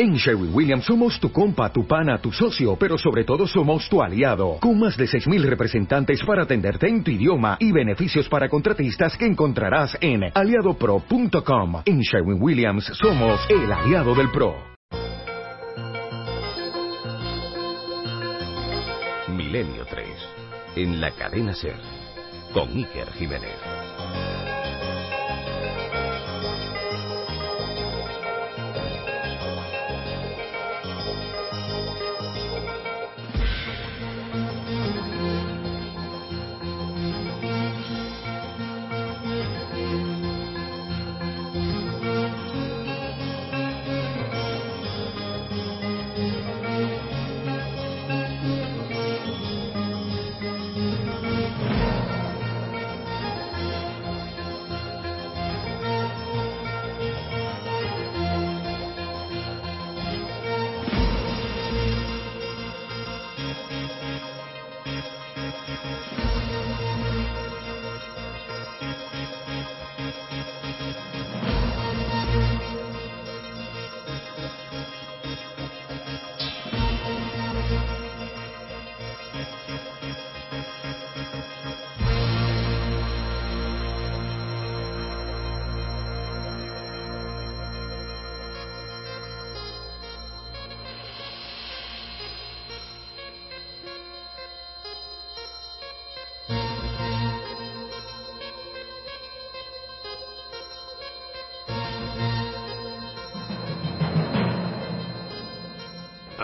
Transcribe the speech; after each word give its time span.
En 0.00 0.14
Sherwin 0.14 0.54
Williams 0.54 0.84
somos 0.84 1.18
tu 1.18 1.32
compa, 1.32 1.72
tu 1.72 1.84
pana, 1.84 2.20
tu 2.20 2.30
socio, 2.30 2.76
pero 2.76 2.96
sobre 2.96 3.24
todo 3.24 3.48
somos 3.48 3.88
tu 3.88 4.00
aliado, 4.00 4.58
con 4.60 4.78
más 4.78 4.96
de 4.96 5.06
6.000 5.06 5.42
representantes 5.42 6.22
para 6.22 6.44
atenderte 6.44 6.88
en 6.88 7.02
tu 7.02 7.10
idioma 7.10 7.56
y 7.58 7.72
beneficios 7.72 8.28
para 8.28 8.48
contratistas 8.48 9.16
que 9.16 9.26
encontrarás 9.26 9.98
en 10.00 10.30
aliadopro.com. 10.32 11.82
En 11.84 11.98
Sherwin 11.98 12.40
Williams 12.40 12.84
somos 12.94 13.40
el 13.50 13.72
aliado 13.72 14.14
del 14.14 14.30
PRO. 14.30 14.54
Milenio 19.26 19.84
3, 19.84 20.06
en 20.76 21.00
la 21.00 21.10
cadena 21.10 21.52
Ser, 21.54 21.74
con 22.54 22.68
Iker 22.68 23.10
Jiménez. 23.14 23.87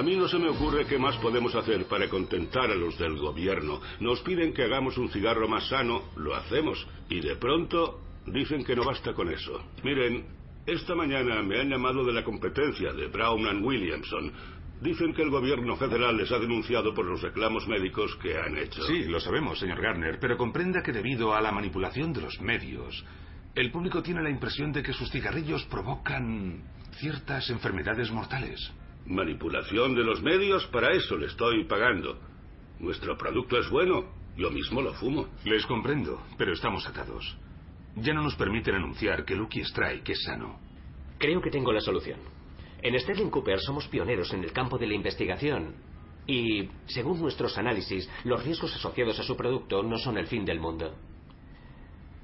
Mí 0.04 0.16
no 0.16 0.28
se 0.28 0.38
me 0.38 0.50
ocurre 0.50 0.86
qué 0.86 0.98
más 0.98 1.16
podemos 1.16 1.54
hacer 1.54 1.86
para 1.86 2.08
contentar 2.08 2.70
a 2.70 2.74
los 2.74 2.98
del 2.98 3.16
gobierno. 3.16 3.80
Nos 4.00 4.20
piden 4.20 4.52
que 4.52 4.62
hagamos 4.62 4.98
un 4.98 5.08
cigarro 5.08 5.48
más 5.48 5.66
sano, 5.68 6.02
lo 6.16 6.34
hacemos. 6.34 6.86
Y 7.08 7.20
de 7.20 7.36
pronto 7.36 8.00
dicen 8.26 8.64
que 8.64 8.76
no 8.76 8.84
basta 8.84 9.14
con 9.14 9.30
eso. 9.30 9.64
Miren, 9.82 10.26
esta 10.66 10.94
mañana 10.94 11.42
me 11.42 11.58
han 11.58 11.70
llamado 11.70 12.04
de 12.04 12.12
la 12.12 12.22
competencia 12.22 12.92
de 12.92 13.08
Brown 13.08 13.46
and 13.46 13.64
Williamson. 13.64 14.30
Dicen 14.82 15.14
que 15.14 15.22
el 15.22 15.30
gobierno 15.30 15.76
federal 15.76 16.16
les 16.16 16.30
ha 16.32 16.38
denunciado 16.38 16.92
por 16.92 17.06
los 17.06 17.22
reclamos 17.22 17.66
médicos 17.66 18.14
que 18.16 18.36
han 18.36 18.58
hecho. 18.58 18.82
Sí, 18.84 19.04
lo 19.04 19.20
sabemos, 19.20 19.58
señor 19.58 19.80
Garner, 19.80 20.18
pero 20.20 20.36
comprenda 20.36 20.82
que 20.82 20.92
debido 20.92 21.34
a 21.34 21.40
la 21.40 21.50
manipulación 21.52 22.12
de 22.12 22.20
los 22.20 22.38
medios, 22.42 23.02
el 23.54 23.70
público 23.70 24.02
tiene 24.02 24.22
la 24.22 24.30
impresión 24.30 24.70
de 24.72 24.82
que 24.82 24.92
sus 24.92 25.10
cigarrillos 25.10 25.64
provocan 25.64 26.62
ciertas 26.98 27.48
enfermedades 27.48 28.10
mortales. 28.10 28.70
Manipulación 29.06 29.94
de 29.94 30.02
los 30.02 30.22
medios, 30.22 30.66
para 30.68 30.92
eso 30.92 31.16
le 31.16 31.26
estoy 31.26 31.64
pagando. 31.64 32.18
Nuestro 32.80 33.16
producto 33.18 33.58
es 33.58 33.68
bueno, 33.68 34.04
yo 34.36 34.50
mismo 34.50 34.80
lo 34.80 34.94
fumo. 34.94 35.28
Les 35.44 35.66
comprendo, 35.66 36.22
pero 36.38 36.52
estamos 36.52 36.86
atados. 36.86 37.36
Ya 37.96 38.14
no 38.14 38.22
nos 38.22 38.34
permiten 38.34 38.74
anunciar 38.74 39.24
que 39.24 39.36
Lucky 39.36 39.60
Strike 39.60 40.08
es 40.08 40.24
sano. 40.24 40.58
Creo 41.18 41.40
que 41.40 41.50
tengo 41.50 41.72
la 41.72 41.80
solución. 41.80 42.18
En 42.82 42.98
Sterling 42.98 43.30
Cooper 43.30 43.60
somos 43.60 43.86
pioneros 43.88 44.32
en 44.32 44.42
el 44.42 44.52
campo 44.52 44.78
de 44.78 44.86
la 44.86 44.94
investigación 44.94 45.74
y, 46.26 46.68
según 46.86 47.20
nuestros 47.20 47.56
análisis, 47.58 48.10
los 48.24 48.42
riesgos 48.44 48.74
asociados 48.74 49.18
a 49.20 49.22
su 49.22 49.36
producto 49.36 49.82
no 49.82 49.98
son 49.98 50.18
el 50.18 50.26
fin 50.26 50.44
del 50.44 50.60
mundo. 50.60 50.94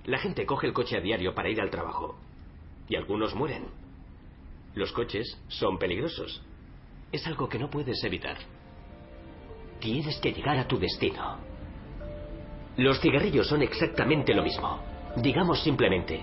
La 0.04 0.18
gente 0.18 0.46
coge 0.46 0.66
el 0.66 0.72
coche 0.72 0.96
a 0.96 1.00
diario 1.00 1.34
para 1.34 1.50
ir 1.50 1.60
al 1.60 1.70
trabajo 1.70 2.18
y 2.88 2.96
algunos 2.96 3.34
mueren. 3.34 3.66
Los 4.74 4.92
coches 4.92 5.40
son 5.48 5.78
peligrosos. 5.78 6.42
Es 7.12 7.26
algo 7.26 7.48
que 7.48 7.58
no 7.58 7.68
puedes 7.68 8.02
evitar. 8.04 8.36
Tienes 9.80 10.18
que 10.18 10.32
llegar 10.32 10.58
a 10.58 10.68
tu 10.68 10.78
destino. 10.78 11.38
Los 12.76 13.00
cigarrillos 13.00 13.48
son 13.48 13.62
exactamente 13.62 14.32
lo 14.32 14.42
mismo. 14.42 14.78
Digamos 15.16 15.60
simplemente, 15.62 16.22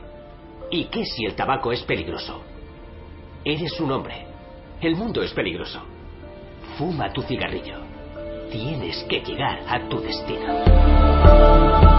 ¿y 0.71 0.85
qué 0.85 1.03
si 1.03 1.25
el 1.25 1.35
tabaco 1.35 1.73
es 1.73 1.83
peligroso? 1.83 2.41
Eres 3.43 3.79
un 3.81 3.91
hombre. 3.91 4.27
El 4.81 4.95
mundo 4.95 5.21
es 5.21 5.33
peligroso. 5.33 5.81
Fuma 6.77 7.11
tu 7.11 7.21
cigarrillo. 7.21 7.79
Tienes 8.49 9.03
que 9.09 9.19
llegar 9.21 9.59
a 9.67 9.89
tu 9.89 9.99
destino. 9.99 11.96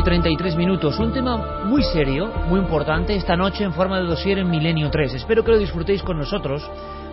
Y 0.00 0.02
33 0.02 0.56
minutos. 0.56 0.98
Un 0.98 1.12
tema 1.12 1.64
muy 1.64 1.82
serio, 1.82 2.32
muy 2.48 2.58
importante, 2.58 3.14
esta 3.14 3.36
noche 3.36 3.64
en 3.64 3.74
forma 3.74 3.98
de 3.98 4.06
dossier 4.06 4.38
en 4.38 4.48
Milenio 4.48 4.88
3. 4.90 5.14
Espero 5.14 5.44
que 5.44 5.52
lo 5.52 5.58
disfrutéis 5.58 6.02
con 6.02 6.16
nosotros, 6.16 6.62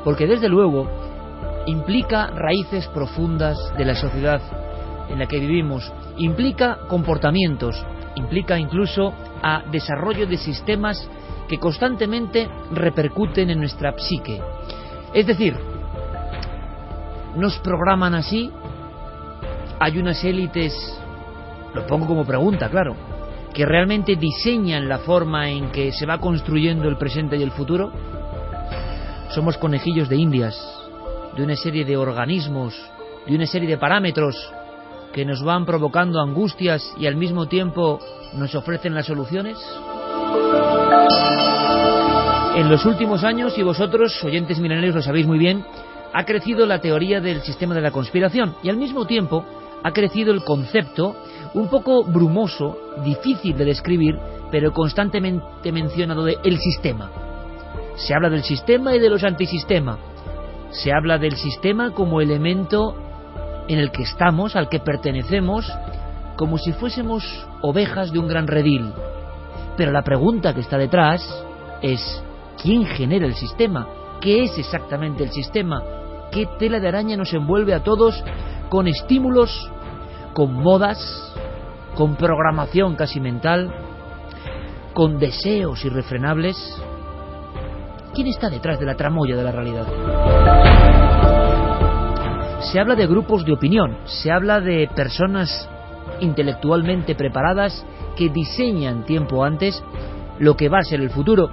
porque 0.06 0.26
desde 0.26 0.48
luego 0.48 0.90
implica 1.66 2.28
raíces 2.28 2.88
profundas 2.88 3.58
de 3.78 3.84
la 3.84 3.94
sociedad 3.94 4.42
en 5.10 5.20
la 5.20 5.26
que 5.26 5.40
vivimos, 5.40 5.92
implica 6.18 6.78
comportamientos, 6.88 7.86
implica 8.16 8.58
incluso 8.58 9.14
a 9.44 9.64
desarrollo 9.70 10.26
de 10.26 10.38
sistemas 10.38 11.10
que 11.50 11.60
constantemente 11.60 12.48
repercuten 12.72 13.50
en 13.50 13.60
nuestra 13.60 13.98
psique. 13.98 14.42
Es 15.14 15.28
decir, 15.28 15.58
nos 17.36 17.60
programan 17.60 18.16
así, 18.16 18.50
hay 19.78 19.98
unas 19.98 20.24
élites 20.24 21.02
lo 21.78 21.86
pongo 21.86 22.08
como 22.08 22.26
pregunta, 22.26 22.70
claro, 22.70 22.96
que 23.54 23.66
realmente 23.66 24.16
diseñan 24.16 24.90
la 24.90 25.00
forma 25.00 25.50
en 25.50 25.70
que 25.70 25.92
se 25.92 26.06
va 26.06 26.18
construyendo 26.18 26.88
el 26.88 26.98
presente 26.98 27.38
y 27.38 27.44
el 27.44 27.52
futuro? 27.52 27.92
Somos 29.30 29.58
conejillos 29.58 30.10
de 30.10 30.16
indias, 30.16 30.56
de 31.36 31.44
una 31.44 31.56
serie 31.56 31.86
de 31.86 31.96
organismos, 31.96 32.74
de 33.28 33.36
una 33.36 33.46
serie 33.46 33.70
de 33.70 33.78
parámetros 33.78 34.36
que 35.14 35.26
nos 35.26 35.44
van 35.44 35.66
provocando 35.66 36.20
angustias 36.20 36.94
y 36.98 37.06
al 37.06 37.16
mismo 37.16 37.48
tiempo 37.48 38.00
nos 38.34 38.56
ofrecen 38.56 38.96
las 38.96 39.06
soluciones? 39.06 39.58
En 42.56 42.70
los 42.70 42.86
últimos 42.86 43.24
años, 43.24 43.56
y 43.58 43.62
vosotros, 43.62 44.24
oyentes 44.24 44.60
milenarios, 44.60 44.96
lo 44.96 45.02
sabéis 45.04 45.28
muy 45.28 45.38
bien, 45.38 45.64
ha 46.12 46.26
crecido 46.26 46.66
la 46.66 46.80
teoría 46.80 47.22
del 47.22 47.42
sistema 47.42 47.76
de 47.76 47.82
la 47.82 47.92
conspiración 47.92 48.56
y 48.64 48.70
al 48.70 48.78
mismo 48.78 49.06
tiempo 49.06 49.46
ha 49.84 49.92
crecido 49.92 50.34
el 50.34 50.44
concepto 50.44 51.16
un 51.54 51.70
poco 51.70 52.04
brumoso, 52.04 52.78
difícil 53.04 53.58
de 53.58 53.66
describir, 53.66 54.18
pero 54.52 54.74
constantemente 54.74 55.72
mencionado 55.72 56.24
de 56.24 56.38
el 56.44 56.58
sistema. 56.58 57.10
Se 57.96 58.14
habla 58.14 58.30
del 58.30 58.44
sistema 58.44 58.96
y 58.96 59.00
de 59.00 59.10
los 59.10 59.24
antisistemas. 59.24 59.98
Se 60.72 60.92
habla 60.92 61.18
del 61.18 61.36
sistema 61.36 61.92
como 61.92 62.22
elemento 62.22 62.96
en 63.68 63.80
el 63.80 63.92
que 63.92 64.04
estamos, 64.04 64.56
al 64.56 64.70
que 64.70 64.80
pertenecemos, 64.80 65.72
como 66.36 66.58
si 66.58 66.72
fuésemos 66.74 67.24
ovejas 67.62 68.12
de 68.12 68.20
un 68.20 68.28
gran 68.28 68.48
redil. 68.48 68.94
Pero 69.76 69.92
la 69.92 70.04
pregunta 70.04 70.54
que 70.54 70.62
está 70.62 70.78
detrás 70.78 71.22
es 71.82 72.24
¿quién 72.62 72.86
genera 72.86 73.26
el 73.26 73.36
sistema? 73.36 73.88
¿Qué 74.22 74.44
es 74.44 74.58
exactamente 74.58 75.24
el 75.24 75.32
sistema? 75.32 75.82
¿Qué 76.32 76.48
tela 76.60 76.80
de 76.80 76.88
araña 76.88 77.18
nos 77.18 77.34
envuelve 77.34 77.74
a 77.74 77.84
todos 77.84 78.24
con 78.70 78.88
estímulos, 78.88 79.72
con 80.34 80.54
modas, 80.54 81.34
con 81.96 82.16
programación 82.16 82.96
casi 82.96 83.20
mental, 83.20 83.74
con 84.94 85.20
deseos 85.20 85.84
irrefrenables? 85.86 86.58
¿Quién 88.14 88.28
está 88.28 88.50
detrás 88.50 88.80
de 88.80 88.86
la 88.86 88.96
tramoya 88.96 89.36
de 89.36 89.44
la 89.44 89.52
realidad? 89.52 89.88
se 92.72 92.80
habla 92.80 92.96
de 92.96 93.08
grupos 93.08 93.46
de 93.46 93.54
opinión, 93.54 93.98
se 94.06 94.32
habla 94.32 94.60
de 94.60 94.90
personas 94.94 95.70
intelectualmente 96.20 97.16
preparadas 97.16 97.86
que 98.16 98.30
diseñan 98.30 99.06
tiempo 99.06 99.44
antes 99.44 99.82
lo 100.40 100.56
que 100.56 100.68
va 100.68 100.80
a 100.80 100.84
ser 100.84 101.00
el 101.00 101.10
futuro. 101.10 101.50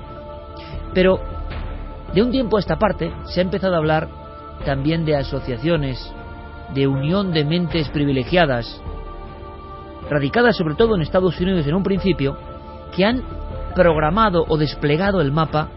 Pero 0.93 1.21
de 2.13 2.23
un 2.23 2.31
tiempo 2.31 2.57
a 2.57 2.61
esta 2.61 2.79
parte 2.79 3.13
se 3.27 3.41
ha 3.41 3.45
empezado 3.45 3.75
a 3.75 3.79
hablar 3.79 4.09
también 4.65 5.05
de 5.05 5.17
asociaciones, 5.17 6.13
de 6.75 6.87
unión 6.87 7.33
de 7.33 7.45
mentes 7.45 7.89
privilegiadas, 7.91 8.81
radicadas 10.11 10.57
sobre 10.57 10.75
todo 10.75 10.95
en 10.95 11.03
Estados 11.03 11.41
Unidos 11.41 11.67
en 11.67 11.75
un 11.75 11.83
principio, 11.83 12.37
que 12.95 13.05
han 13.05 13.23
programado 13.75 14.45
o 14.49 14.57
desplegado 14.57 15.21
el 15.21 15.33
mapa 15.33 15.69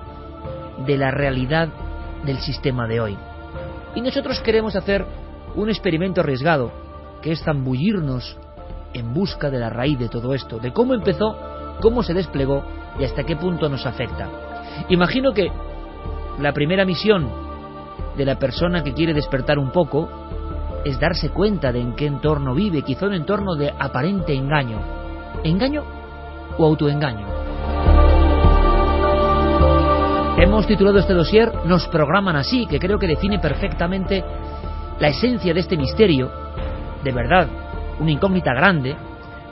de 0.86 0.98
la 0.98 1.12
realidad 1.12 1.70
del 2.26 2.38
sistema 2.40 2.88
de 2.88 3.00
hoy. 3.00 3.18
Y 3.96 4.02
nosotros 4.02 4.40
queremos 4.42 4.76
hacer 4.76 5.06
un 5.56 5.70
experimento 5.70 6.22
arriesgado, 6.22 6.72
que 7.22 7.32
es 7.32 7.44
zambullirnos 7.44 8.38
en 8.94 9.14
busca 9.14 9.50
de 9.50 9.60
la 9.60 9.70
raíz 9.70 9.98
de 9.98 10.10
todo 10.10 10.34
esto, 10.34 10.60
de 10.60 10.72
cómo 10.72 10.94
empezó, 10.94 11.36
cómo 11.82 12.04
se 12.04 12.14
desplegó 12.14 12.64
y 13.00 13.04
hasta 13.04 13.24
qué 13.24 13.36
punto 13.36 13.70
nos 13.70 13.86
afecta. 13.86 14.30
Imagino 14.90 15.34
que 15.34 15.52
la 16.40 16.54
primera 16.54 16.86
misión 16.86 17.30
de 18.16 18.26
la 18.26 18.38
persona 18.38 18.84
que 18.84 18.94
quiere 18.94 19.14
despertar 19.14 19.58
un 19.58 19.72
poco 19.72 20.10
es 20.86 21.00
darse 21.00 21.30
cuenta 21.30 21.72
de 21.72 21.82
en 21.82 21.96
qué 21.96 22.06
entorno 22.06 22.54
vive, 22.54 22.82
quizá 22.82 23.08
un 23.08 23.14
entorno 23.14 23.56
de 23.56 23.74
aparente 23.78 24.34
engaño. 24.34 24.80
¿Engaño 25.44 25.84
o 26.58 26.66
autoengaño? 26.66 27.28
Hemos 30.38 30.68
titulado 30.68 31.00
este 31.00 31.14
dossier 31.14 31.52
Nos 31.66 31.88
programan 31.88 32.36
así, 32.36 32.68
que 32.68 32.80
creo 32.80 33.00
que 33.00 33.08
define 33.08 33.40
perfectamente 33.40 34.24
la 35.00 35.08
esencia 35.08 35.54
de 35.54 35.60
este 35.60 35.78
misterio, 35.78 36.32
de 37.04 37.12
verdad, 37.12 37.48
una 38.00 38.12
incógnita 38.12 38.54
grande, 38.54 38.96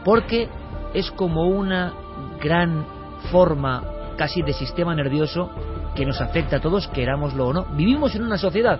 porque 0.03 0.47
es 0.93 1.11
como 1.11 1.47
una 1.47 1.93
gran 2.41 2.85
forma 3.31 3.83
casi 4.15 4.41
de 4.41 4.53
sistema 4.53 4.95
nervioso 4.95 5.49
que 5.95 6.05
nos 6.05 6.21
afecta 6.21 6.57
a 6.57 6.61
todos, 6.61 6.87
querámoslo 6.87 7.47
o 7.47 7.53
no. 7.53 7.65
Vivimos 7.75 8.15
en 8.15 8.23
una 8.23 8.37
sociedad 8.37 8.79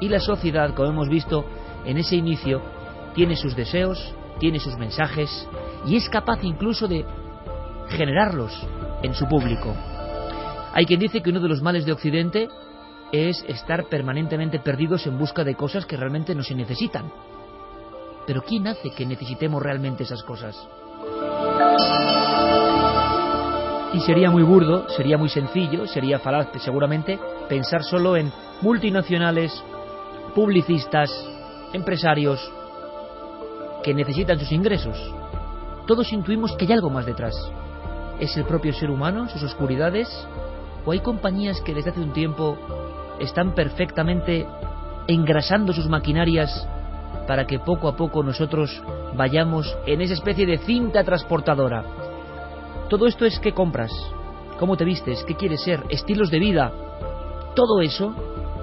y 0.00 0.08
la 0.08 0.20
sociedad, 0.20 0.74
como 0.74 0.88
hemos 0.88 1.08
visto 1.08 1.44
en 1.84 1.98
ese 1.98 2.16
inicio, 2.16 2.62
tiene 3.14 3.36
sus 3.36 3.54
deseos, 3.56 4.14
tiene 4.38 4.58
sus 4.58 4.76
mensajes 4.76 5.48
y 5.86 5.96
es 5.96 6.08
capaz 6.08 6.42
incluso 6.42 6.88
de 6.88 7.04
generarlos 7.88 8.52
en 9.02 9.14
su 9.14 9.26
público. 9.26 9.74
Hay 10.72 10.86
quien 10.86 11.00
dice 11.00 11.20
que 11.20 11.30
uno 11.30 11.40
de 11.40 11.48
los 11.48 11.62
males 11.62 11.84
de 11.84 11.92
Occidente 11.92 12.48
es 13.12 13.44
estar 13.46 13.84
permanentemente 13.84 14.58
perdidos 14.58 15.06
en 15.06 15.18
busca 15.18 15.44
de 15.44 15.54
cosas 15.54 15.84
que 15.84 15.96
realmente 15.96 16.34
no 16.34 16.42
se 16.42 16.54
necesitan. 16.54 17.12
Pero 18.26 18.42
¿quién 18.42 18.66
hace 18.66 18.90
que 18.90 19.04
necesitemos 19.04 19.62
realmente 19.62 20.04
esas 20.04 20.22
cosas? 20.22 20.56
Y 23.92 24.00
sería 24.00 24.30
muy 24.30 24.42
burdo, 24.42 24.88
sería 24.88 25.18
muy 25.18 25.28
sencillo, 25.28 25.86
sería 25.86 26.18
falaz 26.18 26.48
seguramente 26.60 27.18
pensar 27.48 27.82
solo 27.82 28.16
en 28.16 28.32
multinacionales, 28.62 29.52
publicistas, 30.34 31.10
empresarios 31.72 32.40
que 33.82 33.94
necesitan 33.94 34.38
sus 34.38 34.52
ingresos. 34.52 34.96
Todos 35.86 36.12
intuimos 36.12 36.56
que 36.56 36.64
hay 36.64 36.72
algo 36.72 36.90
más 36.90 37.06
detrás. 37.06 37.34
¿Es 38.20 38.36
el 38.36 38.44
propio 38.44 38.72
ser 38.72 38.90
humano, 38.90 39.28
sus 39.28 39.42
oscuridades? 39.42 40.08
¿O 40.84 40.92
hay 40.92 41.00
compañías 41.00 41.60
que 41.60 41.74
desde 41.74 41.90
hace 41.90 42.00
un 42.00 42.12
tiempo 42.12 42.56
están 43.18 43.54
perfectamente 43.54 44.46
engrasando 45.06 45.72
sus 45.72 45.88
maquinarias 45.88 46.66
para 47.26 47.46
que 47.46 47.58
poco 47.58 47.88
a 47.88 47.96
poco 47.96 48.22
nosotros 48.22 48.82
vayamos 49.14 49.76
en 49.86 50.00
esa 50.00 50.14
especie 50.14 50.46
de 50.46 50.58
cinta 50.58 51.04
transportadora. 51.04 51.84
Todo 52.88 53.06
esto 53.06 53.24
es 53.24 53.38
qué 53.40 53.52
compras, 53.52 53.92
cómo 54.58 54.76
te 54.76 54.84
vistes, 54.84 55.24
qué 55.24 55.34
quieres 55.34 55.62
ser, 55.62 55.82
estilos 55.88 56.30
de 56.30 56.38
vida. 56.38 56.72
Todo 57.54 57.80
eso 57.80 58.14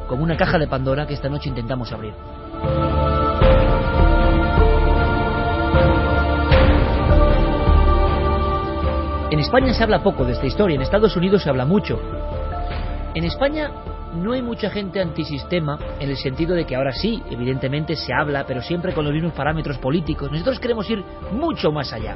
como 0.07 0.23
una 0.23 0.38
caja 0.38 0.57
de 0.57 0.67
Pandora 0.67 1.06
que 1.06 1.13
esta 1.13 1.29
noche 1.29 1.50
intentamos 1.50 1.91
abrir. 1.91 2.13
En 9.31 9.39
España 9.39 9.73
se 9.73 9.83
habla 9.83 10.03
poco 10.03 10.25
de 10.25 10.33
esta 10.33 10.47
historia, 10.47 10.75
en 10.75 10.81
Estados 10.81 11.15
Unidos 11.15 11.44
se 11.44 11.50
habla 11.50 11.65
mucho. 11.65 12.00
En 13.15 13.23
España 13.23 13.71
no 14.13 14.33
hay 14.33 14.41
mucha 14.41 14.69
gente 14.69 15.00
antisistema 15.00 15.77
en 16.00 16.09
el 16.09 16.17
sentido 16.17 16.56
de 16.56 16.65
que 16.65 16.75
ahora 16.75 16.91
sí, 16.91 17.21
evidentemente 17.29 17.95
se 17.95 18.13
habla, 18.13 18.45
pero 18.45 18.61
siempre 18.61 18.94
con 18.94 19.06
los 19.06 19.13
mismos 19.13 19.33
parámetros 19.33 19.77
políticos. 19.77 20.31
Nosotros 20.31 20.59
queremos 20.59 20.89
ir 20.89 21.03
mucho 21.31 21.71
más 21.71 21.94
allá. 21.94 22.15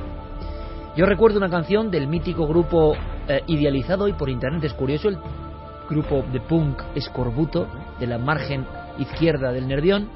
Yo 0.96 1.06
recuerdo 1.06 1.38
una 1.38 1.50
canción 1.50 1.90
del 1.90 2.08
mítico 2.08 2.48
grupo 2.48 2.96
eh, 3.28 3.42
idealizado 3.48 4.06
hoy 4.06 4.14
por 4.14 4.30
internet, 4.30 4.64
es 4.64 4.74
curioso, 4.74 5.10
el 5.10 5.18
grupo 5.90 6.24
de 6.32 6.40
punk 6.40 6.82
Escorbuto, 6.96 7.68
de 8.00 8.08
la 8.08 8.18
margen 8.18 8.66
izquierda 8.98 9.52
del 9.52 9.68
Nervión, 9.68 10.10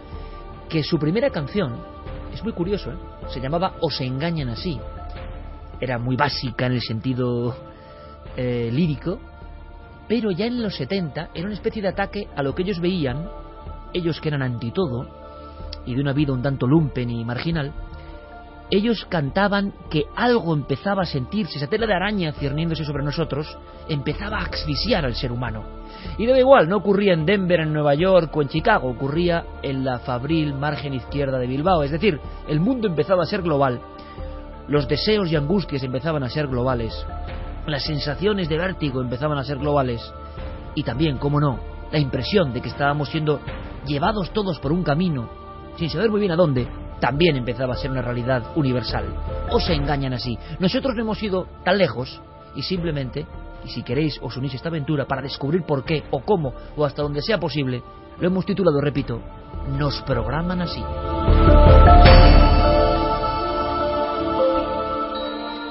que 0.69 0.83
su 0.83 0.99
primera 0.99 1.29
canción, 1.29 1.75
es 2.33 2.43
muy 2.43 2.53
curioso, 2.53 2.91
¿eh? 2.91 2.97
se 3.29 3.39
llamaba 3.39 3.75
O 3.81 3.89
se 3.89 4.05
engañan 4.05 4.49
así. 4.49 4.79
Era 5.79 5.97
muy 5.97 6.15
básica 6.15 6.65
en 6.65 6.73
el 6.73 6.81
sentido 6.81 7.55
eh, 8.35 8.69
lírico, 8.71 9.19
pero 10.07 10.31
ya 10.31 10.45
en 10.45 10.61
los 10.61 10.75
70 10.75 11.29
era 11.33 11.45
una 11.45 11.55
especie 11.55 11.81
de 11.81 11.89
ataque 11.89 12.27
a 12.35 12.43
lo 12.43 12.55
que 12.55 12.63
ellos 12.63 12.79
veían, 12.79 13.29
ellos 13.93 14.19
que 14.21 14.29
eran 14.29 14.41
anti 14.41 14.71
todo, 14.71 15.07
y 15.85 15.95
de 15.95 16.01
una 16.01 16.13
vida 16.13 16.33
un 16.33 16.41
tanto 16.41 16.67
lumpen 16.67 17.09
y 17.09 17.23
marginal, 17.23 17.73
ellos 18.69 19.05
cantaban 19.09 19.73
que 19.89 20.05
algo 20.15 20.53
empezaba 20.53 21.03
a 21.03 21.05
sentirse, 21.05 21.57
esa 21.57 21.67
tela 21.67 21.87
de 21.87 21.93
araña 21.93 22.33
cierniéndose 22.33 22.83
sobre 22.83 23.03
nosotros, 23.03 23.57
empezaba 23.87 24.39
a 24.39 24.45
asfixiar 24.45 25.05
al 25.05 25.15
ser 25.15 25.31
humano. 25.31 25.63
Y 26.17 26.25
da 26.25 26.37
igual, 26.37 26.67
no 26.67 26.77
ocurría 26.77 27.13
en 27.13 27.25
Denver, 27.25 27.61
en 27.61 27.73
Nueva 27.73 27.95
York 27.95 28.35
o 28.35 28.41
en 28.41 28.49
Chicago, 28.49 28.89
ocurría 28.89 29.45
en 29.61 29.85
la 29.85 29.99
fabril 29.99 30.53
margen 30.53 30.93
izquierda 30.93 31.39
de 31.39 31.47
Bilbao. 31.47 31.83
Es 31.83 31.91
decir, 31.91 32.19
el 32.47 32.59
mundo 32.59 32.87
empezaba 32.87 33.23
a 33.23 33.27
ser 33.27 33.41
global, 33.41 33.79
los 34.67 34.87
deseos 34.87 35.31
y 35.31 35.37
angustias 35.37 35.83
empezaban 35.83 36.23
a 36.23 36.29
ser 36.29 36.47
globales, 36.47 36.93
las 37.65 37.85
sensaciones 37.85 38.49
de 38.49 38.57
vértigo 38.57 39.01
empezaban 39.01 39.37
a 39.37 39.43
ser 39.43 39.57
globales 39.59 40.01
y 40.75 40.83
también, 40.83 41.17
como 41.17 41.39
no, 41.39 41.59
la 41.91 41.99
impresión 41.99 42.53
de 42.53 42.61
que 42.61 42.69
estábamos 42.69 43.09
siendo 43.09 43.39
llevados 43.85 44.31
todos 44.31 44.59
por 44.59 44.73
un 44.73 44.83
camino, 44.83 45.29
sin 45.77 45.89
saber 45.89 46.09
muy 46.09 46.19
bien 46.19 46.33
a 46.33 46.35
dónde, 46.35 46.67
también 46.99 47.35
empezaba 47.35 47.73
a 47.73 47.77
ser 47.77 47.91
una 47.91 48.01
realidad 48.01 48.43
universal. 48.55 49.05
O 49.51 49.59
se 49.59 49.73
engañan 49.73 50.13
así. 50.13 50.37
Nosotros 50.59 50.95
no 50.95 51.01
hemos 51.01 51.21
ido 51.21 51.47
tan 51.63 51.77
lejos 51.77 52.21
y 52.55 52.63
simplemente, 52.63 53.25
y 53.63 53.69
si 53.69 53.83
queréis 53.83 54.19
os 54.21 54.35
unís 54.37 54.53
a 54.53 54.55
esta 54.57 54.69
aventura 54.69 55.05
para 55.05 55.21
descubrir 55.21 55.63
por 55.63 55.83
qué 55.83 56.03
o 56.11 56.21
cómo 56.21 56.53
o 56.75 56.85
hasta 56.85 57.03
donde 57.03 57.21
sea 57.21 57.39
posible, 57.39 57.81
lo 58.19 58.27
hemos 58.27 58.45
titulado, 58.45 58.81
repito, 58.81 59.21
Nos 59.77 60.01
programan 60.03 60.61
así. 60.61 60.81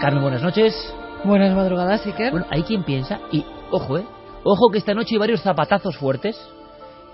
Carmen, 0.01 0.23
buenas 0.23 0.43
noches. 0.43 0.95
Buenas 1.25 1.57
madrugadas, 1.57 2.07
Iker. 2.07 2.31
Bueno, 2.31 2.47
hay 2.51 2.63
quien 2.63 2.85
piensa, 2.85 3.21
y 3.33 3.45
ojo, 3.71 3.99
¿eh? 3.99 4.07
Ojo 4.45 4.71
que 4.71 4.79
esta 4.79 4.95
noche 4.95 5.15
hay 5.15 5.19
varios 5.19 5.43
zapatazos 5.43 5.97
fuertes 5.97 6.39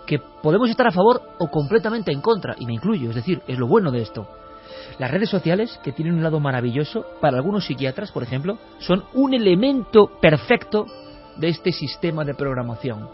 que 0.06 0.18
podemos 0.18 0.70
estar 0.70 0.86
a 0.86 0.92
favor 0.92 1.22
o 1.38 1.48
completamente 1.48 2.12
en 2.12 2.20
contra, 2.20 2.54
y 2.58 2.66
me 2.66 2.74
incluyo, 2.74 3.10
es 3.10 3.16
decir, 3.16 3.42
es 3.46 3.58
lo 3.58 3.66
bueno 3.66 3.90
de 3.90 4.02
esto. 4.02 4.26
Las 4.98 5.10
redes 5.10 5.30
sociales, 5.30 5.78
que 5.82 5.92
tienen 5.92 6.14
un 6.14 6.22
lado 6.22 6.40
maravilloso, 6.40 7.06
para 7.20 7.36
algunos 7.36 7.66
psiquiatras, 7.66 8.12
por 8.12 8.22
ejemplo, 8.22 8.58
son 8.78 9.04
un 9.14 9.34
elemento 9.34 10.10
perfecto 10.20 10.86
de 11.36 11.48
este 11.48 11.72
sistema 11.72 12.24
de 12.24 12.34
programación. 12.34 13.08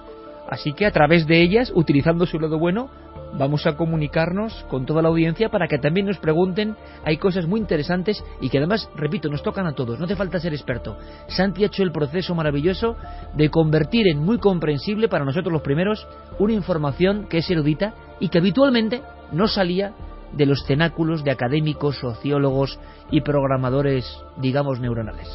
Así 0.48 0.72
que 0.72 0.86
a 0.86 0.92
través 0.92 1.26
de 1.26 1.42
ellas, 1.42 1.70
utilizando 1.74 2.26
su 2.26 2.40
lado 2.40 2.58
bueno, 2.58 2.88
vamos 3.34 3.66
a 3.66 3.76
comunicarnos 3.76 4.64
con 4.68 4.86
toda 4.86 5.02
la 5.02 5.08
audiencia 5.08 5.48
para 5.48 5.68
que 5.68 5.78
también 5.78 6.06
nos 6.06 6.18
pregunten. 6.18 6.76
Hay 7.04 7.16
cosas 7.16 7.46
muy 7.46 7.60
interesantes 7.60 8.22
y 8.40 8.48
que 8.48 8.58
además, 8.58 8.88
repito, 8.96 9.28
nos 9.28 9.42
tocan 9.42 9.66
a 9.66 9.74
todos. 9.74 9.98
No 9.98 10.04
hace 10.04 10.16
falta 10.16 10.40
ser 10.40 10.52
experto. 10.52 10.96
Santi 11.28 11.64
ha 11.64 11.66
hecho 11.66 11.82
el 11.82 11.92
proceso 11.92 12.34
maravilloso 12.34 12.96
de 13.34 13.50
convertir 13.50 14.08
en 14.08 14.18
muy 14.18 14.38
comprensible 14.38 15.08
para 15.08 15.24
nosotros 15.24 15.52
los 15.52 15.62
primeros 15.62 16.06
una 16.38 16.52
información 16.52 17.26
que 17.28 17.38
es 17.38 17.50
erudita 17.50 17.94
y 18.20 18.28
que 18.28 18.38
habitualmente 18.38 19.02
no 19.32 19.46
salía 19.48 19.92
de 20.32 20.46
los 20.46 20.64
cenáculos 20.66 21.24
de 21.24 21.30
académicos, 21.30 21.96
sociólogos 21.98 22.78
y 23.10 23.22
programadores, 23.22 24.04
digamos, 24.36 24.80
neuronales. 24.80 25.28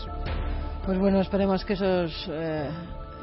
Pues 0.86 1.00
bueno, 1.00 1.22
esperemos 1.22 1.64
que 1.64 1.74
esos 1.74 2.30
eh, 2.30 2.70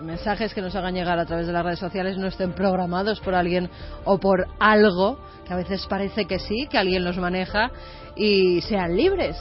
mensajes 0.03 0.55
que 0.55 0.63
nos 0.63 0.75
hagan 0.75 0.95
llegar 0.95 1.19
a 1.19 1.27
través 1.27 1.47
de 1.47 1.53
las 1.53 1.65
redes 1.65 1.79
sociales 1.79 2.17
no 2.19 2.27
estén 2.27 2.53
programados 2.53 3.21
por 3.21 3.35
alguien 3.35 3.71
o 4.05 4.19
por 4.19 4.47
algo, 4.59 5.19
que 5.47 5.53
a 5.53 5.57
veces 5.57 5.87
parece 5.89 6.27
que 6.27 6.39
sí, 6.39 6.67
que 6.71 6.79
alguien 6.79 7.05
los 7.05 7.19
maneja, 7.19 7.71
y 8.17 8.61
sean 8.63 8.97
libres. 8.97 9.37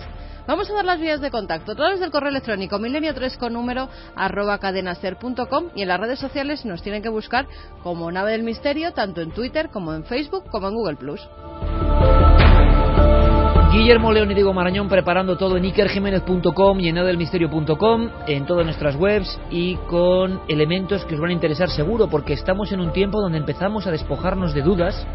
Vamos 0.48 0.68
a 0.72 0.74
dar 0.74 0.86
las 0.86 1.00
vías 1.00 1.22
de 1.22 1.30
contacto 1.30 1.74
a 1.74 1.76
través 1.76 2.00
del 2.00 2.10
correo 2.10 2.30
electrónico 2.30 2.80
milenio3 2.80 3.38
con 3.38 3.54
número 3.54 3.88
arroba 4.16 4.58
cadenaser.com 4.58 5.70
y 5.76 5.84
en 5.84 5.88
las 5.88 6.00
redes 6.00 6.18
sociales 6.18 6.66
nos 6.66 6.82
tienen 6.82 7.04
que 7.04 7.10
buscar 7.10 7.48
como 7.84 8.12
Nave 8.12 8.32
del 8.32 8.42
Misterio, 8.42 8.92
tanto 8.94 9.22
en 9.22 9.32
Twitter 9.32 9.70
como 9.70 9.94
en 9.94 10.06
Facebook 10.06 10.46
como 10.50 10.70
en 10.70 10.74
Google 10.74 10.96
Plus. 10.96 11.22
Guillermo 13.72 14.12
León 14.12 14.32
y 14.32 14.34
Diego 14.34 14.52
Marañón 14.52 14.90
preparando 14.90 15.38
todo 15.38 15.56
en 15.56 15.64
ikerjiménez.com 15.64 16.80
y 16.80 16.90
en 16.90 16.96
nadelmisterio.com, 16.96 18.10
en 18.26 18.46
todas 18.48 18.66
nuestras 18.66 18.96
webs 18.96 19.40
y 19.52 19.76
con 19.88 20.42
elementos 20.48 21.06
que 21.06 21.14
os 21.14 21.22
van 21.22 21.30
a 21.30 21.34
interesar 21.34 21.70
seguro, 21.70 22.10
porque 22.10 22.34
estamos 22.34 22.72
en 22.72 22.80
un 22.80 22.92
tiempo 22.92 23.22
donde 23.22 23.38
empezamos 23.38 23.86
a 23.86 23.92
despojarnos 23.92 24.56
de 24.56 24.64
dudas 24.64 25.06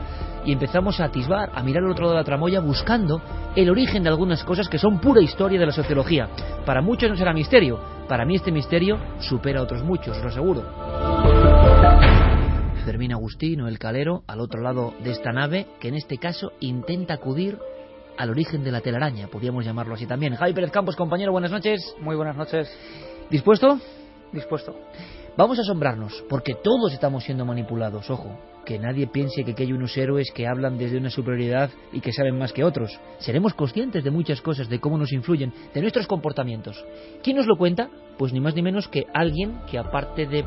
y 0.44 0.52
empezamos 0.52 1.00
a 1.00 1.06
atisbar, 1.06 1.50
a 1.52 1.64
mirar 1.64 1.82
al 1.82 1.90
otro 1.90 2.04
lado 2.04 2.14
de 2.14 2.20
la 2.20 2.24
tramoya 2.24 2.60
buscando 2.60 3.20
el 3.56 3.70
origen 3.70 4.04
de 4.04 4.10
algunas 4.10 4.44
cosas 4.44 4.68
que 4.68 4.78
son 4.78 5.00
pura 5.00 5.20
historia 5.20 5.58
de 5.58 5.66
la 5.66 5.72
sociología. 5.72 6.28
Para 6.64 6.80
muchos 6.80 7.10
no 7.10 7.16
será 7.16 7.32
misterio, 7.32 7.80
para 8.08 8.24
mí 8.24 8.36
este 8.36 8.52
misterio 8.52 8.98
supera 9.18 9.60
a 9.60 9.62
otros 9.64 9.82
muchos, 9.82 10.16
lo 10.22 10.28
aseguro. 10.28 10.62
Fermín 12.84 13.12
Agustino, 13.12 13.66
el 13.66 13.80
calero, 13.80 14.22
al 14.28 14.40
otro 14.40 14.60
lado 14.60 14.92
de 15.02 15.10
esta 15.10 15.32
nave, 15.32 15.66
que 15.80 15.88
en 15.88 15.94
este 15.94 16.18
caso 16.18 16.52
intenta 16.60 17.14
acudir 17.14 17.58
al 18.16 18.30
origen 18.30 18.62
de 18.64 18.72
la 18.72 18.80
telaraña, 18.80 19.28
podríamos 19.28 19.64
llamarlo 19.64 19.94
así 19.94 20.06
también. 20.06 20.36
Javi 20.36 20.52
Pérez 20.52 20.70
Campos, 20.70 20.96
compañero, 20.96 21.32
buenas 21.32 21.50
noches. 21.50 21.94
Muy 22.00 22.16
buenas 22.16 22.36
noches. 22.36 22.68
¿Dispuesto? 23.30 23.78
Dispuesto. 24.32 24.74
Vamos 25.36 25.58
a 25.58 25.62
asombrarnos, 25.62 26.24
porque 26.28 26.54
todos 26.54 26.92
estamos 26.92 27.24
siendo 27.24 27.44
manipulados, 27.44 28.08
ojo. 28.08 28.38
Que 28.64 28.78
nadie 28.78 29.08
piense 29.08 29.44
que 29.44 29.50
aquí 29.50 29.64
hay 29.64 29.72
unos 29.72 29.96
héroes 29.96 30.30
que 30.32 30.46
hablan 30.46 30.78
desde 30.78 30.96
una 30.96 31.10
superioridad 31.10 31.70
y 31.92 32.00
que 32.00 32.12
saben 32.12 32.38
más 32.38 32.52
que 32.52 32.62
otros. 32.62 32.98
Seremos 33.18 33.52
conscientes 33.52 34.04
de 34.04 34.12
muchas 34.12 34.40
cosas, 34.40 34.68
de 34.68 34.78
cómo 34.78 34.96
nos 34.96 35.12
influyen, 35.12 35.52
de 35.74 35.80
nuestros 35.80 36.06
comportamientos. 36.06 36.84
¿Quién 37.22 37.36
nos 37.36 37.46
lo 37.46 37.56
cuenta? 37.56 37.90
Pues 38.16 38.32
ni 38.32 38.38
más 38.38 38.54
ni 38.54 38.62
menos 38.62 38.86
que 38.86 39.06
alguien 39.12 39.58
que 39.68 39.76
aparte 39.76 40.26
de, 40.26 40.44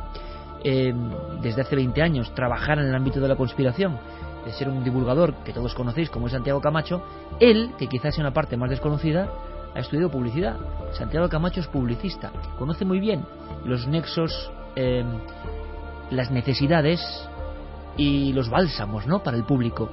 eh, 0.64 0.94
desde 1.42 1.62
hace 1.62 1.76
20 1.76 2.02
años, 2.02 2.34
trabajar 2.34 2.80
en 2.80 2.88
el 2.88 2.96
ámbito 2.96 3.20
de 3.20 3.28
la 3.28 3.36
conspiración, 3.36 4.00
de 4.48 4.54
ser 4.54 4.70
un 4.70 4.84
divulgador 4.84 5.34
que 5.44 5.52
todos 5.52 5.76
conocéis 5.76 6.10
como 6.10 6.28
es 6.28 6.32
Santiago 6.32 6.62
Camacho, 6.62 7.02
él, 7.40 7.72
que 7.78 7.88
quizás 7.88 8.16
sea 8.16 8.24
una 8.24 8.34
parte 8.34 8.56
más 8.56 8.70
desconocida, 8.70 9.30
ha 9.76 9.80
estudiado 9.80 10.10
publicidad. 10.10 10.56
Santiago 10.94 11.28
Camacho 11.28 11.60
es 11.60 11.68
publicista, 11.68 12.32
conoce 12.58 12.86
muy 12.86 13.00
bien 13.00 13.26
los 13.66 13.88
nexos, 13.88 14.50
eh, 14.76 15.04
las 16.12 16.32
necesidades 16.32 17.02
y 17.98 18.32
los 18.32 18.50
bálsamos 18.50 19.06
¿no? 19.06 19.22
para 19.22 19.36
el 19.36 19.44
público. 19.44 19.90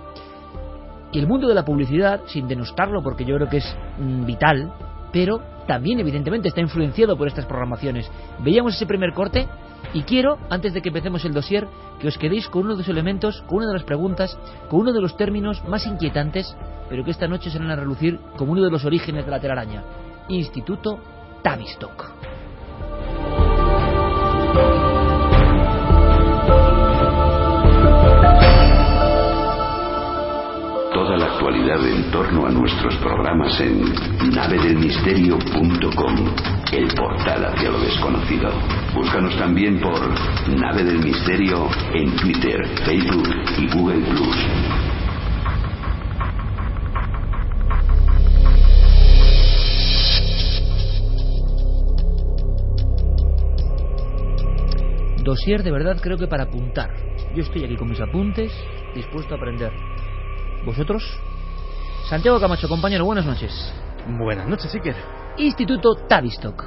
Y 1.10 1.18
el 1.18 1.26
mundo 1.26 1.48
de 1.48 1.54
la 1.54 1.64
publicidad, 1.64 2.20
sin 2.26 2.46
denostarlo 2.46 3.02
porque 3.02 3.24
yo 3.24 3.34
creo 3.36 3.48
que 3.48 3.58
es 3.58 3.76
mm, 3.98 4.24
vital, 4.24 4.72
pero 5.12 5.40
también 5.66 5.98
evidentemente 5.98 6.48
está 6.48 6.60
influenciado 6.60 7.16
por 7.16 7.26
estas 7.26 7.46
programaciones. 7.46 8.08
Veíamos 8.38 8.74
ese 8.76 8.86
primer 8.86 9.12
corte 9.12 9.48
y 9.92 10.02
quiero, 10.02 10.38
antes 10.50 10.72
de 10.72 10.82
que 10.82 10.88
empecemos 10.88 11.24
el 11.24 11.34
dossier, 11.34 11.68
que 12.00 12.08
os 12.08 12.18
quedéis 12.18 12.48
con 12.48 12.62
uno 12.62 12.72
de 12.72 12.78
los 12.78 12.88
elementos, 12.88 13.42
con 13.46 13.58
una 13.58 13.68
de 13.68 13.74
las 13.74 13.84
preguntas, 13.84 14.38
con 14.68 14.80
uno 14.80 14.92
de 14.92 15.00
los 15.00 15.16
términos 15.16 15.62
más 15.68 15.86
inquietantes, 15.86 16.56
pero 16.88 17.04
que 17.04 17.10
esta 17.10 17.28
noche 17.28 17.50
se 17.50 17.58
van 17.58 17.70
a 17.70 17.76
relucir 17.76 18.18
como 18.36 18.52
uno 18.52 18.62
de 18.62 18.70
los 18.70 18.84
orígenes 18.84 19.24
de 19.24 19.30
la 19.30 19.40
telaraña. 19.40 19.84
Instituto 20.28 20.98
Tavistock. 21.42 22.33
Actualidad 31.34 31.84
en 31.86 32.10
torno 32.12 32.46
a 32.46 32.50
nuestros 32.50 32.94
programas 32.98 33.60
en 33.60 33.82
navedelmisterio.com, 34.32 36.14
el 36.72 36.88
portal 36.94 37.46
hacia 37.46 37.70
lo 37.70 37.80
desconocido. 37.80 38.50
Búscanos 38.94 39.36
también 39.36 39.80
por 39.80 39.98
Nave 40.56 40.84
del 40.84 41.00
Misterio 41.00 41.68
en 41.92 42.14
Twitter, 42.16 42.64
Facebook 42.84 43.28
y 43.58 43.66
Google 43.76 44.00
Plus. 44.10 44.36
Dossier 55.24 55.64
de 55.64 55.72
verdad 55.72 55.96
creo 56.00 56.16
que 56.16 56.28
para 56.28 56.44
apuntar. 56.44 56.90
Yo 57.34 57.42
estoy 57.42 57.64
aquí 57.64 57.76
con 57.76 57.88
mis 57.88 58.00
apuntes, 58.00 58.52
dispuesto 58.94 59.34
a 59.34 59.38
aprender. 59.38 59.93
¿Vosotros? 60.64 61.02
Santiago 62.08 62.40
Camacho, 62.40 62.68
compañero, 62.68 63.04
buenas 63.04 63.26
noches. 63.26 63.52
Buenas 64.18 64.48
noches, 64.48 64.74
Iker. 64.74 64.96
Instituto 65.36 65.94
Tavistock. 66.08 66.64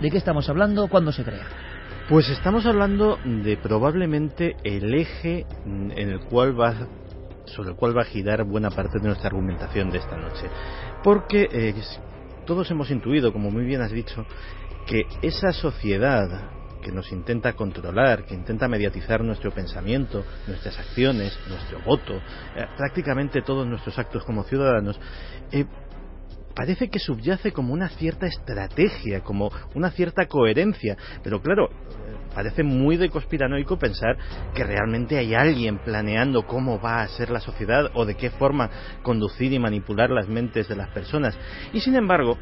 ¿De 0.00 0.10
qué 0.10 0.16
estamos 0.16 0.48
hablando? 0.48 0.88
¿Cuándo 0.88 1.12
se 1.12 1.22
crea? 1.22 1.46
Pues 2.08 2.30
estamos 2.30 2.64
hablando 2.64 3.18
de 3.24 3.58
probablemente 3.58 4.56
el 4.64 4.94
eje 4.94 5.44
en 5.66 5.92
el 5.92 6.20
cual 6.20 6.58
va 6.58 6.74
sobre 7.44 7.70
el 7.70 7.76
cual 7.76 7.96
va 7.96 8.02
a 8.02 8.06
girar 8.06 8.44
buena 8.44 8.70
parte 8.70 8.98
de 8.98 9.06
nuestra 9.06 9.28
argumentación 9.28 9.90
de 9.90 9.98
esta 9.98 10.16
noche. 10.16 10.48
Porque 11.02 11.48
eh, 11.52 11.74
todos 12.46 12.70
hemos 12.70 12.90
intuido, 12.90 13.32
como 13.32 13.50
muy 13.50 13.64
bien 13.64 13.82
has 13.82 13.92
dicho, 13.92 14.24
que 14.86 15.02
esa 15.20 15.52
sociedad 15.52 16.55
que 16.82 16.92
nos 16.92 17.10
intenta 17.12 17.52
controlar, 17.54 18.24
que 18.24 18.34
intenta 18.34 18.68
mediatizar 18.68 19.22
nuestro 19.22 19.50
pensamiento, 19.52 20.24
nuestras 20.46 20.78
acciones, 20.78 21.38
nuestro 21.48 21.80
voto, 21.80 22.14
eh, 22.14 22.66
prácticamente 22.76 23.42
todos 23.42 23.66
nuestros 23.66 23.98
actos 23.98 24.24
como 24.24 24.44
ciudadanos, 24.44 24.98
eh, 25.52 25.64
parece 26.56 26.88
que 26.88 26.98
subyace 26.98 27.52
como 27.52 27.74
una 27.74 27.90
cierta 27.90 28.26
estrategia, 28.26 29.20
como 29.20 29.50
una 29.74 29.90
cierta 29.90 30.26
coherencia. 30.26 30.96
Pero 31.22 31.42
claro, 31.42 31.68
eh, 31.68 32.16
parece 32.34 32.62
muy 32.62 32.96
de 32.96 33.10
conspiranoico 33.10 33.78
pensar 33.78 34.16
que 34.54 34.64
realmente 34.64 35.18
hay 35.18 35.34
alguien 35.34 35.78
planeando 35.78 36.46
cómo 36.46 36.80
va 36.80 37.02
a 37.02 37.08
ser 37.08 37.30
la 37.30 37.40
sociedad 37.40 37.90
o 37.94 38.06
de 38.06 38.14
qué 38.14 38.30
forma 38.30 38.70
conducir 39.02 39.52
y 39.52 39.58
manipular 39.58 40.08
las 40.10 40.28
mentes 40.28 40.66
de 40.66 40.76
las 40.76 40.88
personas. 40.88 41.38
Y 41.74 41.80
sin 41.80 41.94
embargo, 41.94 42.38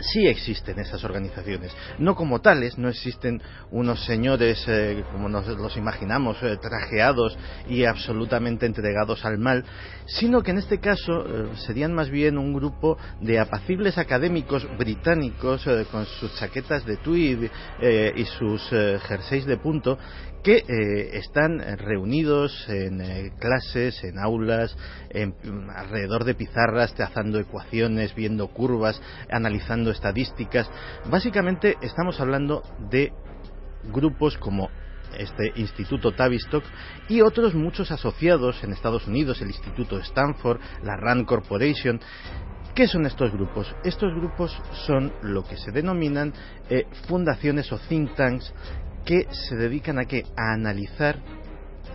sí 0.00 0.26
existen 0.26 0.78
esas 0.78 1.04
organizaciones. 1.04 1.74
No 1.98 2.14
como 2.14 2.40
tales, 2.40 2.78
no 2.78 2.88
existen 2.88 3.40
unos 3.70 4.04
señores 4.04 4.64
eh, 4.66 5.04
como 5.12 5.28
nos 5.28 5.46
los 5.46 5.76
imaginamos, 5.76 6.42
eh, 6.42 6.56
trajeados 6.60 7.36
y 7.68 7.84
absolutamente 7.84 8.66
entregados 8.66 9.24
al 9.24 9.38
mal, 9.38 9.64
sino 10.06 10.42
que 10.42 10.50
en 10.50 10.58
este 10.58 10.80
caso 10.80 11.12
eh, 11.26 11.48
serían 11.66 11.92
más 11.94 12.10
bien 12.10 12.38
un 12.38 12.52
grupo 12.52 12.98
de 13.20 13.38
apacibles 13.38 13.98
académicos 13.98 14.66
británicos 14.78 15.64
con 15.90 16.06
sus 16.06 16.34
chaquetas 16.36 16.84
de 16.84 16.96
tweed 16.96 17.50
y 18.16 18.24
sus 18.24 18.68
jerseys 18.70 19.46
de 19.46 19.56
punto 19.56 19.98
que 20.42 20.64
están 21.14 21.60
reunidos 21.78 22.66
en 22.68 23.30
clases, 23.38 24.02
en 24.04 24.18
aulas, 24.18 24.76
alrededor 25.76 26.24
de 26.24 26.34
pizarras, 26.34 26.94
trazando 26.94 27.38
ecuaciones, 27.38 28.14
viendo 28.14 28.48
curvas, 28.48 29.00
analizando 29.30 29.90
estadísticas. 29.90 30.70
Básicamente 31.10 31.76
estamos 31.82 32.20
hablando 32.20 32.62
de 32.90 33.12
grupos 33.92 34.36
como 34.38 34.70
este 35.18 35.52
Instituto 35.56 36.12
Tavistock 36.12 36.64
y 37.08 37.20
otros 37.20 37.54
muchos 37.54 37.90
asociados 37.90 38.62
en 38.62 38.72
Estados 38.72 39.06
Unidos, 39.06 39.40
el 39.40 39.48
Instituto 39.48 39.98
Stanford, 39.98 40.60
la 40.82 40.96
RAND 40.96 41.26
Corporation. 41.26 42.00
¿Qué 42.74 42.86
son 42.86 43.04
estos 43.04 43.32
grupos? 43.32 43.74
Estos 43.82 44.14
grupos 44.14 44.56
son 44.86 45.12
lo 45.22 45.42
que 45.42 45.56
se 45.56 45.72
denominan 45.72 46.32
eh, 46.68 46.86
fundaciones 47.08 47.70
o 47.72 47.78
think 47.78 48.14
tanks 48.14 48.54
que 49.04 49.26
se 49.30 49.56
dedican 49.56 49.98
a, 49.98 50.04
que 50.04 50.24
a 50.36 50.52
analizar 50.52 51.18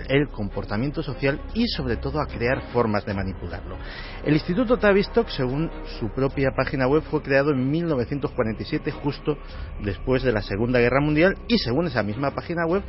el 0.10 0.28
comportamiento 0.30 1.02
social 1.02 1.40
y 1.54 1.68
sobre 1.68 1.98
todo 1.98 2.20
a 2.20 2.28
crear 2.28 2.62
formas 2.74 3.06
de 3.06 3.14
manipularlo. 3.14 3.78
El 4.24 4.34
Instituto 4.34 4.78
Tavistock, 4.78 5.30
según 5.30 5.72
su 6.00 6.10
propia 6.10 6.52
página 6.56 6.88
web, 6.88 7.04
fue 7.04 7.22
creado 7.22 7.52
en 7.52 7.70
1947 7.70 8.92
justo 8.92 9.38
después 9.82 10.24
de 10.24 10.32
la 10.32 10.42
Segunda 10.42 10.80
Guerra 10.80 11.02
Mundial 11.02 11.38
y 11.48 11.58
según 11.58 11.88
esa 11.88 12.04
misma 12.04 12.32
página 12.32 12.66
web, 12.66 12.84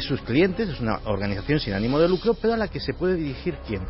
sus 0.00 0.20
clientes 0.22 0.68
es 0.68 0.80
una 0.80 1.00
organización 1.04 1.60
sin 1.60 1.74
ánimo 1.74 1.98
de 1.98 2.08
lucro, 2.08 2.34
pero 2.34 2.54
a 2.54 2.56
la 2.56 2.68
que 2.68 2.80
se 2.80 2.94
puede 2.94 3.14
dirigir 3.14 3.56
quién? 3.66 3.82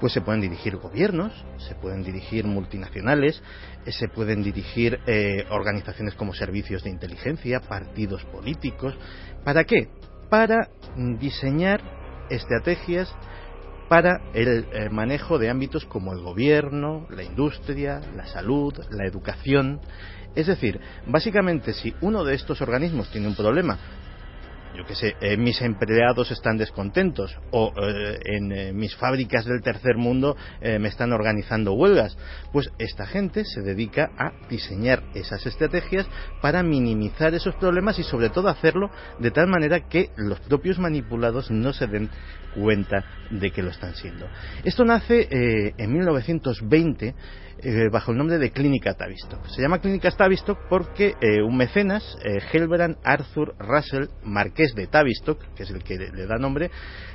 Pues 0.00 0.12
se 0.12 0.20
pueden 0.20 0.40
dirigir 0.40 0.76
gobiernos, 0.76 1.32
se 1.56 1.74
pueden 1.74 2.04
dirigir 2.04 2.46
multinacionales, 2.46 3.42
eh, 3.84 3.92
se 3.92 4.08
pueden 4.08 4.42
dirigir 4.42 5.00
eh, 5.06 5.44
organizaciones 5.50 6.14
como 6.14 6.34
servicios 6.34 6.84
de 6.84 6.90
inteligencia, 6.90 7.60
partidos 7.60 8.24
políticos. 8.26 8.96
¿Para 9.44 9.64
qué? 9.64 9.88
Para 10.30 10.68
diseñar 11.18 11.80
estrategias 12.30 13.12
para 13.88 14.20
el 14.34 14.66
eh, 14.72 14.90
manejo 14.90 15.38
de 15.38 15.48
ámbitos 15.48 15.84
como 15.86 16.12
el 16.12 16.20
gobierno, 16.20 17.06
la 17.10 17.22
industria, 17.22 18.00
la 18.14 18.26
salud, 18.26 18.74
la 18.90 19.06
educación. 19.06 19.80
Es 20.34 20.46
decir, 20.46 20.78
básicamente 21.06 21.72
si 21.72 21.94
uno 22.02 22.22
de 22.22 22.34
estos 22.34 22.60
organismos 22.60 23.10
tiene 23.10 23.28
un 23.28 23.34
problema, 23.34 23.78
yo 24.78 24.86
qué 24.86 24.94
sé, 24.94 25.16
eh, 25.20 25.36
mis 25.36 25.60
empleados 25.60 26.30
están 26.30 26.56
descontentos 26.56 27.36
o 27.50 27.72
eh, 27.82 28.20
en 28.26 28.52
eh, 28.52 28.72
mis 28.72 28.94
fábricas 28.94 29.44
del 29.44 29.60
tercer 29.60 29.96
mundo 29.96 30.36
me 30.60 30.88
están 30.88 31.12
organizando 31.12 31.72
huelgas. 31.72 32.16
Pues 32.52 32.70
esta 32.78 33.06
gente 33.06 33.44
se 33.44 33.62
dedica 33.62 34.10
a 34.16 34.32
diseñar 34.48 35.02
esas 35.14 35.44
estrategias 35.46 36.06
para 36.40 36.62
minimizar 36.62 37.34
esos 37.34 37.56
problemas 37.56 37.98
y 37.98 38.04
sobre 38.04 38.28
todo 38.28 38.48
hacerlo 38.48 38.90
de 39.18 39.30
tal 39.30 39.48
manera 39.48 39.88
que 39.88 40.10
los 40.16 40.38
propios 40.40 40.78
manipulados 40.78 41.50
no 41.50 41.72
se 41.72 41.86
den 41.86 42.10
cuenta 42.54 43.04
de 43.30 43.50
que 43.50 43.62
lo 43.62 43.70
están 43.70 43.94
siendo. 43.94 44.28
Esto 44.62 44.84
nace 44.84 45.28
en 45.76 45.92
1920 45.92 47.14
eh, 47.60 47.88
bajo 47.90 48.12
el 48.12 48.18
nombre 48.18 48.38
de 48.38 48.50
Clínica 48.50 48.94
Tavistock. 48.94 49.46
Se 49.48 49.60
llama 49.60 49.80
Clínica 49.80 50.10
Tavistock 50.10 50.58
porque 50.68 51.14
eh, 51.20 51.42
un 51.42 51.56
mecenas, 51.56 52.16
eh, 52.24 52.38
Helbrand 52.52 52.98
Arthur 53.02 53.54
Russell, 53.58 54.06
marqués 54.22 54.74
de 54.74 54.86
Tavistock, 54.86 55.40
que 55.54 55.64
es 55.64 55.70
el 55.70 55.82
que 55.82 55.96
le 55.98 56.26
da 56.26 56.36
nombre, 56.36 56.70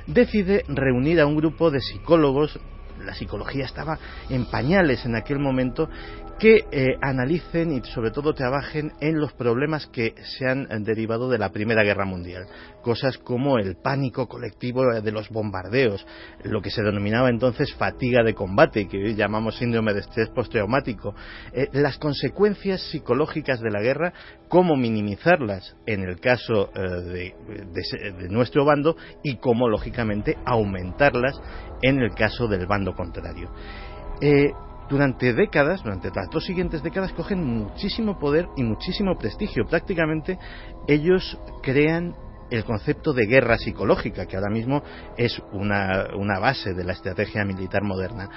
decide 0.06 0.64
reunir 0.68 1.20
a 1.20 1.26
un 1.26 1.36
grupo 1.36 1.70
de 1.70 1.80
psicólogos 1.80 2.58
la 3.04 3.14
psicología 3.14 3.64
estaba 3.64 3.98
en 4.30 4.46
pañales 4.46 5.04
en 5.04 5.16
aquel 5.16 5.38
momento 5.38 5.88
que 6.38 6.64
eh, 6.70 6.96
analicen 7.00 7.72
y 7.72 7.80
sobre 7.82 8.10
todo 8.10 8.34
trabajen 8.34 8.92
en 9.00 9.20
los 9.20 9.32
problemas 9.32 9.86
que 9.86 10.14
se 10.38 10.46
han 10.46 10.66
derivado 10.84 11.30
de 11.30 11.38
la 11.38 11.50
Primera 11.50 11.82
Guerra 11.82 12.04
Mundial. 12.04 12.46
Cosas 12.82 13.18
como 13.18 13.58
el 13.58 13.76
pánico 13.76 14.28
colectivo 14.28 15.00
de 15.00 15.12
los 15.12 15.28
bombardeos, 15.30 16.06
lo 16.42 16.60
que 16.60 16.70
se 16.70 16.82
denominaba 16.82 17.30
entonces 17.30 17.72
fatiga 17.74 18.22
de 18.22 18.34
combate, 18.34 18.88
que 18.88 18.98
hoy 18.98 19.14
llamamos 19.14 19.56
síndrome 19.56 19.94
de 19.94 20.00
estrés 20.00 20.28
postraumático, 20.30 21.14
eh, 21.52 21.68
las 21.72 21.98
consecuencias 21.98 22.82
psicológicas 22.90 23.60
de 23.60 23.70
la 23.70 23.80
guerra, 23.80 24.12
cómo 24.48 24.76
minimizarlas 24.76 25.76
en 25.86 26.02
el 26.02 26.20
caso 26.20 26.70
eh, 26.74 27.32
de 27.72 28.28
nuestro 28.28 28.64
bando 28.64 28.96
y 29.22 29.36
cómo, 29.36 29.68
lógicamente, 29.68 30.36
aumentarlas 30.44 31.40
en 31.82 32.00
el 32.00 32.10
caso 32.14 32.48
del 32.48 32.66
bando 32.66 32.94
contrario 32.94 33.50
durante 34.88 35.32
décadas, 35.32 35.82
durante 35.82 36.10
las 36.14 36.28
dos 36.30 36.44
siguientes 36.44 36.82
décadas, 36.82 37.12
cogen 37.12 37.44
muchísimo 37.44 38.18
poder 38.18 38.48
y 38.56 38.62
muchísimo 38.62 39.16
prestigio. 39.16 39.66
Prácticamente 39.66 40.38
ellos 40.86 41.38
crean 41.62 42.14
el 42.50 42.64
concepto 42.64 43.12
de 43.12 43.26
guerra 43.26 43.58
psicológica, 43.58 44.26
que 44.26 44.36
ahora 44.36 44.50
mismo 44.50 44.82
es 45.16 45.40
una, 45.52 46.08
una 46.16 46.38
base 46.38 46.74
de 46.74 46.84
la 46.84 46.92
estrategia 46.92 47.44
militar 47.44 47.82
moderna. 47.82 48.28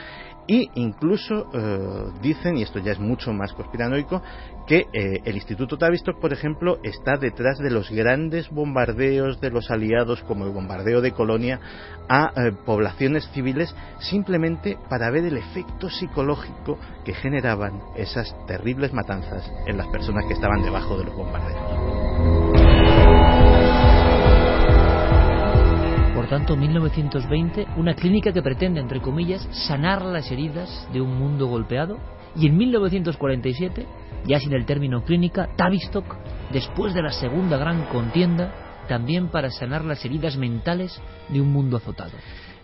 Y 0.48 0.70
incluso 0.75 1.50
eh, 1.54 2.12
dicen, 2.22 2.58
y 2.58 2.63
esto 2.63 2.80
ya 2.80 2.94
es 2.94 3.00
mucho 3.00 3.34
más 3.34 3.51
conspiranoico, 3.51 4.22
que 4.66 4.86
eh, 4.94 5.22
el 5.25 5.36
Instituto 5.36 5.77
Tavistock, 5.77 6.20
por 6.20 6.32
ejemplo, 6.32 6.80
está 6.84 7.18
detrás 7.18 7.58
de 7.58 7.70
los 7.70 7.92
grandes 7.92 8.50
bombardeos 8.50 9.42
de 9.42 9.50
los 9.50 9.70
aliados, 9.70 10.24
como 10.24 10.46
el 10.46 10.54
bombardeo 10.54 11.01
de 11.01 11.12
Colonia, 11.12 11.60
a 12.08 12.32
eh, 12.36 12.54
poblaciones 12.66 13.30
civiles, 13.34 13.75
simplemente 14.00 14.77
para 14.89 15.12
ver 15.12 15.25
el 15.25 15.38
efecto 15.38 15.89
psicológico 15.89 16.77
que 17.04 17.13
generaban 17.13 17.82
esas 17.98 18.34
terribles 18.46 18.94
matanzas 18.94 19.51
en 19.66 19.77
las 19.77 19.88
personas 19.88 20.25
que 20.27 20.34
estaban 20.34 20.63
debajo 20.63 20.98
de 20.98 21.06
los 21.06 21.16
bombardeos. 21.16 22.07
Por 26.27 26.39
tanto, 26.39 26.57
1920, 26.57 27.67
una 27.77 27.96
clínica 27.96 28.34
que 28.34 28.41
pretende, 28.41 28.81
entre 28.81 29.00
comillas, 29.00 29.48
sanar 29.65 30.01
las 30.01 30.29
heridas 30.29 30.86
de 30.91 31.00
un 31.00 31.17
mundo 31.17 31.48
golpeado. 31.48 31.98
Y 32.36 32.48
en 32.48 32.57
1947, 32.57 33.88
ya 34.25 34.38
sin 34.38 34.51
el 34.51 34.65
término 34.65 35.05
clínica, 35.05 35.48
Tavistock, 35.55 36.17
después 36.51 36.93
de 36.93 37.01
la 37.01 37.12
segunda 37.12 37.55
gran 37.55 37.86
contienda, 37.86 38.84
también 38.89 39.29
para 39.29 39.50
sanar 39.51 39.86
las 39.86 40.03
heridas 40.03 40.36
mentales 40.36 41.01
de 41.29 41.39
un 41.39 41.50
mundo 41.53 41.77
azotado. 41.77 42.12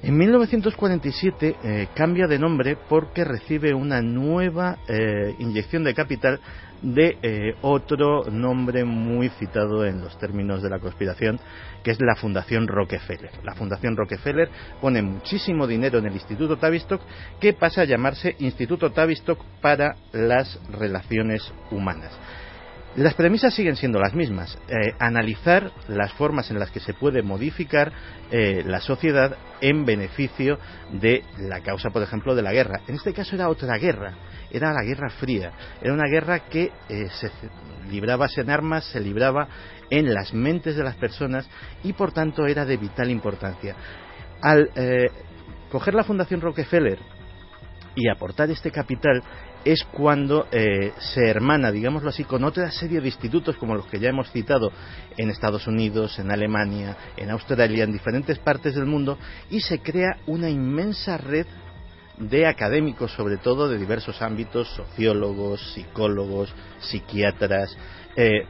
En 0.02 0.18
1947 0.18 1.56
eh, 1.64 1.88
cambia 1.96 2.28
de 2.28 2.38
nombre 2.38 2.78
porque 2.90 3.24
recibe 3.24 3.74
una 3.74 4.02
nueva 4.02 4.80
eh, 4.90 5.34
inyección 5.40 5.86
de 5.86 5.94
capital 5.94 6.42
de 6.82 7.18
eh, 7.22 7.56
otro 7.62 8.26
nombre 8.30 8.84
muy 8.84 9.30
citado 9.30 9.86
en 9.86 10.02
los 10.02 10.18
términos 10.20 10.62
de 10.62 10.70
la 10.70 10.80
conspiración, 10.80 11.40
que 11.84 11.92
es 11.92 12.00
la 12.02 12.16
Fundación 12.16 12.68
Rockefeller. 12.68 13.32
La 13.44 13.54
Fundación 13.54 13.96
Rockefeller 13.96 14.50
pone 14.82 15.02
muchísimo 15.02 15.68
dinero 15.68 16.00
en 16.00 16.06
el 16.06 16.14
Instituto 16.14 16.58
Tavistock, 16.58 17.02
que 17.40 17.54
pasa 17.54 17.82
a 17.82 17.86
llamarse 17.86 18.36
Instituto 18.40 18.92
Tavistock 18.92 19.40
para 19.62 19.96
las 20.12 20.60
Relaciones 20.72 21.54
Humanas. 21.72 22.12
Las 22.96 23.16
premisas 23.16 23.56
siguen 23.56 23.76
siendo 23.76 24.00
las 24.00 24.14
mismas. 24.14 24.56
Eh, 24.68 24.94
analizar 25.00 25.72
las 25.88 26.14
formas 26.14 26.52
en 26.52 26.60
las 26.60 26.70
que 26.70 26.80
se 26.80 26.94
puede 26.94 27.24
modificar 27.24 27.92
eh, 28.30 28.62
la 28.68 28.82
sociedad 28.82 29.36
en 29.62 29.84
beneficio 29.84 30.60
de 30.92 31.24
la 31.40 31.62
causa, 31.62 31.90
por 31.90 32.04
ejemplo, 32.04 32.36
de 32.36 32.44
la 32.44 32.54
guerra. 32.54 32.82
En 32.88 32.94
este 32.94 33.12
caso 33.12 33.36
era 33.36 33.50
otra 33.50 33.78
guerra, 33.80 34.14
era 34.52 34.72
la 34.72 34.84
Guerra 34.84 35.10
Fría. 35.10 35.52
Era 35.82 35.92
una 35.92 36.08
guerra 36.08 36.48
que 36.48 36.72
eh, 36.88 37.08
se 37.20 37.32
libraba 37.90 38.28
en 38.36 38.50
armas, 38.52 38.86
se 38.86 39.00
libraba 39.00 39.48
en 39.98 40.14
las 40.14 40.34
mentes 40.34 40.76
de 40.76 40.84
las 40.84 40.96
personas 40.96 41.48
y, 41.84 41.94
por 41.94 42.12
tanto, 42.12 42.48
era 42.48 42.66
de 42.66 42.78
vital 42.78 43.12
importancia. 43.12 43.76
Al 44.42 44.70
coger 45.70 45.94
la 45.94 46.04
Fundación 46.04 46.42
Rockefeller 46.42 47.00
y 47.96 48.10
aportar 48.10 48.50
este 48.50 48.72
capital, 48.72 49.22
es 49.66 49.84
cuando 49.84 50.48
eh, 50.52 50.92
se 51.00 51.30
hermana, 51.30 51.72
digámoslo 51.72 52.10
así, 52.10 52.24
con 52.24 52.44
otra 52.44 52.70
serie 52.72 53.00
de 53.00 53.08
institutos 53.08 53.56
como 53.58 53.76
los 53.76 53.86
que 53.86 54.00
ya 54.00 54.10
hemos 54.10 54.32
citado 54.32 54.72
en 55.18 55.30
Estados 55.30 55.68
Unidos, 55.68 56.20
en 56.20 56.32
Alemania, 56.32 56.98
en 57.16 57.30
Australia, 57.30 57.84
en 57.84 57.94
diferentes 57.94 58.40
partes 58.40 58.76
del 58.76 58.86
mundo, 58.86 59.18
y 59.50 59.62
se 59.62 59.80
crea 59.80 60.18
una 60.26 60.50
inmensa 60.50 61.18
red 61.18 61.46
de 62.18 62.46
académicos, 62.46 63.12
sobre 63.14 63.38
todo 63.38 63.70
de 63.70 63.78
diversos 63.78 64.22
ámbitos, 64.22 64.68
sociólogos, 64.76 65.74
psicólogos, 65.74 66.54
psiquiatras, 66.80 67.76
eh, 68.16 68.46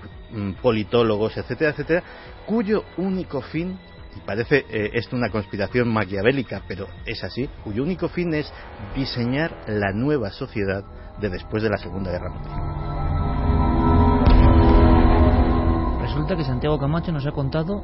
politólogos, 0.62 1.38
etcétera, 1.38 1.72
etcétera, 1.72 2.04
cuyo 2.46 2.84
único 2.98 3.42
fin 3.42 3.78
y 4.16 4.20
parece 4.22 4.66
eh, 4.70 4.92
esto 4.94 5.16
una 5.16 5.30
conspiración 5.30 5.92
maquiavélica, 5.92 6.64
pero 6.68 6.88
es 7.06 7.24
así, 7.24 7.50
cuyo 7.64 7.84
único 7.84 8.10
fin 8.10 8.34
es 8.34 8.52
diseñar 8.96 9.64
la 9.68 9.92
nueva 9.94 10.32
sociedad 10.32 10.84
de 11.20 11.30
después 11.30 11.64
de 11.64 11.70
la 11.70 11.78
Segunda 11.78 12.12
Guerra 12.12 12.30
Mundial. 12.30 12.60
Resulta 16.02 16.36
que 16.36 16.44
Santiago 16.44 16.80
Camacho 16.80 17.12
nos 17.12 17.26
ha 17.26 17.32
contado 17.32 17.84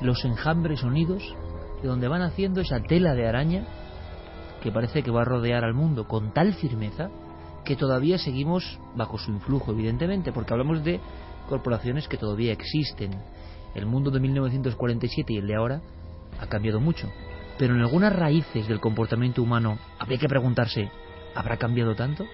los 0.00 0.24
enjambres 0.24 0.82
unidos 0.82 1.22
de 1.80 1.88
donde 1.88 2.08
van 2.08 2.22
haciendo 2.22 2.60
esa 2.60 2.80
tela 2.80 3.14
de 3.14 3.28
araña 3.28 3.64
que 4.62 4.72
parece 4.72 5.02
que 5.02 5.10
va 5.10 5.22
a 5.22 5.24
rodear 5.24 5.64
al 5.64 5.74
mundo 5.74 6.06
con 6.06 6.32
tal 6.32 6.54
firmeza 6.54 7.10
que 7.64 7.76
todavía 7.76 8.18
seguimos 8.18 8.80
bajo 8.96 9.18
su 9.18 9.30
influjo, 9.30 9.72
evidentemente, 9.72 10.32
porque 10.32 10.52
hablamos 10.52 10.82
de 10.82 11.00
corporaciones 11.48 12.08
que 12.08 12.16
todavía 12.16 12.52
existen. 12.52 13.10
El 13.74 13.86
mundo 13.86 14.10
de 14.10 14.20
1947 14.20 15.32
y 15.32 15.38
el 15.38 15.46
de 15.46 15.56
ahora 15.56 15.82
ha 16.40 16.46
cambiado 16.46 16.80
mucho, 16.80 17.10
pero 17.58 17.74
en 17.74 17.80
algunas 17.80 18.14
raíces 18.14 18.68
del 18.68 18.80
comportamiento 18.80 19.42
humano 19.42 19.78
habría 19.98 20.18
que 20.18 20.28
preguntarse, 20.28 20.90
¿Habrá 21.34 21.56
cambiado 21.56 21.94
tanto? 21.94 22.26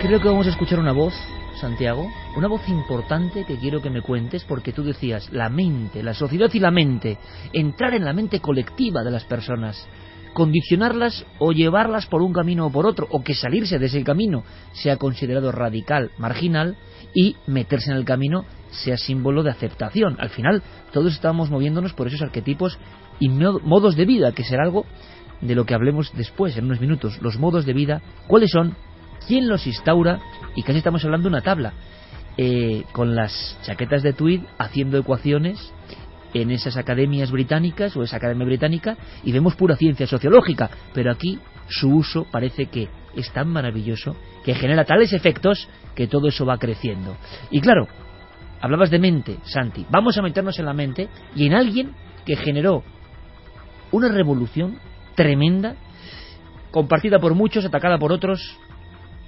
Creo 0.00 0.20
que 0.20 0.28
vamos 0.28 0.46
a 0.46 0.50
escuchar 0.50 0.78
una 0.78 0.92
voz, 0.92 1.14
Santiago, 1.60 2.08
una 2.36 2.46
voz 2.46 2.68
importante 2.68 3.44
que 3.44 3.58
quiero 3.58 3.82
que 3.82 3.90
me 3.90 4.00
cuentes 4.00 4.44
porque 4.44 4.72
tú 4.72 4.84
decías, 4.84 5.28
la 5.32 5.48
mente, 5.48 6.04
la 6.04 6.14
sociedad 6.14 6.50
y 6.52 6.60
la 6.60 6.70
mente, 6.70 7.18
entrar 7.52 7.94
en 7.94 8.04
la 8.04 8.12
mente 8.12 8.38
colectiva 8.38 9.02
de 9.02 9.10
las 9.10 9.24
personas, 9.24 9.88
condicionarlas 10.38 11.26
o 11.40 11.50
llevarlas 11.50 12.06
por 12.06 12.22
un 12.22 12.32
camino 12.32 12.66
o 12.66 12.70
por 12.70 12.86
otro, 12.86 13.08
o 13.10 13.24
que 13.24 13.34
salirse 13.34 13.80
de 13.80 13.86
ese 13.86 14.04
camino 14.04 14.44
sea 14.70 14.96
considerado 14.96 15.50
radical, 15.50 16.12
marginal, 16.16 16.76
y 17.12 17.34
meterse 17.48 17.90
en 17.90 17.96
el 17.96 18.04
camino 18.04 18.44
sea 18.70 18.96
símbolo 18.96 19.42
de 19.42 19.50
aceptación. 19.50 20.14
Al 20.20 20.30
final, 20.30 20.62
todos 20.92 21.12
estamos 21.12 21.50
moviéndonos 21.50 21.92
por 21.92 22.06
esos 22.06 22.22
arquetipos 22.22 22.78
y 23.18 23.28
modos 23.28 23.96
de 23.96 24.04
vida, 24.04 24.30
que 24.30 24.44
será 24.44 24.62
algo 24.62 24.86
de 25.40 25.56
lo 25.56 25.66
que 25.66 25.74
hablemos 25.74 26.12
después, 26.14 26.56
en 26.56 26.66
unos 26.66 26.80
minutos, 26.80 27.20
los 27.20 27.36
modos 27.36 27.66
de 27.66 27.72
vida, 27.72 28.00
cuáles 28.28 28.52
son, 28.52 28.76
quién 29.26 29.48
los 29.48 29.66
instaura, 29.66 30.20
y 30.54 30.62
casi 30.62 30.78
estamos 30.78 31.04
hablando 31.04 31.28
de 31.28 31.34
una 31.34 31.42
tabla, 31.42 31.72
eh, 32.36 32.84
con 32.92 33.16
las 33.16 33.58
chaquetas 33.64 34.04
de 34.04 34.12
tweed 34.12 34.42
haciendo 34.56 34.98
ecuaciones 34.98 35.72
en 36.34 36.50
esas 36.50 36.76
academias 36.76 37.30
británicas 37.30 37.96
o 37.96 38.02
esa 38.02 38.16
academia 38.16 38.46
británica 38.46 38.96
y 39.24 39.32
vemos 39.32 39.56
pura 39.56 39.76
ciencia 39.76 40.06
sociológica, 40.06 40.70
pero 40.92 41.10
aquí 41.10 41.38
su 41.68 41.88
uso 41.90 42.26
parece 42.30 42.66
que 42.66 42.88
es 43.14 43.30
tan 43.32 43.48
maravilloso 43.48 44.16
que 44.44 44.54
genera 44.54 44.84
tales 44.84 45.12
efectos 45.12 45.68
que 45.94 46.06
todo 46.06 46.28
eso 46.28 46.46
va 46.46 46.58
creciendo. 46.58 47.16
Y 47.50 47.60
claro, 47.60 47.88
hablabas 48.60 48.90
de 48.90 48.98
mente, 48.98 49.38
Santi, 49.44 49.86
vamos 49.90 50.16
a 50.18 50.22
meternos 50.22 50.58
en 50.58 50.66
la 50.66 50.74
mente 50.74 51.08
y 51.34 51.46
en 51.46 51.54
alguien 51.54 51.94
que 52.24 52.36
generó 52.36 52.82
una 53.90 54.08
revolución 54.08 54.78
tremenda, 55.14 55.76
compartida 56.70 57.18
por 57.18 57.34
muchos, 57.34 57.64
atacada 57.64 57.98
por 57.98 58.12
otros, 58.12 58.58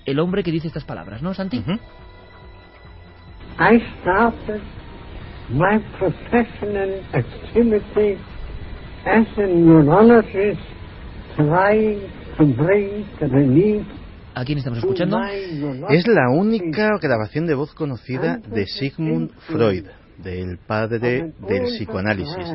el 0.04 0.20
hombre 0.20 0.42
que 0.42 0.52
dice 0.52 0.68
estas 0.68 0.84
palabras, 0.84 1.22
¿no, 1.22 1.34
Santi? 1.34 1.64
I 3.58 3.78
started 4.00 4.62
my 5.52 5.78
professional 5.98 7.02
activity 7.12 8.18
as 9.04 9.26
a 9.36 9.46
neurologist 9.46 10.60
trying 11.36 12.00
to 12.38 12.44
bring 12.54 13.06
relief 13.20 13.86
¿A 14.32 14.44
quién 14.44 14.58
estamos 14.58 14.78
escuchando? 14.78 15.18
Es 15.90 16.06
la 16.06 16.30
única 16.30 16.96
grabación 17.02 17.46
de 17.46 17.54
voz 17.54 17.74
conocida 17.74 18.38
de 18.38 18.64
Sigmund 18.66 19.32
Freud, 19.48 19.86
del 20.22 20.58
padre 20.58 21.32
del 21.46 21.62
psicoanálisis. 21.64 22.54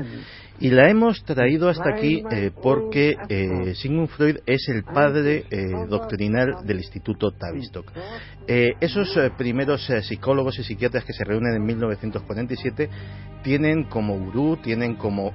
Y 0.59 0.69
la 0.69 0.89
hemos 0.89 1.23
traído 1.25 1.67
hasta 1.67 1.89
aquí 1.89 2.23
eh, 2.31 2.49
porque 2.61 3.17
eh, 3.27 3.75
Sigmund 3.75 4.07
Freud 4.07 4.37
es 4.45 4.69
el 4.69 4.83
padre 4.83 5.43
eh, 5.49 5.65
doctrinal 5.89 6.65
del 6.65 6.77
Instituto 6.77 7.31
Tavistock. 7.31 7.91
esos 8.47 9.19
primeros 9.37 9.85
psicólogos 10.03 10.57
y 10.59 10.63
psiquiatras 10.63 11.03
que 11.03 11.13
se 11.13 11.25
reúnen 11.25 11.55
en 11.55 11.65
1947 11.65 12.89
tienen 13.43 13.83
como 13.83 14.17
gurú, 14.17 14.57
tienen 14.57 14.95
como 14.95 15.33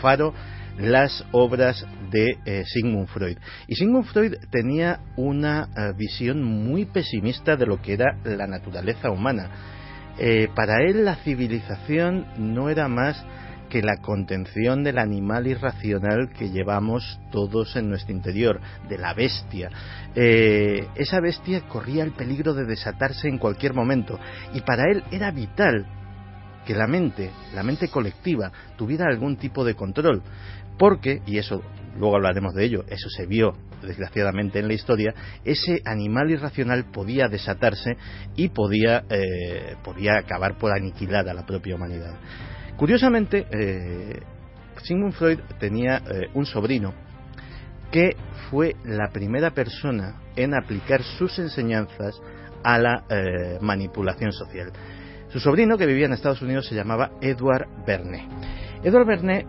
faro 0.00 0.34
las 0.78 1.24
obras 1.32 1.86
de 2.10 2.64
Sigmund 2.64 3.08
Freud. 3.08 3.36
Y 3.68 3.76
Sigmund 3.76 4.06
Freud 4.06 4.34
tenía 4.50 5.00
una 5.16 5.68
visión 5.96 6.42
muy 6.42 6.84
pesimista 6.86 7.56
de 7.56 7.66
lo 7.66 7.80
que 7.80 7.92
era 7.92 8.18
la 8.24 8.46
naturaleza 8.46 9.10
humana. 9.10 9.77
Para 10.54 10.82
él 10.82 11.04
la 11.04 11.16
civilización 11.16 12.26
no 12.36 12.70
era 12.70 12.88
más 12.88 13.24
que 13.68 13.82
la 13.82 13.98
contención 13.98 14.82
del 14.82 14.98
animal 14.98 15.46
irracional 15.46 16.30
que 16.30 16.50
llevamos 16.50 17.20
todos 17.30 17.76
en 17.76 17.88
nuestro 17.88 18.14
interior, 18.14 18.60
de 18.88 18.98
la 18.98 19.14
bestia. 19.14 19.70
Eh, 20.14 20.86
esa 20.94 21.20
bestia 21.20 21.62
corría 21.68 22.04
el 22.04 22.12
peligro 22.12 22.54
de 22.54 22.64
desatarse 22.64 23.28
en 23.28 23.38
cualquier 23.38 23.74
momento 23.74 24.18
y 24.54 24.60
para 24.62 24.90
él 24.90 25.04
era 25.10 25.30
vital 25.30 25.86
que 26.66 26.74
la 26.74 26.86
mente, 26.86 27.30
la 27.54 27.62
mente 27.62 27.88
colectiva, 27.88 28.52
tuviera 28.76 29.06
algún 29.06 29.36
tipo 29.36 29.64
de 29.64 29.74
control, 29.74 30.22
porque, 30.78 31.22
y 31.26 31.38
eso 31.38 31.62
luego 31.96 32.16
hablaremos 32.16 32.54
de 32.54 32.64
ello, 32.64 32.84
eso 32.88 33.08
se 33.08 33.26
vio 33.26 33.54
desgraciadamente 33.82 34.58
en 34.58 34.68
la 34.68 34.74
historia, 34.74 35.14
ese 35.44 35.80
animal 35.84 36.30
irracional 36.30 36.86
podía 36.92 37.28
desatarse 37.28 37.96
y 38.36 38.48
podía, 38.48 39.04
eh, 39.10 39.76
podía 39.84 40.18
acabar 40.18 40.56
por 40.58 40.72
aniquilar 40.72 41.28
a 41.28 41.34
la 41.34 41.46
propia 41.46 41.74
humanidad. 41.74 42.14
Curiosamente, 42.76 43.46
eh, 43.50 44.20
Sigmund 44.82 45.14
Freud 45.14 45.40
tenía 45.58 45.96
eh, 45.96 46.28
un 46.34 46.46
sobrino 46.46 46.94
que 47.90 48.16
fue 48.50 48.76
la 48.84 49.08
primera 49.12 49.50
persona 49.52 50.20
en 50.36 50.54
aplicar 50.54 51.02
sus 51.02 51.38
enseñanzas 51.38 52.20
a 52.62 52.78
la 52.78 53.04
manipulación 53.60 54.32
social. 54.32 54.72
Su 55.28 55.40
sobrino, 55.40 55.78
que 55.78 55.86
vivía 55.86 56.06
en 56.06 56.12
Estados 56.12 56.42
Unidos, 56.42 56.66
se 56.66 56.74
llamaba 56.74 57.12
Edward 57.22 57.66
Verne. 57.86 58.28
Edward 58.82 59.06
Verne 59.06 59.46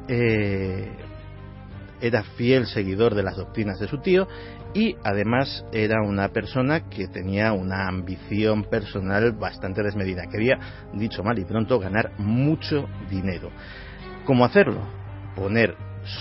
era 2.02 2.24
fiel 2.24 2.66
seguidor 2.66 3.16
de 3.16 3.24
las 3.24 3.36
doctrinas 3.36 3.80
de 3.80 3.88
su 3.88 4.00
tío 4.00 4.28
y 4.74 4.96
además 5.04 5.66
era 5.72 6.02
una 6.02 6.30
persona 6.30 6.90
que 6.90 7.08
tenía 7.08 7.54
una 7.54 7.88
ambición 7.88 8.64
personal 8.64 9.32
bastante 9.34 9.84
desmedida. 9.84 10.28
Quería, 10.28 10.60
dicho 10.94 11.24
mal 11.24 11.40
y 11.40 11.46
pronto, 11.46 11.80
ganar 11.80 12.12
mucho 12.18 12.88
dinero. 13.10 13.52
¿Cómo 14.26 14.46
hacerlo? 14.46 14.82
Poner 15.36 15.76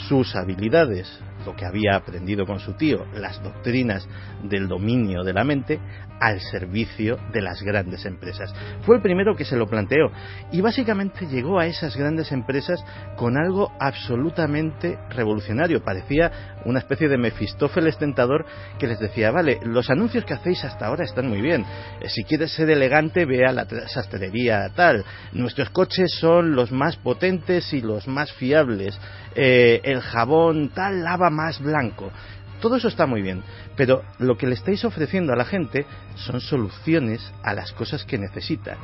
sus 0.09 0.35
habilidades, 0.35 1.21
lo 1.49 1.57
que 1.57 1.65
había 1.65 1.97
aprendido 1.97 2.45
con 2.45 2.61
su 2.61 2.75
tío, 2.75 3.07
las 3.15 3.43
doctrinas 3.43 4.07
del 4.43 4.69
dominio 4.69 5.23
de 5.25 5.33
la 5.33 5.45
mente, 5.45 5.81
al 6.21 6.41
servicio 6.41 7.19
de 7.33 7.41
las 7.41 7.63
grandes 7.63 8.05
empresas. 8.05 8.55
Fue 8.83 8.97
el 8.97 9.03
primero 9.03 9.35
que 9.35 9.47
se 9.47 9.57
lo 9.57 9.67
planteó 9.67 10.11
y 10.53 10.61
básicamente 10.61 11.27
llegó 11.27 11.59
a 11.59 11.67
esas 11.67 11.97
grandes 11.97 12.33
empresas 12.33 12.85
con 13.17 13.39
algo 13.39 13.73
absolutamente 13.81 14.99
revolucionario. 15.11 15.83
Parecía 15.83 16.58
una 16.69 16.81
especie 16.81 17.09
de 17.09 17.17
Mefistófeles 17.17 17.99
tentador 17.99 18.45
que 18.79 18.87
les 18.87 18.99
decía, 18.99 19.31
vale, 19.31 19.59
los 19.65 19.89
anuncios 19.91 20.25
que 20.25 20.35
hacéis 20.35 20.65
hasta 20.65 20.87
ahora 20.87 21.05
están 21.05 21.29
muy 21.29 21.41
bien. 21.41 21.65
Eh, 22.01 22.09
si 22.09 22.25
quieres 22.25 22.53
ser 22.53 22.71
elegante, 22.71 23.25
ve 23.25 23.47
a 23.47 23.53
la 23.53 23.67
sastrería 23.89 24.69
tal. 24.75 25.05
Nuestros 25.33 25.71
coches 25.71 26.13
son 26.21 26.55
los 26.55 26.71
más 26.71 26.97
potentes 26.97 27.73
y 27.73 27.81
los 27.81 28.07
más 28.07 28.33
fiables. 28.33 28.99
Eh, 29.35 29.81
el 29.85 30.01
jabón 30.01 30.71
tal 30.75 31.03
lava 31.03 31.31
más 31.31 31.61
blanco. 31.61 32.13
Todo 32.61 32.77
eso 32.77 32.89
está 32.89 33.07
muy 33.07 33.23
bien, 33.23 33.43
pero 33.77 34.03
lo 34.19 34.37
que 34.37 34.47
le 34.47 34.55
estáis 34.55 34.85
ofreciendo 34.85 35.33
a 35.33 35.37
la 35.37 35.45
gente 35.45 35.87
son 36.17 36.41
soluciones 36.41 37.33
a 37.43 37.55
las 37.55 37.73
cosas 37.73 38.05
que 38.05 38.19
necesitan. 38.19 38.77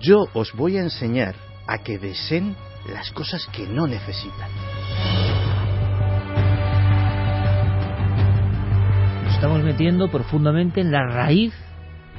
Yo 0.00 0.26
os 0.32 0.52
voy 0.52 0.78
a 0.78 0.82
enseñar 0.82 1.34
a 1.66 1.78
que 1.78 1.98
deseen 1.98 2.56
las 2.88 3.10
cosas 3.10 3.46
que 3.52 3.66
no 3.66 3.86
necesitan. 3.86 4.48
Estamos 9.40 9.64
metiendo 9.64 10.08
profundamente 10.08 10.82
en 10.82 10.92
la 10.92 11.02
raíz 11.02 11.54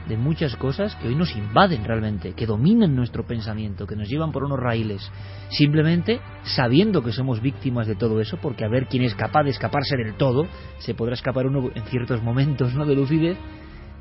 de 0.10 0.18
muchas 0.18 0.56
cosas 0.56 0.96
que 0.96 1.08
hoy 1.08 1.14
nos 1.14 1.36
invaden 1.36 1.84
realmente, 1.84 2.34
que 2.34 2.48
dominan 2.48 2.96
nuestro 2.96 3.28
pensamiento, 3.28 3.86
que 3.86 3.96
nos 3.96 4.10
llevan 4.10 4.32
por 4.32 4.44
unos 4.44 4.60
raíles, 4.60 5.08
simplemente 5.50 6.20
sabiendo 6.42 7.04
que 7.04 7.12
somos 7.12 7.40
víctimas 7.40 7.86
de 7.86 7.94
todo 7.94 8.22
eso, 8.22 8.38
porque 8.42 8.66
a 8.66 8.70
ver 8.70 8.88
quién 8.88 9.04
es 9.04 9.14
capaz 9.14 9.44
de 9.44 9.52
escaparse 9.52 9.98
del 9.98 10.16
todo, 10.16 10.48
se 10.80 10.96
podrá 10.96 11.14
escapar 11.14 11.46
uno 11.46 11.70
en 11.76 11.84
ciertos 11.84 12.24
momentos 12.24 12.74
¿no? 12.74 12.88
de 12.88 12.96
lucidez, 12.96 13.38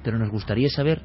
pero 0.02 0.18
nos 0.18 0.30
gustaría 0.30 0.70
saber, 0.70 1.02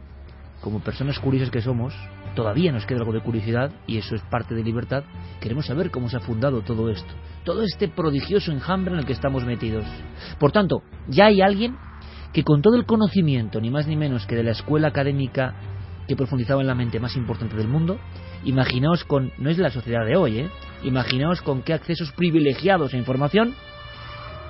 como 0.61 0.79
personas 0.79 1.19
curiosas 1.19 1.51
que 1.51 1.59
somos, 1.59 1.93
todavía 2.33 2.71
nos 2.71 2.85
queda 2.85 2.99
algo 2.99 3.11
de 3.11 3.19
curiosidad, 3.19 3.73
y 3.87 3.97
eso 3.97 4.15
es 4.15 4.21
parte 4.21 4.55
de 4.55 4.63
libertad, 4.63 5.03
queremos 5.41 5.65
saber 5.65 5.91
cómo 5.91 6.07
se 6.07 6.15
ha 6.15 6.21
fundado 6.21 6.61
todo 6.61 6.89
esto, 6.89 7.13
todo 7.43 7.61
este 7.61 7.89
prodigioso 7.89 8.53
enjambre 8.53 8.93
en 8.93 9.01
el 9.01 9.05
que 9.05 9.11
estamos 9.11 9.43
metidos. 9.43 9.83
Por 10.39 10.53
tanto, 10.53 10.81
ya 11.09 11.25
hay 11.25 11.41
alguien 11.41 11.75
que 12.35 12.43
con 12.43 12.61
todo 12.61 12.75
el 12.75 12.85
conocimiento, 12.85 13.61
ni 13.61 13.69
más 13.69 13.87
ni 13.87 13.95
menos 13.95 14.25
que 14.25 14.35
de 14.35 14.43
la 14.43 14.51
escuela 14.51 14.89
académica 14.89 15.55
que 16.05 16.17
profundizaba 16.17 16.59
en 16.59 16.67
la 16.67 16.75
mente 16.75 16.99
más 16.99 17.15
importante 17.15 17.55
del 17.55 17.69
mundo, 17.69 17.97
imaginaos 18.43 19.05
con, 19.05 19.31
no 19.37 19.49
es 19.49 19.57
la 19.57 19.69
sociedad 19.69 20.05
de 20.05 20.17
hoy, 20.17 20.39
¿eh? 20.39 20.49
imaginaos 20.83 21.41
con 21.41 21.61
qué 21.61 21.71
accesos 21.71 22.11
privilegiados 22.11 22.93
a 22.93 22.97
información, 22.97 23.55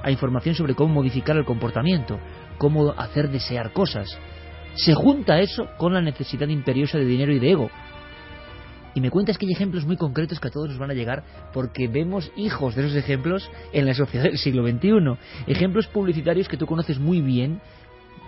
a 0.02 0.10
información 0.10 0.56
sobre 0.56 0.74
cómo 0.74 0.96
modificar 0.96 1.38
el 1.38 1.46
comportamiento, 1.46 2.18
cómo 2.58 2.92
hacer 2.98 3.30
desear 3.30 3.72
cosas. 3.72 4.18
Se 4.74 4.96
junta 4.96 5.40
eso 5.40 5.68
con 5.78 5.94
la 5.94 6.02
necesidad 6.02 6.48
imperiosa 6.48 6.98
de 6.98 7.06
dinero 7.06 7.34
y 7.34 7.40
de 7.40 7.52
ego. 7.52 7.70
Y 8.96 9.02
me 9.02 9.12
cuentas 9.12 9.38
que 9.38 9.46
hay 9.46 9.52
ejemplos 9.52 9.86
muy 9.86 9.98
concretos 9.98 10.40
que 10.40 10.48
a 10.48 10.52
todos 10.52 10.70
nos 10.70 10.80
van 10.80 10.90
a 10.90 10.94
llegar 10.94 11.24
porque 11.54 11.90
vemos 11.90 12.32
hijos 12.38 12.76
de 12.76 12.86
esos 12.86 12.96
ejemplos 12.96 13.52
en 13.74 13.86
la 13.86 13.94
sociedad 13.94 14.24
del 14.24 14.38
siglo 14.38 14.66
XXI. 14.66 15.18
Ejemplos 15.48 15.88
publicitarios 15.88 16.48
que 16.48 16.56
tú 16.56 16.66
conoces 16.66 16.98
muy 16.98 17.20
bien 17.20 17.62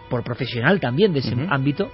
por 0.10 0.25
profesional 0.25 0.82
también 0.82 1.13
de 1.13 1.19
ese 1.19 1.36
ámbito 1.49 1.89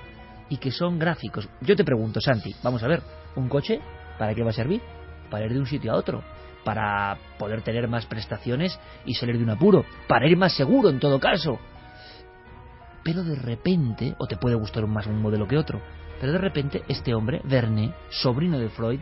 y 0.49 0.57
que 0.57 0.71
son 0.71 0.97
gráficos. 0.97 1.47
Yo 1.61 1.75
te 1.75 1.83
pregunto, 1.83 2.19
Santi, 2.19 2.55
vamos 2.63 2.81
a 2.81 2.87
ver, 2.87 3.03
¿un 3.35 3.47
coche 3.47 3.79
para 4.17 4.33
qué 4.33 4.43
va 4.43 4.49
a 4.49 4.53
servir? 4.53 4.81
Para 5.29 5.45
ir 5.45 5.53
de 5.53 5.59
un 5.59 5.67
sitio 5.67 5.91
a 5.91 5.95
otro, 5.95 6.23
para 6.63 7.17
poder 7.37 7.61
tener 7.61 7.87
más 7.87 8.07
prestaciones 8.07 8.79
y 9.05 9.13
salir 9.13 9.37
de 9.37 9.43
un 9.43 9.51
apuro, 9.51 9.85
para 10.07 10.27
ir 10.27 10.35
más 10.35 10.55
seguro 10.55 10.89
en 10.89 10.99
todo 10.99 11.19
caso. 11.19 11.59
Pero 13.03 13.23
de 13.23 13.35
repente, 13.35 14.15
o 14.17 14.25
te 14.25 14.37
puede 14.37 14.55
gustar 14.55 14.87
más 14.87 15.05
un 15.05 15.21
modelo 15.21 15.47
que 15.47 15.57
otro, 15.57 15.79
pero 16.23 16.31
de 16.31 16.39
repente 16.39 16.83
este 16.87 17.13
hombre, 17.13 17.41
Verne, 17.43 17.93
sobrino 18.09 18.57
de 18.57 18.69
Freud, 18.69 19.01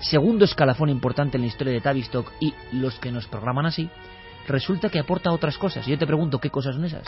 segundo 0.00 0.46
escalafón 0.46 0.88
importante 0.88 1.36
en 1.36 1.42
la 1.42 1.48
historia 1.48 1.74
de 1.74 1.82
Tavistock 1.82 2.32
y 2.40 2.54
los 2.72 2.98
que 3.00 3.12
nos 3.12 3.26
programan 3.26 3.66
así, 3.66 3.90
resulta 4.46 4.88
que 4.88 4.98
aporta 4.98 5.30
otras 5.30 5.58
cosas. 5.58 5.86
Y 5.86 5.90
yo 5.90 5.98
te 5.98 6.06
pregunto, 6.06 6.38
¿qué 6.38 6.48
cosas 6.48 6.74
son 6.74 6.86
esas? 6.86 7.06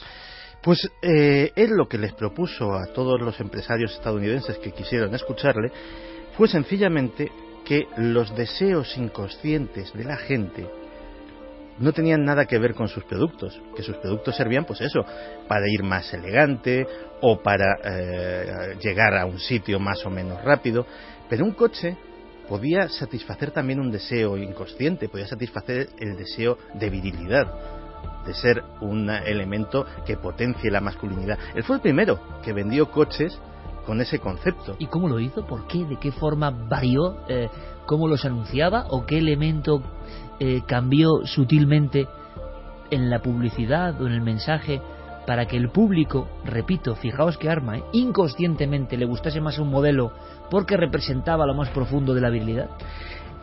Pues 0.60 0.86
eh, 1.00 1.52
él 1.56 1.70
lo 1.70 1.88
que 1.88 1.96
les 1.96 2.12
propuso 2.12 2.74
a 2.74 2.92
todos 2.92 3.18
los 3.18 3.40
empresarios 3.40 3.94
estadounidenses 3.94 4.58
que 4.58 4.72
quisieron 4.72 5.14
escucharle 5.14 5.72
fue 6.36 6.46
sencillamente 6.46 7.32
que 7.64 7.86
los 7.96 8.36
deseos 8.36 8.94
inconscientes 8.98 9.90
de 9.94 10.04
la 10.04 10.18
gente 10.18 10.68
no 11.78 11.94
tenían 11.94 12.24
nada 12.24 12.44
que 12.44 12.58
ver 12.58 12.74
con 12.74 12.88
sus 12.88 13.04
productos, 13.04 13.58
que 13.74 13.82
sus 13.82 13.96
productos 13.96 14.36
servían 14.36 14.66
pues 14.66 14.82
eso, 14.82 15.00
para 15.48 15.66
ir 15.66 15.82
más 15.82 16.12
elegante 16.12 16.86
o 17.22 17.40
para 17.40 17.78
eh, 17.84 18.76
llegar 18.82 19.16
a 19.16 19.26
un 19.26 19.38
sitio 19.38 19.78
más 19.78 20.04
o 20.06 20.10
menos 20.10 20.42
rápido, 20.44 20.86
pero 21.28 21.44
un 21.44 21.52
coche 21.52 21.96
podía 22.48 22.88
satisfacer 22.88 23.50
también 23.52 23.80
un 23.80 23.92
deseo 23.92 24.36
inconsciente, 24.36 25.08
podía 25.08 25.26
satisfacer 25.26 25.90
el 25.98 26.16
deseo 26.16 26.58
de 26.74 26.90
virilidad 26.90 27.46
de 28.26 28.34
ser 28.34 28.62
un 28.80 29.08
elemento 29.08 29.86
que 30.04 30.16
potencie 30.16 30.70
la 30.70 30.80
masculinidad. 30.80 31.38
Él 31.54 31.62
fue 31.64 31.76
el 31.76 31.82
primero 31.82 32.20
que 32.42 32.52
vendió 32.52 32.90
coches 32.90 33.38
con 33.86 34.00
ese 34.00 34.18
concepto. 34.18 34.76
¿Y 34.78 34.86
cómo 34.86 35.08
lo 35.08 35.18
hizo? 35.20 35.46
¿Por 35.46 35.66
qué? 35.66 35.84
¿De 35.84 35.96
qué 35.98 36.12
forma 36.12 36.50
varió? 36.50 37.26
Eh, 37.28 37.48
¿Cómo 37.86 38.08
los 38.08 38.24
anunciaba? 38.24 38.86
¿O 38.90 39.06
qué 39.06 39.18
elemento 39.18 39.82
eh, 40.38 40.62
cambió 40.66 41.24
sutilmente 41.24 42.06
en 42.90 43.10
la 43.10 43.20
publicidad 43.20 44.00
o 44.00 44.06
en 44.06 44.12
el 44.12 44.20
mensaje 44.20 44.80
para 45.30 45.46
que 45.46 45.56
el 45.56 45.70
público, 45.70 46.28
repito, 46.44 46.96
fijaos 46.96 47.38
que 47.38 47.48
arma, 47.48 47.78
¿eh? 47.78 47.84
inconscientemente 47.92 48.96
le 48.96 49.06
gustase 49.06 49.40
más 49.40 49.60
un 49.60 49.70
modelo 49.70 50.10
porque 50.50 50.76
representaba 50.76 51.46
lo 51.46 51.54
más 51.54 51.68
profundo 51.68 52.14
de 52.14 52.20
la 52.20 52.30
virilidad? 52.30 52.68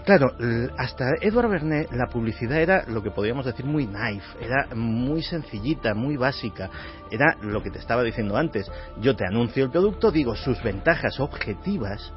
Claro, 0.03 0.33
hasta 0.77 1.05
Edward 1.21 1.49
Bernet 1.49 1.89
la 1.93 2.07
publicidad 2.07 2.61
era 2.61 2.83
lo 2.89 3.01
que 3.01 3.11
podríamos 3.11 3.45
decir 3.45 3.65
muy 3.65 3.87
naif, 3.87 4.21
era 4.41 4.67
muy 4.75 5.23
sencillita, 5.23 5.93
muy 5.93 6.17
básica, 6.17 6.69
era 7.09 7.37
lo 7.41 7.63
que 7.63 7.71
te 7.71 7.79
estaba 7.79 8.03
diciendo 8.03 8.35
antes. 8.35 8.69
Yo 8.99 9.15
te 9.15 9.25
anuncio 9.25 9.63
el 9.63 9.71
producto, 9.71 10.11
digo 10.11 10.35
sus 10.35 10.61
ventajas 10.61 11.21
objetivas, 11.21 12.11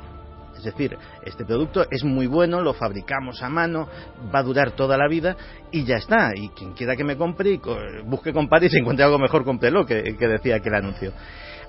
es 0.60 0.64
decir, 0.64 0.96
este 1.24 1.44
producto 1.44 1.86
es 1.90 2.04
muy 2.04 2.26
bueno, 2.26 2.60
lo 2.60 2.74
fabricamos 2.74 3.42
a 3.42 3.48
mano, 3.48 3.88
va 4.32 4.40
a 4.40 4.42
durar 4.42 4.72
toda 4.72 4.96
la 4.96 5.08
vida 5.08 5.36
y 5.70 5.84
ya 5.84 5.96
está. 5.96 6.32
Y 6.34 6.50
quien 6.50 6.72
quiera 6.72 6.96
que 6.96 7.04
me 7.04 7.16
compre, 7.16 7.50
y 7.50 7.60
busque 8.04 8.32
comprar 8.32 8.62
y 8.64 8.68
si 8.70 8.78
encuentre 8.78 9.04
algo 9.04 9.18
mejor, 9.18 9.44
cómprelo, 9.44 9.84
que, 9.84 10.16
que 10.16 10.28
decía 10.28 10.56
aquel 10.56 10.74
anuncio. 10.74 11.12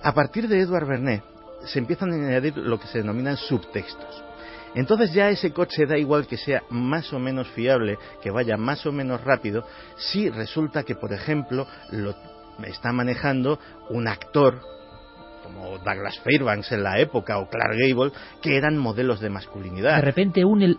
A 0.04 0.13
partir 0.13 0.47
de 0.47 0.60
Edward 0.60 0.88
Bernet 0.88 1.23
se 1.65 1.80
empiezan 1.80 2.12
a 2.12 2.15
añadir 2.15 2.58
lo 2.58 2.80
que 2.80 2.88
se 2.88 2.99
denominan 2.99 3.38
subtextos. 3.38 4.23
Entonces 4.73 5.13
ya 5.13 5.30
ese 5.30 5.51
coche 5.51 5.86
da 5.86 5.97
igual 5.97 6.27
que 6.27 6.38
sea 6.38 6.63
más 6.69 7.12
o 7.13 7.19
menos 7.19 7.49
fiable, 7.49 7.97
que 8.21 8.32
vaya 8.32 8.56
más 8.58 8.86
o 8.86 8.91
menos 8.91 9.21
rápido, 9.23 9.65
si 9.97 10.30
resulta 10.30 10.84
que, 10.84 10.95
por 10.95 11.12
ejemplo, 11.12 11.67
lo 11.91 12.15
está 12.63 12.91
manejando 12.91 13.60
un 13.89 14.08
actor 14.08 14.62
como 15.54 15.78
Douglas 15.78 16.20
Fairbanks 16.20 16.72
en 16.72 16.84
la 16.84 17.00
época 17.00 17.38
o 17.40 17.50
Clark 17.50 17.76
Gable, 17.78 18.12
que 18.42 18.58
eran 18.58 18.78
modelos 18.78 19.20
de 19.20 19.30
masculinidad. 19.30 19.96
De 19.96 20.02
repente 20.02 20.46
une 20.46 20.78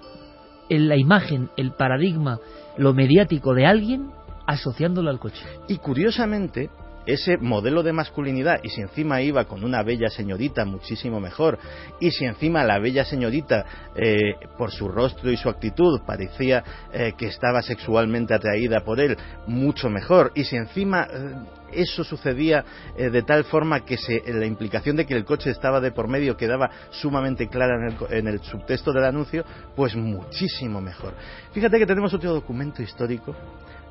el, 0.69 0.89
la 0.89 0.97
imagen, 0.97 1.51
el 1.57 1.73
paradigma, 1.73 2.39
lo 2.77 2.95
mediático 2.95 3.55
de 3.55 3.67
alguien 3.67 4.11
asociándolo 4.47 5.11
al 5.11 5.19
coche. 5.19 5.45
Y 5.69 5.79
curiosamente, 5.79 6.71
ese 7.07 7.37
modelo 7.37 7.83
de 7.83 7.93
masculinidad 7.93 8.61
y 8.63 8.69
si 8.69 8.81
encima 8.81 9.23
iba 9.23 9.45
con 9.45 9.65
una 9.65 9.83
bella 9.83 10.09
señorita 10.09 10.65
muchísimo 10.65 11.21
mejor 11.21 11.59
y 12.01 12.11
si 12.11 12.25
encima 12.25 12.65
la 12.65 12.79
bella 12.79 13.05
señorita 13.05 13.65
eh, 13.95 14.35
por 14.57 14.71
su 14.71 14.89
rostro 14.89 15.31
y 15.31 15.37
su 15.37 15.49
actitud 15.49 16.01
parecía 16.07 16.63
eh, 16.93 17.13
que 17.17 17.27
estaba 17.27 17.63
sexualmente 17.63 18.35
atraída 18.35 18.81
por 18.81 19.01
él 19.01 19.17
mucho 19.47 19.89
mejor 19.89 20.33
y 20.35 20.45
si 20.45 20.57
encima 20.57 21.09
eh, 21.11 21.35
eso 21.73 22.05
sucedía 22.05 22.63
de 22.99 23.23
tal 23.23 23.45
forma 23.45 23.81
que 23.81 23.97
la 24.27 24.45
implicación 24.45 24.95
de 24.95 25.07
que 25.07 25.15
el 25.15 25.25
coche 25.25 25.49
estaba 25.49 25.81
de 25.81 25.91
por 25.91 26.07
medio 26.07 26.37
quedaba 26.37 26.69
sumamente 26.91 27.49
clara 27.49 27.77
en 27.77 27.97
el, 27.97 28.19
en 28.19 28.27
el 28.29 28.41
subtexto 28.41 28.93
del 28.93 29.05
anuncio, 29.05 29.43
pues 29.75 29.97
muchísimo 29.97 30.83
mejor. 30.83 31.15
Fíjate 31.53 31.79
que 31.79 31.87
tenemos 31.87 32.13
otro 32.13 32.35
documento 32.35 32.83
histórico 32.83 33.35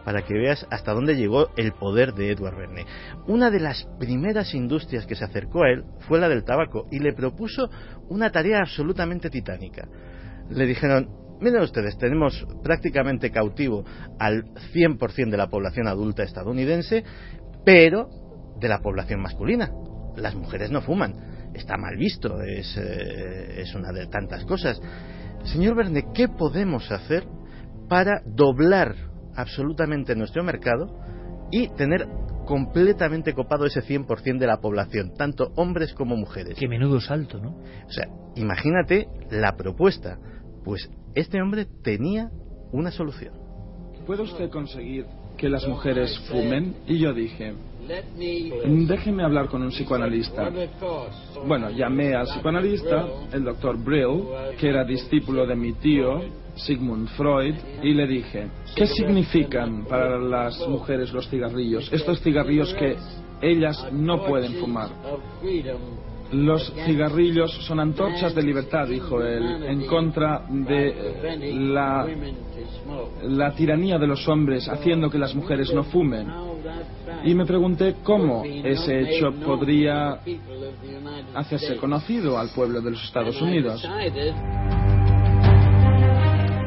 para 0.04 0.24
que 0.24 0.34
veas 0.34 0.66
hasta 0.70 0.94
dónde 0.94 1.16
llegó 1.16 1.50
el 1.58 1.74
poder 1.74 2.14
de 2.14 2.32
Edward 2.32 2.58
Bernays. 2.58 2.88
Una 3.28 3.50
de 3.50 3.60
las 3.60 3.88
primeras 4.00 4.54
industrias 4.54 5.06
que 5.06 5.16
se 5.16 5.26
acercó 5.26 5.64
a 5.64 5.70
él 5.70 5.84
fue 6.08 6.20
la 6.20 6.30
del 6.30 6.44
tabaco 6.44 6.88
y 6.92 7.00
le 7.00 7.14
propuso 7.14 7.70
una 8.10 8.32
tarea 8.32 8.60
absolutamente 8.60 9.30
titánica. 9.30 9.88
Le 10.50 10.66
dijeron, 10.66 11.10
miren 11.40 11.62
ustedes, 11.62 11.98
tenemos 11.98 12.46
prácticamente 12.64 13.32
cautivo 13.32 13.84
al 14.20 14.46
100% 14.74 15.30
de 15.30 15.38
la 15.38 15.50
población 15.50 15.88
adulta 15.88 16.24
estadounidense, 16.24 17.04
pero 17.66 18.10
de 18.60 18.68
la 18.70 18.80
población 18.80 19.22
masculina. 19.22 19.72
Las 20.16 20.36
mujeres 20.36 20.72
no 20.72 20.82
fuman. 20.82 21.52
Está 21.54 21.78
mal 21.78 21.98
visto, 21.98 22.42
es, 22.42 22.78
eh, 22.78 23.62
es 23.62 23.76
una 23.76 23.92
de 23.92 24.08
tantas 24.08 24.46
cosas. 24.46 24.80
Señor 25.44 25.76
Verne, 25.76 26.06
¿qué 26.14 26.28
podemos 26.28 26.90
hacer 26.92 27.26
para 27.90 28.22
doblar 28.26 29.11
absolutamente 29.36 30.16
nuestro 30.16 30.44
mercado 30.44 31.00
y 31.52 31.68
tener 31.70 32.08
completamente 32.46 33.34
copado 33.34 33.66
ese 33.66 33.82
100% 33.82 34.40
de 34.40 34.48
la 34.48 34.58
población, 34.58 35.14
tanto 35.16 35.52
hombres 35.56 35.94
como 35.94 36.16
mujeres. 36.16 36.58
Qué 36.58 36.68
menudo 36.68 37.00
salto, 37.00 37.40
¿no? 37.40 37.58
O 37.88 37.92
sea, 37.92 38.08
imagínate 38.36 39.08
la 39.30 39.56
propuesta. 39.56 40.18
Pues 40.64 40.90
este 41.16 41.42
hombre 41.42 41.66
tenía 41.84 42.30
una 42.72 42.92
solución. 42.92 43.34
¿Puede 44.06 44.24
usted 44.24 44.50
conseguir 44.50 45.06
que 45.38 45.50
las 45.50 45.68
mujeres 45.68 46.18
fumen? 46.30 46.76
Y 46.88 47.00
yo 47.00 47.14
dije, 47.14 47.54
déjeme 48.88 49.24
hablar 49.24 49.48
con 49.48 49.62
un 49.62 49.70
psicoanalista. 49.70 50.52
Bueno, 51.46 51.70
llamé 51.70 52.16
al 52.16 52.28
psicoanalista, 52.28 53.08
el 53.32 53.44
doctor 53.44 53.78
Brill, 53.78 54.24
que 54.60 54.70
era 54.70 54.84
discípulo 54.84 55.46
de 55.46 55.56
mi 55.56 55.74
tío, 55.74 56.22
Sigmund 56.56 57.08
Freud 57.10 57.56
y 57.82 57.94
le 57.94 58.08
dije, 58.08 58.48
¿qué 58.76 58.88
significan 58.88 59.86
para 59.86 60.18
las 60.18 60.58
mujeres 60.68 61.12
los 61.14 61.28
cigarrillos? 61.30 61.92
Estos 61.92 62.22
cigarrillos 62.22 62.74
que 62.74 62.98
ellas 63.42 63.88
no 63.92 64.24
pueden 64.26 64.54
fumar. 64.54 64.90
Los 66.32 66.72
cigarrillos 66.86 67.52
son 67.66 67.82
antorchas 67.82 68.34
de 68.34 68.42
libertad, 68.42 68.88
dijo 68.88 69.22
él, 69.22 69.66
en 69.66 69.86
contra 69.86 70.46
de 70.48 71.52
la, 71.54 72.08
la 73.24 73.52
tiranía 73.52 73.98
de 73.98 74.08
los 74.08 74.26
hombres, 74.30 74.70
haciendo 74.70 75.10
que 75.10 75.18
las 75.18 75.36
mujeres 75.36 75.74
no 75.74 75.84
fumen. 75.84 76.32
Y 77.26 77.36
me 77.36 77.46
pregunté 77.46 77.98
cómo 78.02 78.44
ese 78.46 79.02
hecho 79.02 79.34
podría 79.46 80.20
hacerse 81.36 81.76
conocido 81.76 82.38
al 82.40 82.50
pueblo 82.50 82.80
de 82.80 82.92
los 82.92 83.04
Estados 83.04 83.42
Unidos. 83.42 83.86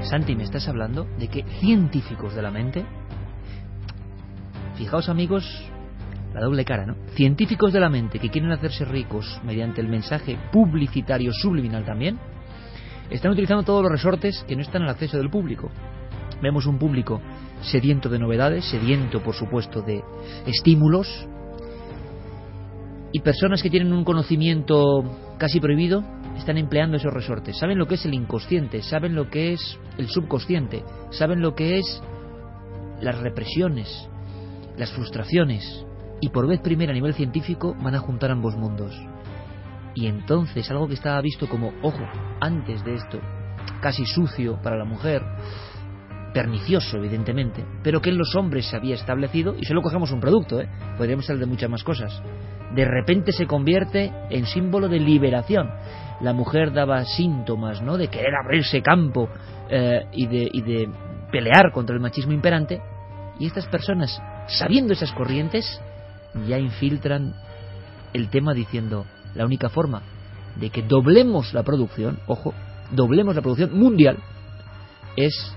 Santi, 0.04 0.36
¿me 0.36 0.44
estás 0.44 0.68
hablando 0.68 1.06
de 1.18 1.28
que 1.28 1.44
científicos 1.60 2.34
de 2.34 2.42
la 2.42 2.50
mente? 2.50 2.84
Fijaos 4.76 5.08
amigos, 5.08 5.44
la 6.34 6.40
doble 6.40 6.64
cara, 6.64 6.84
¿no? 6.84 6.96
Científicos 7.14 7.72
de 7.72 7.80
la 7.80 7.88
mente 7.88 8.18
que 8.18 8.28
quieren 8.28 8.52
hacerse 8.52 8.84
ricos 8.84 9.40
mediante 9.44 9.80
el 9.80 9.88
mensaje 9.88 10.38
publicitario 10.52 11.32
subliminal 11.32 11.84
también, 11.84 12.18
están 13.10 13.32
utilizando 13.32 13.62
todos 13.62 13.82
los 13.82 13.92
resortes 13.92 14.44
que 14.46 14.56
no 14.56 14.62
están 14.62 14.82
al 14.82 14.90
acceso 14.90 15.16
del 15.16 15.30
público. 15.30 15.70
Vemos 16.42 16.66
un 16.66 16.78
público 16.78 17.20
sediento 17.62 18.08
de 18.08 18.18
novedades, 18.18 18.64
sediento, 18.64 19.22
por 19.22 19.34
supuesto, 19.34 19.80
de 19.80 20.02
estímulos, 20.46 21.26
y 23.12 23.20
personas 23.20 23.62
que 23.62 23.70
tienen 23.70 23.92
un 23.92 24.04
conocimiento 24.04 25.04
casi 25.38 25.60
prohibido 25.60 26.02
están 26.37 26.59
empleando 26.59 26.97
esos 26.97 27.12
resortes. 27.12 27.59
Saben 27.59 27.79
lo 27.79 27.87
que 27.87 27.94
es 27.94 28.05
el 28.05 28.14
inconsciente, 28.14 28.83
saben 28.83 29.14
lo 29.14 29.31
que 29.31 29.53
es 29.53 29.79
el 29.99 30.09
subconsciente, 30.09 30.85
saben 31.11 31.40
lo 31.40 31.55
que 31.55 31.79
es 31.79 32.03
las 33.01 33.18
represiones, 33.18 34.09
las 34.77 34.90
frustraciones, 34.92 35.85
y 36.20 36.31
por 36.31 36.47
vez 36.47 36.61
primera 36.61 36.92
a 36.92 36.94
nivel 36.94 37.14
científico 37.14 37.77
van 37.83 37.94
a 37.94 38.01
juntar 38.01 38.31
ambos 38.31 38.57
mundos. 38.57 38.94
Y 39.94 40.07
entonces 40.07 40.70
algo 40.70 40.88
que 40.88 40.94
estaba 40.94 41.20
visto 41.20 41.49
como, 41.49 41.73
ojo, 41.83 42.05
antes 42.40 42.85
de 42.85 42.94
esto, 42.94 43.20
casi 43.81 44.05
sucio 44.07 44.59
para 44.62 44.77
la 44.77 44.85
mujer, 44.85 45.23
pernicioso 46.35 46.99
evidentemente, 46.99 47.64
pero 47.83 48.03
que 48.03 48.11
en 48.11 48.18
los 48.18 48.35
hombres 48.35 48.66
se 48.66 48.77
había 48.77 48.97
establecido, 48.97 49.55
y 49.59 49.64
solo 49.64 49.81
cogemos 49.81 50.11
un 50.11 50.20
producto, 50.20 50.61
¿eh? 50.61 50.68
podríamos 50.99 51.31
hablar 51.31 51.47
de 51.47 51.51
muchas 51.51 51.70
más 51.70 51.85
cosas, 51.85 52.20
de 52.75 52.85
repente 52.85 53.33
se 53.33 53.47
convierte 53.47 54.12
en 54.29 54.44
símbolo 54.47 54.88
de 54.88 54.99
liberación 54.99 55.70
la 56.20 56.33
mujer 56.33 56.73
daba 56.73 57.05
síntomas 57.05 57.83
¿no? 57.83 57.97
de 57.97 58.09
querer 58.09 58.35
abrirse 58.35 58.83
campo 58.83 59.29
eh, 59.68 60.07
y, 60.12 60.27
de, 60.27 60.51
y 60.53 60.62
de 60.62 60.88
pelear 61.31 61.73
contra 61.73 61.94
el 61.94 62.01
machismo 62.01 62.33
imperante, 62.33 62.81
y 63.38 63.47
estas 63.47 63.66
personas, 63.66 64.20
sabiendo 64.47 64.92
esas 64.92 65.12
corrientes, 65.12 65.81
ya 66.47 66.59
infiltran 66.59 67.35
el 68.12 68.29
tema 68.29 68.55
diciendo 68.55 69.07
la 69.35 69.44
única 69.44 69.68
forma 69.68 70.03
de 70.57 70.70
que 70.70 70.83
doblemos 70.83 71.53
la 71.53 71.64
producción, 71.64 72.18
ojo, 72.27 72.55
doblemos 72.92 73.35
la 73.35 73.42
producción 73.42 73.77
mundial, 73.77 74.18
es 75.16 75.57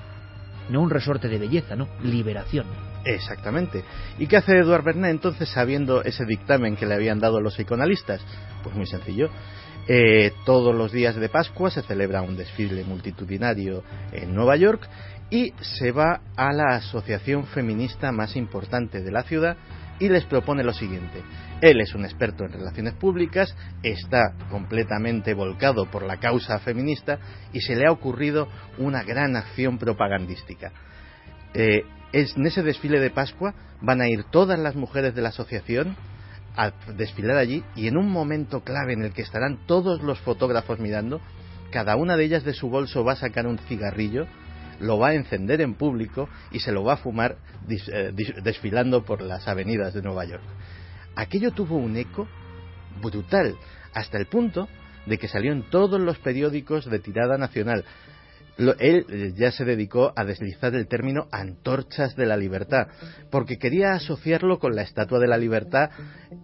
no 0.70 0.82
un 0.82 0.90
resorte 0.90 1.28
de 1.28 1.38
belleza, 1.38 1.76
no, 1.76 1.88
liberación. 2.04 2.66
Exactamente. 3.06 3.84
¿Y 4.20 4.28
qué 4.28 4.38
hace 4.38 4.58
Eduard 4.58 4.84
Bernet 4.84 5.12
entonces 5.12 5.50
sabiendo 5.50 6.04
ese 6.04 6.26
dictamen 6.26 6.76
que 6.76 6.86
le 6.86 6.96
habían 6.96 7.20
dado 7.20 7.40
los 7.40 7.56
psicoanalistas? 7.56 8.22
Pues 8.64 8.76
muy 8.76 8.86
sencillo. 8.86 9.30
Eh, 9.88 10.34
todos 10.46 10.76
los 10.76 10.92
días 10.92 11.16
de 11.16 11.30
Pascua 11.30 11.72
se 11.72 11.82
celebra 11.82 12.22
un 12.22 12.36
desfile 12.36 12.84
multitudinario 12.84 13.84
en 14.12 14.36
Nueva 14.36 14.58
York 14.58 14.88
y 15.30 15.54
se 15.62 15.92
va 15.92 16.20
a 16.36 16.52
la 16.52 16.76
asociación 16.76 17.46
feminista 17.46 18.12
más 18.12 18.36
importante 18.36 19.02
de 19.02 19.12
la 19.12 19.24
ciudad 19.24 19.56
y 20.00 20.10
les 20.10 20.26
propone 20.26 20.64
lo 20.64 20.74
siguiente. 20.74 21.24
Él 21.62 21.82
es 21.82 21.94
un 21.96 22.06
experto 22.06 22.44
en 22.44 22.52
relaciones 22.52 22.94
públicas, 22.94 23.56
está 23.84 24.34
completamente 24.50 25.34
volcado 25.34 25.86
por 25.86 26.04
la 26.04 26.18
causa 26.18 26.60
feminista 26.60 27.20
y 27.54 27.62
se 27.62 27.76
le 27.76 27.88
ha 27.88 27.92
ocurrido 27.92 28.48
una 28.78 29.04
gran 29.04 29.36
acción 29.36 29.78
propagandística. 29.78 30.72
Eh, 31.54 31.82
en 32.14 32.46
ese 32.46 32.64
desfile 32.64 33.00
de 33.00 33.10
Pascua 33.10 33.54
van 33.82 34.02
a 34.02 34.08
ir 34.08 34.24
todas 34.26 34.60
las 34.60 34.76
mujeres 34.76 35.16
de 35.16 35.22
la 35.22 35.30
asociación 35.30 35.96
a 36.56 36.72
desfilar 36.96 37.38
allí 37.38 37.64
y 37.76 37.88
en 37.88 37.98
un 37.98 38.10
momento 38.10 38.62
clave 38.62 38.94
en 38.94 39.04
el 39.04 39.14
que 39.14 39.22
estarán 39.22 39.66
todos 39.68 40.02
los 40.02 40.20
fotógrafos 40.20 40.80
mirando, 40.80 41.22
cada 41.72 41.96
una 41.96 42.18
de 42.18 42.26
ellas 42.26 42.44
de 42.44 42.54
su 42.54 42.70
bolso 42.70 43.04
va 43.04 43.14
a 43.14 43.18
sacar 43.18 43.46
un 43.46 43.60
cigarrillo, 43.60 44.26
lo 44.80 44.98
va 44.98 45.10
a 45.10 45.14
encender 45.14 45.62
en 45.62 45.76
público 45.76 46.30
y 46.52 46.60
se 46.60 46.72
lo 46.72 46.84
va 46.84 46.94
a 46.94 46.98
fumar 46.98 47.38
eh, 47.70 48.14
desfilando 48.44 49.04
por 49.04 49.22
las 49.22 49.48
avenidas 49.48 49.94
de 49.94 50.02
Nueva 50.02 50.26
York. 50.26 50.44
aquello 51.16 51.52
tuvo 51.52 51.78
un 51.78 51.98
eco 51.98 52.28
brutal, 53.02 53.56
hasta 53.94 54.18
el 54.18 54.28
punto 54.28 54.68
de 55.06 55.18
que 55.18 55.28
salió 55.28 55.52
en 55.52 55.64
todos 55.70 56.00
los 56.00 56.18
periódicos 56.20 56.86
de 56.86 57.00
tirada 57.00 57.38
nacional 57.38 57.86
él 58.58 59.06
eh, 59.10 59.34
ya 59.36 59.52
se 59.52 59.66
dedicó 59.66 60.14
a 60.16 60.24
deslizar 60.24 60.74
el 60.76 60.88
término 60.88 61.28
antorchas 61.32 62.16
de 62.16 62.26
la 62.26 62.38
libertad, 62.38 62.88
porque 63.30 63.58
quería 63.58 63.94
asociarlo 63.94 64.60
con 64.60 64.76
la 64.76 64.82
estatua 64.82 65.20
de 65.20 65.28
la 65.28 65.38
libertad 65.38 65.90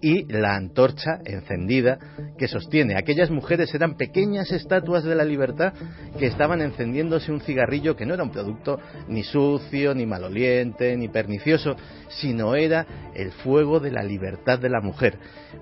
y 0.01 0.25
la 0.31 0.55
antorcha 0.55 1.19
encendida 1.25 1.97
que 2.37 2.47
sostiene. 2.47 2.95
Aquellas 2.97 3.31
mujeres 3.31 3.73
eran 3.73 3.95
pequeñas 3.95 4.51
estatuas 4.51 5.03
de 5.03 5.15
la 5.15 5.25
libertad 5.25 5.73
que 6.19 6.27
estaban 6.27 6.61
encendiéndose 6.61 7.31
un 7.31 7.41
cigarrillo 7.41 7.95
que 7.95 8.05
no 8.05 8.13
era 8.13 8.23
un 8.23 8.31
producto 8.31 8.79
ni 9.07 9.23
sucio, 9.23 9.93
ni 9.95 10.05
maloliente, 10.05 10.95
ni 10.95 11.09
pernicioso, 11.09 11.75
sino 12.09 12.55
era 12.55 12.85
el 13.15 13.31
fuego 13.31 13.79
de 13.79 13.91
la 13.91 14.03
libertad 14.03 14.59
de 14.59 14.69
la 14.69 14.81
mujer. 14.81 15.17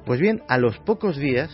Pues 0.06 0.20
bien, 0.20 0.42
a 0.48 0.58
los 0.58 0.78
pocos 0.80 1.18
días, 1.18 1.50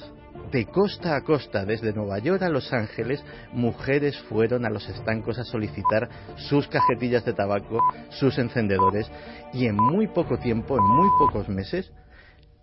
de 0.51 0.65
costa 0.65 1.15
a 1.15 1.21
costa, 1.21 1.65
desde 1.65 1.93
Nueva 1.93 2.19
York 2.19 2.41
a 2.41 2.49
Los 2.49 2.71
Ángeles, 2.73 3.23
mujeres 3.53 4.17
fueron 4.29 4.65
a 4.65 4.69
los 4.69 4.87
estancos 4.89 5.37
a 5.39 5.43
solicitar 5.43 6.09
sus 6.49 6.67
cajetillas 6.67 7.25
de 7.25 7.33
tabaco, 7.33 7.79
sus 8.09 8.37
encendedores, 8.37 9.09
y 9.53 9.65
en 9.65 9.75
muy 9.75 10.07
poco 10.07 10.37
tiempo, 10.37 10.77
en 10.77 10.83
muy 10.83 11.09
pocos 11.19 11.49
meses, 11.49 11.91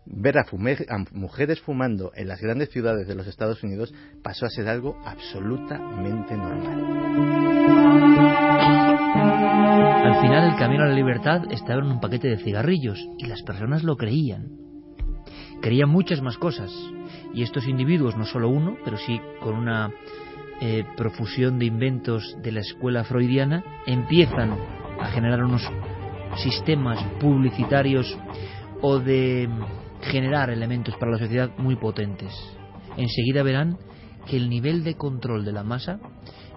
ver 0.07 0.39
a, 0.39 0.45
mujeres 1.13 1.61
fumando 1.61 2.13
en 2.15 2.29
las 2.29 2.41
grandes 2.41 2.71
ciudades 2.71 3.07
de 3.07 3.15
los 3.15 3.27
Estados 3.27 3.63
Unidos 3.63 3.93
pasó 4.23 4.47
a 4.47 4.51
ser 4.51 4.69
algo 4.69 4.97
absolutamente 5.05 6.37
normal. 6.37 6.85
Al 10.05 10.21
final 10.21 10.53
el 10.53 10.59
camino 10.59 10.85
a 10.85 10.89
la 10.89 10.95
libertad 10.95 11.43
estaba 11.51 11.81
en 11.81 11.93
un 11.93 12.01
paquete 12.01 12.29
de 12.29 12.39
cigarrillos 12.39 12.99
y 13.19 13.27
las 13.27 13.43
personas 13.43 13.83
lo 13.83 13.97
creían. 13.97 14.49
Creían 15.63 15.89
muchas 15.89 16.21
más 16.21 16.37
cosas. 16.37 16.71
Y 17.35 17.43
estos 17.43 17.67
individuos, 17.67 18.17
no 18.17 18.25
solo 18.25 18.49
uno, 18.49 18.77
pero 18.85 18.97
sí 18.97 19.21
con 19.41 19.57
una 19.57 19.91
eh, 20.61 20.85
profusión 20.97 21.59
de 21.59 21.67
inventos 21.67 22.37
de 22.43 22.53
la 22.53 22.61
escuela 22.61 23.03
freudiana, 23.05 23.65
empiezan 23.87 24.57
a 25.01 25.07
generar 25.09 25.45
unos 25.45 25.69
sistemas 26.37 27.03
publicitarios 27.21 28.17
o 28.81 28.99
de 28.99 29.49
generar 30.03 30.51
elementos 30.51 30.97
para 30.97 31.13
la 31.13 31.19
sociedad 31.19 31.51
muy 31.59 31.77
potentes. 31.77 32.33
Enseguida 32.97 33.43
verán 33.43 33.79
que 34.27 34.37
el 34.37 34.49
nivel 34.49 34.85
de 34.85 34.95
control 34.95 35.45
de 35.45 35.53
la 35.53 35.65
masa 35.65 35.99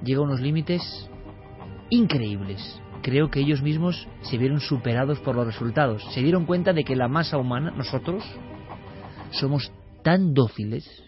llega 0.04 0.20
a 0.20 0.24
unos 0.24 0.42
límites 0.42 1.10
increíbles. 1.90 2.82
Creo 3.02 3.30
que 3.30 3.40
ellos 3.40 3.62
mismos 3.62 4.08
se 4.22 4.38
vieron 4.38 4.60
superados 4.60 5.20
por 5.20 5.36
los 5.36 5.46
resultados. 5.46 6.04
Se 6.14 6.22
dieron 6.22 6.46
cuenta 6.46 6.74
de 6.74 6.84
que 6.84 6.96
la 6.96 7.08
masa 7.08 7.38
humana, 7.38 7.72
nosotros, 7.72 8.24
somos 9.32 9.72
tan 10.04 10.34
dóciles, 10.34 11.04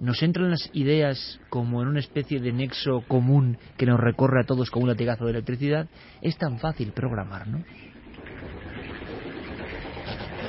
nos 0.00 0.22
entran 0.22 0.50
las 0.50 0.68
ideas 0.72 1.40
como 1.50 1.82
en 1.82 1.88
una 1.88 2.00
especie 2.00 2.40
de 2.40 2.52
nexo 2.52 3.02
común 3.06 3.58
que 3.76 3.86
nos 3.86 4.00
recorre 4.00 4.40
a 4.40 4.46
todos 4.46 4.70
como 4.70 4.84
un 4.84 4.90
latigazo 4.90 5.24
de 5.24 5.32
electricidad, 5.32 5.88
es 6.20 6.36
tan 6.36 6.58
fácil 6.58 6.92
programarnos. 6.92 7.62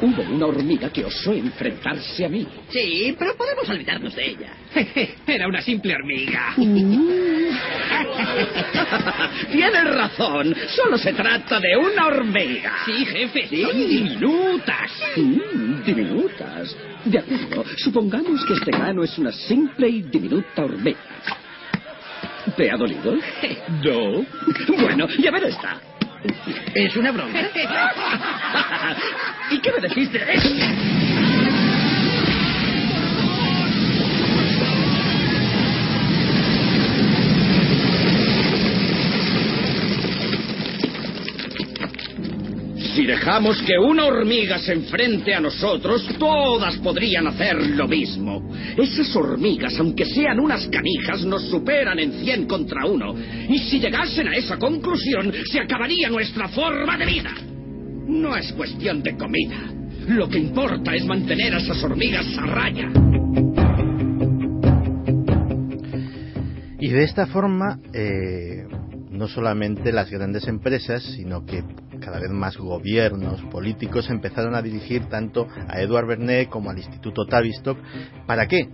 Hubo 0.02 0.22
una 0.24 0.48
hormiga 0.48 0.90
que 0.90 1.06
osó 1.06 1.34
enfrentarse 1.34 2.26
a 2.26 2.30
mí. 2.30 2.46
Sí, 2.70 3.16
pero 3.18 3.36
podemos 3.36 3.68
olvidarnos 3.70 4.14
de 4.16 4.26
ella. 4.26 4.54
Era 5.28 5.48
una 5.48 5.62
simple 5.62 5.96
hormiga. 5.96 6.54
Tienes 9.52 9.96
razón. 9.96 10.56
Solo 10.76 10.98
se 10.98 11.14
trata 11.14 11.60
de 11.60 11.78
una 11.78 12.08
hormiga. 12.08 12.74
Sí, 12.86 13.06
jefe. 13.06 13.48
Son 13.48 13.78
diminutas. 13.78 14.92
Mm, 15.16 15.84
diminutas. 15.86 16.76
De 17.06 17.20
acuerdo. 17.20 17.64
Supongamos 17.78 18.44
que 18.46 18.54
este 18.54 18.72
grano 18.72 19.04
es 19.04 19.18
una 19.18 19.32
simple 19.32 19.88
y 19.88 20.02
diminuta 20.02 20.66
hormiga. 20.66 21.00
¿Te 22.56 22.72
ha 22.72 22.78
dolido? 22.78 23.16
No. 23.84 24.26
Bueno, 24.78 25.08
ya 25.20 25.32
ver 25.32 25.46
está. 25.46 25.80
Es 26.74 26.96
una 26.96 27.12
broma. 27.12 27.32
¿Y 29.52 29.60
qué 29.60 29.72
me 29.72 29.88
dijiste? 29.88 30.26
Si 42.96 43.06
dejamos 43.06 43.62
que 43.64 43.78
una 43.78 44.06
hormiga 44.06 44.58
se 44.58 44.72
enfrente 44.72 45.34
a 45.34 45.42
nosotros, 45.42 46.08
todas 46.18 46.78
podrían 46.78 47.28
hacer 47.28 47.62
lo 47.72 47.90
mismo. 47.90 48.50
Esas 48.78 49.14
hormigas, 49.18 49.78
aunque 49.80 50.06
sean 50.06 50.40
unas 50.40 50.66
canijas, 50.70 51.26
nos 51.26 51.44
superan 51.50 52.00
en 52.00 52.14
cien 52.24 52.48
contra 52.48 52.86
uno. 52.86 53.14
Y 53.50 53.60
si 53.60 53.82
llegasen 53.82 54.30
a 54.30 54.36
esa 54.38 54.58
conclusión, 54.58 55.34
se 55.52 55.60
acabaría 55.60 56.10
nuestra 56.10 56.48
forma 56.48 56.98
de 56.98 57.06
vida. 57.06 57.32
No 58.08 58.34
es 58.38 58.54
cuestión 58.54 59.04
de 59.04 59.18
comida. 59.18 59.58
Lo 60.08 60.30
que 60.30 60.40
importa 60.40 60.96
es 60.96 61.06
mantener 61.06 61.54
a 61.54 61.58
esas 61.58 61.84
hormigas 61.84 62.26
a 62.38 62.46
raya. 62.46 62.90
Y 66.80 66.88
de 66.88 67.04
esta 67.04 67.26
forma, 67.28 67.78
eh, 67.94 68.64
no 69.16 69.28
solamente 69.28 69.92
las 69.92 70.10
grandes 70.10 70.48
empresas, 70.48 71.04
sino 71.04 71.46
que 71.46 71.64
cada 72.00 72.20
vez 72.20 72.30
más 72.30 72.58
gobiernos, 72.58 73.42
políticos 73.52 74.10
empezaron 74.10 74.56
a 74.56 74.62
dirigir 74.62 75.06
tanto 75.06 75.48
a 75.68 75.82
Edward 75.82 76.08
Bernet 76.08 76.50
como 76.50 76.70
al 76.70 76.78
Instituto 76.78 77.26
Tavistock. 77.26 77.78
¿Para 78.28 78.48
qué? 78.48 78.70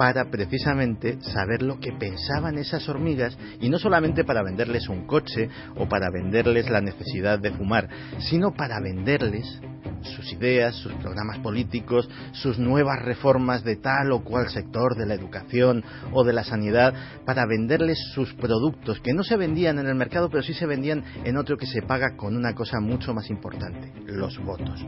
Para 0.00 0.30
precisamente 0.30 1.20
saber 1.20 1.60
lo 1.60 1.78
que 1.78 1.92
pensaban 1.92 2.56
esas 2.56 2.88
hormigas 2.88 3.36
y 3.60 3.68
no 3.68 3.78
solamente 3.78 4.24
para 4.24 4.42
venderles 4.42 4.88
un 4.88 5.06
coche 5.06 5.50
o 5.76 5.90
para 5.90 6.06
venderles 6.10 6.70
la 6.70 6.80
necesidad 6.80 7.38
de 7.38 7.50
fumar, 7.50 7.86
sino 8.18 8.54
para 8.54 8.80
venderles 8.80 9.60
sus 10.02 10.32
ideas, 10.32 10.74
sus 10.76 10.92
programas 10.94 11.38
políticos, 11.38 12.08
sus 12.32 12.58
nuevas 12.58 13.02
reformas 13.02 13.64
de 13.64 13.76
tal 13.76 14.12
o 14.12 14.22
cual 14.22 14.48
sector 14.48 14.96
de 14.96 15.06
la 15.06 15.14
educación 15.14 15.84
o 16.12 16.24
de 16.24 16.32
la 16.32 16.44
sanidad, 16.44 16.94
para 17.24 17.46
venderles 17.46 17.98
sus 18.14 18.32
productos, 18.34 19.00
que 19.00 19.12
no 19.12 19.22
se 19.22 19.36
vendían 19.36 19.78
en 19.78 19.86
el 19.86 19.94
mercado, 19.94 20.30
pero 20.30 20.42
sí 20.42 20.54
se 20.54 20.66
vendían 20.66 21.04
en 21.24 21.36
otro 21.36 21.56
que 21.56 21.66
se 21.66 21.82
paga 21.82 22.16
con 22.16 22.36
una 22.36 22.54
cosa 22.54 22.80
mucho 22.80 23.14
más 23.14 23.28
importante, 23.30 23.92
los 24.06 24.38
votos. 24.42 24.84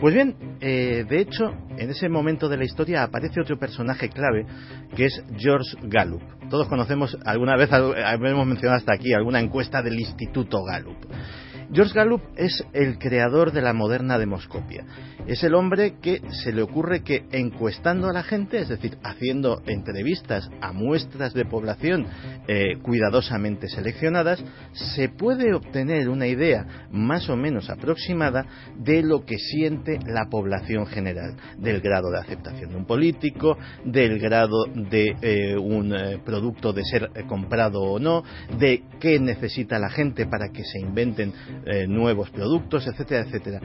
Pues 0.00 0.14
bien, 0.14 0.36
eh, 0.60 1.04
de 1.08 1.20
hecho, 1.20 1.52
en 1.76 1.90
ese 1.90 2.08
momento 2.08 2.48
de 2.48 2.56
la 2.56 2.64
historia 2.64 3.02
aparece 3.02 3.40
otro 3.40 3.58
personaje 3.58 4.08
clave, 4.08 4.43
que 4.96 5.06
es 5.06 5.22
George 5.36 5.76
Gallup. 5.82 6.22
Todos 6.50 6.68
conocemos, 6.68 7.18
alguna 7.24 7.56
vez 7.56 7.70
hemos 7.72 8.46
mencionado 8.46 8.78
hasta 8.78 8.94
aquí, 8.94 9.12
alguna 9.12 9.40
encuesta 9.40 9.82
del 9.82 9.98
Instituto 9.98 10.62
Gallup. 10.62 10.98
George 11.72 11.94
Gallup 11.94 12.22
es 12.36 12.64
el 12.72 12.98
creador 12.98 13.52
de 13.52 13.62
la 13.62 13.72
moderna 13.72 14.18
demoscopia. 14.18 14.84
Es 15.26 15.42
el 15.42 15.54
hombre 15.54 15.94
que 16.02 16.20
se 16.42 16.52
le 16.52 16.62
ocurre 16.62 17.02
que 17.02 17.24
encuestando 17.32 18.08
a 18.08 18.12
la 18.12 18.22
gente, 18.22 18.58
es 18.58 18.68
decir, 18.68 18.98
haciendo 19.02 19.62
entrevistas 19.66 20.50
a 20.60 20.72
muestras 20.72 21.32
de 21.32 21.46
población 21.46 22.06
eh, 22.46 22.76
cuidadosamente 22.82 23.68
seleccionadas, 23.68 24.44
se 24.72 25.08
puede 25.08 25.54
obtener 25.54 26.10
una 26.10 26.26
idea 26.26 26.88
más 26.90 27.30
o 27.30 27.36
menos 27.36 27.70
aproximada 27.70 28.46
de 28.76 29.02
lo 29.02 29.24
que 29.24 29.38
siente 29.38 29.98
la 30.06 30.26
población 30.30 30.86
general, 30.86 31.36
del 31.58 31.80
grado 31.80 32.10
de 32.10 32.18
aceptación 32.18 32.70
de 32.70 32.76
un 32.76 32.86
político, 32.86 33.56
del 33.84 34.18
grado 34.18 34.66
de 34.66 35.16
eh, 35.22 35.56
un 35.56 35.94
eh, 35.94 36.18
producto 36.24 36.72
de 36.72 36.84
ser 36.84 37.10
comprado 37.26 37.80
o 37.80 37.98
no, 37.98 38.24
de 38.58 38.82
qué 39.00 39.18
necesita 39.18 39.78
la 39.78 39.88
gente 39.88 40.26
para 40.26 40.50
que 40.50 40.64
se 40.64 40.80
inventen 40.80 41.32
eh, 41.66 41.86
nuevos 41.86 42.30
productos, 42.30 42.86
etcétera, 42.86 43.24
etcétera. 43.26 43.60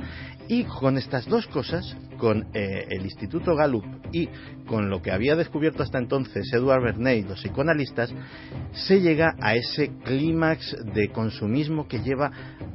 Y 0.47 0.63
con 0.63 0.97
estas 0.97 1.25
dos 1.27 1.47
cosas, 1.47 1.95
con 2.17 2.47
eh, 2.53 2.85
el 2.89 3.03
Instituto 3.03 3.55
Gallup 3.55 3.85
y 4.11 4.29
con 4.65 4.89
lo 4.89 5.01
que 5.01 5.11
había 5.11 5.35
descubierto 5.35 5.83
hasta 5.83 5.97
entonces 5.97 6.51
Edward 6.53 6.83
Bernays 6.83 7.27
los 7.27 7.41
psicoanalistas, 7.41 8.13
se 8.71 9.01
llega 9.01 9.35
a 9.41 9.55
ese 9.55 9.91
clímax 10.03 10.75
de 10.93 11.09
consumismo 11.09 11.87
que 11.87 11.99
lleva 11.99 12.31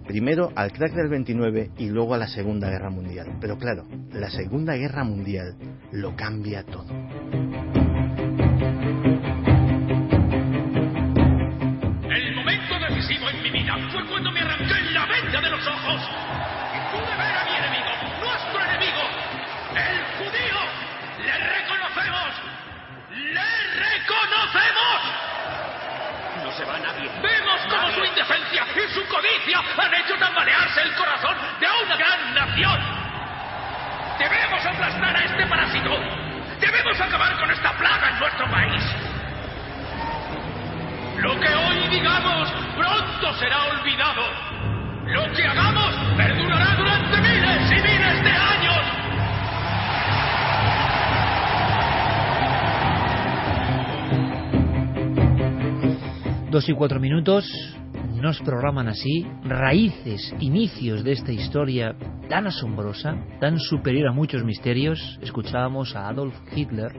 primero 0.07 0.53
al 0.55 0.73
crack 0.73 0.95
del 0.95 1.09
29 1.09 1.71
y 1.79 1.89
luego 1.89 2.15
a 2.15 2.19
la 2.19 2.29
Segunda 2.29 2.69
Guerra 2.71 2.91
Mundial. 2.91 3.39
Pero 3.41 3.59
claro, 3.59 3.87
la 4.13 4.31
Segunda 4.31 4.77
Guerra 4.77 5.05
Mundial 5.05 5.57
lo 5.93 6.15
cambia 6.17 6.65
todo. 6.65 6.87
Indecencia 28.25 28.65
y 28.75 28.89
su 28.95 29.07
codicia 29.09 29.59
han 29.77 29.95
hecho 29.95 30.17
tambalearse 30.19 30.83
el 30.83 30.95
corazón 30.95 31.37
de 31.61 31.67
una 31.85 31.97
gran 31.97 32.35
nación. 32.35 32.81
Debemos 34.19 34.65
parásito. 35.49 35.91
Debemos 36.61 37.01
acabar 37.01 37.39
con 37.39 37.51
esta 37.51 37.77
plaga 37.77 38.11
en 38.11 38.19
nuestro 38.19 38.51
país. 38.51 38.83
Lo 41.19 41.39
que 41.41 41.49
hoy 41.49 41.89
digamos 41.89 42.51
pronto 42.77 43.35
será 43.35 43.65
olvidado. 43.65 44.23
Lo 45.07 45.33
que 45.33 45.47
hagamos 45.47 45.95
perdurará 46.17 46.77
durante 46.77 47.21
miles 47.21 47.71
y 47.71 47.75
miles 47.75 48.25
de 48.25 48.31
años. 48.31 48.85
Dos 56.51 56.69
y 56.69 56.73
cuatro 56.73 57.01
minutos 57.01 57.74
nos 58.25 58.41
programan 58.41 58.89
así 58.89 59.27
raíces, 59.45 60.35
inicios 60.41 61.05
de 61.05 61.13
esta 61.13 61.31
historia 61.31 61.95
tan 62.27 62.47
asombrosa, 62.47 63.15
tan 63.39 63.59
superior 63.59 64.09
a 64.09 64.13
muchos 64.13 64.43
misterios. 64.43 65.19
Escuchábamos 65.21 65.95
a 65.95 66.09
Adolf 66.09 66.35
Hitler, 66.57 66.91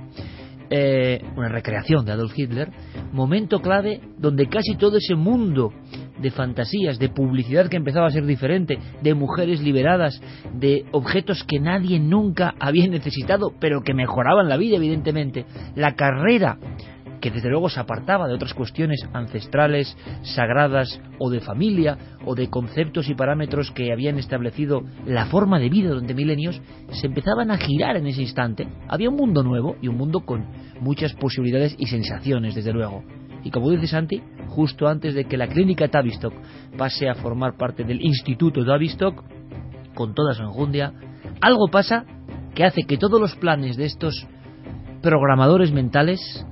eh, 0.69 1.19
una 1.35 1.49
recreación 1.49 2.05
de 2.05 2.11
Adolf 2.11 2.37
Hitler, 2.37 2.69
momento 3.11 3.59
clave 3.59 4.01
donde 4.19 4.47
casi 4.47 4.75
todo 4.75 4.97
ese 4.97 5.15
mundo 5.15 5.73
de 6.19 6.29
fantasías, 6.29 6.99
de 6.99 7.09
publicidad 7.09 7.69
que 7.69 7.77
empezaba 7.77 8.05
a 8.05 8.11
ser 8.11 8.27
diferente, 8.27 8.77
de 9.01 9.15
mujeres 9.15 9.61
liberadas, 9.61 10.21
de 10.53 10.85
objetos 10.91 11.43
que 11.43 11.59
nadie 11.59 11.99
nunca 11.99 12.53
había 12.59 12.87
necesitado, 12.87 13.51
pero 13.59 13.81
que 13.81 13.95
mejoraban 13.95 14.47
la 14.47 14.57
vida, 14.57 14.77
evidentemente, 14.77 15.47
la 15.75 15.95
carrera 15.95 16.59
que 17.19 17.31
desde 17.31 17.49
luego 17.49 17.69
se 17.69 17.79
apartaba 17.79 18.27
de 18.27 18.33
otras 18.33 18.53
cuestiones 18.53 19.07
ancestrales, 19.13 19.97
sagradas 20.23 20.99
o 21.19 21.29
de 21.29 21.39
familia 21.39 21.97
o 22.25 22.35
de 22.35 22.49
conceptos 22.49 23.09
y 23.09 23.15
parámetros 23.15 23.71
que 23.71 23.91
habían 23.91 24.17
establecido 24.17 24.83
la 25.05 25.25
forma 25.25 25.59
de 25.59 25.69
vida 25.69 25.89
durante 25.89 26.13
milenios, 26.13 26.61
se 26.91 27.07
empezaban 27.07 27.51
a 27.51 27.57
girar 27.57 27.97
en 27.97 28.07
ese 28.07 28.21
instante. 28.21 28.67
Había 28.87 29.09
un 29.09 29.15
mundo 29.15 29.43
nuevo 29.43 29.75
y 29.81 29.87
un 29.87 29.97
mundo 29.97 30.21
con 30.21 30.45
muchas 30.79 31.13
posibilidades 31.13 31.75
y 31.77 31.87
sensaciones, 31.87 32.55
desde 32.55 32.73
luego. 32.73 33.03
Y 33.43 33.51
como 33.51 33.69
dice 33.69 33.87
Santi, 33.87 34.21
justo 34.47 34.87
antes 34.87 35.13
de 35.13 35.25
que 35.25 35.37
la 35.37 35.47
clínica 35.47 35.87
Tavistock 35.87 36.33
pase 36.77 37.07
a 37.07 37.15
formar 37.15 37.55
parte 37.57 37.83
del 37.83 38.01
Instituto 38.01 38.65
Tavistock, 38.65 39.23
con 39.93 40.13
toda 40.13 40.33
su 40.33 40.43
enjundia, 40.43 40.93
algo 41.41 41.67
pasa 41.67 42.05
que 42.55 42.65
hace 42.65 42.83
que 42.83 42.97
todos 42.97 43.21
los 43.21 43.35
planes 43.35 43.77
de 43.77 43.85
estos 43.85 44.27
programadores 45.01 45.71
mentales 45.71 46.45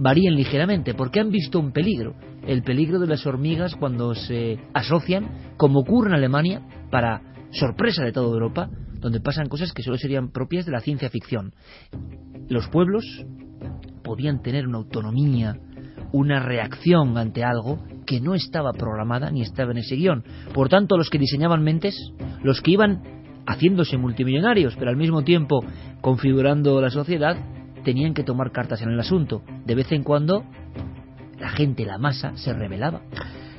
varían 0.00 0.34
ligeramente 0.34 0.94
porque 0.94 1.20
han 1.20 1.30
visto 1.30 1.60
un 1.60 1.72
peligro, 1.72 2.14
el 2.46 2.62
peligro 2.62 2.98
de 2.98 3.06
las 3.06 3.26
hormigas 3.26 3.76
cuando 3.76 4.14
se 4.14 4.58
asocian, 4.72 5.54
como 5.56 5.80
ocurre 5.80 6.08
en 6.08 6.14
Alemania, 6.14 6.62
para 6.90 7.22
sorpresa 7.52 8.02
de 8.02 8.12
toda 8.12 8.32
Europa, 8.32 8.70
donde 8.94 9.20
pasan 9.20 9.48
cosas 9.48 9.72
que 9.72 9.82
solo 9.82 9.98
serían 9.98 10.30
propias 10.30 10.64
de 10.64 10.72
la 10.72 10.80
ciencia 10.80 11.10
ficción. 11.10 11.52
Los 12.48 12.68
pueblos 12.68 13.04
podían 14.02 14.42
tener 14.42 14.66
una 14.66 14.78
autonomía, 14.78 15.56
una 16.12 16.40
reacción 16.40 17.16
ante 17.18 17.44
algo 17.44 17.84
que 18.06 18.20
no 18.20 18.34
estaba 18.34 18.72
programada 18.72 19.30
ni 19.30 19.42
estaba 19.42 19.72
en 19.72 19.78
ese 19.78 19.96
guion. 19.96 20.24
Por 20.54 20.68
tanto, 20.68 20.96
los 20.96 21.10
que 21.10 21.18
diseñaban 21.18 21.62
mentes, 21.62 21.94
los 22.42 22.60
que 22.62 22.72
iban 22.72 23.02
haciéndose 23.46 23.98
multimillonarios, 23.98 24.74
pero 24.78 24.90
al 24.90 24.96
mismo 24.96 25.22
tiempo 25.22 25.62
configurando 26.00 26.80
la 26.80 26.90
sociedad, 26.90 27.36
tenían 27.82 28.14
que 28.14 28.24
tomar 28.24 28.52
cartas 28.52 28.82
en 28.82 28.90
el 28.90 29.00
asunto. 29.00 29.42
De 29.64 29.74
vez 29.74 29.90
en 29.92 30.02
cuando, 30.02 30.44
la 31.38 31.50
gente, 31.50 31.84
la 31.84 31.98
masa, 31.98 32.36
se 32.36 32.52
rebelaba. 32.52 33.02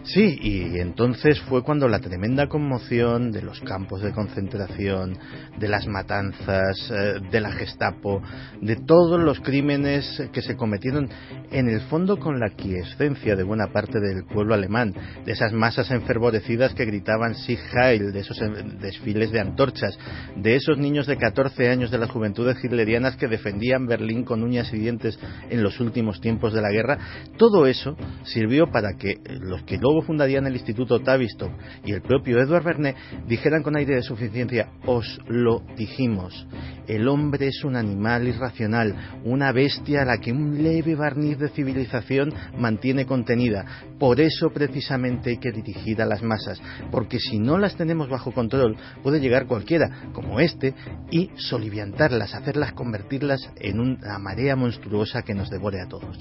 Sí, 0.03 0.39
y 0.41 0.79
entonces 0.79 1.39
fue 1.41 1.63
cuando 1.63 1.87
la 1.87 1.99
tremenda 1.99 2.47
conmoción 2.47 3.31
de 3.31 3.43
los 3.43 3.61
campos 3.61 4.01
de 4.01 4.11
concentración, 4.11 5.15
de 5.59 5.67
las 5.67 5.85
matanzas, 5.85 6.91
eh, 6.91 7.19
de 7.31 7.39
la 7.39 7.51
Gestapo, 7.51 8.19
de 8.61 8.77
todos 8.77 9.19
los 9.19 9.39
crímenes 9.41 10.23
que 10.33 10.41
se 10.41 10.55
cometieron, 10.55 11.07
en 11.51 11.69
el 11.69 11.81
fondo 11.81 12.17
con 12.17 12.39
la 12.39 12.49
quiescencia 12.49 13.35
de 13.35 13.43
buena 13.43 13.67
parte 13.71 13.99
del 13.99 14.25
pueblo 14.25 14.55
alemán, 14.55 14.91
de 15.23 15.33
esas 15.33 15.53
masas 15.53 15.91
enfervorecidas 15.91 16.73
que 16.73 16.85
gritaban 16.85 17.35
Sieg 17.35 17.59
Heil, 17.71 18.11
de 18.11 18.21
esos 18.21 18.41
eh, 18.41 18.49
desfiles 18.81 19.31
de 19.31 19.39
antorchas, 19.39 19.99
de 20.35 20.55
esos 20.55 20.79
niños 20.79 21.05
de 21.05 21.17
14 21.17 21.69
años 21.69 21.91
de 21.91 21.99
las 21.99 22.09
juventudes 22.09 22.57
hitlerianas 22.63 23.17
que 23.17 23.27
defendían 23.27 23.85
Berlín 23.85 24.23
con 24.23 24.41
uñas 24.41 24.73
y 24.73 24.79
dientes 24.79 25.19
en 25.51 25.61
los 25.61 25.79
últimos 25.79 26.19
tiempos 26.21 26.53
de 26.53 26.61
la 26.61 26.71
guerra, 26.71 26.97
todo 27.37 27.67
eso 27.67 27.95
sirvió 28.23 28.71
para 28.71 28.93
que 28.97 29.17
los 29.41 29.61
que 29.63 29.77
fundarían 30.01 30.47
el 30.47 30.53
Instituto 30.53 31.01
Tavistock 31.01 31.51
y 31.83 31.91
el 31.91 32.01
propio 32.01 32.39
Edward 32.39 32.63
Vernet 32.63 32.95
dijeran 33.27 33.63
con 33.63 33.75
aire 33.75 33.95
de 33.95 34.03
suficiencia, 34.03 34.69
os 34.85 35.19
lo 35.27 35.61
dijimos, 35.75 36.47
el 36.87 37.07
hombre 37.07 37.47
es 37.47 37.63
un 37.63 37.75
animal 37.75 38.27
irracional, 38.27 38.95
una 39.23 39.51
bestia 39.51 40.03
a 40.03 40.05
la 40.05 40.17
que 40.19 40.31
un 40.31 40.63
leve 40.63 40.95
barniz 40.95 41.37
de 41.37 41.49
civilización 41.49 42.33
mantiene 42.57 43.05
contenida. 43.05 43.65
Por 43.99 44.19
eso 44.19 44.49
precisamente 44.51 45.31
hay 45.31 45.37
que 45.37 45.51
dirigir 45.51 46.01
a 46.01 46.05
las 46.05 46.23
masas, 46.23 46.61
porque 46.91 47.19
si 47.19 47.39
no 47.39 47.57
las 47.57 47.75
tenemos 47.75 48.09
bajo 48.09 48.31
control, 48.31 48.77
puede 49.03 49.19
llegar 49.19 49.47
cualquiera, 49.47 50.09
como 50.13 50.39
este, 50.39 50.73
y 51.09 51.29
soliviantarlas, 51.35 52.33
hacerlas 52.33 52.73
convertirlas 52.73 53.49
en 53.57 53.79
una 53.79 54.19
marea 54.19 54.55
monstruosa 54.55 55.21
que 55.21 55.33
nos 55.33 55.49
devore 55.49 55.81
a 55.81 55.87
todos. 55.87 56.19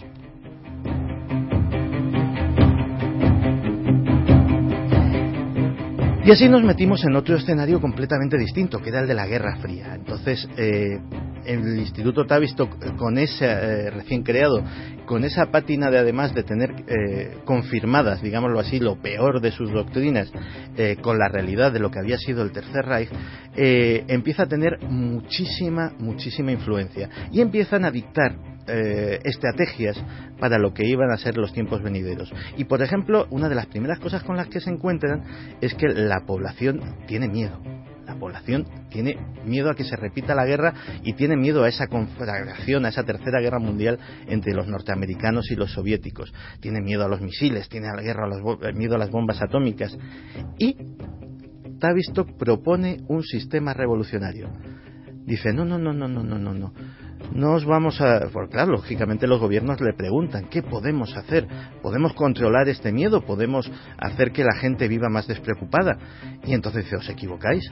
Y 6.22 6.30
así 6.30 6.50
nos 6.50 6.62
metimos 6.62 7.02
en 7.04 7.16
otro 7.16 7.36
escenario 7.36 7.80
completamente 7.80 8.36
distinto, 8.36 8.78
que 8.78 8.90
era 8.90 9.00
el 9.00 9.08
de 9.08 9.14
la 9.14 9.26
Guerra 9.26 9.56
Fría. 9.56 9.94
Entonces, 9.94 10.46
eh, 10.58 11.00
el 11.46 11.78
Instituto 11.78 12.26
Tavistock, 12.26 12.94
con 12.96 13.16
ese 13.16 13.46
eh, 13.46 13.90
recién 13.90 14.22
creado, 14.22 14.62
con 15.06 15.24
esa 15.24 15.46
pátina 15.46 15.90
de 15.90 15.98
además 15.98 16.34
de 16.34 16.42
tener 16.42 16.72
eh, 16.86 17.38
confirmadas, 17.44 18.22
digámoslo 18.22 18.60
así, 18.60 18.78
lo 18.78 19.00
peor 19.00 19.40
de 19.40 19.50
sus 19.50 19.72
doctrinas 19.72 20.30
eh, 20.76 20.98
con 21.00 21.18
la 21.18 21.28
realidad 21.28 21.72
de 21.72 21.80
lo 21.80 21.90
que 21.90 21.98
había 21.98 22.18
sido 22.18 22.42
el 22.42 22.52
Tercer 22.52 22.84
Reich, 22.84 23.08
eh, 23.56 24.04
empieza 24.06 24.42
a 24.42 24.46
tener 24.46 24.78
muchísima, 24.82 25.92
muchísima 25.98 26.52
influencia 26.52 27.08
y 27.32 27.40
empiezan 27.40 27.84
a 27.84 27.90
dictar 27.90 28.36
eh, 28.66 29.20
estrategias 29.24 30.02
para 30.38 30.58
lo 30.58 30.72
que 30.74 30.86
iban 30.86 31.10
a 31.10 31.16
ser 31.16 31.36
los 31.36 31.52
tiempos 31.52 31.82
venideros. 31.82 32.32
Y 32.56 32.64
por 32.64 32.82
ejemplo, 32.82 33.26
una 33.30 33.48
de 33.48 33.54
las 33.54 33.66
primeras 33.66 33.98
cosas 33.98 34.22
con 34.22 34.36
las 34.36 34.48
que 34.48 34.60
se 34.60 34.70
encuentran 34.70 35.22
es 35.60 35.74
que 35.74 35.88
la 35.88 36.20
población 36.26 36.80
tiene 37.06 37.28
miedo. 37.28 37.60
La 38.06 38.18
población 38.18 38.66
tiene 38.88 39.16
miedo 39.44 39.70
a 39.70 39.76
que 39.76 39.84
se 39.84 39.94
repita 39.94 40.34
la 40.34 40.44
guerra 40.44 40.74
y 41.04 41.12
tiene 41.12 41.36
miedo 41.36 41.62
a 41.62 41.68
esa 41.68 41.86
conflagración, 41.86 42.84
a 42.84 42.88
esa 42.88 43.04
tercera 43.04 43.40
guerra 43.40 43.60
mundial 43.60 44.00
entre 44.26 44.52
los 44.52 44.66
norteamericanos 44.66 45.48
y 45.52 45.54
los 45.54 45.72
soviéticos. 45.72 46.32
Tiene 46.58 46.80
miedo 46.80 47.04
a 47.04 47.08
los 47.08 47.20
misiles, 47.20 47.68
tiene 47.68 47.88
a 47.88 47.94
la 47.94 48.02
guerra, 48.02 48.24
a 48.26 48.40
bo- 48.42 48.58
eh, 48.64 48.72
miedo 48.72 48.96
a 48.96 48.98
las 48.98 49.10
bombas 49.10 49.40
atómicas. 49.40 49.96
Y 50.58 50.76
Tavistock 51.78 52.36
propone 52.36 52.98
un 53.08 53.22
sistema 53.22 53.74
revolucionario. 53.74 54.50
Dice, 55.24 55.52
no, 55.52 55.64
no, 55.64 55.78
no, 55.78 55.92
no, 55.92 56.08
no, 56.08 56.22
no, 56.24 56.38
no, 56.38 56.52
no. 56.52 56.72
No 57.32 57.54
os 57.54 57.64
vamos 57.64 58.00
a... 58.00 58.28
Porque 58.32 58.52
claro, 58.52 58.72
lógicamente 58.72 59.26
los 59.26 59.40
gobiernos 59.40 59.80
le 59.80 59.92
preguntan, 59.92 60.46
¿qué 60.50 60.62
podemos 60.62 61.16
hacer? 61.16 61.46
¿Podemos 61.82 62.12
controlar 62.14 62.68
este 62.68 62.92
miedo? 62.92 63.22
¿Podemos 63.22 63.70
hacer 63.98 64.32
que 64.32 64.44
la 64.44 64.56
gente 64.58 64.88
viva 64.88 65.08
más 65.08 65.26
despreocupada? 65.26 65.96
Y 66.44 66.54
entonces 66.54 66.92
os 66.92 67.08
equivocáis. 67.08 67.70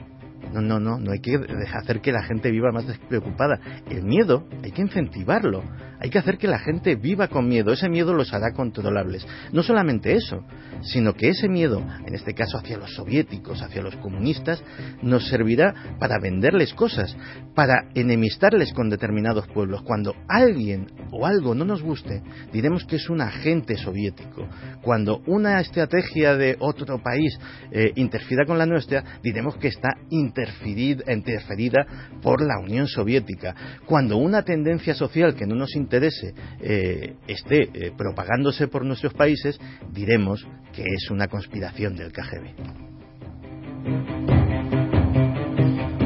No, 0.53 0.61
no, 0.61 0.79
no, 0.79 0.97
no 0.97 1.11
hay 1.11 1.19
que 1.19 1.37
hacer 1.75 2.01
que 2.01 2.11
la 2.11 2.23
gente 2.23 2.49
viva 2.51 2.71
más 2.71 2.87
despreocupada. 2.87 3.59
El 3.89 4.03
miedo 4.03 4.45
hay 4.63 4.71
que 4.71 4.81
incentivarlo. 4.81 5.63
Hay 5.99 6.09
que 6.09 6.19
hacer 6.19 6.37
que 6.37 6.47
la 6.47 6.59
gente 6.59 6.95
viva 6.95 7.27
con 7.27 7.47
miedo. 7.47 7.73
Ese 7.73 7.89
miedo 7.89 8.13
los 8.13 8.33
hará 8.33 8.53
controlables. 8.53 9.27
No 9.51 9.63
solamente 9.63 10.13
eso, 10.13 10.43
sino 10.81 11.13
que 11.13 11.29
ese 11.29 11.49
miedo, 11.49 11.83
en 12.05 12.15
este 12.15 12.33
caso 12.33 12.57
hacia 12.57 12.77
los 12.77 12.95
soviéticos, 12.95 13.61
hacia 13.61 13.81
los 13.81 13.95
comunistas, 13.97 14.63
nos 15.01 15.27
servirá 15.27 15.73
para 15.99 16.19
venderles 16.21 16.73
cosas, 16.73 17.15
para 17.53 17.89
enemistarles 17.95 18.71
con 18.73 18.89
determinados 18.89 19.47
pueblos. 19.47 19.81
Cuando 19.83 20.15
alguien 20.27 20.87
o 21.11 21.25
algo 21.25 21.53
no 21.53 21.65
nos 21.65 21.81
guste, 21.81 22.21
diremos 22.53 22.85
que 22.85 22.95
es 22.95 23.09
un 23.09 23.21
agente 23.21 23.75
soviético. 23.75 24.47
Cuando 24.81 25.21
una 25.27 25.59
estrategia 25.59 26.35
de 26.35 26.55
otro 26.59 27.01
país 27.03 27.37
eh, 27.71 27.91
interfiera 27.95 28.45
con 28.45 28.57
la 28.57 28.65
nuestra, 28.65 29.03
diremos 29.21 29.57
que 29.57 29.67
está 29.67 29.89
interferid- 30.09 31.03
interferida 31.13 31.85
por 32.21 32.41
la 32.41 32.59
Unión 32.59 32.87
Soviética. 32.87 33.55
Cuando 33.85 34.17
una 34.17 34.43
tendencia 34.43 34.93
social 34.93 35.35
que 35.35 35.45
no 35.45 35.55
nos 35.55 35.75
interese 35.89 36.35
eh, 36.61 37.15
esté 37.27 37.63
eh, 37.73 37.91
propagándose 37.97 38.67
por 38.67 38.85
nuestros 38.85 39.13
países, 39.13 39.59
diremos 39.91 40.47
que 40.71 40.83
es 40.83 41.09
una 41.09 41.27
conspiración 41.27 41.95
del 41.95 42.11
KGB. 42.11 42.53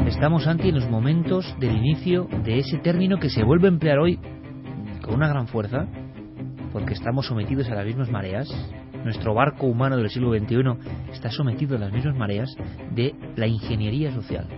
Estamos 0.08 0.46
ante 0.46 0.72
los 0.72 0.88
momentos 0.88 1.54
del 1.60 1.76
inicio 1.76 2.26
de 2.44 2.60
ese 2.60 2.78
término 2.78 3.18
que 3.18 3.28
se 3.28 3.44
vuelve 3.44 3.66
a 3.66 3.72
emplear 3.72 3.98
hoy 3.98 4.18
con 5.02 5.16
una 5.16 5.28
gran 5.28 5.48
fuerza, 5.48 5.86
porque 6.72 6.94
estamos 6.94 7.26
sometidos 7.26 7.68
a 7.68 7.74
las 7.74 7.84
mismas 7.84 8.10
mareas. 8.10 8.48
Nuestro 9.04 9.34
barco 9.34 9.66
humano 9.66 9.98
del 9.98 10.08
siglo 10.08 10.32
XXI 10.32 11.12
está 11.12 11.30
sometido 11.30 11.76
a 11.76 11.80
las 11.80 11.92
mismas 11.92 12.16
mareas 12.16 12.48
de 12.94 13.14
la 13.36 13.46
ingeniería 13.46 14.14
social. 14.14 14.48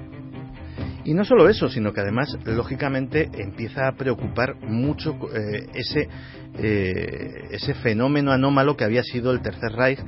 Y 1.07 1.15
no 1.15 1.25
solo 1.25 1.49
eso, 1.49 1.69
sino 1.69 1.93
que 1.93 2.01
además, 2.01 2.37
lógicamente, 2.45 3.31
empieza 3.33 3.87
a 3.87 3.93
preocupar 3.93 4.57
mucho 4.57 5.17
eh, 5.33 5.69
ese, 5.73 6.09
eh, 6.59 7.47
ese 7.53 7.75
fenómeno 7.75 8.33
anómalo 8.33 8.77
que 8.77 8.83
había 8.83 9.05
sido 9.05 9.31
el 9.31 9.41
Tercer 9.41 9.71
Reich. 9.71 10.01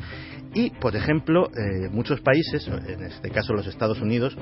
Y, 0.55 0.71
por 0.71 0.97
ejemplo, 0.97 1.51
eh, 1.51 1.89
muchos 1.93 2.21
países, 2.21 2.67
en 2.67 3.05
este 3.05 3.31
caso 3.31 3.53
los 3.53 3.69
Estados 3.69 4.01
Unidos, 4.01 4.37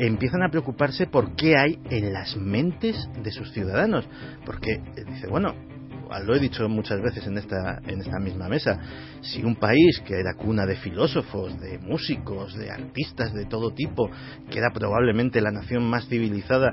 empiezan 0.00 0.42
a 0.42 0.48
preocuparse 0.48 1.06
por 1.06 1.36
qué 1.36 1.56
hay 1.56 1.78
en 1.90 2.12
las 2.12 2.36
mentes 2.36 3.08
de 3.22 3.30
sus 3.30 3.52
ciudadanos. 3.52 4.04
Porque 4.44 4.80
dice, 5.06 5.28
bueno, 5.28 5.54
lo 6.18 6.34
he 6.34 6.40
dicho 6.40 6.68
muchas 6.68 7.00
veces 7.00 7.26
en 7.26 7.38
esta, 7.38 7.80
en 7.86 8.00
esta 8.00 8.18
misma 8.18 8.48
mesa, 8.48 8.78
si 9.20 9.44
un 9.44 9.56
país 9.56 10.02
que 10.04 10.18
era 10.18 10.34
cuna 10.34 10.66
de 10.66 10.76
filósofos, 10.76 11.58
de 11.60 11.78
músicos, 11.78 12.54
de 12.56 12.70
artistas 12.70 13.32
de 13.32 13.46
todo 13.46 13.72
tipo, 13.72 14.10
que 14.50 14.58
era 14.58 14.70
probablemente 14.72 15.40
la 15.40 15.52
nación 15.52 15.84
más 15.88 16.08
civilizada 16.08 16.72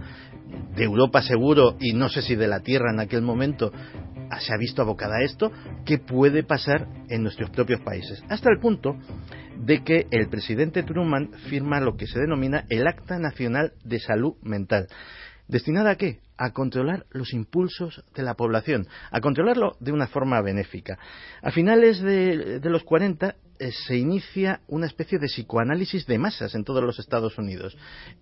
de 0.75 0.83
Europa 0.83 1.21
seguro 1.21 1.77
y 1.79 1.93
no 1.93 2.09
sé 2.09 2.21
si 2.21 2.35
de 2.35 2.47
la 2.47 2.61
Tierra 2.61 2.91
en 2.91 2.99
aquel 2.99 3.21
momento, 3.21 3.71
se 4.39 4.53
ha 4.53 4.57
visto 4.57 4.81
abocada 4.81 5.17
a 5.17 5.23
esto, 5.23 5.51
¿qué 5.85 5.99
puede 5.99 6.43
pasar 6.43 6.87
en 7.09 7.23
nuestros 7.23 7.49
propios 7.49 7.81
países? 7.81 8.23
Hasta 8.29 8.49
el 8.49 8.59
punto 8.59 8.97
de 9.59 9.83
que 9.83 10.07
el 10.11 10.29
presidente 10.29 10.83
Truman 10.83 11.31
firma 11.49 11.79
lo 11.79 11.95
que 11.95 12.07
se 12.07 12.19
denomina 12.19 12.65
el 12.69 12.87
Acta 12.87 13.17
Nacional 13.19 13.73
de 13.83 13.99
Salud 13.99 14.33
Mental. 14.41 14.87
¿Destinada 15.47 15.91
a 15.91 15.95
qué? 15.95 16.19
A 16.37 16.51
controlar 16.51 17.05
los 17.11 17.33
impulsos 17.33 18.03
de 18.13 18.21
la 18.21 18.33
población, 18.33 18.85
a 19.11 19.21
controlarlo 19.21 19.77
de 19.79 19.93
una 19.93 20.07
forma 20.07 20.41
benéfica. 20.41 20.99
A 21.41 21.51
finales 21.51 22.01
de, 22.01 22.59
los 22.63 22.83
40 22.83 23.35
eh, 23.59 23.71
se 23.87 23.97
inicia 23.97 24.59
una 24.67 24.85
especie 24.85 25.19
de 25.19 25.27
psicoanálisis 25.27 26.05
de 26.05 26.19
masas 26.19 26.53
en 26.53 26.65
todos 26.65 26.83
los 26.83 26.99
Estados 26.99 27.37
Unidos. 27.37 27.77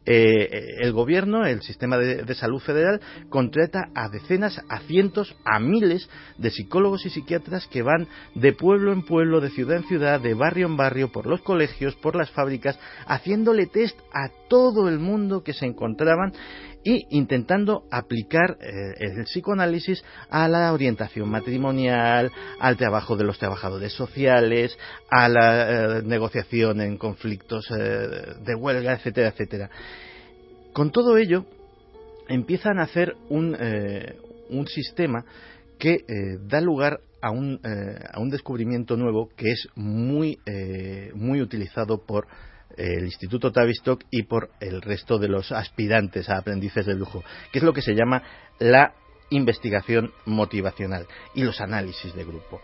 Eh, 0.06 0.78
el 0.82 0.94
gobierno, 0.94 1.46
el 1.46 1.62
sistema 1.62 1.98
de, 1.98 2.36
salud 2.36 2.62
federal, 2.62 3.02
contrata 3.30 3.90
a 3.96 4.08
decenas, 4.08 4.62
a 4.70 4.82
cientos, 4.82 5.36
a 5.44 5.60
miles 5.60 6.08
de 6.38 6.52
psicólogos 6.52 7.08
y 7.08 7.10
psiquiatras 7.10 7.66
que 7.68 7.82
van 7.82 8.08
de 8.36 8.54
pueblo 8.54 8.94
en 8.94 9.04
pueblo, 9.04 9.42
de 9.42 9.50
ciudad 9.50 9.78
en 9.78 9.88
ciudad, 9.88 10.22
de 10.22 10.36
barrio 10.36 10.68
en 10.68 10.78
barrio, 10.78 11.12
por 11.12 11.26
los 11.26 11.42
colegios, 11.42 11.96
por 11.96 12.16
las 12.16 12.30
fábricas, 12.30 12.80
haciéndole 13.08 13.66
test 13.66 14.00
a 14.14 14.30
todo 14.48 14.88
el 14.88 15.00
mundo 15.00 15.44
que 15.44 15.54
se 15.54 15.66
encontraban 15.66 16.32
y 16.86 17.08
intentando 17.10 17.86
aplicar 17.90 18.58
eh, 18.62 18.94
el 19.00 19.24
psicoanálisis 19.24 20.06
a 20.30 20.48
la 20.48 20.72
orientación 20.72 21.28
matrimonial, 21.28 22.32
al 22.60 22.78
trabajo 22.78 23.18
de 23.18 23.24
los 23.24 23.40
trabajadores 23.40 23.92
sociales, 23.94 24.78
a 25.10 25.28
la 25.28 25.98
eh, 25.98 26.02
negociación 26.04 26.82
en 26.82 26.98
conflictos 26.98 27.68
eh, 27.72 28.36
de 28.46 28.56
huelga, 28.56 28.94
etcétera, 28.94 29.30
etcétera. 29.30 29.70
Con 30.74 30.92
todo 30.92 31.18
ello, 31.18 31.46
empiezan 32.30 32.78
a 32.78 32.84
hacer 32.84 33.16
un, 33.30 33.58
un 34.50 34.68
sistema 34.68 35.24
que 35.80 36.00
da 36.42 36.60
lugar 36.60 37.00
a 37.22 37.32
un, 37.32 37.62
a 37.64 38.20
un, 38.20 38.30
descubrimiento 38.30 38.98
nuevo 38.98 39.30
que 39.38 39.52
es 39.52 39.70
muy, 39.76 40.38
muy 41.14 41.42
utilizado 41.42 42.04
por 42.06 42.28
el 42.78 43.06
Instituto 43.06 43.52
Tavistock 43.52 44.04
y 44.12 44.24
por 44.24 44.50
el 44.60 44.82
resto 44.82 45.18
de 45.18 45.28
los 45.28 45.52
aspirantes 45.52 46.30
a 46.30 46.38
aprendices 46.38 46.86
de 46.86 46.96
lujo, 46.96 47.24
que 47.52 47.60
es 47.60 47.64
lo 47.64 47.74
que 47.74 47.82
se 47.82 47.96
llama 47.96 48.24
la 48.60 48.94
investigación 49.30 50.12
motivacional 50.26 51.08
y 51.34 51.44
los 51.44 51.60
análisis 51.62 52.14
de 52.14 52.24
grupo. 52.24 52.62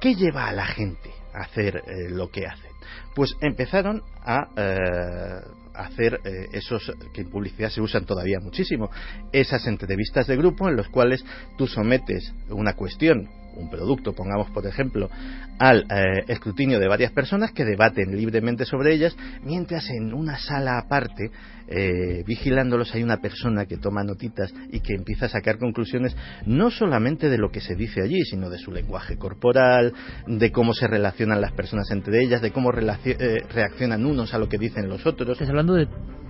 ¿Qué 0.00 0.14
lleva 0.14 0.48
a 0.48 0.52
la 0.52 0.66
gente 0.66 1.10
a 1.34 1.42
hacer 1.44 1.76
eh, 1.76 2.10
lo 2.10 2.30
que 2.30 2.46
hacen? 2.46 2.70
Pues 3.14 3.34
empezaron 3.40 4.02
a 4.22 4.48
eh, 4.56 5.40
hacer 5.74 6.20
eh, 6.24 6.48
esos 6.52 6.92
que 7.14 7.22
en 7.22 7.30
publicidad 7.30 7.70
se 7.70 7.80
usan 7.80 8.04
todavía 8.04 8.38
muchísimo, 8.40 8.90
esas 9.32 9.66
entrevistas 9.66 10.26
de 10.26 10.36
grupo 10.36 10.68
en 10.68 10.76
los 10.76 10.88
cuales 10.88 11.24
tú 11.56 11.66
sometes 11.66 12.32
una 12.50 12.74
cuestión 12.74 13.28
un 13.56 13.70
producto, 13.70 14.12
pongamos 14.12 14.50
por 14.50 14.66
ejemplo, 14.66 15.10
al 15.58 15.86
eh, 15.90 16.24
escrutinio 16.28 16.78
de 16.78 16.88
varias 16.88 17.12
personas 17.12 17.52
que 17.52 17.64
debaten 17.64 18.16
libremente 18.16 18.64
sobre 18.64 18.94
ellas, 18.94 19.16
mientras 19.42 19.88
en 19.90 20.12
una 20.12 20.38
sala 20.38 20.78
aparte, 20.78 21.30
eh, 21.68 22.22
vigilándolos, 22.26 22.94
hay 22.94 23.02
una 23.02 23.20
persona 23.20 23.66
que 23.66 23.76
toma 23.76 24.04
notitas 24.04 24.52
y 24.70 24.80
que 24.80 24.94
empieza 24.94 25.26
a 25.26 25.28
sacar 25.28 25.58
conclusiones 25.58 26.16
no 26.46 26.70
solamente 26.70 27.28
de 27.28 27.38
lo 27.38 27.50
que 27.50 27.60
se 27.60 27.74
dice 27.74 28.02
allí, 28.02 28.22
sino 28.24 28.50
de 28.50 28.58
su 28.58 28.70
lenguaje 28.70 29.16
corporal, 29.16 29.92
de 30.26 30.52
cómo 30.52 30.74
se 30.74 30.86
relacionan 30.86 31.40
las 31.40 31.52
personas 31.52 31.90
entre 31.90 32.22
ellas, 32.22 32.42
de 32.42 32.52
cómo 32.52 32.70
eh, 32.72 33.42
reaccionan 33.52 34.06
unos 34.06 34.34
a 34.34 34.38
lo 34.38 34.48
que 34.48 34.58
dicen 34.58 34.88
los 34.88 35.06
otros. 35.06 35.30
Estás 35.30 35.48
hablando 35.48 35.74
de 35.74 35.88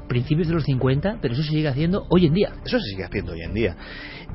principios 0.08 0.48
de 0.48 0.54
los 0.54 0.64
50, 0.64 1.18
pero 1.20 1.34
eso 1.34 1.42
se 1.42 1.50
sigue 1.50 1.68
haciendo 1.68 2.06
hoy 2.10 2.26
en 2.26 2.34
día. 2.34 2.52
Eso 2.64 2.78
se 2.78 2.90
sigue 2.90 3.04
haciendo 3.04 3.32
hoy 3.32 3.42
en 3.42 3.54
día. 3.54 3.76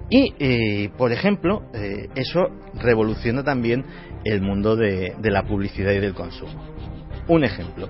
Y, 0.10 0.34
eh, 0.40 0.90
por 0.98 1.12
ejemplo, 1.12 1.64
eh, 1.74 2.10
eso 2.16 2.48
revoluciona 2.76 3.44
también 3.44 3.86
el 4.26 4.42
mundo 4.42 4.76
de, 4.76 5.16
la 5.24 5.44
publicidad 5.44 5.92
y 5.94 6.00
del 6.00 6.14
consumo. 6.14 6.52
Un 7.28 7.44
ejemplo. 7.44 7.90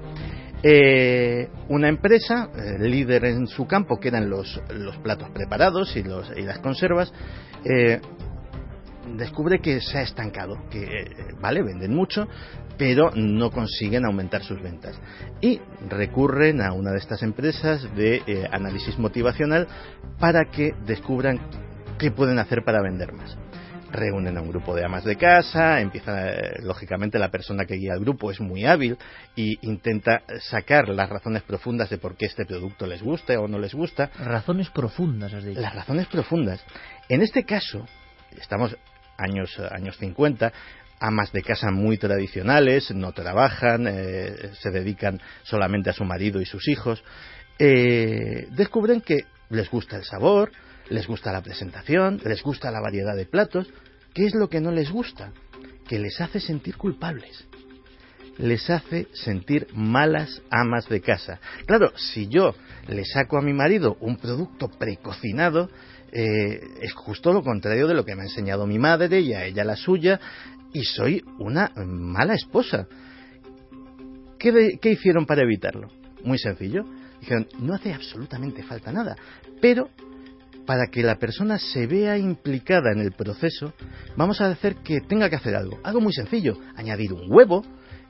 Eh, 0.63 1.49
una 1.69 1.89
empresa, 1.89 2.49
líder 2.79 3.25
en 3.25 3.47
su 3.47 3.65
campo, 3.65 3.99
que 3.99 4.09
eran 4.09 4.29
los, 4.29 4.61
los 4.69 4.97
platos 4.97 5.29
preparados 5.31 5.95
y, 5.95 6.03
los, 6.03 6.31
y 6.35 6.41
las 6.41 6.59
conservas, 6.59 7.11
descubre 9.17 9.59
que 9.59 9.81
se 9.81 9.97
ha 9.97 10.01
estancado, 10.01 10.57
que, 10.69 10.85
vale, 11.39 11.63
venden 11.63 11.93
mucho, 11.93 12.27
pero 12.77 13.11
no 13.15 13.51
consiguen 13.51 14.05
aumentar 14.05 14.43
sus 14.43 14.61
ventas. 14.61 14.99
Y 15.39 15.59
recurren 15.89 16.61
a 16.61 16.73
una 16.73 16.91
de 16.91 16.97
estas 16.97 17.21
empresas 17.23 17.83
de 17.95 18.21
eh, 18.25 18.47
análisis 18.51 18.97
motivacional 18.97 19.67
para 20.19 20.45
que 20.45 20.73
descubran 20.85 21.39
qué 21.99 22.11
pueden 22.11 22.39
hacer 22.39 22.63
para 22.63 22.81
vender 22.81 23.13
más. 23.13 23.37
Reúnen 23.91 24.37
a 24.37 24.41
un 24.41 24.49
grupo 24.49 24.73
de 24.75 24.85
amas 24.85 25.03
de 25.03 25.17
casa, 25.17 25.81
empieza, 25.81 26.29
eh, 26.29 26.53
lógicamente, 26.63 27.19
la 27.19 27.29
persona 27.29 27.65
que 27.65 27.75
guía 27.75 27.93
el 27.93 27.99
grupo 27.99 28.31
es 28.31 28.39
muy 28.39 28.65
hábil 28.65 28.97
e 29.35 29.57
intenta 29.61 30.23
sacar 30.39 30.89
las 30.89 31.09
razones 31.09 31.43
profundas 31.43 31.89
de 31.89 31.97
por 31.97 32.15
qué 32.15 32.27
este 32.27 32.45
producto 32.45 32.87
les 32.87 33.01
gusta 33.01 33.39
o 33.39 33.47
no 33.47 33.59
les 33.59 33.73
gusta. 33.73 34.09
Razones 34.17 34.69
profundas, 34.69 35.33
has 35.33 35.43
dicho. 35.43 35.59
Las 35.59 35.75
razones 35.75 36.07
profundas. 36.07 36.63
En 37.09 37.21
este 37.21 37.43
caso, 37.43 37.85
estamos 38.37 38.77
años, 39.17 39.59
años 39.71 39.97
50, 39.97 40.51
amas 40.99 41.31
de 41.31 41.41
casa 41.41 41.71
muy 41.71 41.97
tradicionales, 41.97 42.91
no 42.91 43.11
trabajan, 43.11 43.87
eh, 43.87 44.51
se 44.59 44.69
dedican 44.69 45.19
solamente 45.43 45.89
a 45.89 45.93
su 45.93 46.05
marido 46.05 46.39
y 46.39 46.45
sus 46.45 46.67
hijos, 46.67 47.03
eh, 47.59 48.47
descubren 48.51 49.01
que 49.01 49.25
les 49.49 49.69
gusta 49.69 49.97
el 49.97 50.03
sabor, 50.03 50.51
les 50.91 51.07
gusta 51.07 51.31
la 51.31 51.41
presentación, 51.41 52.21
les 52.23 52.43
gusta 52.43 52.69
la 52.69 52.81
variedad 52.81 53.15
de 53.15 53.25
platos. 53.25 53.67
¿Qué 54.13 54.25
es 54.25 54.35
lo 54.35 54.49
que 54.49 54.59
no 54.59 54.71
les 54.71 54.91
gusta? 54.91 55.31
Que 55.87 55.97
les 55.97 56.19
hace 56.19 56.39
sentir 56.39 56.75
culpables. 56.75 57.45
Les 58.37 58.69
hace 58.69 59.07
sentir 59.13 59.67
malas 59.73 60.41
amas 60.49 60.87
de 60.89 61.01
casa. 61.01 61.39
Claro, 61.65 61.93
si 61.95 62.27
yo 62.27 62.55
le 62.87 63.05
saco 63.05 63.37
a 63.37 63.41
mi 63.41 63.53
marido 63.53 63.97
un 64.01 64.17
producto 64.17 64.69
precocinado, 64.69 65.69
eh, 66.11 66.59
es 66.81 66.93
justo 66.93 67.31
lo 67.31 67.41
contrario 67.41 67.87
de 67.87 67.93
lo 67.93 68.03
que 68.03 68.15
me 68.15 68.23
ha 68.23 68.25
enseñado 68.25 68.67
mi 68.67 68.77
madre 68.77 69.21
y 69.21 69.33
a 69.33 69.45
ella 69.45 69.63
la 69.63 69.77
suya, 69.77 70.19
y 70.73 70.83
soy 70.83 71.23
una 71.39 71.71
mala 71.75 72.33
esposa. 72.33 72.87
¿Qué, 74.37 74.79
hicieron 74.83 75.25
para 75.25 75.43
evitarlo? 75.43 75.89
Muy 76.23 76.37
sencillo. 76.37 76.83
Dijeron, 77.19 77.47
no 77.59 77.75
hace 77.75 77.93
absolutamente 77.93 78.63
falta 78.63 78.91
nada, 78.91 79.15
pero 79.61 79.89
para 80.65 80.87
que 80.87 81.03
la 81.03 81.17
persona 81.17 81.57
se 81.57 81.87
vea 81.87 82.17
implicada 82.17 82.91
en 82.91 82.99
el 82.99 83.11
proceso, 83.11 83.73
vamos 84.15 84.41
a 84.41 84.47
hacer 84.47 84.75
que 84.77 85.01
tenga 85.01 85.29
que 85.29 85.35
hacer 85.35 85.55
algo. 85.55 85.79
Algo 85.83 86.01
muy 86.01 86.13
sencillo, 86.13 86.57
añadir 86.75 87.13
un 87.13 87.31
huevo, 87.31 87.63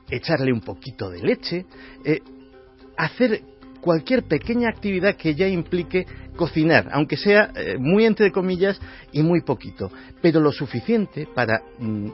echarle 0.09 0.51
un 0.51 0.61
poquito 0.61 1.09
de 1.09 1.21
leche, 1.21 1.65
eh, 2.05 2.19
hacer 2.97 3.41
cualquier 3.81 4.23
pequeña 4.23 4.69
actividad 4.69 5.15
que 5.15 5.35
ya 5.35 5.47
implique 5.47 6.05
cocinar, 6.35 6.87
aunque 6.91 7.17
sea 7.17 7.51
eh, 7.55 7.77
muy 7.77 8.05
entre 8.05 8.31
comillas 8.31 8.79
y 9.11 9.21
muy 9.21 9.41
poquito, 9.41 9.91
pero 10.21 10.39
lo 10.39 10.51
suficiente 10.51 11.27
para 11.35 11.61
mm, 11.77 12.07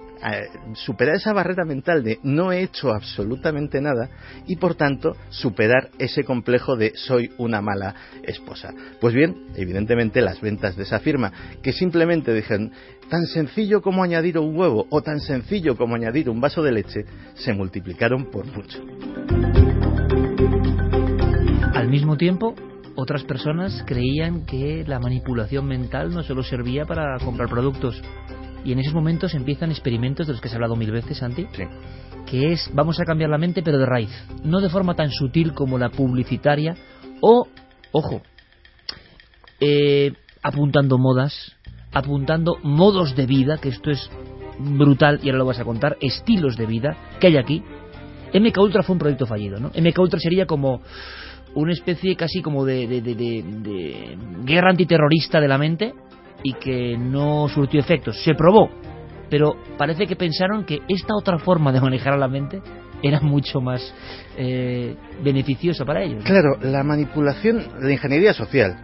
superar 0.74 1.16
esa 1.16 1.34
barrera 1.34 1.66
mental 1.66 2.04
de 2.04 2.20
no 2.24 2.52
he 2.52 2.62
hecho 2.62 2.92
absolutamente 2.92 3.80
nada 3.80 4.10
y 4.48 4.56
por 4.56 4.76
tanto 4.76 5.16
superar 5.30 5.90
ese 6.00 6.24
complejo 6.24 6.76
de 6.76 6.94
soy 6.96 7.32
una 7.38 7.62
mala 7.62 7.96
esposa. 8.24 8.74
Pues 9.00 9.14
bien, 9.14 9.48
evidentemente 9.56 10.22
las 10.22 10.42
ventas 10.42 10.76
de 10.76 10.84
esa 10.84 11.00
firma 11.00 11.32
que 11.62 11.72
simplemente 11.72 12.34
dijeron 12.34 12.72
tan 13.10 13.26
sencillo 13.28 13.82
como 13.82 14.04
añadir 14.04 14.38
un 14.40 14.58
huevo 14.58 14.88
o 14.90 15.02
tan 15.02 15.20
sencillo 15.20 15.78
como 15.78 15.96
añadir 15.96 16.30
un 16.30 16.42
vaso 16.42 16.64
de 16.64 16.72
leche 16.72 17.06
se 17.36 17.54
multiplicaron 17.54 18.26
por 18.32 18.46
mucho. 18.46 18.82
Al 21.88 21.92
mismo 21.92 22.18
tiempo, 22.18 22.54
otras 22.98 23.24
personas 23.24 23.82
creían 23.88 24.46
que 24.46 24.84
la 24.86 25.00
manipulación 25.00 25.66
mental 25.66 26.14
no 26.14 26.22
solo 26.22 26.44
servía 26.44 26.84
para 26.84 27.18
comprar 27.20 27.48
productos. 27.48 28.02
Y 28.66 28.74
en 28.74 28.80
esos 28.80 28.94
momentos 28.94 29.34
empiezan 29.34 29.72
experimentos 29.72 30.28
de 30.28 30.34
los 30.34 30.42
que 30.42 30.50
se 30.50 30.56
ha 30.56 30.58
hablado 30.58 30.76
mil 30.76 30.92
veces, 30.92 31.20
Santi. 31.20 31.48
Que 32.26 32.52
es, 32.52 32.70
vamos 32.74 33.00
a 33.00 33.06
cambiar 33.06 33.30
la 33.30 33.38
mente, 33.38 33.64
pero 33.64 33.78
de 33.78 33.86
raíz. 33.86 34.10
No 34.44 34.60
de 34.60 34.68
forma 34.68 34.96
tan 34.96 35.12
sutil 35.12 35.54
como 35.54 35.78
la 35.78 35.88
publicitaria. 35.88 36.76
O, 37.22 37.48
ojo, 37.94 38.22
eh, 39.62 40.12
apuntando 40.44 40.98
modas, 40.98 41.56
apuntando 41.94 42.58
modos 42.64 43.16
de 43.16 43.28
vida, 43.28 43.60
que 43.60 43.70
esto 43.70 43.92
es 43.92 44.12
brutal 44.60 45.22
y 45.24 45.30
ahora 45.30 45.38
lo 45.38 45.46
vas 45.46 45.62
a 45.62 45.64
contar, 45.64 45.96
estilos 46.02 46.58
de 46.58 46.66
vida 46.66 46.98
que 47.22 47.28
hay 47.28 47.38
aquí. 47.38 47.64
MK 48.34 48.58
Ultra 48.58 48.84
fue 48.84 48.92
un 48.92 49.00
proyecto 49.00 49.26
fallido, 49.26 49.58
¿no? 49.58 49.70
MK 49.70 50.00
Ultra 50.00 50.20
sería 50.20 50.46
como 50.46 50.82
una 51.58 51.74
especie 51.74 52.16
casi 52.16 52.42
como 52.42 52.66
de, 52.66 52.88
de, 52.88 53.02
de, 53.02 53.16
de, 53.16 54.18
guerra 54.44 54.70
antiterrorista 54.70 55.40
de 55.40 55.48
la 55.48 55.58
mente 55.58 55.94
y 56.44 56.54
que 56.54 56.96
no 56.98 57.48
surtió 57.50 57.80
efectos. 57.80 58.22
Se 58.24 58.36
probó, 58.36 58.70
pero 59.30 59.56
parece 59.78 60.06
que 60.06 60.16
pensaron 60.16 60.66
que 60.66 60.80
esta 60.88 61.16
otra 61.16 61.40
forma 61.40 61.72
de 61.72 61.82
manejar 61.82 62.14
a 62.14 62.18
la 62.18 62.28
mente 62.28 62.62
era 63.02 63.20
mucho 63.22 63.60
más 63.60 63.94
eh, 64.38 64.96
beneficiosa 65.24 65.84
para 65.84 66.04
ellos. 66.04 66.24
Claro, 66.24 66.58
la 66.62 66.84
manipulación, 66.84 67.68
la 67.80 67.92
ingeniería 67.92 68.34
social, 68.34 68.78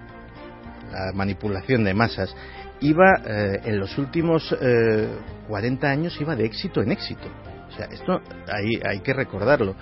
la 0.92 1.12
manipulación 1.14 1.84
de 1.84 1.94
masas, 1.94 2.36
iba 2.82 3.22
eh, 3.26 3.62
en 3.66 3.80
los 3.80 3.98
últimos 4.00 4.56
eh, 4.60 5.10
40 5.48 5.88
años 5.88 6.20
iba 6.20 6.36
de 6.36 6.46
éxito 6.46 6.82
en 6.82 6.92
éxito. 6.92 7.28
O 7.70 7.76
sea, 7.76 7.86
esto 7.86 8.20
hay, 8.48 8.80
hay 8.84 9.00
que 9.02 9.14
recordarlo. 9.14 9.76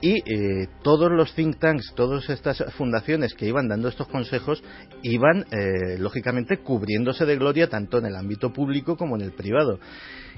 Y 0.00 0.22
eh, 0.32 0.68
todos 0.82 1.10
los 1.10 1.34
think 1.34 1.58
tanks, 1.58 1.92
todas 1.96 2.28
estas 2.30 2.62
fundaciones 2.74 3.34
que 3.34 3.46
iban 3.46 3.68
dando 3.68 3.88
estos 3.88 4.06
consejos, 4.08 4.62
iban, 5.02 5.44
eh, 5.50 5.98
lógicamente, 5.98 6.58
cubriéndose 6.58 7.24
de 7.24 7.36
gloria 7.36 7.68
tanto 7.68 7.98
en 7.98 8.06
el 8.06 8.14
ámbito 8.14 8.52
público 8.52 8.96
como 8.96 9.16
en 9.16 9.22
el 9.22 9.32
privado. 9.32 9.80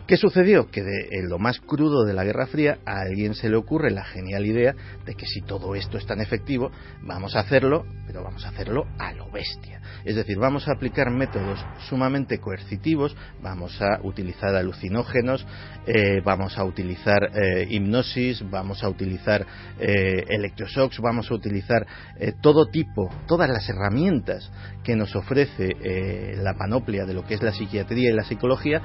¿Qué 0.07 0.17
sucedió? 0.17 0.71
Que 0.71 0.83
de, 0.83 1.09
en 1.13 1.29
lo 1.29 1.39
más 1.39 1.61
crudo 1.61 2.05
de 2.05 2.15
la 2.15 2.25
Guerra 2.25 2.47
Fría 2.47 2.79
a 2.85 3.03
alguien 3.03 3.35
se 3.35 3.49
le 3.49 3.57
ocurre 3.57 3.91
la 3.91 4.05
genial 4.05 4.45
idea 4.45 4.75
de 5.05 5.15
que 5.15 5.27
si 5.27 5.41
todo 5.43 5.75
esto 5.75 5.99
es 5.99 6.07
tan 6.07 6.21
efectivo, 6.21 6.73
vamos 7.03 7.37
a 7.37 7.41
hacerlo, 7.41 7.85
pero 8.07 8.25
vamos 8.25 8.45
a 8.45 8.49
hacerlo 8.49 8.87
a 8.99 9.13
lo 9.13 9.31
bestia. 9.31 9.81
Es 10.05 10.17
decir, 10.17 10.39
vamos 10.39 10.67
a 10.67 10.73
aplicar 10.73 11.11
métodos 11.11 11.65
sumamente 11.89 12.39
coercitivos, 12.39 13.15
vamos 13.41 13.81
a 13.81 14.01
utilizar 14.03 14.55
alucinógenos, 14.57 15.47
eh, 15.87 16.21
vamos 16.25 16.59
a 16.59 16.65
utilizar 16.65 17.31
eh, 17.33 17.69
hipnosis, 17.71 18.43
vamos 18.51 18.83
a 18.83 18.89
utilizar 18.89 19.47
eh, 19.79 20.25
electroshocks, 20.29 20.99
vamos 21.01 21.31
a 21.31 21.35
utilizar 21.35 21.87
eh, 22.19 22.33
todo 22.41 22.67
tipo, 22.67 23.09
todas 23.27 23.49
las 23.49 23.69
herramientas 23.69 24.51
que 24.85 24.95
nos 24.95 25.17
ofrece 25.17 25.77
eh, 25.83 26.35
la 26.37 26.55
panoplia 26.55 27.07
de 27.07 27.15
lo 27.15 27.25
que 27.25 27.35
es 27.35 27.43
la 27.43 27.53
psiquiatría 27.53 28.11
y 28.11 28.13
la 28.13 28.25
psicología 28.25 28.83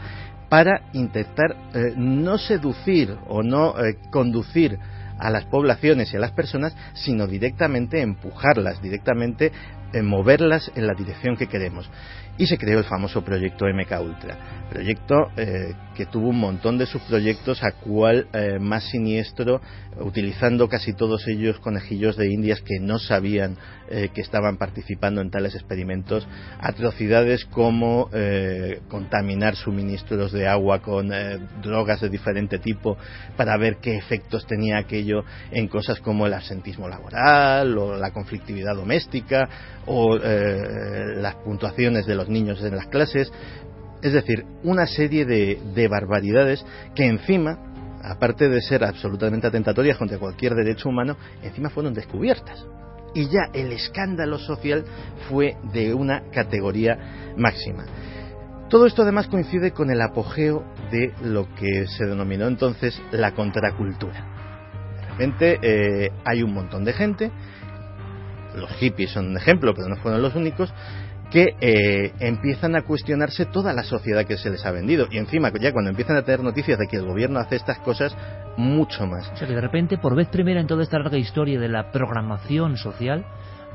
para 0.49 0.89
intentar 0.93 1.57
no 1.97 2.37
seducir 2.37 3.17
o 3.27 3.41
no 3.41 3.73
conducir 4.11 4.77
a 5.17 5.31
las 5.31 5.43
poblaciones 5.45 6.13
y 6.13 6.17
a 6.17 6.19
las 6.19 6.33
personas, 6.33 6.75
sino 6.93 7.25
directamente 7.25 7.99
empujarlas, 7.99 8.79
directamente 8.79 9.51
moverlas 10.03 10.71
en 10.75 10.85
la 10.85 10.93
dirección 10.93 11.35
que 11.35 11.47
queremos. 11.47 11.89
Y 12.37 12.45
se 12.45 12.59
creó 12.59 12.77
el 12.77 12.85
famoso 12.85 13.23
proyecto 13.23 13.65
MK 13.65 13.99
Ultra, 14.01 14.67
proyecto 14.69 15.31
que 15.95 16.05
tuvo 16.05 16.29
un 16.29 16.39
montón 16.39 16.77
de 16.77 16.85
subproyectos 16.85 17.63
a 17.63 17.71
cual 17.71 18.27
eh, 18.33 18.59
más 18.59 18.83
siniestro, 18.89 19.61
utilizando 19.99 20.67
casi 20.67 20.93
todos 20.93 21.27
ellos 21.27 21.59
conejillos 21.59 22.17
de 22.17 22.31
indias 22.31 22.61
que 22.61 22.79
no 22.79 22.99
sabían 22.99 23.57
eh, 23.89 24.09
que 24.13 24.21
estaban 24.21 24.57
participando 24.57 25.21
en 25.21 25.31
tales 25.31 25.55
experimentos, 25.55 26.27
atrocidades 26.59 27.45
como 27.45 28.09
eh, 28.13 28.81
contaminar 28.89 29.55
suministros 29.55 30.31
de 30.31 30.47
agua 30.47 30.81
con 30.81 31.09
drogas 31.61 32.01
de 32.01 32.09
diferente 32.09 32.59
tipo 32.59 32.97
para 33.37 33.57
ver 33.57 33.77
qué 33.77 33.95
efectos 33.95 34.45
tenía 34.45 34.77
aquello 34.77 35.23
en 35.51 35.67
cosas 35.67 35.99
como 36.01 36.27
el 36.27 36.33
absentismo 36.33 36.89
laboral 36.89 37.77
o 37.77 37.95
la 37.95 38.11
conflictividad 38.11 38.75
doméstica 38.75 39.47
o 39.85 40.17
las 40.17 41.35
puntuaciones 41.35 42.05
de 42.05 42.15
los 42.15 42.27
niños 42.27 42.61
en 42.63 42.75
las 42.75 42.87
clases. 42.87 43.31
Es 44.01 44.13
decir, 44.13 44.45
una 44.63 44.85
serie 44.87 45.25
de, 45.25 45.59
de 45.73 45.87
barbaridades 45.87 46.65
que 46.93 47.05
encima, 47.05 47.57
aparte 48.03 48.49
de 48.49 48.61
ser 48.61 48.83
absolutamente 48.83 49.47
atentatorias 49.47 49.97
contra 49.97 50.19
cualquier 50.19 50.53
derecho 50.53 50.89
humano, 50.89 51.17
encima 51.41 51.69
fueron 51.69 51.93
descubiertas. 51.93 52.65
Y 53.13 53.29
ya 53.29 53.49
el 53.53 53.71
escándalo 53.71 54.37
social 54.37 54.83
fue 55.29 55.55
de 55.73 55.93
una 55.93 56.29
categoría 56.31 57.33
máxima. 57.37 57.85
Todo 58.69 58.87
esto 58.87 59.03
además 59.03 59.27
coincide 59.27 59.71
con 59.71 59.91
el 59.91 60.01
apogeo 60.01 60.65
de 60.91 61.13
lo 61.23 61.47
que 61.55 61.85
se 61.87 62.05
denominó 62.05 62.47
entonces 62.47 62.99
la 63.11 63.33
contracultura. 63.33 64.25
De 64.99 65.07
repente 65.11 65.59
eh, 65.61 66.11
hay 66.25 66.43
un 66.43 66.53
montón 66.53 66.83
de 66.83 66.93
gente, 66.93 67.31
los 68.55 68.71
hippies 68.71 69.11
son 69.11 69.27
un 69.27 69.37
ejemplo, 69.37 69.73
pero 69.75 69.87
no 69.87 69.97
fueron 69.97 70.21
los 70.21 70.35
únicos, 70.35 70.73
que 71.31 71.55
eh, 71.59 72.13
empiezan 72.19 72.75
a 72.75 72.83
cuestionarse 72.83 73.45
toda 73.45 73.73
la 73.73 73.83
sociedad 73.83 74.25
que 74.25 74.37
se 74.37 74.49
les 74.49 74.65
ha 74.65 74.71
vendido. 74.71 75.07
Y 75.11 75.17
encima, 75.17 75.51
ya 75.59 75.71
cuando 75.71 75.89
empiezan 75.89 76.17
a 76.17 76.23
tener 76.23 76.41
noticias 76.41 76.77
de 76.77 76.87
que 76.87 76.97
el 76.97 77.05
gobierno 77.05 77.39
hace 77.39 77.55
estas 77.55 77.79
cosas, 77.79 78.15
mucho 78.57 79.05
más. 79.05 79.29
O 79.33 79.37
sea 79.37 79.47
que 79.47 79.55
de 79.55 79.61
repente, 79.61 79.97
por 79.97 80.15
vez 80.15 80.27
primera 80.27 80.61
en 80.61 80.67
toda 80.67 80.83
esta 80.83 80.99
larga 80.99 81.17
historia 81.17 81.59
de 81.59 81.67
la 81.67 81.91
programación 81.91 82.77
social, 82.77 83.25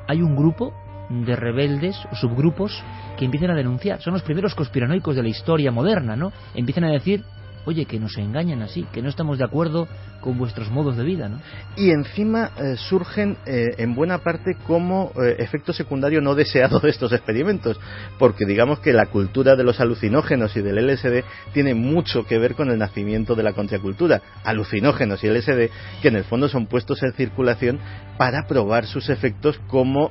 hay 0.07 0.23
un 0.23 0.37
grupo 0.37 0.73
de 1.11 1.35
rebeldes 1.35 1.97
o 2.13 2.15
subgrupos 2.15 2.83
que 3.19 3.25
empiezan 3.25 3.51
a 3.51 3.57
denunciar. 3.57 4.01
Son 4.01 4.13
los 4.13 4.23
primeros 4.23 4.55
conspiranoicos 4.55 5.17
de 5.17 5.23
la 5.23 5.29
historia 5.29 5.73
moderna, 5.73 6.17
¿no? 6.17 6.33
Empiezan 6.55 6.85
a 6.85 6.93
decir, 6.93 7.25
oye, 7.65 7.85
que 7.85 7.99
nos 7.99 8.17
engañan 8.19 8.63
así, 8.63 8.87
que 8.93 9.03
no 9.03 9.09
estamos 9.09 9.39
de 9.39 9.45
acuerdo 9.45 9.89
con 10.21 10.39
vuestros 10.39 10.71
modos 10.71 10.97
de 10.97 11.05
vida, 11.05 11.29
¿no? 11.29 11.41
Y 11.77 11.91
encima 11.91 12.51
eh, 12.57 12.77
surgen 12.77 13.37
eh, 13.47 13.69
en 13.79 13.95
buena 13.95 14.19
parte 14.19 14.57
como 14.67 15.13
eh, 15.17 15.37
efecto 15.39 15.73
secundario 15.73 16.21
no 16.21 16.35
deseado 16.35 16.81
de 16.81 16.91
estos 16.91 17.13
experimentos, 17.13 17.79
porque 18.19 18.45
digamos 18.45 18.81
que 18.81 18.93
la 18.93 19.07
cultura 19.07 19.57
de 19.57 19.65
los 19.65 19.81
alucinógenos 19.81 20.57
y 20.57 20.63
del 20.63 20.87
LSD 20.87 21.25
tiene 21.53 21.75
mucho 21.75 22.27
que 22.27 22.39
ver 22.39 22.55
con 22.55 22.71
el 22.71 22.79
nacimiento 22.79 23.35
de 23.35 23.43
la 23.43 23.53
contracultura. 23.53 24.23
Alucinógenos 24.45 25.23
y 25.25 25.29
LSD 25.29 25.71
que 26.03 26.09
en 26.09 26.17
el 26.17 26.25
fondo 26.25 26.49
son 26.49 26.67
puestos 26.67 27.03
en 27.03 27.13
circulación 27.13 27.79
para 28.19 28.47
probar 28.47 28.87
sus 28.87 29.09
efectos 29.09 29.59
como 29.67 30.11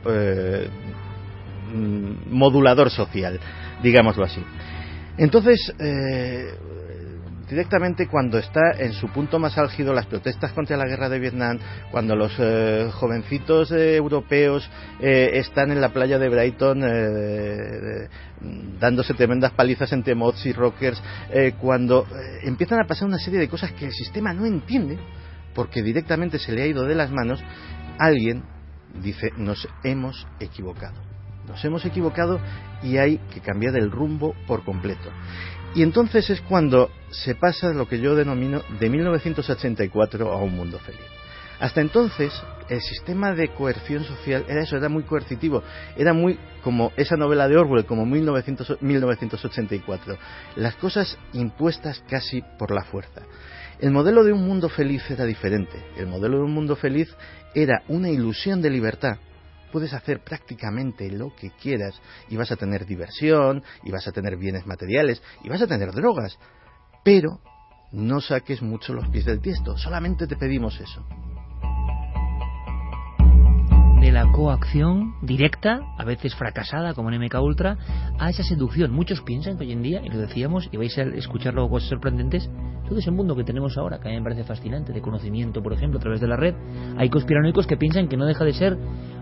mm, 1.74 2.32
modulador 2.32 2.90
social, 2.90 3.40
digámoslo 3.84 4.24
así. 4.26 4.44
Entonces, 5.20 5.74
eh, 5.80 6.54
directamente 7.50 8.08
cuando 8.08 8.38
está 8.38 8.72
en 8.78 8.94
su 8.94 9.08
punto 9.10 9.40
más 9.40 9.58
álgido 9.58 9.94
las 9.94 10.06
protestas 10.06 10.54
contra 10.54 10.78
la 10.78 10.86
guerra 10.86 11.10
de 11.10 11.20
Vietnam, 11.20 11.58
cuando 11.92 12.16
los 12.16 12.34
eh, 12.38 12.90
jovencitos 12.94 13.72
eh, 13.72 13.96
europeos 13.96 14.70
eh, 15.00 15.32
están 15.34 15.72
en 15.72 15.82
la 15.82 15.90
playa 15.90 16.20
de 16.20 16.30
Brighton 16.30 16.84
eh, 16.84 18.08
dándose 18.80 19.14
tremendas 19.14 19.52
palizas 19.52 19.92
entre 19.94 20.16
mods 20.16 20.46
y 20.46 20.54
rockers, 20.54 21.02
eh, 21.32 21.54
cuando 21.60 22.06
empiezan 22.44 22.80
a 22.80 22.88
pasar 22.88 23.08
una 23.08 23.20
serie 23.20 23.40
de 23.40 23.50
cosas 23.50 23.72
que 23.74 23.86
el 23.86 23.94
sistema 23.94 24.34
no 24.34 24.46
entiende, 24.46 24.98
porque 25.54 25.82
directamente 25.82 26.40
se 26.40 26.52
le 26.52 26.62
ha 26.62 26.68
ido 26.68 26.86
de 26.86 26.96
las 26.96 27.12
manos, 27.12 27.44
alguien 27.98 28.44
dice, 29.02 29.32
nos 29.38 29.68
hemos 29.84 30.28
equivocado. 30.40 31.10
Nos 31.48 31.66
hemos 31.66 31.84
equivocado 31.84 32.40
y 32.84 32.98
hay 32.98 33.18
que 33.34 33.42
cambiar 33.42 33.76
el 33.76 33.90
rumbo 33.90 34.36
por 34.46 34.64
completo. 34.64 35.10
Y 35.76 35.84
entonces 35.84 36.30
es 36.30 36.42
cuando 36.42 36.90
se 37.12 37.36
pasa 37.36 37.74
lo 37.74 37.88
que 37.88 38.00
yo 38.00 38.16
denomino 38.16 38.64
de 38.80 38.90
1984 38.90 40.32
a 40.32 40.38
un 40.38 40.56
mundo 40.56 40.80
feliz. 40.80 41.02
Hasta 41.60 41.82
entonces, 41.82 42.34
el 42.70 42.82
sistema 42.82 43.34
de 43.34 43.50
coerción 43.50 44.06
social 44.06 44.46
era 44.48 44.64
eso, 44.64 44.78
era 44.78 44.88
muy 44.88 45.04
coercitivo, 45.04 45.62
era 45.98 46.14
muy 46.14 46.40
como 46.64 46.94
esa 46.96 47.18
novela 47.18 47.50
de 47.50 47.58
Orwell, 47.58 47.86
como 47.86 48.06
1900 48.06 48.82
1984. 48.82 50.18
Las 50.56 50.76
cosas 50.76 51.18
impuestas 51.34 52.02
casi 52.10 52.42
por 52.58 52.72
la 52.72 52.84
fuerza. 52.86 53.24
El 53.80 53.92
modelo 53.92 54.24
de 54.24 54.32
un 54.32 54.46
mundo 54.46 54.70
feliz 54.70 55.04
era 55.12 55.26
diferente. 55.26 55.86
El 55.98 56.08
modelo 56.08 56.38
de 56.38 56.44
un 56.44 56.54
mundo 56.54 56.76
feliz 56.76 57.14
era 57.54 57.84
una 57.90 58.10
ilusión 58.10 58.62
de 58.62 58.70
libertad. 58.70 59.18
Puedes 59.72 59.94
hacer 59.94 60.24
prácticamente 60.24 61.10
lo 61.12 61.36
que 61.36 61.52
quieras 61.52 62.02
y 62.30 62.36
vas 62.36 62.52
a 62.52 62.56
tener 62.56 62.86
diversión, 62.86 63.64
y 63.84 63.92
vas 63.92 64.08
a 64.08 64.12
tener 64.12 64.38
bienes 64.38 64.66
materiales, 64.66 65.22
y 65.44 65.50
vas 65.50 65.62
a 65.62 65.68
tener 65.68 65.92
drogas. 65.92 66.38
Pero 67.04 67.40
no 67.92 68.22
saques 68.22 68.62
mucho 68.62 68.94
los 68.94 69.08
pies 69.10 69.26
del 69.26 69.42
tiesto, 69.42 69.78
solamente 69.78 70.28
te 70.28 70.36
pedimos 70.36 70.80
eso. 70.80 71.06
De 74.00 74.12
la 74.14 74.32
coacción 74.32 75.16
directa, 75.22 75.82
a 75.98 76.06
veces 76.06 76.34
fracasada 76.34 76.94
como 76.94 77.12
en 77.12 77.22
MK 77.22 77.36
Ultra, 77.42 77.78
a 78.18 78.30
esa 78.30 78.44
seducción. 78.44 78.92
Muchos 78.92 79.22
piensan 79.22 79.58
que 79.58 79.66
hoy 79.66 79.74
en 79.74 79.82
día, 79.82 80.02
y 80.04 80.10
lo 80.10 80.20
decíamos, 80.20 80.70
y 80.72 80.78
vais 80.78 80.98
a 80.98 81.02
escuchar 81.04 81.54
luego 81.54 81.70
cosas 81.70 81.90
sorprendentes, 81.90 82.50
todo 82.88 82.98
ese 82.98 83.12
mundo 83.12 83.36
que 83.36 83.44
tenemos 83.44 83.78
ahora, 83.78 84.00
que 84.00 84.08
a 84.08 84.12
mí 84.12 84.18
me 84.18 84.24
parece 84.24 84.46
fascinante, 84.46 84.94
de 84.94 85.02
conocimiento, 85.02 85.62
por 85.62 85.74
ejemplo, 85.74 86.00
a 86.00 86.02
través 86.02 86.22
de 86.22 86.28
la 86.28 86.38
red, 86.38 86.56
hay 86.98 87.10
conspiranoicos 87.10 87.68
que 87.68 87.76
piensan 87.76 88.08
que 88.08 88.16
no 88.16 88.26
deja 88.26 88.46
de 88.46 88.54
ser 88.54 88.78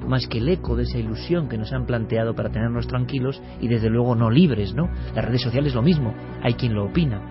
más 0.08 0.28
que 0.28 0.38
el 0.38 0.48
eco 0.48 0.76
de 0.76 0.84
esa 0.84 1.00
ilusión 1.00 1.50
que 1.50 1.58
nos 1.58 1.74
han 1.74 1.86
planteado 1.86 2.36
para 2.36 2.50
tenernos 2.50 2.88
tranquilos 2.88 3.42
y 3.60 3.68
desde 3.68 3.90
luego 3.90 4.16
no 4.16 4.30
libres, 4.30 4.76
¿no? 4.76 4.90
Las 5.16 5.26
redes 5.26 5.42
sociales 5.42 5.74
lo 5.74 5.82
mismo, 5.82 6.14
hay 6.44 6.54
quien 6.54 6.74
lo 6.74 6.86
opina. 6.86 7.22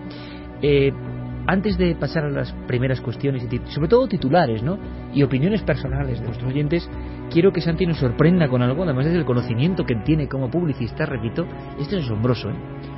Eh, 0.62 0.92
antes 1.46 1.78
de 1.78 1.94
pasar 1.94 2.24
a 2.24 2.30
las 2.30 2.52
primeras 2.66 3.00
cuestiones 3.00 3.46
y 3.50 3.72
sobre 3.72 3.88
todo 3.88 4.08
titulares, 4.08 4.62
¿no? 4.62 4.78
Y 5.14 5.22
opiniones 5.22 5.62
personales 5.62 6.20
de 6.20 6.26
nuestros 6.26 6.50
oyentes, 6.50 6.88
quiero 7.30 7.52
que 7.52 7.60
Santi 7.60 7.86
nos 7.86 7.98
sorprenda 7.98 8.48
con 8.48 8.62
algo, 8.62 8.82
además 8.82 9.06
desde 9.06 9.18
el 9.18 9.24
conocimiento 9.24 9.84
que 9.84 9.94
tiene 10.04 10.28
como 10.28 10.50
publicista, 10.50 11.06
repito, 11.06 11.46
esto 11.78 11.96
es 11.96 12.04
asombroso, 12.04 12.50
¿eh? 12.50 12.54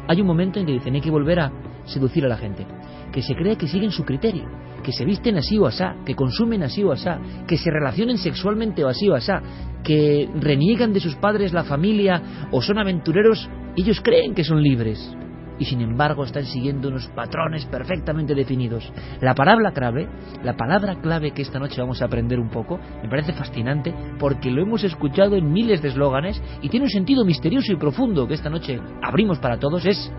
Hay 0.08 0.20
un 0.20 0.26
momento 0.26 0.58
en 0.58 0.66
que 0.66 0.72
dicen 0.72 0.94
hay 0.94 1.00
que 1.00 1.10
volver 1.10 1.40
a 1.40 1.52
seducir 1.84 2.24
a 2.24 2.28
la 2.28 2.38
gente, 2.38 2.66
que 3.12 3.22
se 3.22 3.34
crea 3.34 3.56
que 3.56 3.68
siguen 3.68 3.90
su 3.90 4.04
criterio, 4.04 4.44
que 4.82 4.92
se 4.92 5.04
visten 5.04 5.36
así 5.36 5.58
o 5.58 5.66
asá, 5.66 5.96
que 6.06 6.14
consumen 6.14 6.62
así 6.62 6.82
o 6.82 6.92
asá, 6.92 7.18
que 7.46 7.58
se 7.58 7.70
relacionen 7.70 8.16
sexualmente 8.16 8.84
o 8.84 8.88
así 8.88 9.08
o 9.08 9.14
asá, 9.14 9.42
que 9.84 10.28
reniegan 10.40 10.92
de 10.92 11.00
sus 11.00 11.16
padres 11.16 11.52
la 11.52 11.64
familia 11.64 12.48
o 12.50 12.62
son 12.62 12.78
aventureros, 12.78 13.48
ellos 13.76 14.00
creen 14.02 14.34
que 14.34 14.44
son 14.44 14.62
libres 14.62 15.14
y 15.58 15.64
sin 15.64 15.80
embargo 15.80 16.24
están 16.24 16.44
siguiendo 16.44 16.88
unos 16.88 17.06
patrones 17.08 17.66
perfectamente 17.66 18.34
definidos. 18.34 18.90
La 19.20 19.34
palabra 19.34 19.72
clave, 19.72 20.08
la 20.42 20.56
palabra 20.56 21.00
clave 21.00 21.32
que 21.32 21.42
esta 21.42 21.58
noche 21.58 21.80
vamos 21.80 22.00
a 22.02 22.06
aprender 22.06 22.38
un 22.38 22.48
poco, 22.48 22.78
me 23.02 23.08
parece 23.08 23.32
fascinante 23.32 23.94
porque 24.18 24.50
lo 24.50 24.62
hemos 24.62 24.84
escuchado 24.84 25.36
en 25.36 25.52
miles 25.52 25.82
de 25.82 25.88
eslóganes 25.88 26.40
y 26.62 26.68
tiene 26.68 26.84
un 26.84 26.90
sentido 26.90 27.24
misterioso 27.24 27.72
y 27.72 27.76
profundo 27.76 28.26
que 28.26 28.34
esta 28.34 28.50
noche 28.50 28.80
abrimos 29.02 29.38
para 29.38 29.58
todos, 29.58 29.84
es 29.86 30.12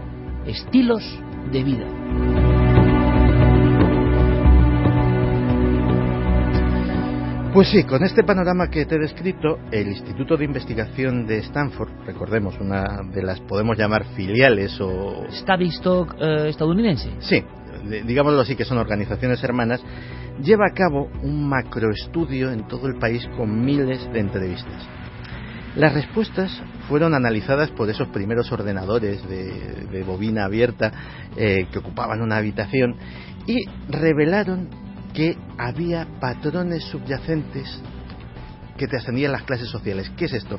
estilos 0.46 1.04
de 1.52 1.64
vida. 1.64 2.49
Pues 7.54 7.70
sí, 7.70 7.84
con 7.84 8.04
este 8.04 8.24
panorama 8.24 8.70
que 8.70 8.86
te 8.86 8.96
he 8.96 9.00
descrito, 9.00 9.58
el 9.72 9.88
Instituto 9.88 10.38
de 10.38 10.46
Investigación 10.46 11.26
de 11.26 11.40
Stanford, 11.40 11.90
recordemos, 12.06 12.56
una 12.60 13.02
de 13.12 13.24
las 13.24 13.40
podemos 13.42 13.76
llamar 13.76 14.06
filiales 14.16 14.80
o... 14.80 15.26
Tavistock 15.48 16.16
eh, 16.20 16.50
estadounidense. 16.50 17.10
Sí, 17.20 17.44
digámoslo 18.06 18.42
así, 18.42 18.56
que 18.56 18.66
son 18.66 18.78
organizaciones 18.78 19.44
hermanas, 19.44 19.82
lleva 20.44 20.68
a 20.68 20.76
cabo 20.76 21.10
un 21.24 21.50
macroestudio 21.50 22.52
en 22.52 22.68
todo 22.68 22.86
el 22.86 23.00
país 23.00 23.28
con 23.36 23.66
miles 23.66 24.08
de 24.14 24.20
entrevistas. 24.20 24.88
Las 25.76 25.96
respuestas 25.96 26.62
fueron 26.88 27.16
analizadas 27.16 27.72
por 27.72 27.90
esos 27.90 28.10
primeros 28.10 28.52
ordenadores 28.52 29.28
de, 29.28 30.04
bobina 30.04 30.46
abierta 30.46 30.92
eh, 31.36 31.66
que 31.72 31.80
ocupaban 31.80 32.22
una 32.22 32.38
habitación 32.38 32.96
y 33.48 33.66
revelaron 33.90 34.70
que 35.20 35.38
había 35.58 36.08
patrones 36.22 36.82
subyacentes 36.86 37.82
que 38.78 38.88
te 38.88 38.96
ascendían 38.96 39.34
las 39.34 39.44
clases 39.44 39.68
sociales. 39.68 40.10
¿Qué 40.16 40.26
es 40.26 40.34
esto? 40.34 40.58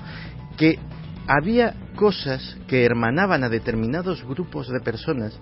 Que 0.58 0.78
había 1.26 1.74
cosas 1.96 2.58
que 2.68 2.84
hermanaban 2.84 3.42
a 3.42 3.48
determinados 3.48 4.22
grupos 4.22 4.68
de 4.68 4.80
personas 4.80 5.40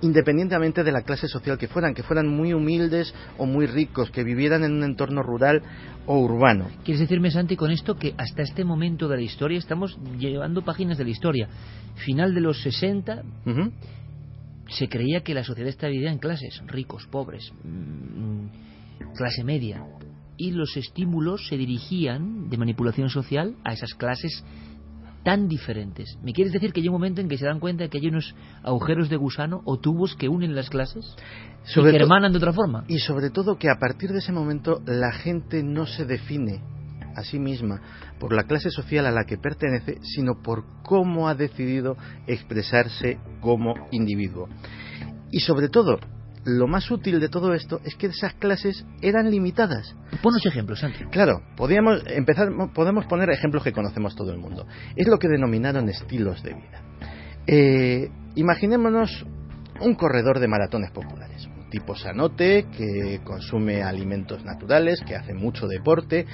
independientemente 0.00 0.84
de 0.84 0.92
la 0.92 1.02
clase 1.02 1.26
social 1.26 1.58
que 1.58 1.66
fueran, 1.66 1.92
que 1.92 2.04
fueran 2.04 2.28
muy 2.28 2.52
humildes 2.52 3.12
o 3.36 3.46
muy 3.46 3.66
ricos, 3.66 4.12
que 4.12 4.22
vivieran 4.22 4.62
en 4.62 4.74
un 4.74 4.84
entorno 4.84 5.24
rural 5.24 5.62
o 6.06 6.20
urbano. 6.20 6.68
¿Quieres 6.84 7.00
decirme, 7.00 7.32
Santi, 7.32 7.56
con 7.56 7.72
esto 7.72 7.96
que 7.96 8.14
hasta 8.16 8.42
este 8.42 8.64
momento 8.64 9.08
de 9.08 9.16
la 9.16 9.22
historia 9.22 9.58
estamos 9.58 9.98
llevando 10.18 10.62
páginas 10.62 10.98
de 10.98 11.04
la 11.04 11.10
historia? 11.10 11.48
Final 11.96 12.32
de 12.32 12.40
los 12.40 12.62
60, 12.62 13.22
se 14.72 14.88
creía 14.88 15.22
que 15.22 15.34
la 15.34 15.44
sociedad 15.44 15.68
estaba 15.70 15.90
dividida 15.90 16.12
en 16.12 16.18
clases, 16.18 16.62
ricos, 16.66 17.06
pobres, 17.10 17.52
mm, 17.64 18.46
clase 19.16 19.44
media, 19.44 19.84
y 20.36 20.50
los 20.50 20.76
estímulos 20.76 21.46
se 21.48 21.56
dirigían 21.56 22.48
de 22.48 22.56
manipulación 22.56 23.08
social 23.10 23.56
a 23.64 23.72
esas 23.72 23.94
clases 23.94 24.44
tan 25.24 25.46
diferentes. 25.46 26.18
¿Me 26.22 26.32
quieres 26.32 26.52
decir 26.52 26.72
que 26.72 26.80
hay 26.80 26.88
un 26.88 26.94
momento 26.94 27.20
en 27.20 27.28
que 27.28 27.38
se 27.38 27.44
dan 27.44 27.60
cuenta 27.60 27.84
de 27.84 27.90
que 27.90 27.98
hay 27.98 28.08
unos 28.08 28.34
agujeros 28.62 29.08
de 29.08 29.16
gusano 29.16 29.62
o 29.64 29.78
tubos 29.78 30.16
que 30.16 30.28
unen 30.28 30.54
las 30.54 30.68
clases 30.68 31.04
y 31.64 31.80
que 31.80 31.96
hermanan 31.96 32.32
de 32.32 32.38
otra 32.38 32.52
forma? 32.52 32.84
Y 32.88 32.98
sobre 32.98 33.30
todo 33.30 33.56
que 33.56 33.68
a 33.68 33.78
partir 33.78 34.10
de 34.10 34.18
ese 34.18 34.32
momento 34.32 34.82
la 34.84 35.12
gente 35.12 35.62
no 35.62 35.86
se 35.86 36.04
define 36.06 36.60
a 37.16 37.22
sí 37.22 37.38
misma 37.38 37.80
por 38.18 38.32
la 38.32 38.44
clase 38.44 38.70
social 38.70 39.06
a 39.06 39.10
la 39.10 39.24
que 39.24 39.38
pertenece, 39.38 39.98
sino 40.02 40.42
por 40.42 40.64
cómo 40.82 41.28
ha 41.28 41.34
decidido 41.34 41.96
expresarse 42.26 43.18
como 43.40 43.74
individuo. 43.90 44.48
Y 45.30 45.40
sobre 45.40 45.68
todo, 45.68 45.98
lo 46.44 46.66
más 46.66 46.90
útil 46.90 47.20
de 47.20 47.28
todo 47.28 47.54
esto 47.54 47.80
es 47.84 47.94
que 47.94 48.08
esas 48.08 48.34
clases 48.34 48.84
eran 49.00 49.30
limitadas. 49.30 49.94
Ponos 50.22 50.44
ejemplos, 50.44 50.80
Santi. 50.80 51.04
Claro, 51.06 51.42
podríamos 51.56 52.02
empezar, 52.06 52.48
podemos 52.74 53.06
poner 53.06 53.30
ejemplos 53.30 53.62
que 53.62 53.72
conocemos 53.72 54.14
todo 54.16 54.32
el 54.32 54.38
mundo. 54.38 54.66
Es 54.96 55.06
lo 55.06 55.18
que 55.18 55.28
denominaron 55.28 55.88
estilos 55.88 56.42
de 56.42 56.54
vida. 56.54 56.82
Eh, 57.46 58.10
imaginémonos 58.34 59.24
un 59.80 59.94
corredor 59.94 60.38
de 60.38 60.48
maratones 60.48 60.90
populares 60.90 61.48
tipo 61.72 61.96
sanote, 61.96 62.66
que 62.76 63.20
consume 63.24 63.82
alimentos 63.82 64.44
naturales, 64.44 65.00
que 65.06 65.16
hace 65.16 65.32
mucho 65.32 65.66
deporte, 65.66 66.26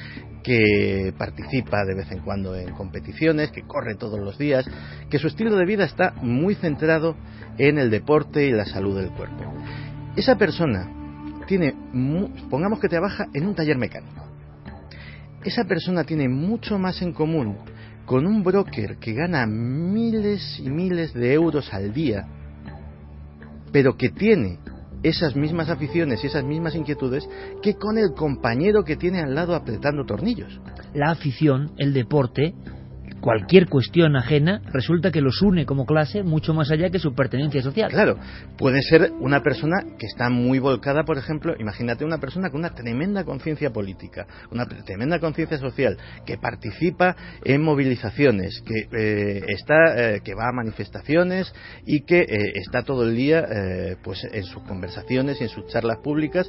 que 0.42 1.14
participa 1.16 1.84
de 1.84 1.94
vez 1.94 2.10
en 2.10 2.18
cuando 2.20 2.56
en 2.56 2.74
competiciones, 2.74 3.52
que 3.52 3.62
corre 3.62 3.94
todos 3.94 4.18
los 4.18 4.36
días, 4.36 4.68
que 5.08 5.18
su 5.18 5.28
estilo 5.28 5.56
de 5.56 5.64
vida 5.64 5.84
está 5.84 6.12
muy 6.22 6.56
centrado 6.56 7.16
en 7.56 7.78
el 7.78 7.88
deporte 7.88 8.46
y 8.46 8.50
la 8.50 8.66
salud 8.66 8.96
del 8.98 9.12
cuerpo. 9.12 9.44
Esa 10.16 10.36
persona 10.36 10.90
tiene, 11.46 11.72
pongamos 12.50 12.80
que 12.80 12.88
trabaja 12.88 13.28
en 13.32 13.46
un 13.46 13.54
taller 13.54 13.78
mecánico. 13.78 14.24
Esa 15.44 15.64
persona 15.64 16.02
tiene 16.02 16.28
mucho 16.28 16.78
más 16.78 17.00
en 17.00 17.12
común 17.12 17.56
con 18.06 18.26
un 18.26 18.42
broker 18.42 18.96
que 18.96 19.12
gana 19.12 19.46
miles 19.46 20.58
y 20.58 20.68
miles 20.68 21.14
de 21.14 21.32
euros 21.32 21.72
al 21.72 21.92
día, 21.92 22.26
pero 23.70 23.96
que 23.96 24.08
tiene 24.08 24.58
esas 25.02 25.36
mismas 25.36 25.68
aficiones 25.68 26.22
y 26.22 26.26
esas 26.26 26.44
mismas 26.44 26.74
inquietudes 26.74 27.28
que 27.62 27.74
con 27.74 27.98
el 27.98 28.12
compañero 28.14 28.84
que 28.84 28.96
tiene 28.96 29.20
al 29.20 29.34
lado 29.34 29.54
apretando 29.54 30.04
tornillos. 30.04 30.60
La 30.94 31.10
afición, 31.10 31.72
el 31.78 31.92
deporte, 31.92 32.54
cualquier 33.20 33.68
cuestión 33.68 34.16
ajena 34.16 34.60
resulta 34.72 35.10
que 35.10 35.20
los 35.20 35.42
une 35.42 35.66
como 35.66 35.86
clase 35.86 36.22
mucho 36.22 36.54
más 36.54 36.70
allá 36.70 36.90
que 36.90 36.98
su 36.98 37.14
pertenencia 37.14 37.62
social. 37.62 37.90
Claro, 37.90 38.18
puede 38.56 38.82
ser 38.82 39.12
una 39.20 39.42
persona 39.42 39.76
que 39.98 40.06
está 40.06 40.30
muy 40.30 40.58
volcada, 40.58 41.04
por 41.04 41.18
ejemplo, 41.18 41.54
imagínate 41.58 42.04
una 42.04 42.18
persona 42.18 42.50
con 42.50 42.60
una 42.60 42.74
tremenda 42.74 43.24
conciencia 43.24 43.70
política, 43.70 44.26
una 44.50 44.66
tremenda 44.66 45.18
conciencia 45.18 45.58
social, 45.58 45.96
que 46.24 46.38
participa 46.38 47.16
en 47.44 47.62
movilizaciones, 47.62 48.62
que 48.62 48.88
eh, 48.96 49.44
está, 49.48 50.14
eh, 50.14 50.20
que 50.22 50.34
va 50.34 50.48
a 50.48 50.52
manifestaciones 50.52 51.52
y 51.86 52.02
que 52.02 52.20
eh, 52.20 52.52
está 52.54 52.82
todo 52.82 53.04
el 53.04 53.16
día, 53.16 53.46
pues 54.02 54.24
en 54.32 54.44
sus 54.44 54.62
conversaciones 54.64 55.40
y 55.40 55.44
en 55.44 55.50
sus 55.50 55.66
charlas 55.66 55.98
públicas 56.02 56.48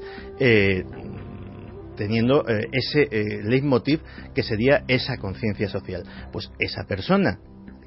teniendo 2.00 2.47
eh, 2.47 2.70
ese 2.72 3.10
eh, 3.12 3.43
leitmotiv 3.43 4.00
que 4.34 4.41
sería 4.41 4.86
esa 4.88 5.18
conciencia 5.18 5.68
social. 5.68 6.04
Pues 6.32 6.50
esa 6.58 6.86
persona 6.88 7.39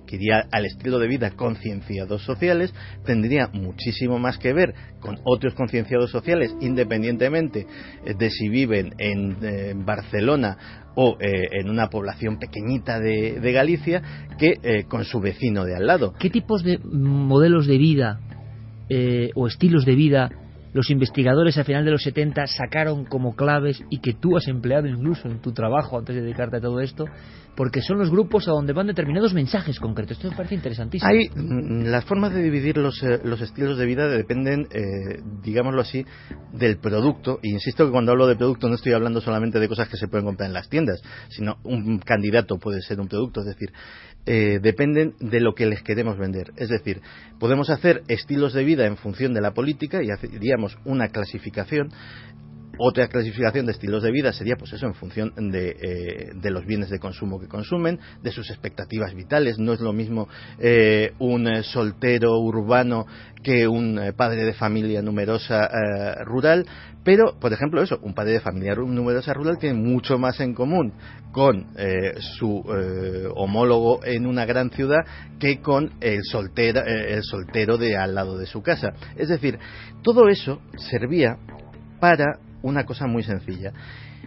que 0.06 0.16
iría 0.16 0.46
al 0.52 0.66
estilo 0.66 0.98
de 0.98 1.08
vida 1.08 1.30
concienciados 1.30 2.22
sociales 2.22 2.74
tendría 3.06 3.48
muchísimo 3.54 4.18
más 4.18 4.36
que 4.36 4.52
ver 4.52 4.74
con 5.00 5.16
otros 5.24 5.54
concienciados 5.54 6.10
sociales, 6.10 6.54
independientemente 6.60 7.66
eh, 8.04 8.12
de 8.12 8.28
si 8.28 8.50
viven 8.50 8.92
en 8.98 9.86
Barcelona 9.86 10.58
o 10.94 11.16
en 11.18 11.70
una 11.70 11.88
población 11.88 12.38
pequeñita 12.38 13.00
de, 13.00 13.52
Galicia, 13.52 14.02
que 14.38 14.84
con 14.88 15.06
su 15.06 15.20
vecino 15.20 15.64
de 15.64 15.74
al 15.74 15.86
lado. 15.86 16.12
¿Qué 16.18 16.28
tipos 16.28 16.62
de 16.62 16.78
modelos 16.84 17.66
de 17.66 17.78
vida 17.78 18.20
o 19.34 19.46
estilos 19.46 19.86
de 19.86 19.94
vida 19.94 20.41
los 20.72 20.90
investigadores 20.90 21.58
a 21.58 21.64
final 21.64 21.84
de 21.84 21.90
los 21.90 22.02
70 22.02 22.46
sacaron 22.46 23.04
como 23.04 23.36
claves 23.36 23.82
y 23.90 24.00
que 24.00 24.14
tú 24.14 24.36
has 24.36 24.48
empleado 24.48 24.86
incluso 24.86 25.28
en 25.28 25.40
tu 25.40 25.52
trabajo 25.52 25.98
antes 25.98 26.16
de 26.16 26.22
dedicarte 26.22 26.56
a 26.56 26.60
todo 26.60 26.80
esto, 26.80 27.04
porque 27.54 27.82
son 27.82 27.98
los 27.98 28.10
grupos 28.10 28.48
a 28.48 28.52
donde 28.52 28.72
van 28.72 28.86
determinados 28.86 29.34
mensajes 29.34 29.78
concretos. 29.78 30.16
Esto 30.16 30.30
me 30.30 30.36
parece 30.36 30.54
interesantísimo. 30.54 31.10
Hay, 31.10 31.28
mm, 31.28 31.84
las 31.86 32.04
formas 32.04 32.32
de 32.32 32.42
dividir 32.42 32.76
los, 32.78 33.02
eh, 33.02 33.20
los 33.24 33.40
estilos 33.40 33.76
de 33.76 33.86
vida 33.86 34.08
dependen, 34.08 34.68
eh, 34.70 35.20
digámoslo 35.42 35.82
así, 35.82 36.04
del 36.52 36.78
producto. 36.78 37.38
Y 37.42 37.50
insisto 37.50 37.84
que 37.84 37.92
cuando 37.92 38.12
hablo 38.12 38.26
de 38.26 38.36
producto 38.36 38.68
no 38.68 38.74
estoy 38.74 38.92
hablando 38.92 39.20
solamente 39.20 39.58
de 39.58 39.68
cosas 39.68 39.88
que 39.88 39.96
se 39.96 40.08
pueden 40.08 40.26
comprar 40.26 40.48
en 40.48 40.54
las 40.54 40.68
tiendas, 40.68 41.02
sino 41.28 41.58
un 41.64 41.98
candidato 41.98 42.58
puede 42.58 42.80
ser 42.80 43.00
un 43.00 43.08
producto. 43.08 43.40
Es 43.40 43.46
decir, 43.46 43.72
eh, 44.24 44.60
dependen 44.62 45.14
de 45.18 45.40
lo 45.40 45.54
que 45.54 45.66
les 45.66 45.82
queremos 45.82 46.16
vender. 46.16 46.52
Es 46.56 46.68
decir, 46.68 47.00
podemos 47.38 47.70
hacer 47.70 48.02
estilos 48.08 48.52
de 48.54 48.64
vida 48.64 48.86
en 48.86 48.96
función 48.96 49.34
de 49.34 49.40
la 49.40 49.52
política 49.52 50.00
y 50.02 50.10
haríamos 50.10 50.78
una 50.84 51.08
clasificación 51.08 51.90
otra 52.78 53.08
clasificación 53.08 53.66
de 53.66 53.72
estilos 53.72 54.02
de 54.02 54.10
vida 54.10 54.32
sería, 54.32 54.56
pues 54.56 54.72
eso, 54.72 54.86
en 54.86 54.94
función 54.94 55.32
de, 55.36 55.70
eh, 55.70 56.30
de 56.34 56.50
los 56.50 56.64
bienes 56.64 56.88
de 56.90 56.98
consumo 56.98 57.38
que 57.38 57.46
consumen, 57.46 58.00
de 58.22 58.30
sus 58.30 58.50
expectativas 58.50 59.14
vitales. 59.14 59.58
No 59.58 59.72
es 59.72 59.80
lo 59.80 59.92
mismo 59.92 60.28
eh, 60.58 61.12
un 61.18 61.48
eh, 61.48 61.62
soltero 61.62 62.38
urbano 62.38 63.06
que 63.42 63.66
un 63.66 64.00
padre 64.16 64.44
de 64.44 64.52
familia 64.52 65.02
numerosa 65.02 65.68
rural, 66.24 66.64
pero, 67.02 67.36
por 67.40 67.52
ejemplo, 67.52 67.82
eso, 67.82 67.98
un 68.00 68.14
padre 68.14 68.34
de 68.34 68.40
familia 68.40 68.76
numerosa 68.76 69.34
rural 69.34 69.58
tiene 69.58 69.80
mucho 69.80 70.16
más 70.16 70.38
en 70.38 70.54
común 70.54 70.92
con 71.32 71.66
su 72.20 72.62
homólogo 73.34 74.04
en 74.04 74.26
una 74.26 74.44
gran 74.44 74.70
ciudad 74.70 75.00
que 75.40 75.60
con 75.60 75.90
el, 76.00 76.22
soltera, 76.22 76.82
el 76.82 77.24
soltero 77.24 77.78
de 77.78 77.96
al 77.96 78.14
lado 78.14 78.38
de 78.38 78.46
su 78.46 78.62
casa. 78.62 78.92
Es 79.16 79.28
decir, 79.28 79.58
todo 80.04 80.28
eso 80.28 80.60
servía 80.76 81.36
para 81.98 82.38
una 82.62 82.84
cosa 82.84 83.06
muy 83.06 83.22
sencilla. 83.22 83.72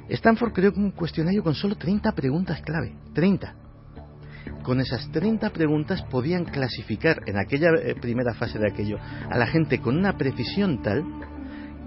Stanford 0.10 0.54
creó 0.54 0.72
un 0.76 0.92
cuestionario 0.92 1.44
con 1.44 1.56
solo 1.56 1.76
30 1.76 2.12
preguntas 2.14 2.62
clave. 2.62 2.96
30. 3.14 3.56
Con 4.64 4.80
esas 4.80 5.12
30 5.12 5.50
preguntas 5.52 6.04
podían 6.04 6.46
clasificar 6.46 7.22
en 7.26 7.38
aquella 7.38 7.70
eh, 7.82 7.96
primera 8.00 8.34
fase 8.34 8.60
de 8.60 8.70
aquello 8.72 8.98
a 9.00 9.38
la 9.38 9.48
gente 9.48 9.80
con 9.80 9.98
una 9.98 10.18
precisión 10.18 10.82
tal 10.82 11.04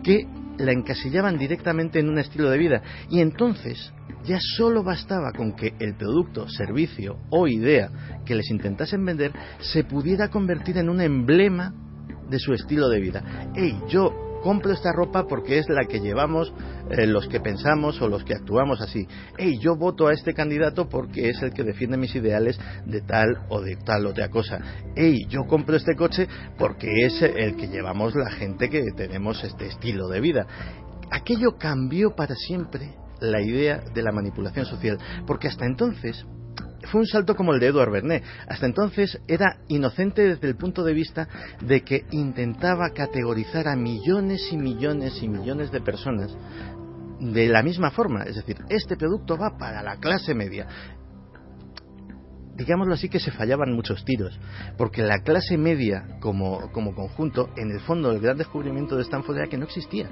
que 0.03 0.27
la 0.59 0.73
encasillaban 0.73 1.39
directamente 1.39 2.01
en 2.01 2.09
un 2.09 2.19
estilo 2.19 2.51
de 2.51 2.59
vida. 2.59 2.83
Y 3.11 3.21
entonces 3.21 3.93
ya 4.25 4.39
solo 4.57 4.83
bastaba 4.83 5.33
con 5.33 5.53
que 5.53 5.75
el 5.79 5.95
producto, 5.97 6.49
servicio 6.49 7.19
o 7.31 7.47
idea 7.47 7.91
que 8.25 8.35
les 8.35 8.51
intentasen 8.51 9.05
vender 9.05 9.33
se 9.61 9.85
pudiera 9.85 10.29
convertir 10.29 10.79
en 10.79 10.89
un 10.89 11.01
emblema 11.01 11.73
de 12.29 12.39
su 12.39 12.53
estilo 12.53 12.89
de 12.89 13.01
vida. 13.01 13.51
Hey, 13.55 13.81
yo 13.89 14.28
compro 14.49 14.73
esta 14.73 14.93
ropa 14.93 15.27
porque 15.27 15.59
es 15.59 15.69
la 15.69 15.85
que 15.85 16.01
llevamos 16.01 16.55
eh, 16.89 17.07
los 17.07 17.29
que 17.29 17.39
pensamos 17.39 18.01
o 18.01 18.09
los 18.09 18.25
que 18.25 18.33
actuamos 18.33 18.81
así. 18.81 19.07
Hey, 19.37 19.59
yo 19.61 19.77
voto 19.77 20.07
a 20.07 20.15
este 20.15 20.33
candidato 20.33 20.89
porque 20.89 21.29
es 21.29 21.43
el 21.43 21.53
que 21.53 21.65
defiende 21.65 21.99
mis 21.99 22.15
ideales 22.15 22.59
de 22.87 23.03
tal 23.03 23.45
o 23.51 23.61
de 23.61 23.77
tal 23.77 24.07
otra 24.07 24.31
cosa. 24.31 24.59
Hey, 24.97 25.27
yo 25.29 25.43
compro 25.47 25.77
este 25.77 25.95
coche 25.95 26.27
porque 26.57 26.89
es 27.05 27.21
el 27.21 27.57
que 27.57 27.69
llevamos 27.69 28.15
la 28.15 28.31
gente 28.31 28.71
que 28.71 28.83
tenemos 28.97 29.45
este 29.45 29.67
estilo 29.67 30.09
de 30.09 30.21
vida. 30.23 30.47
Aquello 31.11 31.59
cambió 31.59 32.17
para 32.17 32.35
siempre 32.35 32.95
la 33.21 33.43
idea 33.43 33.83
de 33.93 34.03
la 34.03 34.13
manipulación 34.13 34.65
social, 34.65 34.97
porque 35.27 35.49
hasta 35.49 35.67
entonces 35.67 36.25
fue 36.91 37.01
un 37.01 37.07
salto 37.07 37.35
como 37.35 37.53
el 37.53 37.61
de 37.61 37.69
Edward 37.69 37.91
Bernet. 37.91 38.25
Hasta 38.49 38.67
entonces 38.67 39.21
era 39.27 39.59
inocente 39.69 40.23
desde 40.23 40.49
el 40.49 40.57
punto 40.57 40.85
de 40.85 40.93
vista 40.93 41.29
de 41.61 41.83
que 41.83 42.05
intentaba 42.11 42.91
categorizar 42.91 43.69
a 43.69 43.77
millones 43.77 44.49
y 44.53 44.57
millones 44.57 45.23
y 45.23 45.29
millones 45.29 45.71
de 45.71 45.81
personas 45.81 46.37
de 47.21 47.49
la 47.49 47.63
misma 47.63 47.91
forma. 47.91 48.23
Es 48.25 48.37
decir, 48.37 48.57
este 48.69 48.97
producto 48.97 49.37
va 49.37 49.57
para 49.59 49.83
la 49.83 49.97
clase 49.97 50.35
media. 50.35 50.67
Digámoslo 52.55 52.95
así 52.95 53.09
que 53.09 53.21
se 53.21 53.31
fallaban 53.31 53.73
muchos 53.73 54.05
tiros, 54.05 54.39
porque 54.77 55.03
la 55.03 55.21
clase 55.21 55.57
media 55.57 56.19
como, 56.21 56.73
como 56.73 56.93
conjunto, 56.93 57.51
en 57.57 57.71
el 57.71 57.79
fondo 57.81 58.11
el 58.11 58.21
gran 58.21 58.37
descubrimiento 58.37 58.97
de 58.97 59.03
Stanford 59.03 59.37
era 59.37 59.47
que 59.47 59.57
no 59.57 59.65
existía. 59.65 60.11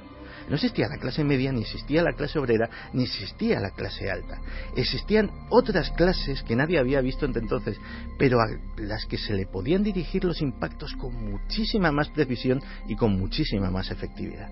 No 0.49 0.55
existía 0.55 0.89
la 0.89 0.99
clase 0.99 1.25
media, 1.25 1.53
ni 1.53 1.63
existía 1.63 2.03
la 2.03 2.13
clase 2.13 2.39
obrera, 2.39 2.71
ni 2.93 3.05
existía 3.05 3.59
la 3.61 3.71
clase 3.71 4.11
alta. 4.11 4.41
Existían 4.77 5.31
otras 5.51 5.91
clases 5.91 6.43
que 6.43 6.55
nadie 6.55 6.79
había 6.79 7.01
visto 7.01 7.27
entonces, 7.27 7.79
pero 8.19 8.39
a 8.41 8.47
las 8.77 9.07
que 9.07 9.19
se 9.19 9.35
le 9.35 9.47
podían 9.47 9.83
dirigir 9.83 10.25
los 10.25 10.41
impactos 10.41 10.95
con 10.95 11.15
muchísima 11.31 11.91
más 11.91 12.09
precisión 12.11 12.63
y 12.89 12.95
con 12.95 13.19
muchísima 13.19 13.71
más 13.71 13.91
efectividad. 13.91 14.49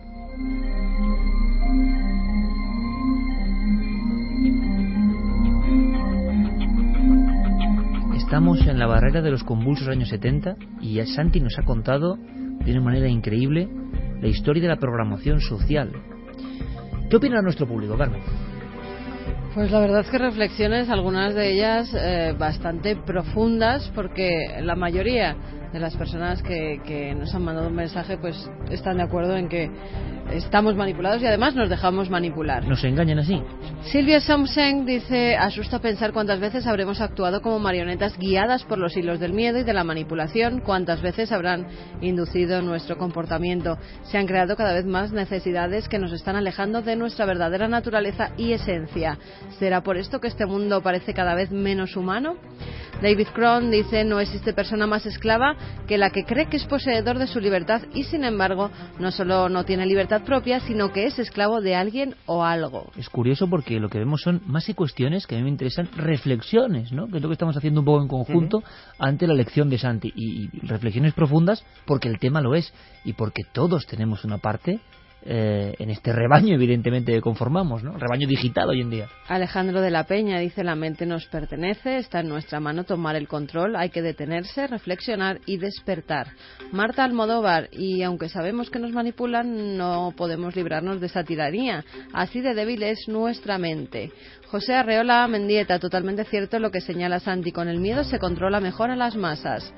Estamos 8.17 8.67
en 8.67 8.81
la 8.81 8.87
barrera 8.87 9.23
de 9.23 9.31
los 9.31 9.45
convulsos 9.45 9.87
años 9.87 10.09
70 10.09 10.57
y 10.81 11.01
Santi 11.07 11.39
nos 11.41 11.57
ha 11.59 11.63
contado 11.63 12.17
de 12.17 12.73
una 12.73 12.81
manera 12.81 13.09
increíble 13.09 13.69
la 14.25 14.31
historia 14.31 14.63
de 14.63 14.69
la 14.69 14.77
programación 14.77 15.39
social. 15.39 15.93
¿Qué 17.11 17.17
opina 17.17 17.43
nuestro 17.43 17.67
público, 17.67 17.95
Carmen? 17.99 18.23
Pues 19.55 19.71
la 19.71 19.81
verdad 19.81 20.01
es 20.01 20.09
que 20.09 20.17
reflexiones, 20.17 20.89
algunas 20.89 21.35
de 21.35 21.53
ellas 21.53 21.95
eh, 21.95 22.35
bastante 22.37 22.97
profundas, 22.97 23.93
porque 23.95 24.31
la 24.63 24.77
mayoría 24.77 25.37
de 25.75 25.79
las 25.79 25.95
personas 25.97 26.43
que, 26.43 26.81
que, 26.87 27.15
nos 27.15 27.35
han 27.35 27.45
mandado 27.45 27.69
un 27.69 27.75
mensaje 27.75 28.17
pues 28.17 28.51
están 28.71 28.97
de 28.97 29.03
acuerdo 29.03 29.37
en 29.37 29.49
que 29.51 29.71
estamos 30.33 30.75
manipulados 30.75 31.23
y 31.23 31.27
además 31.27 31.55
nos 31.55 31.69
dejamos 31.69 32.11
manipular. 32.11 32.67
Nos 32.67 32.83
engañan 32.85 33.19
así. 33.19 33.41
Silvia 33.85 34.21
Somseng 34.21 34.87
dice, 34.87 35.37
asusta 35.37 35.79
pensar 35.79 36.13
cuántas 36.13 36.41
veces 36.41 36.67
habremos 36.67 37.01
actuado 37.01 37.43
como 37.43 37.59
marionetas 37.59 38.19
guiadas 38.19 38.65
por 38.65 38.79
los 38.79 38.97
hilos 38.97 39.21
del 39.21 39.33
miedo 39.33 39.59
y 39.59 39.65
de 39.65 39.73
la 39.73 39.85
manipulación, 39.85 40.61
cuántas 40.61 41.03
veces 41.03 41.33
habrán 41.33 41.67
inducido 42.01 42.63
nuestro 42.63 42.97
comportamiento. 42.97 43.79
Se 44.05 44.19
han 44.19 44.27
creado 44.27 44.57
cada 44.57 44.73
vez 44.73 44.85
más 44.85 45.13
necesidades 45.13 45.89
que 45.89 45.99
nos 45.99 46.13
están 46.13 46.37
alejando 46.37 46.83
de 46.83 46.97
nuestra 46.97 47.27
verdadera 47.27 47.69
naturaleza 47.69 48.31
y 48.37 48.53
esencia. 48.53 49.19
¿Será 49.59 49.83
por 49.83 49.97
esto 49.97 50.21
que 50.21 50.29
este 50.29 50.47
mundo 50.47 50.83
parece 50.83 51.15
cada 51.15 51.35
vez 51.35 51.51
menos 51.51 51.97
humano? 51.97 52.37
David 53.03 53.29
Cron 53.35 53.71
dice, 53.71 54.05
no 54.05 54.21
existe 54.21 54.53
persona 54.53 54.87
más 54.87 55.05
esclava 55.05 55.57
que 55.87 55.99
la 55.99 56.11
que 56.11 56.25
cree 56.25 56.47
que 56.47 56.57
es 56.57 56.65
poseedor 56.65 57.19
de 57.19 57.27
su 57.27 57.41
libertad 57.41 57.83
y 57.93 58.05
sin 58.05 58.25
embargo 58.25 58.71
no 58.99 59.11
solo 59.11 59.49
no 59.49 59.65
tiene 59.65 59.85
libertad 59.85 60.14
propia, 60.21 60.61
sino 60.61 60.93
que 60.93 61.07
es 61.07 61.19
esclavo 61.19 61.61
de 61.61 61.75
alguien 61.75 62.15
o 62.27 62.45
algo. 62.45 62.91
Es 62.97 63.09
curioso 63.09 63.49
porque 63.49 63.81
lo 63.81 63.89
que 63.89 63.99
vemos 63.99 64.23
son 64.23 64.43
más 64.47 64.67
que 64.67 64.75
cuestiones 64.75 65.27
que 65.27 65.35
a 65.35 65.39
mí 65.39 65.45
me 65.45 65.51
interesan, 65.51 65.89
reflexiones, 65.97 66.93
¿no? 66.93 67.09
que 67.09 67.17
es 67.17 67.23
lo 67.23 67.29
que 67.29 67.35
estamos 67.35 67.57
haciendo 67.57 67.81
un 67.81 67.87
poco 67.87 68.03
en 68.03 68.09
conjunto 68.09 68.63
ante 68.99 69.27
la 69.27 69.35
lección 69.35 69.71
de 69.71 69.79
Santi. 69.79 70.13
y 70.15 70.49
reflexiones 70.67 71.15
profundas 71.15 71.65
porque 71.85 72.09
el 72.09 72.19
tema 72.19 72.41
lo 72.41 72.55
es 72.55 72.73
y 73.05 73.15
porque 73.15 73.43
todos 73.53 73.87
tenemos 73.87 74.25
una 74.25 74.39
parte 74.39 74.81
eh, 75.27 75.75
en 75.79 75.89
este 75.89 76.13
rebaño, 76.13 76.55
evidentemente, 76.55 77.19
conformamos, 77.23 77.83
¿no? 77.83 77.97
Rebaño 77.97 78.29
digital 78.29 78.69
hoy 78.69 78.83
en 78.83 78.91
día. 78.91 79.09
Alejandro 79.27 79.81
de 79.81 79.91
la 79.91 80.05
Peña 80.05 80.39
dice: 80.39 80.63
La 80.63 80.75
mente 80.75 81.07
nos 81.07 81.27
pertenece, 81.27 81.97
está 81.97 82.21
en 82.21 82.29
nuestra 82.29 82.61
mano 82.61 82.85
tomar 82.85 83.17
el 83.17 83.27
control, 83.27 83.75
hay 83.77 83.89
que 83.89 84.03
detenerse, 84.03 84.67
reflexionar 84.67 85.41
y 85.47 85.57
despertar. 85.57 86.29
Marta 86.73 87.05
Almodóvar, 87.05 87.69
y 87.73 88.03
aunque 88.03 88.29
sabemos 88.29 88.69
que 88.69 88.79
nos 88.79 88.93
manipulan, 88.93 89.79
no 89.79 90.13
podemos 90.17 90.55
librarnos 90.55 91.01
de 91.01 91.07
esa 91.07 91.25
tiranía. 91.25 91.85
Así 92.13 92.43
de 92.43 92.55
débil 92.55 92.83
es 92.83 93.09
nuestra 93.09 93.57
mente. 93.57 94.13
José 94.49 94.75
Arreola 94.75 95.27
Mendieta, 95.27 95.79
totalmente 95.79 96.25
cierto 96.25 96.59
lo 96.59 96.71
que 96.71 96.83
señala 96.83 97.19
Santi: 97.19 97.51
con 97.51 97.69
el 97.69 97.81
miedo 97.81 98.05
se 98.05 98.19
controla 98.19 98.61
mejor 98.61 98.91
a 98.91 98.97
las 98.97 99.17
masas. 99.17 99.73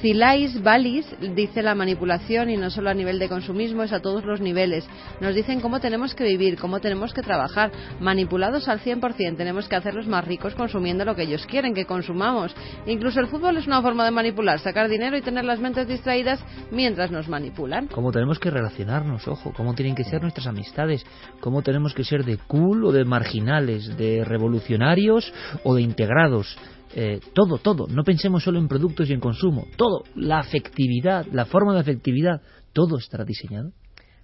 Silais 0.00 0.62
Valis 0.62 1.06
dice 1.34 1.62
la 1.62 1.74
manipulación 1.74 2.50
y 2.50 2.56
no 2.56 2.70
solo 2.70 2.90
a 2.90 2.94
nivel 2.94 3.18
de 3.18 3.28
consumismo, 3.28 3.82
es 3.82 3.92
a 3.92 4.00
todos 4.00 4.24
los 4.24 4.40
niveles. 4.40 4.86
Nos 5.20 5.34
dicen 5.34 5.60
cómo 5.60 5.80
tenemos 5.80 6.14
que 6.14 6.24
vivir, 6.24 6.58
cómo 6.58 6.80
tenemos 6.80 7.14
que 7.14 7.22
trabajar. 7.22 7.72
Manipulados 8.00 8.68
al 8.68 8.80
100%, 8.80 9.36
tenemos 9.36 9.68
que 9.68 9.76
hacerlos 9.76 10.06
más 10.06 10.26
ricos 10.26 10.54
consumiendo 10.54 11.04
lo 11.04 11.14
que 11.14 11.22
ellos 11.22 11.46
quieren 11.46 11.74
que 11.74 11.86
consumamos. 11.86 12.54
Incluso 12.86 13.20
el 13.20 13.28
fútbol 13.28 13.56
es 13.56 13.66
una 13.66 13.80
forma 13.82 14.04
de 14.04 14.10
manipular, 14.10 14.58
sacar 14.58 14.88
dinero 14.88 15.16
y 15.16 15.22
tener 15.22 15.44
las 15.44 15.60
mentes 15.60 15.88
distraídas 15.88 16.44
mientras 16.70 17.10
nos 17.10 17.28
manipulan. 17.28 17.88
Cómo 17.88 18.12
tenemos 18.12 18.38
que 18.38 18.50
relacionarnos, 18.50 19.26
ojo, 19.28 19.52
cómo 19.56 19.74
tienen 19.74 19.94
que 19.94 20.04
ser 20.04 20.20
nuestras 20.20 20.46
amistades, 20.46 21.04
cómo 21.40 21.62
tenemos 21.62 21.94
que 21.94 22.04
ser 22.04 22.24
de 22.24 22.38
cool 22.46 22.84
o 22.84 22.92
de 22.92 23.04
marginales, 23.04 23.96
de 23.96 24.24
revolucionarios 24.24 25.32
o 25.62 25.74
de 25.74 25.82
integrados 25.82 26.56
eh, 26.94 27.20
todo, 27.32 27.58
todo. 27.58 27.86
No 27.88 28.04
pensemos 28.04 28.44
solo 28.44 28.58
en 28.58 28.68
productos 28.68 29.10
y 29.10 29.12
en 29.12 29.20
consumo. 29.20 29.66
Todo. 29.76 30.04
La 30.14 30.38
afectividad, 30.38 31.26
la 31.32 31.44
forma 31.44 31.74
de 31.74 31.80
afectividad, 31.80 32.40
todo 32.72 32.98
estará 32.98 33.24
diseñado. 33.24 33.72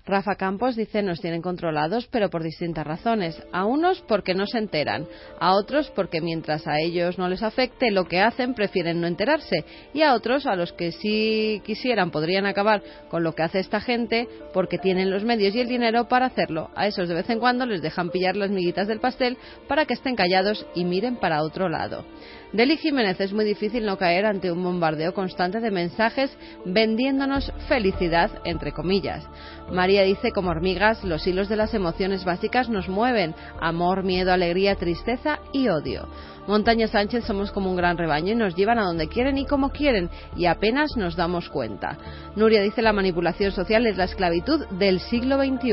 Rafa 0.06 0.34
Campos 0.34 0.76
dice 0.76 1.02
nos 1.02 1.20
tienen 1.20 1.42
controlados, 1.42 2.08
pero 2.10 2.30
por 2.30 2.42
distintas 2.42 2.86
razones. 2.86 3.40
A 3.52 3.64
unos 3.64 4.00
porque 4.08 4.34
no 4.34 4.46
se 4.46 4.58
enteran, 4.58 5.06
a 5.38 5.54
otros 5.54 5.90
porque 5.94 6.20
mientras 6.20 6.66
a 6.66 6.80
ellos 6.80 7.18
no 7.18 7.28
les 7.28 7.42
afecte 7.42 7.90
lo 7.90 8.06
que 8.06 8.20
hacen 8.20 8.54
prefieren 8.54 9.00
no 9.00 9.06
enterarse 9.06 9.64
y 9.92 10.02
a 10.02 10.14
otros 10.14 10.46
a 10.46 10.56
los 10.56 10.72
que 10.72 10.92
si 10.92 11.62
quisieran 11.64 12.10
podrían 12.10 12.46
acabar 12.46 12.82
con 13.08 13.22
lo 13.22 13.34
que 13.34 13.42
hace 13.42 13.60
esta 13.60 13.80
gente 13.80 14.26
porque 14.52 14.78
tienen 14.78 15.10
los 15.10 15.22
medios 15.22 15.54
y 15.54 15.60
el 15.60 15.68
dinero 15.68 16.08
para 16.08 16.26
hacerlo. 16.26 16.70
A 16.74 16.86
esos 16.86 17.08
de 17.08 17.14
vez 17.14 17.28
en 17.28 17.38
cuando 17.38 17.66
les 17.66 17.82
dejan 17.82 18.10
pillar 18.10 18.36
las 18.36 18.50
miguitas 18.50 18.88
del 18.88 19.00
pastel 19.00 19.36
para 19.68 19.84
que 19.84 19.94
estén 19.94 20.16
callados 20.16 20.66
y 20.74 20.84
miren 20.84 21.16
para 21.16 21.42
otro 21.42 21.68
lado. 21.68 22.04
Deli 22.52 22.76
Jiménez, 22.78 23.20
es 23.20 23.32
muy 23.32 23.44
difícil 23.44 23.86
no 23.86 23.96
caer 23.96 24.26
ante 24.26 24.50
un 24.50 24.62
bombardeo 24.64 25.14
constante 25.14 25.60
de 25.60 25.70
mensajes 25.70 26.36
vendiéndonos 26.64 27.52
felicidad, 27.68 28.28
entre 28.44 28.72
comillas. 28.72 29.24
María 29.70 30.02
dice, 30.02 30.32
como 30.32 30.50
hormigas, 30.50 31.04
los 31.04 31.24
hilos 31.28 31.48
de 31.48 31.54
las 31.54 31.74
emociones 31.74 32.24
básicas 32.24 32.68
nos 32.68 32.88
mueven. 32.88 33.36
Amor, 33.60 34.02
miedo, 34.02 34.32
alegría, 34.32 34.74
tristeza 34.74 35.38
y 35.52 35.68
odio. 35.68 36.08
Montaña 36.48 36.88
Sánchez 36.88 37.24
somos 37.24 37.52
como 37.52 37.70
un 37.70 37.76
gran 37.76 37.96
rebaño 37.96 38.32
y 38.32 38.36
nos 38.36 38.56
llevan 38.56 38.80
a 38.80 38.84
donde 38.84 39.06
quieren 39.06 39.38
y 39.38 39.46
como 39.46 39.70
quieren 39.70 40.10
y 40.34 40.46
apenas 40.46 40.96
nos 40.96 41.14
damos 41.14 41.48
cuenta. 41.50 41.98
Nuria 42.34 42.62
dice 42.62 42.82
la 42.82 42.92
manipulación 42.92 43.52
social 43.52 43.86
es 43.86 43.96
la 43.96 44.04
esclavitud 44.04 44.66
del 44.70 44.98
siglo 44.98 45.36
XXI. 45.36 45.70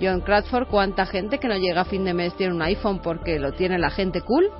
John 0.00 0.22
Cradford, 0.22 0.66
¿cuánta 0.66 1.06
gente 1.06 1.38
que 1.38 1.46
no 1.46 1.56
llega 1.56 1.82
a 1.82 1.84
fin 1.84 2.04
de 2.04 2.14
mes 2.14 2.34
tiene 2.36 2.54
un 2.54 2.62
iPhone 2.62 3.00
porque 3.00 3.38
lo 3.38 3.52
tiene 3.52 3.78
la 3.78 3.90
gente 3.90 4.22
cool? 4.22 4.50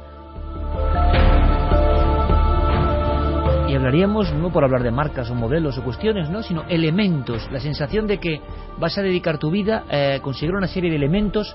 Y 3.70 3.74
hablaríamos 3.76 4.32
no 4.32 4.50
por 4.50 4.64
hablar 4.64 4.82
de 4.82 4.90
marcas 4.90 5.30
o 5.30 5.34
modelos 5.34 5.78
o 5.78 5.84
cuestiones, 5.84 6.28
¿no? 6.28 6.42
sino 6.42 6.64
elementos, 6.68 7.48
la 7.52 7.60
sensación 7.60 8.08
de 8.08 8.18
que 8.18 8.40
vas 8.78 8.98
a 8.98 9.02
dedicar 9.02 9.38
tu 9.38 9.50
vida 9.50 9.84
a 9.88 10.20
conseguir 10.20 10.54
una 10.54 10.66
serie 10.66 10.90
de 10.90 10.96
elementos 10.96 11.54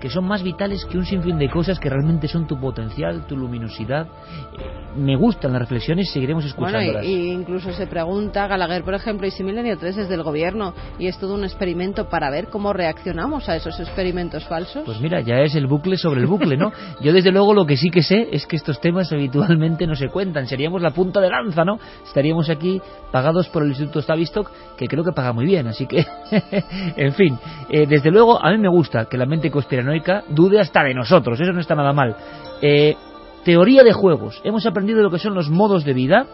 que 0.00 0.10
son 0.10 0.24
más 0.24 0.42
vitales 0.42 0.84
que 0.84 0.98
un 0.98 1.04
sinfín 1.04 1.38
de 1.38 1.48
cosas 1.48 1.78
que 1.78 1.88
realmente 1.88 2.28
son 2.28 2.46
tu 2.46 2.58
potencial, 2.58 3.26
tu 3.26 3.36
luminosidad. 3.36 4.06
Eh, 4.06 4.96
me 4.96 5.16
gustan 5.16 5.52
las 5.52 5.62
reflexiones, 5.62 6.10
seguiremos 6.10 6.44
escuchándolas. 6.44 7.02
Bueno, 7.02 7.08
y, 7.08 7.30
incluso 7.30 7.72
se 7.72 7.86
pregunta 7.86 8.46
Gallagher, 8.46 8.82
por 8.82 8.94
ejemplo, 8.94 9.26
y 9.26 9.30
si 9.30 9.42
Milenio 9.42 9.76
3 9.78 9.98
es 9.98 10.08
del 10.08 10.22
gobierno 10.22 10.74
y 10.98 11.06
es 11.06 11.18
todo 11.18 11.34
un 11.34 11.44
experimento 11.44 12.08
para 12.08 12.30
ver 12.30 12.48
cómo 12.48 12.72
reaccionamos 12.72 13.48
a 13.48 13.56
esos 13.56 13.78
experimentos 13.80 14.44
falsos. 14.44 14.84
Pues 14.84 15.00
mira, 15.00 15.20
ya 15.20 15.40
es 15.40 15.54
el 15.54 15.66
bucle 15.66 15.96
sobre 15.96 16.20
el 16.20 16.26
bucle, 16.26 16.56
¿no? 16.56 16.72
Yo 17.00 17.12
desde 17.12 17.32
luego 17.32 17.54
lo 17.54 17.66
que 17.66 17.76
sí 17.76 17.90
que 17.90 18.02
sé 18.02 18.28
es 18.32 18.46
que 18.46 18.56
estos 18.56 18.80
temas 18.80 19.12
habitualmente 19.12 19.86
no 19.86 19.94
se 19.94 20.08
cuentan. 20.08 20.46
Seríamos 20.46 20.82
la 20.82 20.90
punta 20.90 21.20
de 21.20 21.30
lanza, 21.30 21.64
¿no? 21.64 21.78
Estaríamos 22.04 22.50
aquí 22.50 22.80
pagados 23.10 23.48
por 23.48 23.62
el 23.62 23.70
Instituto 23.70 24.02
Tavistock, 24.02 24.50
que 24.76 24.88
creo 24.88 25.04
que 25.04 25.12
paga 25.12 25.32
muy 25.32 25.46
bien, 25.46 25.66
así 25.66 25.86
que, 25.86 26.04
en 26.96 27.12
fin, 27.14 27.38
eh, 27.70 27.86
desde 27.86 28.10
luego 28.10 28.44
a 28.44 28.50
mí 28.50 28.58
me 28.58 28.68
gusta 28.68 29.06
que 29.06 29.16
la 29.16 29.26
mente 29.26 29.50
conspiranoica 29.50 29.85
dude 30.28 30.60
hasta 30.60 30.82
de 30.82 30.94
nosotros, 30.94 31.40
eso 31.40 31.52
no 31.52 31.60
está 31.60 31.74
nada 31.74 31.92
mal. 31.92 32.16
Eh, 32.60 32.96
teoría 33.44 33.84
de 33.84 33.92
juegos. 33.92 34.40
Hemos 34.44 34.66
aprendido 34.66 35.02
lo 35.02 35.10
que 35.10 35.18
son 35.18 35.34
los 35.34 35.50
modos 35.50 35.84
de 35.84 35.94
vida 35.94 36.26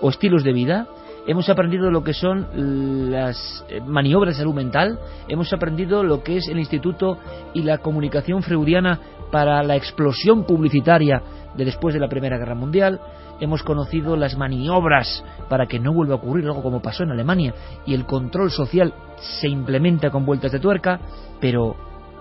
o 0.00 0.10
estilos 0.10 0.42
de 0.42 0.52
vida. 0.52 0.88
Hemos 1.28 1.48
aprendido 1.48 1.90
lo 1.90 2.04
que 2.04 2.12
son 2.12 3.10
las 3.10 3.64
eh, 3.68 3.80
maniobras 3.80 4.34
de 4.34 4.40
salud 4.40 4.54
mental. 4.54 4.98
Hemos 5.28 5.52
aprendido 5.52 6.02
lo 6.02 6.22
que 6.22 6.38
es 6.38 6.48
el 6.48 6.58
instituto 6.58 7.18
y 7.54 7.62
la 7.62 7.78
comunicación 7.78 8.42
freudiana 8.42 8.98
para 9.30 9.62
la 9.62 9.76
explosión 9.76 10.44
publicitaria 10.44 11.22
de 11.56 11.64
después 11.64 11.94
de 11.94 12.00
la 12.00 12.08
Primera 12.08 12.38
Guerra 12.38 12.54
Mundial. 12.54 13.00
Hemos 13.38 13.62
conocido 13.62 14.16
las 14.16 14.36
maniobras 14.36 15.24
para 15.48 15.66
que 15.66 15.78
no 15.78 15.92
vuelva 15.92 16.14
a 16.14 16.18
ocurrir 16.18 16.46
algo 16.46 16.62
como 16.62 16.82
pasó 16.82 17.02
en 17.02 17.10
Alemania 17.10 17.54
y 17.86 17.94
el 17.94 18.06
control 18.06 18.50
social 18.50 18.94
se 19.18 19.48
implementa 19.48 20.10
con 20.10 20.24
vueltas 20.24 20.52
de 20.52 20.58
tuerca. 20.58 20.98
Pero, 21.40 21.76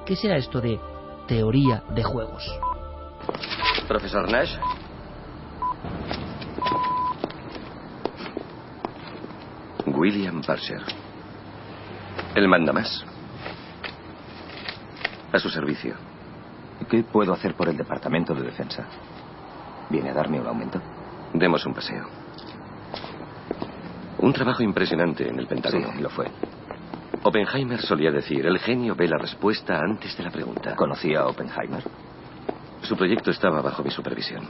¿qué 0.05 0.15
será 0.15 0.37
esto 0.37 0.61
de 0.61 0.79
teoría 1.27 1.83
de 1.89 2.03
juegos? 2.03 2.43
Profesor 3.87 4.31
Nash. 4.31 4.55
William 9.87 10.41
Parcher. 10.41 10.81
El 12.35 12.47
manda 12.47 12.71
más. 12.71 13.03
A 15.31 15.39
su 15.39 15.49
servicio. 15.49 15.95
¿Qué 16.89 17.03
puedo 17.03 17.33
hacer 17.33 17.55
por 17.55 17.69
el 17.69 17.77
Departamento 17.77 18.33
de 18.35 18.43
Defensa? 18.43 18.85
¿Viene 19.89 20.11
a 20.11 20.13
darme 20.13 20.39
un 20.39 20.47
aumento? 20.47 20.79
Demos 21.33 21.65
un 21.65 21.73
paseo. 21.73 22.05
Un 24.19 24.33
trabajo 24.33 24.63
impresionante 24.63 25.27
en 25.27 25.39
el 25.39 25.47
Pentágono. 25.47 25.91
Sí, 25.93 26.01
lo 26.01 26.09
fue. 26.09 26.27
Oppenheimer 27.27 27.81
solía 27.81 28.11
decir, 28.11 28.45
el 28.45 28.59
genio 28.59 28.93
ve 28.93 29.07
la 29.07 29.17
respuesta 29.17 29.79
antes 29.79 30.15
de 30.15 30.23
la 30.23 30.29
pregunta. 30.29 30.75
¿Conocía 30.75 31.21
a 31.21 31.25
Oppenheimer? 31.25 31.83
Su 32.83 32.95
proyecto 32.95 33.31
estaba 33.31 33.63
bajo 33.63 33.81
mi 33.81 33.89
supervisión. 33.89 34.47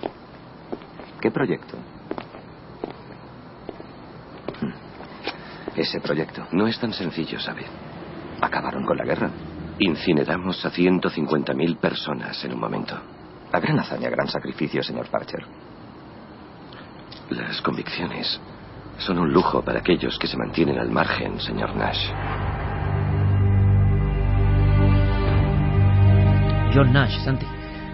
¿Qué 1.22 1.32
proyecto? 1.32 1.78
Hmm. 4.60 4.74
Ese 5.74 6.02
proyecto. 6.02 6.48
No 6.52 6.68
es 6.68 6.78
tan 6.78 6.92
sencillo, 6.92 7.40
¿sabe? 7.40 7.66
Acabaron 8.42 8.86
con 8.86 8.98
la 8.98 9.06
guerra. 9.06 9.30
Incineramos 9.80 10.66
a 10.66 10.70
150.000 10.70 11.78
personas 11.78 12.44
en 12.44 12.56
un 12.56 12.60
momento. 12.60 13.00
La 13.54 13.62
gran 13.62 13.80
hazaña, 13.80 14.10
gran 14.10 14.28
sacrificio, 14.28 14.84
señor 14.84 15.08
Parcher. 15.08 15.46
Las 17.30 17.62
convicciones 17.62 18.38
son 18.98 19.20
un 19.20 19.32
lujo 19.32 19.62
para 19.62 19.80
aquellos 19.80 20.20
que 20.20 20.28
se 20.28 20.36
mantienen 20.36 20.78
al 20.78 20.92
margen, 20.92 21.40
señor 21.40 21.74
Nash. 21.74 22.65
John 26.76 26.92
Nash, 26.92 27.24
Santi. 27.24 27.46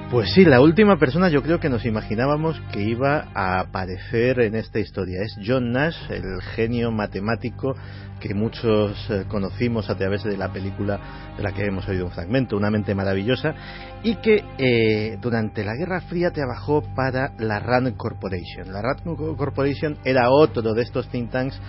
Pues 0.09 0.33
sí, 0.33 0.43
la 0.43 0.59
última 0.59 0.97
persona 0.97 1.29
yo 1.29 1.43
creo 1.43 1.59
que 1.59 1.69
nos 1.69 1.85
imaginábamos 1.85 2.59
que 2.71 2.81
iba 2.81 3.27
a 3.35 3.59
aparecer 3.59 4.39
en 4.39 4.55
esta 4.55 4.79
historia. 4.79 5.21
Es 5.21 5.37
John 5.45 5.71
Nash, 5.71 5.95
el 6.09 6.41
genio 6.55 6.91
matemático 6.91 7.75
que 8.19 8.33
muchos 8.33 8.97
eh, 9.11 9.25
conocimos 9.27 9.87
a 9.91 9.95
través 9.95 10.23
de 10.23 10.35
la 10.35 10.51
película 10.51 10.99
de 11.37 11.43
la 11.43 11.51
que 11.51 11.63
hemos 11.63 11.87
oído 11.87 12.05
un 12.05 12.11
fragmento, 12.11 12.57
Una 12.57 12.71
mente 12.71 12.95
maravillosa, 12.95 13.53
y 14.01 14.15
que 14.15 14.43
eh, 14.57 15.17
durante 15.21 15.63
la 15.63 15.75
Guerra 15.75 16.01
Fría 16.01 16.31
trabajó 16.31 16.81
para 16.95 17.33
la 17.37 17.59
Rand 17.59 17.95
Corporation. 17.97 18.73
La 18.73 18.81
Rand 18.81 19.15
Corporation 19.37 19.99
era 20.03 20.31
otro 20.31 20.73
de 20.73 20.81
estos 20.81 21.07
think 21.09 21.29
tanks 21.29 21.61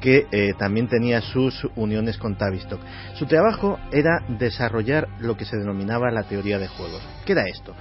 que 0.00 0.26
eh, 0.30 0.54
también 0.58 0.88
tenía 0.88 1.20
sus 1.20 1.66
uniones 1.76 2.18
con 2.18 2.36
Tavistock. 2.36 2.80
Su 3.14 3.26
trabajo 3.26 3.78
era 3.92 4.24
desarrollar 4.38 5.08
lo 5.20 5.36
que 5.36 5.44
se 5.44 5.56
denominaba 5.56 6.10
la 6.10 6.24
teoría 6.24 6.58
de 6.58 6.68
juegos. 6.68 7.02
¿Qué 7.24 7.32
era 7.32 7.46
esto? 7.46 7.74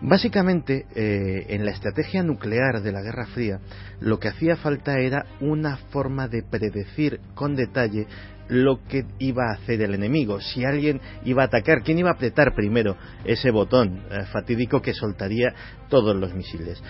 Básicamente, 0.00 0.86
eh, 0.96 1.46
en 1.48 1.64
la 1.64 1.70
estrategia 1.70 2.24
nuclear 2.24 2.82
de 2.82 2.92
la 2.92 3.02
Guerra 3.02 3.26
Fría, 3.26 3.60
lo 4.00 4.18
que 4.18 4.28
hacía 4.28 4.56
falta 4.56 4.98
era 4.98 5.26
una 5.40 5.76
forma 5.76 6.26
de 6.26 6.42
predecir 6.42 7.20
con 7.34 7.54
detalle 7.54 8.06
lo 8.48 8.84
que 8.86 9.06
iba 9.18 9.44
a 9.48 9.54
hacer 9.54 9.80
el 9.80 9.94
enemigo, 9.94 10.40
si 10.40 10.64
alguien 10.64 11.00
iba 11.24 11.42
a 11.42 11.46
atacar, 11.46 11.82
quién 11.82 11.98
iba 11.98 12.10
a 12.10 12.14
apretar 12.14 12.54
primero 12.54 12.96
ese 13.24 13.50
botón 13.50 14.02
eh, 14.10 14.24
fatídico 14.32 14.82
que 14.82 14.92
soltaría 14.92 15.54
todos 15.88 16.16
los 16.16 16.34
misiles 16.34 16.82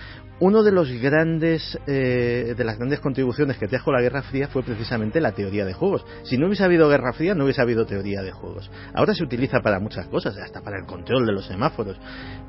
uno 0.43 0.61
de 0.61 0.73
los 0.73 0.91
grandes 0.91 1.79
eh, 1.87 2.53
de 2.57 2.63
las 2.65 2.77
grandes 2.77 2.99
contribuciones 2.99 3.57
que 3.57 3.65
trajo 3.65 3.93
la 3.93 4.01
Guerra 4.01 4.23
Fría 4.23 4.49
fue 4.49 4.61
precisamente 4.61 5.21
la 5.21 5.31
teoría 5.31 5.63
de 5.63 5.71
juegos. 5.71 6.05
Si 6.23 6.37
no 6.37 6.47
hubiese 6.47 6.65
habido 6.65 6.89
Guerra 6.89 7.13
Fría, 7.13 7.33
no 7.33 7.45
hubiese 7.45 7.61
habido 7.61 7.85
teoría 7.85 8.21
de 8.21 8.33
juegos. 8.33 8.69
Ahora 8.93 9.15
se 9.15 9.23
utiliza 9.23 9.61
para 9.63 9.79
muchas 9.79 10.05
cosas, 10.07 10.35
hasta 10.37 10.59
para 10.59 10.79
el 10.79 10.85
control 10.85 11.25
de 11.25 11.31
los 11.31 11.47
semáforos. 11.47 11.97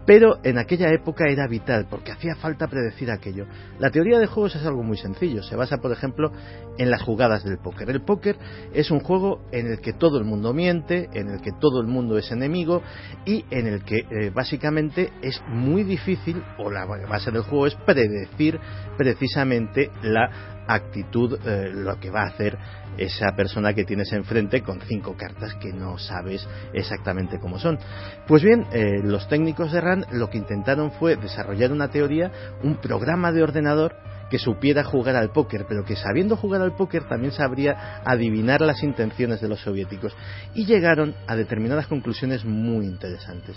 Pero 0.07 0.39
en 0.43 0.59
aquella 0.59 0.93
época 0.93 1.27
era 1.29 1.47
vital, 1.47 1.87
porque 1.89 2.11
hacía 2.11 2.35
falta 2.35 2.67
predecir 2.67 3.13
aquello. 3.13 3.47
La 3.79 3.91
teoría 3.91 4.19
de 4.19 4.27
juegos 4.27 4.57
es 4.57 4.67
algo 4.67 4.83
muy 4.83 4.97
sencillo. 4.97 5.45
Se 5.45 5.55
basa, 5.55 5.77
por 5.77 5.93
ejemplo, 5.93 6.33
en 6.79 6.91
las 6.91 7.01
jugadas 7.01 7.45
del 7.45 7.59
póker. 7.59 7.89
El 7.91 8.03
póker 8.03 8.37
es 8.73 8.91
un 8.91 9.01
juego 9.01 9.41
en 9.53 9.69
el 9.69 9.81
que 9.81 9.93
todo 9.93 10.19
el 10.19 10.25
mundo 10.25 10.53
miente, 10.53 11.09
en 11.13 11.29
el 11.29 11.41
que 11.41 11.53
todo 11.61 11.81
el 11.81 11.87
mundo 11.87 12.19
es 12.19 12.33
enemigo 12.33 12.83
y 13.25 13.45
en 13.51 13.69
el 13.69 13.85
que 13.85 13.99
eh, 13.99 14.31
básicamente 14.35 15.13
es 15.23 15.41
muy 15.47 15.85
difícil, 15.85 16.43
o 16.59 16.73
la 16.73 16.87
base 16.87 17.31
del 17.31 17.43
juego 17.43 17.69
es 17.69 17.77
predecir 17.85 18.59
precisamente 18.97 19.91
la 20.03 20.55
actitud, 20.67 21.39
eh, 21.45 21.71
lo 21.73 21.99
que 22.01 22.11
va 22.11 22.23
a 22.23 22.29
hacer 22.29 22.59
esa 22.97 23.33
persona 23.37 23.75
que 23.75 23.85
tienes 23.85 24.13
enfrente 24.13 24.63
con 24.63 24.81
cinco 24.81 25.17
cartas 25.17 25.55
que 25.55 25.73
no 25.73 25.99
sabes 25.99 26.47
exactamente 26.73 27.39
cómo 27.39 27.59
son. 27.59 27.79
Pues 28.27 28.43
bien, 28.43 28.67
eh, 28.73 29.01
los 29.03 29.29
técnicos 29.29 29.73
de 29.73 29.81
RAND 29.81 30.07
lo 30.13 30.31
que 30.31 30.39
intentaron 30.39 30.93
fue 30.93 31.17
desarrollar 31.17 31.73
una 31.73 31.89
teoría, 31.89 32.31
un 32.63 32.77
programa 32.77 33.33
de 33.33 33.43
ordenador 33.43 33.97
que 34.31 34.39
supiera 34.39 34.85
jugar 34.85 35.17
al 35.17 35.31
póker, 35.31 35.67
pero 35.69 35.85
que 35.85 35.97
sabiendo 35.97 36.37
jugar 36.37 36.61
al 36.63 36.75
póker 36.75 37.05
también 37.05 37.33
sabría 37.33 38.01
adivinar 38.05 38.61
las 38.61 38.83
intenciones 38.83 39.41
de 39.41 39.49
los 39.49 39.61
soviéticos. 39.61 40.17
Y 40.55 40.67
llegaron 40.67 41.15
a 41.27 41.37
determinadas 41.37 41.87
conclusiones 41.87 42.45
muy 42.45 42.87
interesantes. 42.87 43.57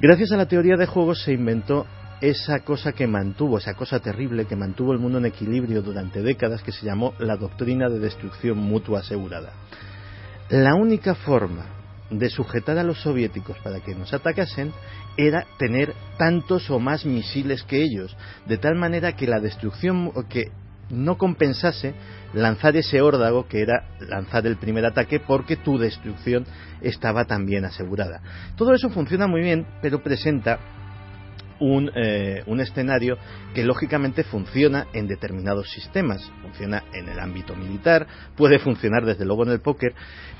Gracias 0.00 0.32
a 0.32 0.36
la 0.36 0.46
teoría 0.46 0.76
de 0.76 0.86
juegos 0.86 1.22
se 1.22 1.32
inventó 1.32 1.86
esa 2.20 2.60
cosa 2.60 2.92
que 2.92 3.06
mantuvo, 3.06 3.58
esa 3.58 3.74
cosa 3.74 4.00
terrible 4.00 4.46
que 4.46 4.56
mantuvo 4.56 4.92
el 4.92 4.98
mundo 4.98 5.18
en 5.18 5.26
equilibrio 5.26 5.82
durante 5.82 6.22
décadas 6.22 6.62
que 6.62 6.72
se 6.72 6.86
llamó 6.86 7.14
la 7.18 7.36
doctrina 7.36 7.88
de 7.88 7.98
destrucción 7.98 8.58
mutua 8.58 9.00
asegurada. 9.00 9.52
La 10.48 10.74
única 10.74 11.14
forma 11.14 11.66
de 12.10 12.30
sujetar 12.30 12.78
a 12.78 12.84
los 12.84 13.00
soviéticos 13.02 13.58
para 13.58 13.80
que 13.80 13.94
nos 13.94 14.14
atacasen 14.14 14.72
era 15.16 15.44
tener 15.58 15.94
tantos 16.18 16.70
o 16.70 16.78
más 16.78 17.04
misiles 17.04 17.64
que 17.64 17.82
ellos, 17.82 18.16
de 18.46 18.58
tal 18.58 18.76
manera 18.76 19.16
que 19.16 19.26
la 19.26 19.40
destrucción 19.40 20.12
que 20.28 20.52
no 20.88 21.18
compensase 21.18 21.94
lanzar 22.32 22.76
ese 22.76 23.00
órdago 23.00 23.48
que 23.48 23.60
era 23.60 23.88
lanzar 23.98 24.46
el 24.46 24.56
primer 24.56 24.86
ataque 24.86 25.18
porque 25.18 25.56
tu 25.56 25.78
destrucción 25.78 26.46
estaba 26.80 27.24
también 27.24 27.64
asegurada. 27.64 28.20
Todo 28.56 28.72
eso 28.72 28.88
funciona 28.90 29.26
muy 29.26 29.40
bien, 29.40 29.66
pero 29.82 30.02
presenta 30.02 30.60
un, 31.60 31.90
eh, 31.94 32.42
un, 32.46 32.60
escenario 32.60 33.16
que 33.54 33.64
lógicamente 33.64 34.24
funciona 34.24 34.86
en 34.92 35.06
determinados 35.06 35.70
sistemas. 35.70 36.30
Funciona 36.42 36.84
en 36.92 37.08
el 37.08 37.18
ámbito 37.18 37.54
militar, 37.54 38.06
puede 38.36 38.58
funcionar 38.58 39.04
desde 39.04 39.24
luego 39.24 39.44
en 39.44 39.52
el 39.52 39.60
póker, 39.60 39.94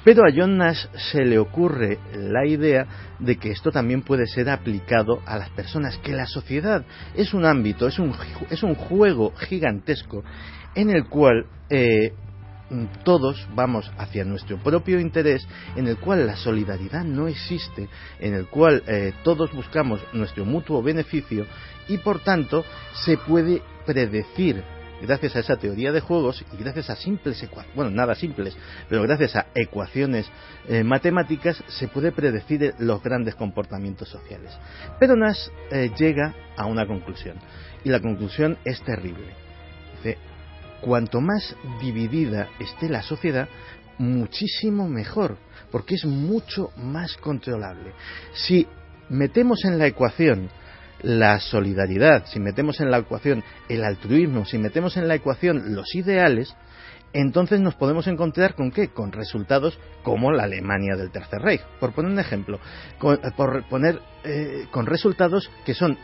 pero 0.05 0.23
a 0.25 0.33
John 0.35 0.57
Nash 0.57 0.87
se 1.13 1.25
le 1.25 1.39
ocurre 1.39 1.99
la 2.15 2.47
idea 2.47 2.87
de 3.19 3.37
que 3.37 3.51
esto 3.51 3.71
también 3.71 4.03
puede 4.03 4.27
ser 4.27 4.51
aplicado 4.51 5.23
a 5.27 5.39
las 5.39 5.51
personas, 5.51 5.99
que 5.99 6.13
la 6.13 6.27
sociedad 6.27 6.85
es 7.15 7.35
un 7.35 7.45
ámbito, 7.45 7.87
es 7.87 7.99
un, 7.99 8.15
es 8.51 8.63
un 8.63 8.75
juego 8.75 9.33
gigantesco 9.37 10.23
en 10.75 10.91
el 10.91 11.07
cual 11.07 11.47
eh, 11.71 12.13
todos 13.05 13.47
vamos 13.55 13.91
hacia 13.99 14.25
nuestro 14.25 14.59
propio 14.59 14.99
interés, 14.99 15.47
en 15.77 15.87
el 15.87 15.99
cual 15.99 16.27
la 16.27 16.37
solidaridad 16.37 17.05
no 17.05 17.29
existe, 17.29 17.89
en 18.19 18.35
el 18.35 18.47
cual 18.47 18.83
eh, 18.87 19.13
todos 19.23 19.53
buscamos 19.53 20.01
nuestro 20.13 20.45
mutuo 20.45 20.83
beneficio 20.83 21.47
y 21.89 21.99
por 21.99 22.21
tanto 22.21 22.65
se 23.05 23.17
puede 23.19 23.63
predecir 23.85 24.63
gracias 25.01 25.37
a 25.37 25.41
esa 25.41 25.57
teoría 25.57 25.93
de 25.93 26.01
juegos 26.01 26.45
y 26.53 26.57
gracias 26.57 26.91
a 26.91 26.97
simples 26.97 27.43
ecuaciones, 27.43 27.77
bueno, 27.77 27.91
nada 27.91 28.15
simples, 28.15 28.57
pero 28.89 29.03
gracias 29.03 29.37
a 29.37 29.47
ecuaciones 29.55 30.27
eh, 30.69 30.83
matemáticas 30.83 31.63
se 31.69 31.89
puede 31.89 32.13
predecir 32.13 32.75
los 32.79 33.03
grandes 33.03 33.35
comportamientos 33.35 34.09
sociales. 34.09 34.57
Pero 34.99 35.15
Nash 35.17 35.49
eh, 35.71 35.91
llega 35.99 36.35
a 36.57 36.67
una 36.67 36.87
conclusión 36.87 37.37
y 37.85 37.91
la 37.91 38.01
conclusión 38.01 38.57
es 38.65 38.83
terrible. 38.83 39.35
Dice, 39.97 40.19
cuanto 40.81 41.21
más 41.21 41.57
dividida 41.81 42.49
esté 42.59 42.89
la 42.89 43.03
sociedad, 43.03 43.49
muchísimo 43.99 44.89
mejor, 44.89 45.39
porque 45.71 45.95
es 45.95 46.05
mucho 46.05 46.71
más 46.77 47.17
controlable. 47.17 47.93
Si 48.35 48.67
metemos 49.09 49.65
en 49.65 49.79
la 49.79 49.87
ecuación 49.87 50.51
la 51.03 51.39
solidaridad, 51.41 52.27
si 52.27 52.41
metemos 52.41 52.81
en 52.81 52.91
la 52.91 52.99
ecuación 52.99 53.45
el 53.69 53.85
altruismo, 53.85 54.45
si 54.45 54.59
metemos 54.59 54.97
en 54.97 55.09
la 55.09 55.15
ecuación 55.15 55.75
los 55.75 55.95
ideales, 55.95 56.55
entonces 57.13 57.61
nos 57.61 57.75
podemos 57.75 58.07
encontrar 58.09 58.55
con 58.55 58.71
qué? 58.71 58.89
Con 58.89 59.13
resultados 59.13 59.79
como 60.03 60.33
la 60.33 60.45
Alemania 60.45 60.97
del 60.97 61.11
Tercer 61.11 61.41
Reich, 61.41 61.63
por 61.81 61.93
poner 61.93 62.13
un 62.13 62.19
ejemplo, 62.19 62.61
con, 62.99 63.19
por 63.37 63.67
poner 63.69 64.01
eh, 64.25 64.67
con 64.71 64.87
resultados 64.87 65.51
que 65.65 65.75
son 65.75 65.97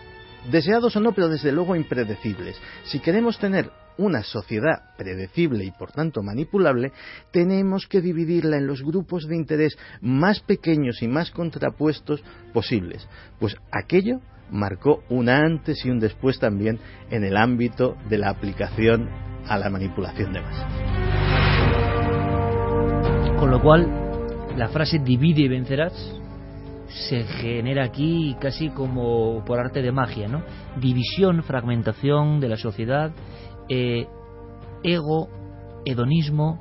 deseados 0.50 0.96
o 0.96 1.00
no, 1.00 1.12
pero 1.12 1.28
desde 1.28 1.52
luego 1.52 1.76
impredecibles. 1.76 2.60
Si 2.84 3.00
queremos 3.00 3.38
tener 3.38 3.70
una 3.98 4.22
sociedad 4.22 4.94
predecible 4.96 5.64
y 5.64 5.70
por 5.70 5.92
tanto 5.92 6.22
manipulable, 6.22 6.92
tenemos 7.30 7.86
que 7.86 8.00
dividirla 8.00 8.56
en 8.56 8.66
los 8.66 8.82
grupos 8.82 9.26
de 9.26 9.36
interés 9.36 9.76
más 10.00 10.40
pequeños 10.40 11.02
y 11.02 11.08
más 11.08 11.30
contrapuestos 11.30 12.22
posibles. 12.52 13.08
Pues 13.38 13.56
aquello 13.70 14.20
marcó 14.50 15.02
un 15.08 15.28
antes 15.28 15.84
y 15.84 15.90
un 15.90 15.98
después 15.98 16.38
también 16.38 16.78
en 17.10 17.24
el 17.24 17.36
ámbito 17.36 17.96
de 18.08 18.18
la 18.18 18.30
aplicación 18.30 19.08
a 19.48 19.58
la 19.58 19.70
manipulación 19.70 20.32
de 20.32 20.40
masas. 20.40 20.72
Con 23.38 23.50
lo 23.50 23.60
cual, 23.60 23.88
la 24.56 24.68
frase 24.68 24.98
divide 24.98 25.42
y 25.42 25.48
vencerás 25.48 26.22
se 27.08 27.24
genera 27.24 27.84
aquí 27.84 28.36
casi 28.40 28.68
como 28.68 29.42
por 29.44 29.58
arte 29.58 29.82
de 29.82 29.92
magia, 29.92 30.28
¿no? 30.28 30.42
División, 30.78 31.42
fragmentación 31.42 32.40
de 32.40 32.48
la 32.48 32.56
sociedad, 32.56 33.12
eh, 33.74 34.06
ego, 34.82 35.30
hedonismo, 35.86 36.60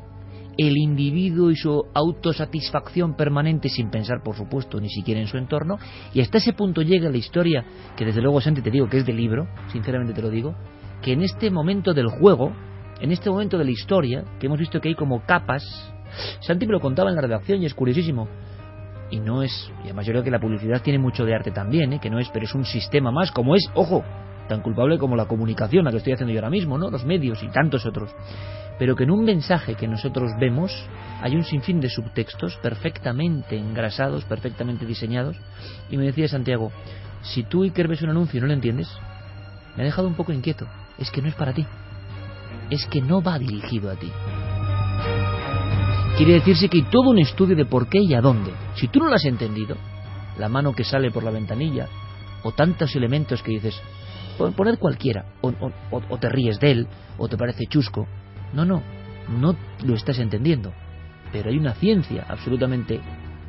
el 0.57 0.77
individuo 0.77 1.51
y 1.51 1.57
su 1.57 1.83
autosatisfacción 1.93 3.17
permanente 3.17 3.67
sin 3.67 3.89
pensar, 3.89 4.23
por 4.23 4.37
supuesto, 4.37 4.79
ni 4.79 4.89
siquiera 4.89 5.19
en 5.19 5.27
su 5.27 5.37
entorno, 5.37 5.77
y 6.13 6.21
hasta 6.21 6.37
ese 6.37 6.53
punto 6.53 6.81
llega 6.81 7.09
la 7.09 7.17
historia, 7.17 7.65
que 7.97 8.05
desde 8.05 8.21
luego, 8.21 8.39
Santi, 8.39 8.61
te 8.61 8.71
digo 8.71 8.87
que 8.87 8.99
es 8.99 9.05
de 9.05 9.11
libro, 9.11 9.45
sinceramente 9.73 10.13
te 10.13 10.21
lo 10.21 10.29
digo, 10.29 10.55
que 11.01 11.11
en 11.11 11.21
este 11.21 11.51
momento 11.51 11.93
del 11.93 12.07
juego, 12.07 12.53
en 13.01 13.11
este 13.11 13.29
momento 13.29 13.57
de 13.57 13.65
la 13.65 13.71
historia, 13.71 14.23
que 14.39 14.45
hemos 14.45 14.59
visto 14.59 14.79
que 14.79 14.87
hay 14.87 14.95
como 14.95 15.25
capas, 15.25 15.63
Santi 16.39 16.65
me 16.65 16.71
lo 16.71 16.79
contaba 16.79 17.09
en 17.09 17.15
la 17.15 17.21
redacción 17.21 17.61
y 17.61 17.65
es 17.65 17.73
curiosísimo, 17.73 18.29
y 19.09 19.19
no 19.19 19.43
es, 19.43 19.69
y 19.79 19.87
además 19.87 20.05
yo 20.05 20.13
creo 20.13 20.23
que 20.23 20.31
la 20.31 20.39
publicidad 20.39 20.81
tiene 20.81 20.97
mucho 20.97 21.25
de 21.25 21.35
arte 21.35 21.51
también, 21.51 21.91
¿eh? 21.91 21.99
que 21.99 22.09
no 22.09 22.19
es, 22.19 22.29
pero 22.29 22.45
es 22.45 22.55
un 22.55 22.63
sistema 22.63 23.11
más, 23.11 23.31
como 23.31 23.55
es, 23.55 23.69
ojo, 23.73 24.05
tan 24.47 24.61
culpable 24.61 24.97
como 24.97 25.15
la 25.15 25.25
comunicación, 25.25 25.85
la 25.85 25.91
que 25.91 25.97
estoy 25.97 26.13
haciendo 26.13 26.33
yo 26.33 26.39
ahora 26.39 26.49
mismo, 26.49 26.77
¿no? 26.77 26.89
Los 26.89 27.05
medios 27.05 27.41
y 27.43 27.49
tantos 27.49 27.85
otros. 27.85 28.13
Pero 28.77 28.95
que 28.95 29.03
en 29.03 29.11
un 29.11 29.23
mensaje 29.23 29.75
que 29.75 29.87
nosotros 29.87 30.31
vemos 30.39 30.71
hay 31.21 31.35
un 31.35 31.43
sinfín 31.43 31.79
de 31.79 31.89
subtextos 31.89 32.57
perfectamente 32.57 33.55
engrasados, 33.55 34.25
perfectamente 34.25 34.85
diseñados. 34.85 35.37
Y 35.89 35.97
me 35.97 36.05
decía 36.05 36.27
Santiago, 36.27 36.71
si 37.21 37.43
tú, 37.43 37.63
Iker, 37.63 37.87
ves 37.87 38.01
un 38.01 38.09
anuncio 38.09 38.37
y 38.37 38.41
no 38.41 38.47
lo 38.47 38.53
entiendes, 38.53 38.89
me 39.75 39.83
ha 39.83 39.85
dejado 39.85 40.07
un 40.07 40.15
poco 40.15 40.33
inquieto. 40.33 40.67
Es 40.97 41.11
que 41.11 41.21
no 41.21 41.27
es 41.27 41.35
para 41.35 41.53
ti. 41.53 41.65
Es 42.69 42.85
que 42.87 43.01
no 43.01 43.21
va 43.21 43.37
dirigido 43.37 43.91
a 43.91 43.95
ti. 43.95 44.11
Quiere 46.17 46.33
decirse 46.33 46.69
que 46.69 46.79
hay 46.79 46.83
todo 46.83 47.11
un 47.11 47.19
estudio 47.19 47.55
de 47.55 47.65
por 47.65 47.87
qué 47.87 47.99
y 47.99 48.13
a 48.13 48.21
dónde. 48.21 48.51
Si 48.75 48.87
tú 48.87 48.99
no 48.99 49.07
lo 49.07 49.15
has 49.15 49.25
entendido, 49.25 49.75
la 50.37 50.49
mano 50.49 50.73
que 50.73 50.83
sale 50.83 51.11
por 51.11 51.23
la 51.23 51.31
ventanilla, 51.31 51.87
o 52.43 52.51
tantos 52.51 52.95
elementos 52.95 53.41
que 53.43 53.51
dices, 53.51 53.81
poner 54.55 54.77
cualquiera, 54.77 55.25
o, 55.41 56.17
te 56.17 56.29
ríes 56.29 56.59
de 56.59 56.71
él, 56.71 56.87
o 57.17 57.27
te 57.27 57.37
parece 57.37 57.65
chusco. 57.65 58.07
No, 58.53 58.65
no, 58.65 58.81
no 59.29 59.55
lo 59.85 59.95
estás 59.95 60.19
entendiendo. 60.19 60.73
Pero 61.31 61.49
hay 61.49 61.57
una 61.57 61.73
ciencia 61.73 62.25
absolutamente 62.27 62.99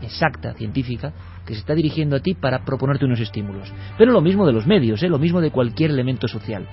exacta, 0.03 0.55
científica, 0.55 1.13
que 1.47 1.55
se 1.55 1.61
está 1.61 1.75
dirigiendo 1.75 2.17
a 2.17 2.21
ti 2.21 2.35
para 2.35 2.65
proponerte 2.65 3.05
unos 3.05 3.21
estímulos. 3.21 3.73
Pero 3.99 4.13
lo 4.13 4.21
mismo 4.21 4.47
de 4.47 4.53
los 4.53 4.67
medios, 4.67 5.03
¿eh? 5.03 5.09
lo 5.09 5.19
mismo 5.19 5.41
de 5.41 5.51
cualquier 5.51 5.91
elemento 5.91 6.29
social. 6.29 6.67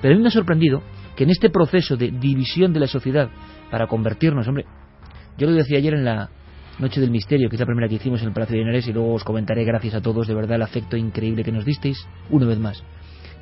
Pero 0.00 0.14
a 0.14 0.16
mí 0.16 0.22
me 0.22 0.28
ha 0.28 0.32
sorprendido 0.32 0.82
que 1.16 1.24
en 1.24 1.30
este 1.30 1.50
proceso 1.50 1.96
de 1.96 2.10
división 2.10 2.72
de 2.72 2.80
la 2.80 2.86
sociedad 2.86 3.28
para 3.70 3.86
convertirnos, 3.86 4.46
hombre, 4.48 4.66
yo 5.38 5.46
lo 5.46 5.54
decía 5.54 5.78
ayer 5.78 5.94
en 5.94 6.04
la 6.04 6.30
Noche 6.78 7.00
del 7.00 7.10
Misterio, 7.10 7.48
que 7.48 7.56
es 7.56 7.60
la 7.60 7.66
primera 7.66 7.88
que 7.88 7.96
hicimos 7.96 8.20
en 8.22 8.28
el 8.28 8.34
Palacio 8.34 8.54
de 8.54 8.60
Linares, 8.60 8.86
y 8.88 8.92
luego 8.92 9.14
os 9.14 9.24
comentaré, 9.24 9.64
gracias 9.64 9.94
a 9.94 10.00
todos, 10.00 10.26
de 10.26 10.34
verdad, 10.34 10.56
el 10.56 10.62
afecto 10.62 10.96
increíble 10.96 11.44
que 11.44 11.52
nos 11.52 11.64
disteis, 11.64 12.06
una 12.30 12.46
vez 12.46 12.58
más. 12.58 12.82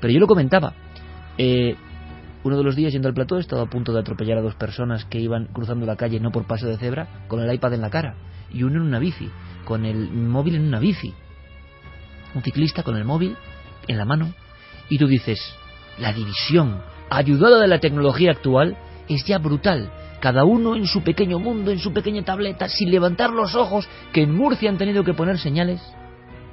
Pero 0.00 0.12
yo 0.12 0.20
lo 0.20 0.26
comentaba. 0.26 0.74
Eh, 1.38 1.76
uno 2.42 2.56
de 2.56 2.64
los 2.64 2.74
días 2.74 2.92
yendo 2.92 3.08
al 3.08 3.14
plató 3.14 3.36
he 3.36 3.40
estado 3.40 3.62
a 3.62 3.70
punto 3.70 3.92
de 3.92 4.00
atropellar 4.00 4.38
a 4.38 4.42
dos 4.42 4.54
personas 4.54 5.04
que 5.04 5.20
iban 5.20 5.46
cruzando 5.52 5.84
la 5.84 5.96
calle 5.96 6.20
no 6.20 6.32
por 6.32 6.46
paso 6.46 6.66
de 6.66 6.78
cebra 6.78 7.24
con 7.28 7.40
el 7.40 7.52
iPad 7.52 7.74
en 7.74 7.82
la 7.82 7.90
cara 7.90 8.14
y 8.52 8.62
uno 8.62 8.76
en 8.76 8.86
una 8.86 8.98
bici, 8.98 9.30
con 9.64 9.84
el 9.84 10.10
móvil 10.10 10.56
en 10.56 10.66
una 10.66 10.78
bici. 10.78 11.14
Un 12.34 12.42
ciclista 12.42 12.82
con 12.82 12.96
el 12.96 13.04
móvil 13.04 13.36
en 13.88 13.98
la 13.98 14.04
mano 14.04 14.32
y 14.88 14.98
tú 14.98 15.06
dices, 15.06 15.38
la 15.98 16.12
división 16.12 16.80
ayudada 17.10 17.60
de 17.60 17.68
la 17.68 17.78
tecnología 17.78 18.30
actual 18.32 18.76
es 19.08 19.24
ya 19.24 19.38
brutal. 19.38 19.92
Cada 20.20 20.44
uno 20.44 20.76
en 20.76 20.86
su 20.86 21.02
pequeño 21.02 21.38
mundo, 21.38 21.70
en 21.70 21.78
su 21.78 21.92
pequeña 21.92 22.24
tableta, 22.24 22.68
sin 22.68 22.90
levantar 22.90 23.30
los 23.30 23.54
ojos, 23.54 23.88
que 24.12 24.22
en 24.22 24.34
Murcia 24.34 24.68
han 24.68 24.78
tenido 24.78 25.04
que 25.04 25.14
poner 25.14 25.38
señales 25.38 25.80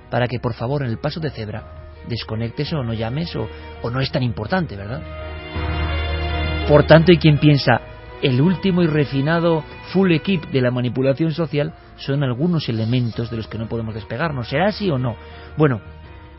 para 0.10 0.28
que 0.28 0.40
por 0.40 0.54
favor 0.54 0.84
en 0.84 0.90
el 0.90 1.00
paso 1.00 1.20
de 1.20 1.32
cebra 1.32 1.87
desconectes 2.08 2.72
o 2.74 2.84
no 2.84 2.94
llames 2.94 3.36
o, 3.36 3.48
o 3.82 3.90
no 3.90 4.00
es 4.00 4.12
tan 4.12 4.24
importante, 4.24 4.76
¿verdad? 4.76 5.02
Por 6.68 6.84
tanto, 6.86 7.12
hay 7.12 7.18
quien 7.18 7.38
piensa, 7.38 7.82
el 8.22 8.42
último 8.42 8.82
y 8.82 8.88
refinado 8.88 9.64
full 9.94 10.12
equip 10.12 10.46
de 10.46 10.62
la 10.62 10.72
manipulación 10.72 11.32
social 11.32 11.74
son 11.98 12.24
algunos 12.24 12.68
elementos 12.68 13.30
de 13.30 13.38
los 13.38 13.48
que 13.48 13.58
no 13.58 13.68
podemos 13.68 13.94
despegarnos. 13.94 14.50
¿Será 14.50 14.68
así 14.68 14.90
o 14.90 14.98
no? 14.98 15.16
Bueno, 15.56 15.82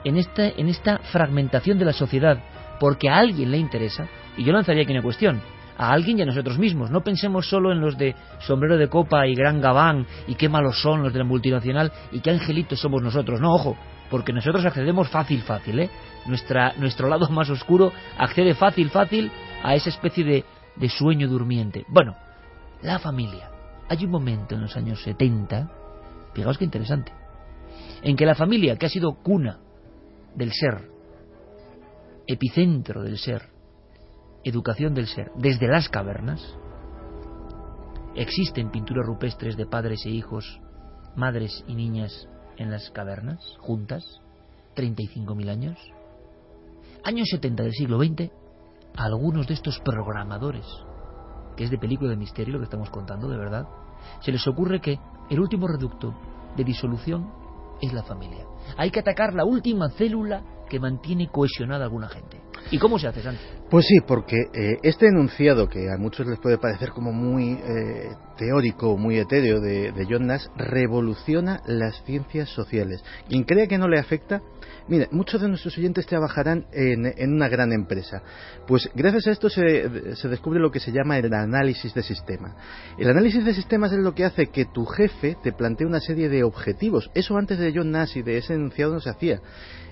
en 0.04 0.16
esta, 0.16 0.48
en 0.48 0.68
esta 0.68 0.98
fragmentación 0.98 1.78
de 1.78 1.84
la 1.84 1.92
sociedad, 1.92 2.38
porque 2.80 3.08
a 3.08 3.16
alguien 3.16 3.50
le 3.50 3.58
interesa, 3.58 4.06
y 4.36 4.44
yo 4.44 4.52
lanzaría 4.52 4.82
aquí 4.82 4.92
una 4.92 5.02
cuestión, 5.02 5.40
a 5.76 5.92
alguien 5.92 6.18
y 6.18 6.22
a 6.22 6.26
nosotros 6.26 6.58
mismos. 6.58 6.90
No 6.90 7.02
pensemos 7.02 7.48
solo 7.48 7.72
en 7.72 7.80
los 7.80 7.96
de 7.96 8.14
sombrero 8.40 8.76
de 8.76 8.88
copa 8.88 9.26
y 9.26 9.34
gran 9.34 9.60
gabán 9.60 10.06
y 10.26 10.34
qué 10.34 10.48
malos 10.48 10.80
son 10.82 11.02
los 11.02 11.12
de 11.12 11.20
la 11.20 11.24
multinacional 11.24 11.92
y 12.12 12.20
qué 12.20 12.30
angelitos 12.30 12.80
somos 12.80 13.00
nosotros. 13.00 13.40
No, 13.40 13.54
ojo, 13.54 13.76
porque 14.10 14.32
nosotros 14.32 14.64
accedemos 14.64 15.08
fácil, 15.10 15.42
fácil, 15.42 15.80
¿eh? 15.80 15.90
Nuestra, 16.26 16.74
nuestro 16.76 17.08
lado 17.08 17.28
más 17.30 17.50
oscuro 17.50 17.92
accede 18.16 18.54
fácil, 18.54 18.90
fácil 18.90 19.30
a 19.62 19.74
esa 19.74 19.90
especie 19.90 20.24
de, 20.24 20.44
de 20.76 20.88
sueño 20.88 21.28
durmiente. 21.28 21.84
Bueno, 21.88 22.16
la 22.82 22.98
familia. 22.98 23.50
Hay 23.88 24.04
un 24.04 24.10
momento 24.10 24.54
en 24.54 24.62
los 24.62 24.76
años 24.76 25.02
70, 25.02 25.70
fijaos 26.34 26.58
qué 26.58 26.64
interesante, 26.64 27.12
en 28.02 28.16
que 28.16 28.26
la 28.26 28.34
familia, 28.34 28.76
que 28.76 28.86
ha 28.86 28.90
sido 28.90 29.14
cuna 29.14 29.60
del 30.34 30.52
ser, 30.52 30.90
epicentro 32.26 33.02
del 33.02 33.16
ser, 33.16 33.48
educación 34.44 34.94
del 34.94 35.06
ser, 35.06 35.32
desde 35.36 35.68
las 35.68 35.88
cavernas, 35.88 36.54
existen 38.14 38.70
pinturas 38.70 39.06
rupestres 39.06 39.56
de 39.56 39.64
padres 39.64 40.04
e 40.04 40.10
hijos, 40.10 40.60
madres 41.16 41.64
y 41.66 41.74
niñas 41.74 42.28
en 42.58 42.70
las 42.70 42.90
cavernas, 42.90 43.40
juntas, 43.60 44.04
35.000 44.76 45.48
años. 45.48 45.78
Años 47.04 47.28
70 47.30 47.62
del 47.62 47.72
siglo 47.72 47.98
XX, 47.98 48.30
algunos 48.96 49.46
de 49.46 49.54
estos 49.54 49.78
programadores, 49.80 50.66
que 51.56 51.64
es 51.64 51.70
de 51.70 51.78
película 51.78 52.10
de 52.10 52.16
misterio 52.16 52.54
lo 52.54 52.58
que 52.58 52.64
estamos 52.64 52.90
contando, 52.90 53.28
de 53.28 53.38
verdad, 53.38 53.66
se 54.20 54.32
les 54.32 54.46
ocurre 54.46 54.80
que 54.80 54.98
el 55.30 55.40
último 55.40 55.66
reducto 55.68 56.14
de 56.56 56.64
disolución 56.64 57.30
es 57.80 57.92
la 57.92 58.02
familia. 58.02 58.44
Hay 58.76 58.90
que 58.90 59.00
atacar 59.00 59.34
la 59.34 59.44
última 59.44 59.88
célula 59.90 60.42
que 60.68 60.80
mantiene 60.80 61.28
cohesionada 61.28 61.84
a 61.84 61.86
alguna 61.86 62.08
gente. 62.08 62.40
¿Y 62.70 62.78
cómo 62.78 62.98
se 62.98 63.08
hace, 63.08 63.22
Santi? 63.22 63.40
Pues 63.70 63.86
sí, 63.86 64.00
porque 64.06 64.36
eh, 64.54 64.78
este 64.82 65.06
enunciado, 65.06 65.68
que 65.68 65.90
a 65.90 65.98
muchos 65.98 66.26
les 66.26 66.38
puede 66.38 66.58
parecer 66.58 66.90
como 66.90 67.12
muy 67.12 67.52
eh, 67.52 68.10
teórico, 68.36 68.96
muy 68.96 69.18
etéreo 69.18 69.60
de, 69.60 70.06
John 70.08 70.26
Nash, 70.26 70.46
revoluciona 70.56 71.62
las 71.66 72.02
ciencias 72.04 72.48
sociales. 72.50 73.02
Quien 73.28 73.44
crea 73.44 73.66
que 73.66 73.78
no 73.78 73.88
le 73.88 73.98
afecta, 73.98 74.40
mire, 74.88 75.08
muchos 75.12 75.40
de 75.40 75.48
nuestros 75.48 75.76
oyentes 75.78 76.06
trabajarán 76.06 76.66
en, 76.72 77.06
en 77.06 77.32
una 77.34 77.48
gran 77.48 77.72
empresa. 77.72 78.22
Pues 78.66 78.90
gracias 78.94 79.26
a 79.26 79.30
esto 79.32 79.50
se, 79.50 80.16
se 80.16 80.28
descubre 80.28 80.60
lo 80.60 80.70
que 80.70 80.80
se 80.80 80.92
llama 80.92 81.18
el 81.18 81.32
análisis 81.32 81.92
de 81.94 82.02
sistema. 82.02 82.56
El 82.98 83.10
análisis 83.10 83.44
de 83.44 83.54
sistemas 83.54 83.92
es 83.92 83.98
lo 83.98 84.14
que 84.14 84.24
hace 84.24 84.46
que 84.46 84.64
tu 84.64 84.84
jefe 84.86 85.36
te 85.42 85.52
plantee 85.52 85.86
una 85.86 86.00
serie 86.00 86.28
de 86.28 86.42
objetivos. 86.42 87.10
Eso 87.14 87.36
antes 87.36 87.58
de 87.58 87.72
John 87.74 87.90
Nash 87.90 88.16
y 88.16 88.22
de 88.22 88.38
ese 88.38 88.54
enunciado 88.54 88.94
no 88.94 89.00
se 89.00 89.10
hacía 89.10 89.40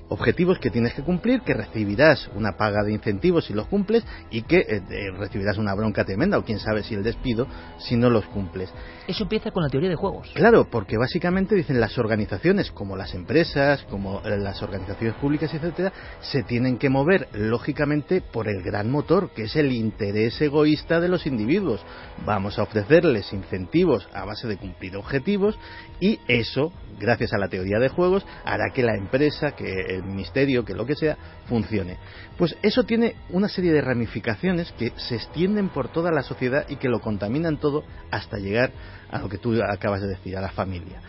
objetivos 0.09 0.59
que 0.59 0.71
tienes 0.71 0.95
que 0.95 1.03
cumplir, 1.03 1.41
que 1.43 1.55
recibirás 1.55 2.29
una 2.35 2.57
paga 2.57 2.83
de 2.85 2.93
incentivos 2.93 3.47
si 3.47 3.53
los 3.53 3.67
cumples 3.67 4.05
y 4.31 4.43
que 4.43 4.59
eh, 4.59 4.83
eh, 4.89 5.11
recibirás 5.17 5.59
una 5.59 5.75
bronca 5.75 6.05
tremenda 6.05 6.39
o 6.39 6.45
quién 6.45 6.59
sabe 6.59 6.83
si 6.83 6.95
el 6.95 7.03
despido 7.03 7.47
si 7.79 7.97
no 7.97 8.11
los 8.11 8.27
cumples. 8.27 8.73
Eso 9.07 9.25
empieza 9.25 9.51
con 9.51 9.63
la 9.63 9.69
teoría 9.69 9.89
de 9.89 9.97
juegos. 9.97 10.31
Claro, 10.35 10.69
porque 10.71 10.97
básicamente 10.97 11.55
dicen 11.55 11.81
las 11.81 11.99
organizaciones, 11.99 12.71
como 12.71 12.97
las 12.97 13.15
empresas, 13.15 13.85
como 13.85 14.21
eh, 14.25 14.37
las 14.39 14.63
organizaciones 14.63 15.17
públicas, 15.17 15.53
etcétera, 15.53 15.93
se 16.21 16.43
tienen 16.43 16.79
que 16.79 16.91
mover 16.91 17.29
lógicamente 17.33 18.21
por 18.21 18.49
el 18.49 18.63
gran 18.63 18.91
motor, 18.91 19.31
que 19.31 19.45
es 19.45 19.57
el 19.57 19.73
interés 19.73 20.41
egoísta 20.41 21.01
de 21.01 21.09
los 21.09 21.27
individuos. 21.27 21.85
Vamos 22.25 22.59
a 22.59 22.63
ofrecerles 22.63 23.33
incentivos 23.33 24.09
a 24.13 24.25
base 24.25 24.47
de 24.47 24.57
cumplir 24.57 24.97
objetivos 24.97 25.59
y 26.01 26.19
eso, 26.29 26.73
gracias 26.99 27.33
a 27.33 27.39
la 27.39 27.49
teoría 27.49 27.79
de 27.79 27.89
juegos, 27.89 28.27
hará 28.45 28.73
que 28.75 28.83
la 28.83 28.97
empresa, 28.97 29.53
que 29.53 29.96
el 29.97 30.05
ministerio, 30.05 30.65
que 30.65 30.75
lo 30.75 30.87
que 30.87 30.95
sea, 30.95 31.17
funcione. 31.47 31.97
Pues 32.37 32.57
eso 32.63 32.85
tiene 32.85 33.17
una 33.31 33.49
serie 33.49 33.73
de 33.73 33.81
ramificaciones 33.81 34.73
que 34.73 34.93
se 34.97 35.17
extienden 35.17 35.69
por 35.69 35.89
toda 35.89 36.11
la 36.11 36.23
sociedad 36.23 36.67
y 36.69 36.77
que 36.77 36.89
lo 36.89 37.01
contaminan 37.01 37.59
todo 37.59 37.85
hasta 38.11 38.39
llegar 38.39 38.71
a 39.11 39.19
lo 39.21 39.29
que 39.29 39.39
tú 39.39 39.55
acabas 39.63 40.03
de 40.03 40.09
decir, 40.09 40.37
a 40.37 40.41
la 40.41 40.51
familia. 40.51 41.01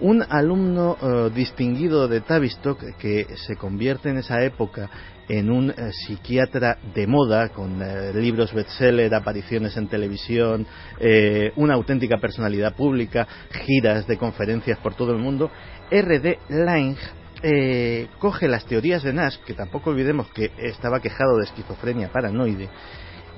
Un 0.00 0.24
alumno 0.28 0.96
eh, 1.00 1.30
distinguido 1.32 2.08
de 2.08 2.20
Tavistock 2.20 2.96
que 2.98 3.26
se 3.46 3.54
convierte 3.54 4.10
en 4.10 4.18
esa 4.18 4.42
época 4.42 4.90
en 5.28 5.50
un 5.50 5.70
eh, 5.70 5.90
psiquiatra 5.92 6.78
de 6.94 7.06
moda, 7.06 7.48
con 7.48 7.80
eh, 7.80 8.12
libros 8.14 8.52
bestseller, 8.52 9.14
apariciones 9.14 9.76
en 9.76 9.88
televisión, 9.88 10.66
eh, 10.98 11.52
una 11.56 11.74
auténtica 11.74 12.18
personalidad 12.18 12.74
pública, 12.74 13.26
giras 13.64 14.06
de 14.06 14.18
conferencias 14.18 14.78
por 14.78 14.94
todo 14.94 15.12
el 15.12 15.18
mundo, 15.18 15.50
R.D. 15.90 16.38
Lange 16.48 17.23
eh, 17.46 18.08
coge 18.18 18.48
las 18.48 18.64
teorías 18.64 19.02
de 19.02 19.12
Nash, 19.12 19.36
que 19.46 19.52
tampoco 19.52 19.90
olvidemos 19.90 20.30
que 20.30 20.50
estaba 20.56 21.00
quejado 21.00 21.36
de 21.36 21.44
esquizofrenia 21.44 22.10
paranoide, 22.10 22.70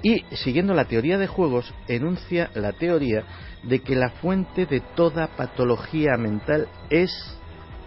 y 0.01 0.25
siguiendo 0.37 0.75
la 0.75 0.85
teoría 0.85 1.19
de 1.19 1.27
juegos, 1.27 1.75
enuncia 1.89 2.51
la 2.55 2.73
teoría 2.73 3.25
de 3.65 3.81
que 3.81 3.97
la 3.97 4.11
fuente 4.11 4.65
de 4.65 4.81
toda 4.95 5.27
patología 5.27 6.17
mental 6.17 6.69
es 6.89 7.11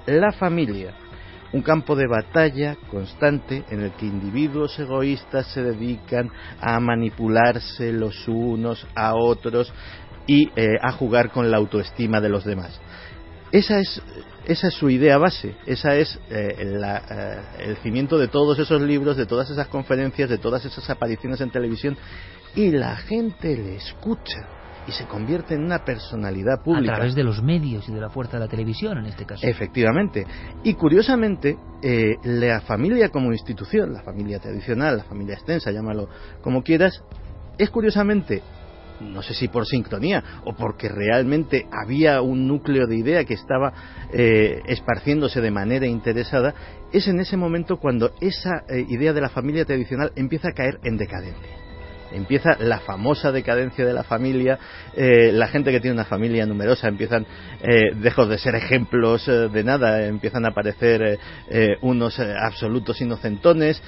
la 0.06 0.34
familia. 0.34 0.94
Un 1.54 1.62
campo 1.62 1.96
de 1.96 2.08
batalla 2.08 2.76
constante 2.91 3.64
en 3.70 3.82
el 3.82 3.91
que 3.94 4.06
individuos 4.06 4.78
egoístas 4.78 5.48
se 5.54 5.64
dedican 5.64 6.30
a 6.60 6.78
manipularse 6.82 7.94
los 7.94 8.28
unos 8.28 8.86
a 8.94 9.16
otros 9.16 9.72
y 10.28 10.50
eh, 10.58 10.78
a 10.82 10.91
jugar 10.91 11.32
con 11.32 11.50
la 11.50 11.58
autoestima 11.58 12.20
de 12.20 12.30
los 12.30 12.44
demás. 12.44 12.80
Esa 13.52 13.80
es, 13.80 14.02
esa 14.49 14.67
es 14.67 14.73
su 14.73 14.89
idea 14.89 15.17
base, 15.19 15.55
esa 15.67 15.95
es 15.95 16.19
eh, 16.30 16.65
la, 16.65 16.97
eh, 16.97 17.67
el 17.67 17.77
cimiento 17.77 18.17
de 18.17 18.27
todos 18.27 18.57
esos 18.57 18.81
libros, 18.81 19.15
de 19.15 19.27
todas 19.27 19.49
esas 19.51 19.67
conferencias, 19.67 20.27
de 20.27 20.39
todas 20.39 20.65
esas 20.65 20.89
apariciones 20.89 21.39
en 21.41 21.51
televisión, 21.51 21.95
y 22.55 22.71
la 22.71 22.95
gente 22.95 23.55
le 23.55 23.76
escucha 23.76 24.47
y 24.88 24.91
se 24.91 25.05
convierte 25.05 25.53
en 25.53 25.63
una 25.63 25.85
personalidad 25.85 26.63
pública. 26.63 26.93
A 26.93 26.95
través 26.95 27.13
de 27.13 27.23
los 27.23 27.43
medios 27.43 27.88
y 27.88 27.93
de 27.93 28.01
la 28.01 28.09
fuerza 28.09 28.38
de 28.38 28.45
la 28.45 28.49
televisión, 28.49 28.97
en 28.97 29.05
este 29.05 29.23
caso. 29.23 29.45
Efectivamente. 29.45 30.26
Y 30.63 30.73
curiosamente, 30.73 31.55
eh, 31.84 32.15
la 32.23 32.61
familia 32.61 33.09
como 33.09 33.31
institución, 33.31 33.93
la 33.93 34.01
familia 34.01 34.39
tradicional, 34.39 34.97
la 34.97 35.03
familia 35.03 35.35
extensa, 35.35 35.69
llámalo 35.69 36.09
como 36.41 36.63
quieras, 36.63 37.03
es 37.59 37.69
curiosamente 37.69 38.41
no 39.01 39.21
sé 39.21 39.34
si 39.34 39.47
por 39.47 39.65
sincronía 39.65 40.23
o 40.45 40.53
porque 40.53 40.89
realmente 40.89 41.67
había 41.71 42.21
un 42.21 42.47
núcleo 42.47 42.88
de 42.88 42.97
idea 42.97 43.26
que 43.26 43.34
estaba 43.34 43.73
eh, 44.13 44.61
esparciéndose 44.67 45.41
de 45.41 45.51
manera 45.51 45.85
interesada, 45.88 46.53
es 46.91 47.07
en 47.07 47.19
ese 47.19 47.38
momento 47.38 47.77
cuando 47.77 48.11
esa 48.21 48.63
eh, 48.67 48.85
idea 48.89 49.13
de 49.13 49.21
la 49.21 49.30
familia 49.30 49.65
tradicional 49.65 50.11
empieza 50.15 50.49
a 50.49 50.53
caer 50.53 50.80
en 50.84 50.97
decadencia. 50.97 51.59
Empieza 52.11 52.57
la 52.60 52.80
famosa 52.80 53.31
decadencia 53.31 53.86
de 53.86 53.94
la 53.94 54.03
familia, 54.03 54.57
eh, 54.95 55.31
la 55.31 55.48
gente 55.48 55.72
que 55.72 55.80
tiene 55.80 55.95
una 55.95 56.06
familia 56.06 56.45
numerosa 56.45 56.88
empiezan, 56.88 57.26
eh, 57.61 57.94
lejos 57.99 58.30
de 58.30 58.38
ser 58.38 58.56
ejemplos 58.56 59.27
eh, 59.27 59.49
de 59.49 59.64
nada, 59.64 60.06
empiezan 60.06 60.45
a 60.45 60.49
aparecer 60.49 61.19
eh, 61.49 61.68
unos 61.81 62.19
absolutos 62.19 63.02
inocentones, 63.02 63.81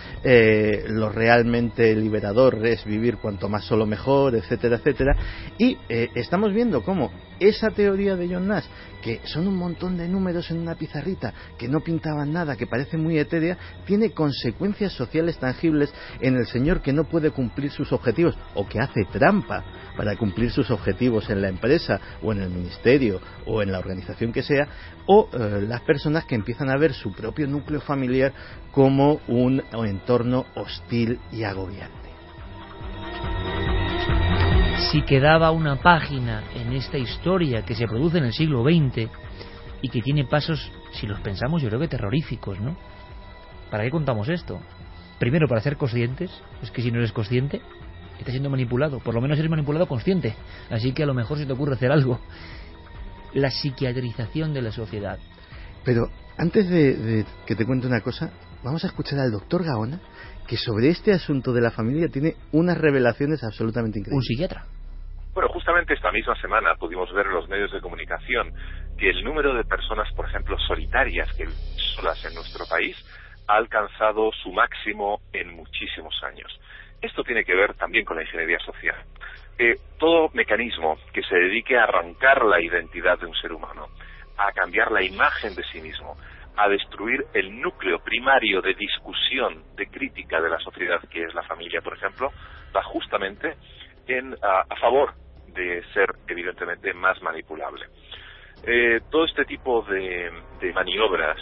lo 0.87 1.09
realmente 1.09 1.95
liberador 1.95 2.65
es 2.65 2.85
vivir 2.85 3.17
cuanto 3.17 3.49
más 3.49 3.65
solo 3.65 3.85
mejor, 3.85 4.35
etcétera, 4.35 4.77
etcétera. 4.77 5.15
Y 5.57 5.77
estamos 5.89 6.53
viendo 6.53 6.83
cómo 6.83 7.11
esa 7.39 7.71
teoría 7.71 8.15
de 8.15 8.27
John 8.27 8.47
Nash, 8.47 8.65
que 9.01 9.19
son 9.25 9.47
un 9.47 9.57
montón 9.57 9.97
de 9.97 10.07
números 10.07 10.51
en 10.51 10.59
una 10.59 10.75
pizarrita, 10.75 11.33
que 11.57 11.67
no 11.67 11.81
pintaban 11.81 12.31
nada, 12.31 12.55
que 12.55 12.67
parece 12.67 12.97
muy 12.97 13.17
etérea, 13.17 13.57
tiene 13.85 14.11
consecuencias 14.11 14.93
sociales 14.93 15.37
tangibles 15.37 15.93
en 16.19 16.35
el 16.35 16.47
señor 16.47 16.81
que 16.81 16.93
no 16.93 17.05
puede 17.05 17.31
cumplir 17.31 17.71
sus 17.71 17.91
objetivos 17.91 18.37
o 18.53 18.67
que 18.67 18.79
hace 18.79 19.05
trampa 19.11 19.63
para 19.97 20.15
cumplir 20.15 20.51
sus 20.51 20.71
objetivos 20.71 21.29
en 21.29 21.41
la 21.41 21.49
empresa 21.49 21.99
o 22.21 22.31
en 22.31 22.41
el 22.41 22.49
ministerio 22.49 23.19
o 23.45 23.61
en 23.61 23.71
la 23.71 23.79
organización 23.79 24.31
que 24.31 24.43
sea, 24.43 24.67
o 25.07 25.29
eh, 25.33 25.61
las 25.67 25.81
personas 25.81 26.25
que 26.25 26.35
empiezan 26.35 26.69
a 26.69 26.77
ver 26.77 26.93
su 26.93 27.11
propio 27.11 27.47
núcleo 27.47 27.81
familiar 27.81 28.33
como 28.71 29.19
un 29.27 29.61
entorno 29.73 30.45
hostil 30.55 31.19
y 31.31 31.43
agobiante. 31.43 32.11
Si 34.89 35.03
quedaba 35.03 35.51
una 35.51 35.75
página 35.75 36.43
en 36.55 36.73
esta 36.73 36.97
historia 36.97 37.63
que 37.63 37.75
se 37.75 37.87
produce 37.87 38.17
en 38.17 38.25
el 38.25 38.33
siglo 38.33 38.63
XX 38.63 39.09
y 39.81 39.89
que 39.89 40.01
tiene 40.01 40.25
pasos, 40.25 40.71
si 40.93 41.05
los 41.05 41.19
pensamos, 41.19 41.61
yo 41.61 41.67
creo 41.69 41.79
que 41.79 41.87
terroríficos, 41.87 42.59
¿no? 42.59 42.75
¿Para 43.69 43.83
qué 43.83 43.91
contamos 43.91 44.27
esto? 44.27 44.59
Primero, 45.19 45.47
para 45.47 45.61
ser 45.61 45.77
conscientes, 45.77 46.31
es 46.61 46.71
que 46.71 46.81
si 46.81 46.91
no 46.91 46.97
eres 46.97 47.11
consciente, 47.11 47.61
estás 48.17 48.31
siendo 48.31 48.49
manipulado, 48.49 48.99
por 48.99 49.13
lo 49.13 49.21
menos 49.21 49.37
eres 49.37 49.51
manipulado 49.51 49.87
consciente, 49.87 50.35
así 50.69 50.93
que 50.93 51.03
a 51.03 51.05
lo 51.05 51.13
mejor 51.13 51.37
se 51.37 51.45
te 51.45 51.53
ocurre 51.53 51.75
hacer 51.75 51.91
algo. 51.91 52.19
La 53.33 53.51
psiquiatrización 53.51 54.53
de 54.53 54.61
la 54.61 54.71
sociedad. 54.71 55.19
Pero 55.83 56.09
antes 56.37 56.69
de, 56.69 56.95
de 56.95 57.25
que 57.45 57.55
te 57.55 57.65
cuente 57.65 57.87
una 57.87 58.01
cosa, 58.01 58.31
vamos 58.63 58.83
a 58.83 58.87
escuchar 58.87 59.19
al 59.19 59.31
doctor 59.31 59.63
Gaona, 59.63 59.99
que 60.47 60.57
sobre 60.57 60.89
este 60.89 61.11
asunto 61.11 61.53
de 61.53 61.61
la 61.61 61.71
familia 61.71 62.07
tiene 62.09 62.35
unas 62.51 62.77
revelaciones 62.77 63.43
absolutamente 63.43 63.99
increíbles. 63.99 64.17
Un 64.17 64.23
psiquiatra. 64.23 64.65
Bueno, 65.33 65.49
justamente 65.49 65.93
esta 65.93 66.11
misma 66.11 66.35
semana 66.41 66.75
pudimos 66.75 67.11
ver 67.13 67.27
en 67.27 67.33
los 67.33 67.47
medios 67.47 67.71
de 67.71 67.79
comunicación 67.79 68.53
que 68.97 69.09
el 69.09 69.23
número 69.23 69.53
de 69.53 69.63
personas, 69.63 70.11
por 70.13 70.27
ejemplo, 70.27 70.57
solitarias 70.67 71.31
que 71.33 71.47
solas 71.95 72.23
en 72.25 72.35
nuestro 72.35 72.65
país 72.69 72.97
ha 73.47 73.55
alcanzado 73.55 74.31
su 74.43 74.51
máximo 74.51 75.21
en 75.31 75.55
muchísimos 75.55 76.13
años. 76.23 76.51
Esto 77.01 77.23
tiene 77.23 77.45
que 77.45 77.55
ver 77.55 77.73
también 77.75 78.03
con 78.05 78.17
la 78.17 78.23
ingeniería 78.23 78.59
social. 78.59 78.97
Eh, 79.57 79.75
todo 79.97 80.29
mecanismo 80.33 80.97
que 81.13 81.23
se 81.23 81.35
dedique 81.35 81.77
a 81.77 81.83
arrancar 81.83 82.43
la 82.43 82.61
identidad 82.61 83.17
de 83.17 83.25
un 83.25 83.35
ser 83.35 83.53
humano, 83.53 83.87
a 84.37 84.51
cambiar 84.51 84.91
la 84.91 85.03
imagen 85.03 85.55
de 85.55 85.63
sí 85.63 85.81
mismo, 85.81 86.17
a 86.57 86.67
destruir 86.69 87.25
el 87.33 87.61
núcleo 87.61 87.99
primario 87.99 88.61
de 88.61 88.73
discusión, 88.73 89.63
de 89.75 89.87
crítica 89.87 90.41
de 90.41 90.49
la 90.49 90.59
sociedad 90.59 90.99
que 91.09 91.23
es 91.23 91.33
la 91.33 91.43
familia, 91.43 91.81
por 91.81 91.95
ejemplo, 91.95 92.31
va 92.75 92.83
justamente 92.83 93.55
en, 94.07 94.35
a, 94.41 94.75
favor 94.77 95.13
de 95.47 95.83
ser 95.93 96.09
evidentemente 96.27 96.93
más 96.93 97.21
manipulable. 97.21 97.85
Eh, 98.65 98.99
todo 99.09 99.25
este 99.25 99.45
tipo 99.45 99.81
de, 99.83 100.31
maniobras 100.73 101.37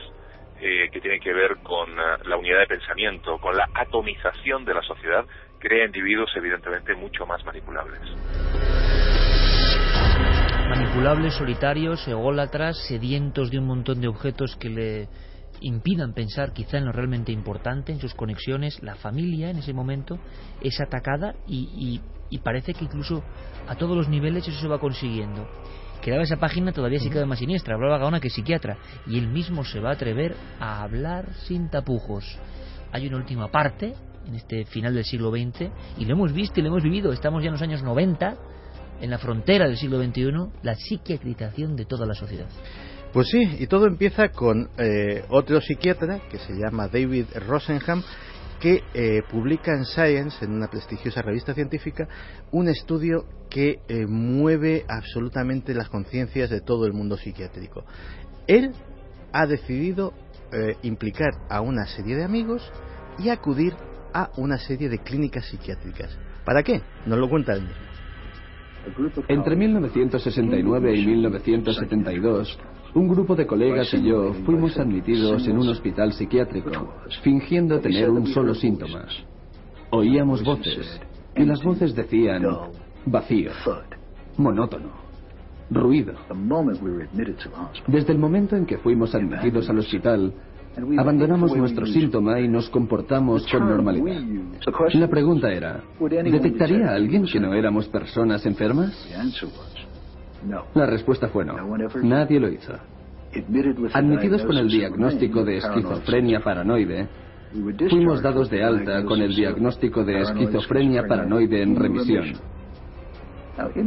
eh, 0.61 0.89
que 0.91 1.01
tienen 1.01 1.19
que 1.21 1.33
ver 1.33 1.57
con 1.63 1.91
uh, 1.91 2.17
la 2.25 2.37
unidad 2.37 2.59
de 2.59 2.67
pensamiento, 2.67 3.37
con 3.39 3.55
la 3.55 3.67
atomización 3.73 4.65
de 4.65 4.73
la 4.73 4.81
sociedad, 4.81 5.25
crea 5.59 5.85
individuos 5.85 6.31
evidentemente 6.35 6.95
mucho 6.95 7.25
más 7.25 7.43
manipulables. 7.45 7.99
Manipulables, 10.69 11.33
solitarios, 11.33 12.07
ególatras, 12.07 12.77
sedientos 12.87 13.51
de 13.51 13.59
un 13.59 13.65
montón 13.65 13.99
de 14.01 14.07
objetos 14.07 14.55
que 14.55 14.69
le 14.69 15.09
impidan 15.61 16.13
pensar 16.13 16.53
quizá 16.53 16.77
en 16.77 16.85
lo 16.85 16.91
realmente 16.91 17.31
importante, 17.31 17.91
en 17.91 17.99
sus 17.99 18.13
conexiones, 18.13 18.81
la 18.81 18.95
familia 18.95 19.49
en 19.49 19.57
ese 19.57 19.73
momento 19.73 20.19
es 20.61 20.79
atacada 20.79 21.35
y, 21.47 21.69
y 21.75 22.01
y 22.29 22.39
parece 22.39 22.73
que 22.73 22.85
incluso 22.85 23.23
a 23.67 23.75
todos 23.75 23.95
los 23.95 24.07
niveles 24.07 24.47
eso 24.47 24.59
se 24.59 24.67
va 24.67 24.79
consiguiendo. 24.79 25.47
Quedaba 26.01 26.23
esa 26.23 26.37
página 26.37 26.71
todavía 26.71 26.99
sí 26.99 27.09
queda 27.09 27.25
más 27.25 27.39
siniestra, 27.39 27.75
hablaba 27.75 27.97
Gaona 27.97 28.19
que 28.19 28.29
psiquiatra, 28.29 28.77
y 29.05 29.17
él 29.17 29.27
mismo 29.27 29.65
se 29.65 29.79
va 29.79 29.89
a 29.89 29.93
atrever 29.93 30.35
a 30.59 30.81
hablar 30.81 31.33
sin 31.45 31.69
tapujos. 31.69 32.39
Hay 32.91 33.07
una 33.07 33.17
última 33.17 33.49
parte, 33.49 33.93
en 34.25 34.35
este 34.35 34.65
final 34.65 34.93
del 34.93 35.03
siglo 35.03 35.31
XX, 35.31 35.69
y 35.97 36.05
lo 36.05 36.13
hemos 36.13 36.31
visto 36.31 36.59
y 36.59 36.63
lo 36.63 36.69
hemos 36.69 36.83
vivido, 36.83 37.11
estamos 37.11 37.43
ya 37.43 37.47
en 37.47 37.53
los 37.53 37.61
años 37.61 37.83
90, 37.83 38.37
en 39.01 39.09
la 39.09 39.17
frontera 39.17 39.67
del 39.67 39.77
siglo 39.77 40.01
XXI, 40.03 40.31
la 40.63 40.75
psiquiatrización 40.75 41.75
de 41.75 41.85
toda 41.85 42.05
la 42.05 42.13
sociedad. 42.13 42.47
Pues 43.13 43.27
sí, 43.29 43.57
y 43.59 43.65
todo 43.65 43.87
empieza 43.87 44.29
con 44.29 44.69
eh, 44.77 45.23
otro 45.29 45.59
psiquiatra 45.61 46.21
que 46.29 46.37
se 46.37 46.53
llama 46.53 46.87
David 46.87 47.25
Rosenham, 47.47 48.03
que 48.59 48.83
eh, 48.93 49.21
publica 49.31 49.73
en 49.73 49.85
Science, 49.85 50.45
en 50.45 50.51
una 50.51 50.67
prestigiosa 50.67 51.23
revista 51.23 51.55
científica, 51.55 52.07
un 52.51 52.67
estudio 52.67 53.25
que 53.49 53.79
eh, 53.87 54.05
mueve 54.05 54.85
absolutamente 54.87 55.73
las 55.73 55.89
conciencias 55.89 56.51
de 56.51 56.61
todo 56.61 56.85
el 56.85 56.93
mundo 56.93 57.17
psiquiátrico. 57.17 57.83
Él 58.47 58.73
ha 59.31 59.45
decidido 59.45 60.13
implicar 60.81 61.29
a 61.47 61.61
una 61.61 61.85
serie 61.85 62.15
de 62.15 62.23
amigos 62.23 62.71
y 63.19 63.29
acudir 63.29 63.75
a 64.15 64.31
una 64.37 64.57
serie 64.57 64.89
de 64.89 64.97
clínicas 64.97 65.45
psiquiátricas. 65.45 66.17
¿Para 66.43 66.63
qué? 66.63 66.81
Nos 67.05 67.19
lo 67.19 67.29
cuenta 67.29 67.53
él 67.53 67.61
mismo. 67.61 67.88
Entre 69.27 69.55
1969 69.55 70.95
y 70.95 71.05
1972, 71.05 72.59
un 72.95 73.07
grupo 73.07 73.35
de 73.35 73.45
colegas 73.45 73.93
y 73.93 74.03
yo 74.03 74.33
fuimos 74.45 74.77
admitidos 74.77 75.47
en 75.47 75.57
un 75.57 75.69
hospital 75.69 76.13
psiquiátrico, 76.13 76.93
fingiendo 77.23 77.79
tener 77.79 78.09
un 78.09 78.27
solo 78.27 78.55
síntoma. 78.55 79.05
Oíamos 79.91 80.43
voces, 80.43 80.99
y 81.35 81.43
las 81.43 81.63
voces 81.63 81.95
decían 81.95 82.43
vacío, 83.05 83.51
monótono, 84.37 84.91
ruido. 85.69 86.13
Desde 87.87 88.13
el 88.13 88.19
momento 88.19 88.55
en 88.55 88.65
que 88.65 88.77
fuimos 88.77 89.13
admitidos 89.13 89.69
al 89.69 89.79
hospital, 89.79 90.33
abandonamos 90.97 91.55
nuestro 91.55 91.85
síntoma 91.85 92.39
y 92.39 92.47
nos 92.47 92.69
comportamos 92.69 93.45
con 93.51 93.67
normalidad. 93.67 94.21
La 94.93 95.07
pregunta 95.07 95.51
era, 95.51 95.81
¿detectaría 95.99 96.91
alguien 96.91 97.25
que 97.25 97.39
no 97.39 97.53
éramos 97.53 97.87
personas 97.87 98.45
enfermas? 98.45 99.07
La 100.73 100.85
respuesta 100.85 101.27
fue 101.29 101.45
no. 101.45 101.55
Nadie 102.03 102.39
lo 102.39 102.49
hizo. 102.49 102.73
Admitidos 103.93 104.43
con 104.43 104.57
el 104.57 104.67
diagnóstico 104.67 105.43
de 105.43 105.57
esquizofrenia 105.57 106.39
paranoide, 106.39 107.07
fuimos 107.89 108.21
dados 108.21 108.49
de 108.49 108.63
alta 108.63 109.03
con 109.03 109.21
el 109.21 109.35
diagnóstico 109.35 110.03
de 110.03 110.21
esquizofrenia 110.21 111.03
paranoide 111.07 111.61
en 111.61 111.75
remisión. 111.75 112.33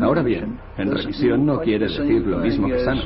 Ahora 0.01 0.23
bien, 0.23 0.59
en 0.77 0.91
remisión 0.91 1.47
no 1.47 1.61
quiere 1.61 1.87
decir 1.87 2.27
lo 2.27 2.39
mismo 2.39 2.69
que 2.69 2.79
sano. 2.81 3.03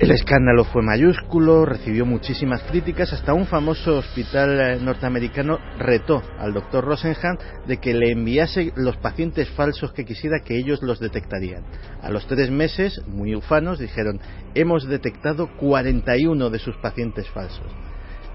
El 0.00 0.12
escándalo 0.12 0.62
fue 0.62 0.80
mayúsculo, 0.80 1.64
recibió 1.64 2.06
muchísimas 2.06 2.62
críticas, 2.62 3.12
hasta 3.12 3.34
un 3.34 3.46
famoso 3.46 3.96
hospital 3.96 4.60
eh, 4.60 4.78
norteamericano 4.80 5.58
retó 5.76 6.22
al 6.38 6.54
doctor 6.54 6.84
Rosenham 6.84 7.36
de 7.66 7.78
que 7.78 7.94
le 7.94 8.12
enviase 8.12 8.72
los 8.76 8.96
pacientes 8.98 9.50
falsos 9.50 9.92
que 9.92 10.04
quisiera 10.04 10.38
que 10.44 10.56
ellos 10.56 10.84
los 10.84 11.00
detectarían. 11.00 11.64
A 12.00 12.12
los 12.12 12.28
tres 12.28 12.48
meses, 12.48 13.02
muy 13.08 13.34
ufanos, 13.34 13.80
dijeron, 13.80 14.20
hemos 14.54 14.86
detectado 14.86 15.48
41 15.56 16.48
de 16.48 16.58
sus 16.60 16.76
pacientes 16.76 17.28
falsos. 17.30 17.66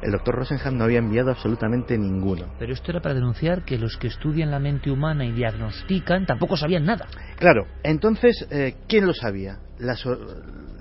El 0.02 0.12
doctor 0.12 0.36
Rosenham 0.36 0.78
no 0.78 0.84
había 0.84 1.00
enviado 1.00 1.32
absolutamente 1.32 1.98
ninguno. 1.98 2.48
Pero 2.60 2.74
esto 2.74 2.92
era 2.92 3.00
para 3.00 3.16
denunciar 3.16 3.64
que 3.64 3.78
los 3.78 3.96
que 3.96 4.08
estudian 4.08 4.52
la 4.52 4.60
mente 4.60 4.92
humana 4.92 5.24
y 5.24 5.32
diagnostican 5.32 6.26
tampoco 6.26 6.58
sabían 6.58 6.84
nada. 6.84 7.08
Claro, 7.38 7.68
entonces, 7.84 8.46
eh, 8.52 8.76
¿quién 8.90 9.08
lo 9.08 9.14
sabía? 9.14 9.60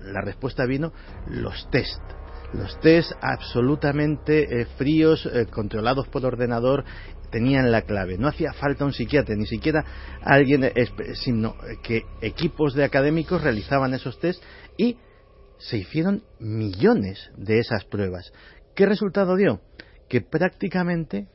La 0.05 0.21
respuesta 0.21 0.67
vino 0.67 0.93
los 1.27 1.69
test. 1.71 2.01
Los 2.53 2.79
test 2.81 3.13
absolutamente 3.21 4.61
eh, 4.61 4.67
fríos, 4.77 5.27
eh, 5.27 5.47
controlados 5.47 6.09
por 6.09 6.25
ordenador, 6.27 6.85
tenían 7.31 7.73
la 7.73 7.83
clave. 7.83 8.19
No 8.19 8.29
hacía 8.29 8.53
falta 8.53 8.85
un 8.85 8.93
psiquiatra, 8.93 9.35
ni 9.35 9.47
siquiera 9.47 9.85
alguien, 10.23 10.71
sino 11.15 11.57
que 11.83 12.03
equipos 12.21 12.75
de 12.75 12.85
académicos 12.85 13.43
realizaban 13.43 13.95
esos 13.95 14.19
test 14.21 14.43
y 14.77 14.99
se 15.59 15.79
hicieron 15.79 16.23
millones 16.39 17.31
de 17.37 17.59
esas 17.59 17.85
pruebas. 17.85 18.33
¿Qué 18.75 18.85
resultado 18.85 19.37
dio? 19.37 19.61
Que 20.09 20.21
prácticamente 20.21 21.29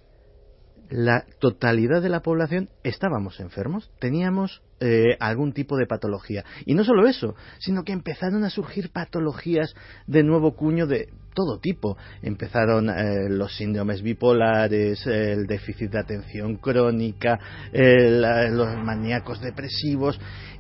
la 0.90 1.26
totalidad 1.40 2.02
de 2.02 2.10
la 2.10 2.22
población 2.22 2.70
estábamos 2.84 3.40
enfermos, 3.40 3.92
teníamos 4.00 4.62
eh, 4.80 5.18
algún 5.20 5.54
tipo 5.54 5.78
de 5.78 5.86
patología. 5.86 6.46
Y 6.66 6.74
no 6.74 6.84
solo 6.84 7.08
eso, 7.08 7.36
sino 7.60 7.84
que 7.84 7.94
empezaron 7.94 8.44
a 8.44 8.50
surgir 8.50 8.92
patologías 8.92 9.74
de 10.06 10.24
nuevo 10.24 10.56
cuño 10.56 10.88
de 10.88 11.10
todo 11.34 11.60
tipo. 11.60 11.98
Empezaron 12.22 12.90
eh, 12.90 13.30
los 13.30 13.56
síndromes 13.56 14.02
bipolares, 14.02 15.06
el 15.08 15.46
déficit 15.48 15.92
de 15.92 16.00
atención 16.00 16.58
crónica, 16.58 17.40
los 17.72 18.78
maníacos 18.78 19.42
depresivos, 19.42 20.20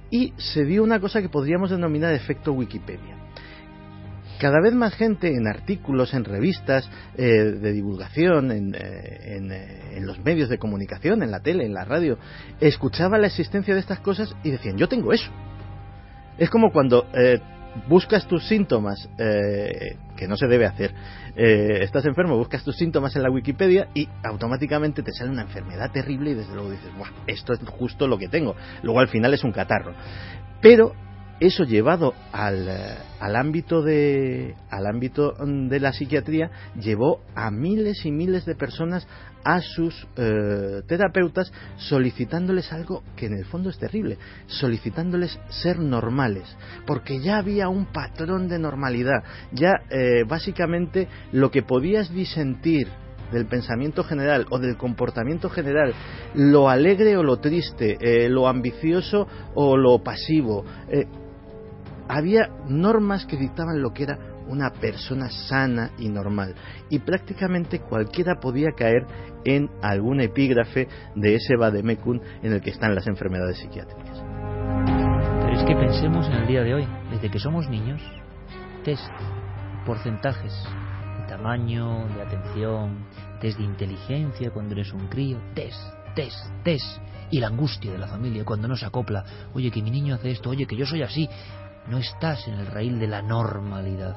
y 0.09 0.33
se 0.37 0.63
dio 0.63 0.83
una 0.83 0.99
cosa 0.99 1.21
que 1.21 1.29
podríamos 1.29 1.69
denominar 1.69 2.13
efecto 2.13 2.53
Wikipedia 2.53 3.26
cada 4.39 4.61
vez 4.61 4.73
más 4.73 4.93
gente 4.95 5.33
en 5.33 5.47
artículos, 5.47 6.13
en 6.13 6.23
revistas 6.23 6.89
eh, 7.17 7.23
de 7.23 7.73
divulgación, 7.73 8.51
en, 8.51 8.75
eh, 8.75 8.79
eh, 8.79 9.97
en, 9.97 10.05
los 10.05 10.19
medios 10.23 10.49
de 10.49 10.57
comunicación, 10.57 11.23
en 11.23 11.31
la 11.31 11.41
tele, 11.41 11.65
en 11.65 11.73
la 11.73 11.85
radio, 11.85 12.17
escuchaba 12.59 13.17
la 13.17 13.27
existencia 13.27 13.73
de 13.73 13.79
estas 13.79 13.99
cosas 13.99 14.35
y 14.43 14.51
decían, 14.51 14.77
yo 14.77 14.87
tengo 14.87 15.11
eso. 15.13 15.29
Es 16.37 16.49
como 16.49 16.71
cuando 16.71 17.07
buscas 17.89 18.27
tus 18.27 18.47
síntomas, 18.47 19.09
que 19.17 20.27
no 20.27 20.37
se 20.37 20.45
debe 20.45 20.67
hacer, 20.67 20.93
estás 21.35 22.05
enfermo, 22.05 22.37
buscas 22.37 22.63
tus 22.63 22.77
síntomas 22.77 23.15
en 23.15 23.23
la 23.23 23.31
Wikipedia 23.31 23.87
y 23.95 24.07
automáticamente 24.23 25.01
te 25.01 25.11
sale 25.13 25.31
una 25.31 25.41
enfermedad 25.41 25.91
terrible 25.91 26.31
y 26.31 26.35
desde 26.35 26.53
luego 26.53 26.69
dices, 26.69 26.91
esto 27.25 27.53
es 27.53 27.59
justo 27.65 28.07
lo 28.07 28.19
que 28.19 28.27
tengo. 28.27 28.55
Luego 28.83 28.99
al 28.99 29.07
final 29.07 29.33
es 29.33 29.43
un 29.43 29.51
catarro. 29.51 29.95
Pero 30.61 30.93
eso 31.39 31.65
llevado 31.65 32.13
al, 32.31 32.67
eh, 32.67 32.95
al, 33.19 33.35
ámbito 33.35 33.83
de, 33.83 34.55
al 34.71 34.87
ámbito 34.87 35.33
de 35.33 35.79
la 35.79 35.93
psiquiatría 35.93 36.49
llevó 36.79 37.21
a 37.35 37.51
miles 37.51 38.05
y 38.05 38.11
miles 38.11 38.45
de 38.45 38.55
personas 38.55 39.07
a 39.43 39.61
sus 39.61 40.07
eh, 40.17 40.81
terapeutas 40.87 41.53
solicitándoles 41.77 42.73
algo 42.73 43.03
que 43.15 43.27
en 43.27 43.33
el 43.33 43.45
fondo 43.45 43.69
es 43.69 43.77
terrible, 43.77 44.17
solicitándoles 44.47 45.39
ser 45.49 45.79
normales, 45.79 46.43
porque 46.87 47.19
ya 47.19 47.37
había 47.37 47.69
un 47.69 47.85
patrón 47.85 48.47
de 48.47 48.57
normalidad, 48.57 49.23
ya 49.51 49.73
eh, 49.89 50.23
básicamente 50.27 51.07
lo 51.31 51.51
que 51.51 51.61
podías 51.61 52.11
disentir 52.11 52.87
del 53.31 53.45
pensamiento 53.45 54.03
general 54.03 54.47
o 54.49 54.57
del 54.57 54.77
comportamiento 54.77 55.49
general, 55.49 55.93
lo 56.33 56.69
alegre 56.69 57.17
o 57.17 57.23
lo 57.23 57.37
triste, 57.37 57.97
lo 58.29 58.47
ambicioso 58.47 59.27
o 59.53 59.75
lo 59.75 60.01
pasivo, 60.01 60.63
había 62.09 62.49
normas 62.67 63.25
que 63.25 63.37
dictaban 63.37 63.81
lo 63.81 63.91
que 63.91 64.03
era 64.03 64.17
una 64.47 64.71
persona 64.71 65.29
sana 65.29 65.91
y 65.97 66.09
normal. 66.09 66.55
Y 66.89 66.99
prácticamente 66.99 67.79
cualquiera 67.79 68.35
podía 68.39 68.71
caer 68.71 69.05
en 69.45 69.69
algún 69.81 70.21
epígrafe 70.21 70.87
de 71.15 71.35
ese 71.35 71.55
vademecum 71.57 72.19
en 72.41 72.53
el 72.53 72.61
que 72.61 72.71
están 72.71 72.95
las 72.95 73.07
enfermedades 73.07 73.57
psiquiátricas. 73.57 74.23
Pero 75.41 75.53
es 75.53 75.63
que 75.63 75.75
pensemos 75.75 76.27
en 76.27 76.33
el 76.33 76.47
día 76.47 76.63
de 76.63 76.73
hoy, 76.73 76.87
desde 77.11 77.29
que 77.29 77.39
somos 77.39 77.69
niños, 77.69 78.01
test, 78.83 79.11
porcentajes, 79.85 80.53
de 81.19 81.27
tamaño, 81.27 82.07
de 82.15 82.21
atención, 82.21 83.05
test 83.41 83.57
de 83.57 83.65
inteligencia 83.65 84.51
cuando 84.51 84.75
eres 84.75 84.93
un 84.93 85.07
crío, 85.07 85.39
test, 85.53 85.79
test, 86.15 86.37
test. 86.63 87.01
Y 87.29 87.41
la 87.41 87.47
angustia 87.47 87.91
de 87.91 87.97
la 87.97 88.07
familia 88.07 88.45
cuando 88.45 88.69
no 88.69 88.77
se 88.77 88.85
acopla, 88.85 89.25
oye 89.53 89.69
que 89.69 89.81
mi 89.81 89.91
niño 89.91 90.15
hace 90.15 90.31
esto, 90.31 90.49
oye 90.49 90.65
que 90.65 90.77
yo 90.77 90.85
soy 90.85 91.01
así, 91.01 91.27
no 91.89 91.97
estás 91.97 92.47
en 92.47 92.55
el 92.55 92.67
raíl 92.67 92.99
de 92.99 93.07
la 93.07 93.21
normalidad. 93.21 94.15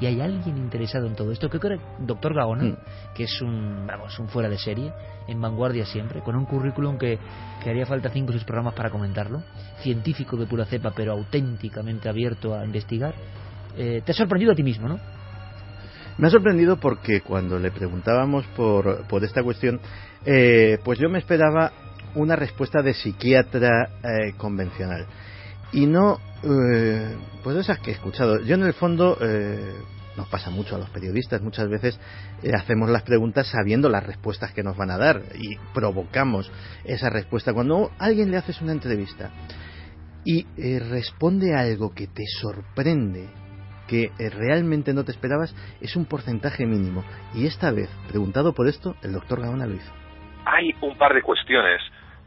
Y 0.00 0.06
hay 0.06 0.20
alguien 0.20 0.56
interesado 0.56 1.06
en 1.06 1.14
todo 1.14 1.30
esto, 1.30 1.50
que 1.50 1.58
creo 1.58 1.78
que 1.78 1.84
doctor 1.98 2.34
Gaona, 2.34 2.64
mm. 2.64 2.76
que 3.14 3.24
es 3.24 3.42
un, 3.42 3.86
vamos, 3.86 4.18
un 4.18 4.28
fuera 4.28 4.48
de 4.48 4.56
serie, 4.56 4.92
en 5.28 5.40
vanguardia 5.40 5.84
siempre, 5.84 6.22
con 6.22 6.36
un 6.36 6.46
currículum 6.46 6.96
que, 6.96 7.18
que 7.62 7.70
haría 7.70 7.84
falta 7.84 8.08
cinco 8.08 8.30
o 8.30 8.32
seis 8.32 8.44
programas 8.44 8.74
para 8.74 8.88
comentarlo, 8.88 9.42
científico 9.82 10.36
de 10.38 10.46
pura 10.46 10.64
cepa, 10.64 10.92
pero 10.96 11.12
auténticamente 11.12 12.08
abierto 12.08 12.54
a 12.54 12.64
investigar. 12.64 13.14
Eh, 13.76 14.02
te 14.04 14.12
ha 14.12 14.14
sorprendido 14.14 14.52
a 14.52 14.54
ti 14.54 14.62
mismo, 14.62 14.88
¿no? 14.88 14.98
Me 16.16 16.28
ha 16.28 16.30
sorprendido 16.30 16.78
porque 16.78 17.20
cuando 17.20 17.58
le 17.58 17.70
preguntábamos 17.70 18.46
por, 18.56 19.06
por 19.06 19.22
esta 19.22 19.42
cuestión, 19.42 19.80
eh, 20.24 20.78
pues 20.82 20.98
yo 20.98 21.08
me 21.08 21.18
esperaba 21.18 21.72
una 22.14 22.36
respuesta 22.36 22.82
de 22.82 22.94
psiquiatra 22.94 23.90
eh, 24.02 24.32
convencional 24.36 25.06
y 25.72 25.86
no 25.86 26.18
eh, 26.42 27.16
pues 27.42 27.56
esas 27.56 27.78
que 27.80 27.90
he 27.90 27.94
escuchado 27.94 28.40
yo 28.40 28.54
en 28.54 28.62
el 28.62 28.72
fondo 28.72 29.16
eh, 29.20 29.74
nos 30.16 30.28
pasa 30.28 30.50
mucho 30.50 30.76
a 30.76 30.78
los 30.78 30.90
periodistas. 30.90 31.40
Muchas 31.40 31.68
veces 31.68 31.98
eh, 32.42 32.50
hacemos 32.54 32.90
las 32.90 33.02
preguntas 33.02 33.48
sabiendo 33.48 33.88
las 33.88 34.04
respuestas 34.04 34.52
que 34.52 34.62
nos 34.62 34.76
van 34.76 34.90
a 34.90 34.98
dar 34.98 35.22
y 35.34 35.56
provocamos 35.72 36.50
esa 36.84 37.10
respuesta. 37.10 37.52
Cuando 37.52 37.90
alguien 37.98 38.30
le 38.30 38.36
haces 38.36 38.60
una 38.60 38.72
entrevista 38.72 39.30
y 40.24 40.46
eh, 40.56 40.80
responde 40.80 41.54
algo 41.54 41.94
que 41.94 42.06
te 42.06 42.24
sorprende, 42.40 43.28
que 43.88 44.10
realmente 44.18 44.92
no 44.92 45.04
te 45.04 45.12
esperabas, 45.12 45.54
es 45.80 45.96
un 45.96 46.04
porcentaje 46.04 46.66
mínimo. 46.66 47.02
Y 47.34 47.46
esta 47.46 47.72
vez, 47.72 47.88
preguntado 48.08 48.52
por 48.52 48.68
esto, 48.68 48.94
el 49.02 49.12
doctor 49.12 49.40
Gaona 49.40 49.66
lo 49.66 49.74
hizo. 49.74 49.92
Hay 50.44 50.70
un 50.80 50.96
par 50.96 51.14
de 51.14 51.22
cuestiones 51.22 51.80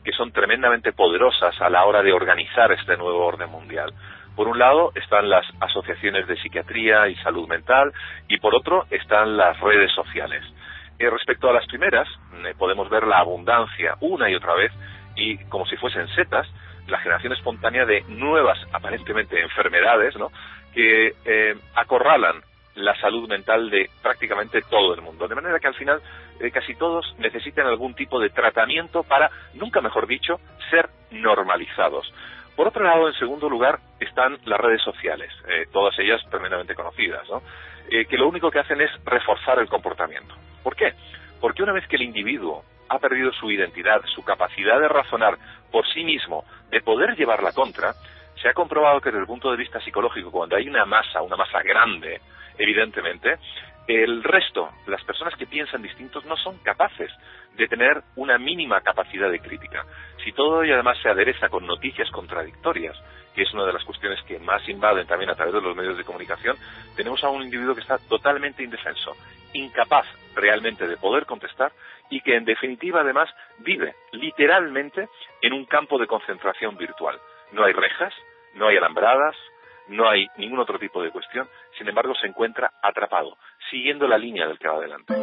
que 0.03 0.11
son 0.11 0.31
tremendamente 0.31 0.93
poderosas 0.93 1.59
a 1.61 1.69
la 1.69 1.85
hora 1.85 2.01
de 2.03 2.13
organizar 2.13 2.71
este 2.71 2.97
nuevo 2.97 3.25
orden 3.25 3.49
mundial. 3.49 3.93
Por 4.35 4.47
un 4.47 4.57
lado 4.57 4.91
están 4.95 5.29
las 5.29 5.45
asociaciones 5.59 6.27
de 6.27 6.37
psiquiatría 6.37 7.07
y 7.07 7.15
salud 7.17 7.47
mental 7.47 7.93
y 8.27 8.37
por 8.37 8.55
otro 8.55 8.85
están 8.89 9.37
las 9.37 9.59
redes 9.59 9.91
sociales. 9.93 10.43
Eh, 10.97 11.09
respecto 11.09 11.49
a 11.49 11.53
las 11.53 11.65
primeras, 11.67 12.07
eh, 12.45 12.53
podemos 12.57 12.89
ver 12.89 13.05
la 13.05 13.19
abundancia 13.19 13.95
una 14.01 14.29
y 14.29 14.35
otra 14.35 14.55
vez 14.55 14.71
y 15.15 15.37
como 15.45 15.65
si 15.67 15.77
fuesen 15.77 16.07
setas, 16.15 16.47
la 16.87 16.99
generación 16.99 17.33
espontánea 17.33 17.85
de 17.85 18.03
nuevas 18.09 18.57
aparentemente 18.73 19.39
enfermedades 19.39 20.15
¿no? 20.17 20.31
que 20.73 21.13
eh, 21.25 21.55
acorralan 21.75 22.41
la 22.75 22.95
salud 22.99 23.27
mental 23.29 23.69
de 23.69 23.89
prácticamente 24.01 24.61
todo 24.63 24.93
el 24.93 25.01
mundo. 25.01 25.27
De 25.27 25.35
manera 25.35 25.59
que 25.59 25.67
al 25.67 25.75
final 25.75 26.01
casi 26.51 26.75
todos 26.75 27.15
necesitan 27.19 27.67
algún 27.67 27.93
tipo 27.93 28.19
de 28.19 28.29
tratamiento 28.29 29.03
para, 29.03 29.29
nunca 29.53 29.81
mejor 29.81 30.07
dicho, 30.07 30.39
ser 30.69 30.89
normalizados. 31.11 32.11
Por 32.55 32.67
otro 32.67 32.83
lado, 32.83 33.07
en 33.07 33.15
segundo 33.15 33.49
lugar, 33.49 33.79
están 33.99 34.37
las 34.45 34.59
redes 34.59 34.81
sociales, 34.81 35.31
eh, 35.47 35.65
todas 35.71 35.97
ellas 35.99 36.21
tremendamente 36.29 36.75
conocidas, 36.75 37.27
¿no? 37.29 37.41
Eh, 37.89 38.05
que 38.05 38.17
lo 38.17 38.27
único 38.27 38.51
que 38.51 38.59
hacen 38.59 38.79
es 38.81 38.91
reforzar 39.05 39.59
el 39.59 39.67
comportamiento. 39.67 40.35
¿Por 40.61 40.75
qué? 40.75 40.93
Porque 41.41 41.63
una 41.63 41.73
vez 41.73 41.87
que 41.87 41.95
el 41.95 42.03
individuo 42.03 42.63
ha 42.89 42.99
perdido 42.99 43.31
su 43.33 43.49
identidad, 43.49 44.01
su 44.13 44.23
capacidad 44.23 44.79
de 44.79 44.87
razonar 44.87 45.37
por 45.71 45.87
sí 45.87 46.03
mismo, 46.03 46.45
de 46.69 46.81
poder 46.81 47.15
llevar 47.15 47.41
la 47.41 47.51
contra, 47.51 47.93
se 48.41 48.49
ha 48.49 48.53
comprobado 48.53 49.01
que 49.01 49.09
desde 49.09 49.21
el 49.21 49.27
punto 49.27 49.49
de 49.49 49.57
vista 49.57 49.79
psicológico, 49.81 50.31
cuando 50.31 50.55
hay 50.55 50.67
una 50.67 50.85
masa, 50.85 51.21
una 51.21 51.35
masa 51.35 51.61
grande, 51.63 52.21
evidentemente, 52.57 53.37
el 53.87 54.23
resto, 54.23 54.69
las 54.87 55.03
personas 55.03 55.35
que 55.35 55.45
piensan 55.45 55.81
distintos, 55.81 56.25
no 56.25 56.37
son 56.37 56.57
capaces 56.59 57.11
de 57.55 57.67
tener 57.67 58.01
una 58.15 58.37
mínima 58.37 58.81
capacidad 58.81 59.29
de 59.29 59.39
crítica. 59.39 59.85
Si 60.23 60.31
todo 60.31 60.63
ello 60.63 60.75
además 60.75 60.97
se 61.01 61.09
adereza 61.09 61.49
con 61.49 61.67
noticias 61.67 62.09
contradictorias, 62.11 62.97
que 63.35 63.43
es 63.43 63.53
una 63.53 63.65
de 63.65 63.73
las 63.73 63.83
cuestiones 63.83 64.21
que 64.23 64.39
más 64.39 64.67
invaden 64.69 65.07
también 65.07 65.29
a 65.29 65.35
través 65.35 65.53
de 65.53 65.61
los 65.61 65.75
medios 65.75 65.97
de 65.97 66.03
comunicación, 66.03 66.55
tenemos 66.95 67.23
a 67.23 67.29
un 67.29 67.43
individuo 67.43 67.75
que 67.75 67.81
está 67.81 67.97
totalmente 67.97 68.63
indefenso, 68.63 69.15
incapaz 69.53 70.07
realmente 70.35 70.87
de 70.87 70.97
poder 70.97 71.25
contestar 71.25 71.71
y 72.09 72.21
que 72.21 72.35
en 72.35 72.45
definitiva 72.45 73.01
además 73.01 73.29
vive 73.59 73.95
literalmente 74.11 75.07
en 75.41 75.53
un 75.53 75.65
campo 75.65 75.97
de 75.97 76.07
concentración 76.07 76.77
virtual. 76.77 77.19
No 77.51 77.63
hay 77.63 77.73
rejas, 77.73 78.13
no 78.55 78.67
hay 78.67 78.77
alambradas, 78.77 79.35
no 79.87 80.09
hay 80.09 80.27
ningún 80.37 80.59
otro 80.59 80.79
tipo 80.79 81.01
de 81.01 81.11
cuestión, 81.11 81.47
sin 81.77 81.87
embargo 81.87 82.13
se 82.15 82.27
encuentra 82.27 82.71
atrapado, 82.81 83.37
siguiendo 83.69 84.07
la 84.07 84.17
línea 84.17 84.47
del 84.47 84.59
que 84.59 84.67
va 84.67 84.75
adelante. 84.75 85.13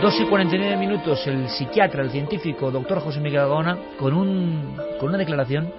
Dos 0.00 0.20
y 0.20 0.26
49 0.26 0.76
minutos, 0.76 1.26
el 1.26 1.48
psiquiatra, 1.48 2.02
el 2.02 2.10
científico, 2.10 2.70
doctor 2.70 3.00
José 3.00 3.20
Miguel 3.20 3.48
Gaona, 3.48 3.78
con, 3.98 4.12
un, 4.12 4.76
con 5.00 5.08
una 5.08 5.18
declaración 5.18 5.72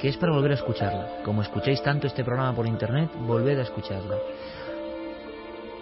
que 0.00 0.08
es 0.08 0.16
para 0.16 0.32
volver 0.32 0.52
a 0.52 0.54
escucharla. 0.54 1.22
Como 1.24 1.42
escucháis 1.42 1.82
tanto 1.82 2.06
este 2.06 2.22
programa 2.22 2.54
por 2.54 2.66
internet, 2.66 3.10
volver 3.16 3.58
a 3.58 3.62
escucharla. 3.62 4.16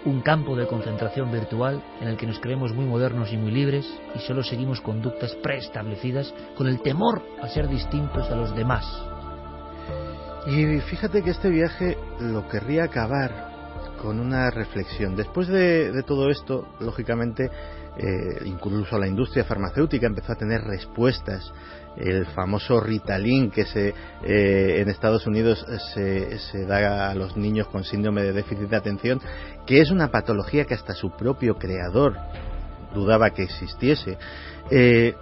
Un 0.05 0.21
campo 0.21 0.55
de 0.55 0.67
concentración 0.67 1.31
virtual 1.31 1.81
en 2.01 2.09
el 2.09 2.17
que 2.17 2.27
nos 2.27 2.39
creemos 2.39 2.73
muy 2.73 2.85
modernos 2.85 3.31
y 3.31 3.37
muy 3.37 3.51
libres 3.51 3.85
y 4.13 4.19
solo 4.19 4.43
seguimos 4.43 4.81
conductas 4.81 5.33
preestablecidas 5.35 6.33
con 6.57 6.67
el 6.67 6.81
temor 6.81 7.21
a 7.41 7.47
ser 7.47 7.69
distintos 7.69 8.29
a 8.29 8.35
los 8.35 8.53
demás. 8.53 8.85
Y 10.45 10.81
fíjate 10.81 11.23
que 11.23 11.29
este 11.29 11.49
viaje 11.49 11.97
lo 12.19 12.49
querría 12.49 12.83
acabar 12.83 13.53
con 14.01 14.19
una 14.19 14.49
reflexión. 14.51 15.15
Después 15.15 15.47
de, 15.47 16.03
todo 16.05 16.29
esto, 16.29 16.67
lógicamente, 16.81 17.49
eh, 17.97 18.41
incluso 18.43 18.97
la 18.97 19.07
industria 19.07 19.45
farmacéutica 19.45 20.07
empezó 20.07 20.33
a 20.33 20.35
tener 20.35 20.61
respuestas. 20.61 21.49
El 21.97 22.25
famoso 22.27 22.79
Ritalin 22.79 23.51
que 23.51 23.65
se, 23.65 23.93
eh, 24.23 24.81
en 24.81 24.89
Estados 24.89 25.27
Unidos 25.27 25.65
se, 25.93 26.39
se, 26.39 26.65
da 26.65 27.11
a 27.11 27.15
los 27.15 27.37
niños 27.37 27.67
con 27.67 27.83
síndrome 27.83 28.23
de 28.23 28.33
déficit 28.33 28.69
de 28.69 28.75
atención, 28.75 29.21
que 29.65 29.81
es 29.81 29.91
una 29.91 30.09
patología 30.09 30.65
que 30.65 30.73
hasta 30.73 30.93
su 30.93 31.11
propio 31.11 31.55
creador 31.55 32.15
dudaba 32.93 33.31
que 33.31 33.43
existiese. 33.43 34.17
Eh, 34.69 35.15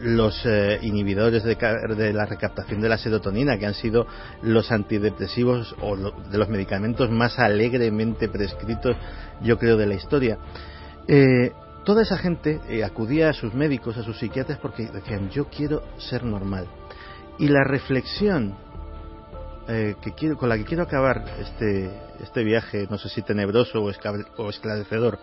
los 0.00 0.40
eh, 0.46 0.78
inhibidores 0.82 1.42
de, 1.42 2.12
la 2.12 2.24
recaptación 2.24 2.80
de 2.80 2.88
la 2.88 2.98
serotonina, 2.98 3.58
que 3.58 3.66
han 3.66 3.74
sido 3.74 4.06
los 4.42 4.70
antidepresivos 4.70 5.74
o 5.80 5.96
de 5.96 6.38
los 6.38 6.48
medicamentos 6.48 7.10
más 7.10 7.38
alegremente 7.38 8.28
prescritos, 8.28 8.96
yo 9.42 9.58
creo, 9.58 9.76
de 9.76 9.86
la 9.86 9.94
historia. 9.94 10.38
Eh, 11.08 11.52
toda 11.88 12.02
esa 12.02 12.18
gente 12.18 12.60
eh, 12.68 12.84
acudía 12.84 13.30
a 13.30 13.32
sus 13.32 13.54
médicos, 13.54 13.96
a 13.96 14.02
sus 14.02 14.18
psiquiatras, 14.18 14.58
porque 14.58 14.88
decían, 14.88 15.30
yo 15.30 15.46
quiero 15.46 15.84
ser 15.96 16.22
normal. 16.22 16.68
Y 17.38 17.48
la 17.48 17.64
reflexión 17.64 18.54
quiero, 20.14 20.36
con 20.36 20.50
la 20.50 20.58
que 20.58 20.66
quiero 20.66 20.82
acabar 20.82 21.24
este, 21.38 21.90
este 22.20 22.44
viaje, 22.44 22.86
no 22.90 22.98
sé 22.98 23.08
si 23.08 23.22
tenebroso 23.22 23.82
o 23.82 24.50
esclarecedor, 24.50 25.18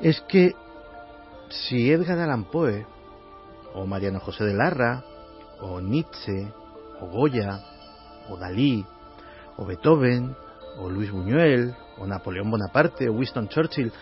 es 0.00 0.20
que 0.28 0.54
si 1.48 1.90
Edgar 1.90 2.20
Allan 2.20 2.44
Poe 2.44 2.86
o 3.74 3.84
Mariano 3.84 4.20
José 4.20 4.44
de 4.44 4.54
Larra, 4.54 5.02
o 5.60 5.80
Nietzsche, 5.80 6.52
o 7.00 7.06
Goya, 7.06 7.58
o 8.28 8.36
Dalí, 8.36 8.86
o 9.56 9.66
Beethoven, 9.66 10.36
o 10.78 10.88
Luis 10.88 11.10
Buñuel, 11.10 11.74
o 11.98 12.06
Napoleón 12.06 12.48
Bonaparte, 12.48 13.08
o 13.08 13.14
Winston 13.14 13.48
Churchill, 13.48 13.92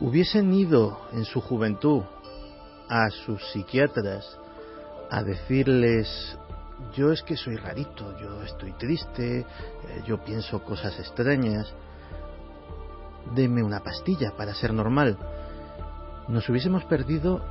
hubiesen 0.00 0.52
ido 0.52 0.98
en 1.12 1.24
su 1.24 1.40
juventud 1.40 2.02
a 2.88 3.10
sus 3.10 3.42
psiquiatras 3.50 4.38
a 5.10 5.22
decirles 5.22 6.38
yo 6.94 7.12
es 7.12 7.22
que 7.22 7.36
soy 7.36 7.56
rarito, 7.56 8.16
yo 8.18 8.42
estoy 8.42 8.72
triste, 8.72 9.40
eh, 9.40 9.44
yo 10.06 10.22
pienso 10.22 10.62
cosas 10.62 10.98
extrañas, 10.98 11.72
deme 13.34 13.62
una 13.62 13.80
pastilla 13.80 14.32
para 14.36 14.54
ser 14.54 14.72
normal. 14.72 15.18
Nos 16.28 16.48
hubiésemos 16.48 16.84
perdido 16.84 17.42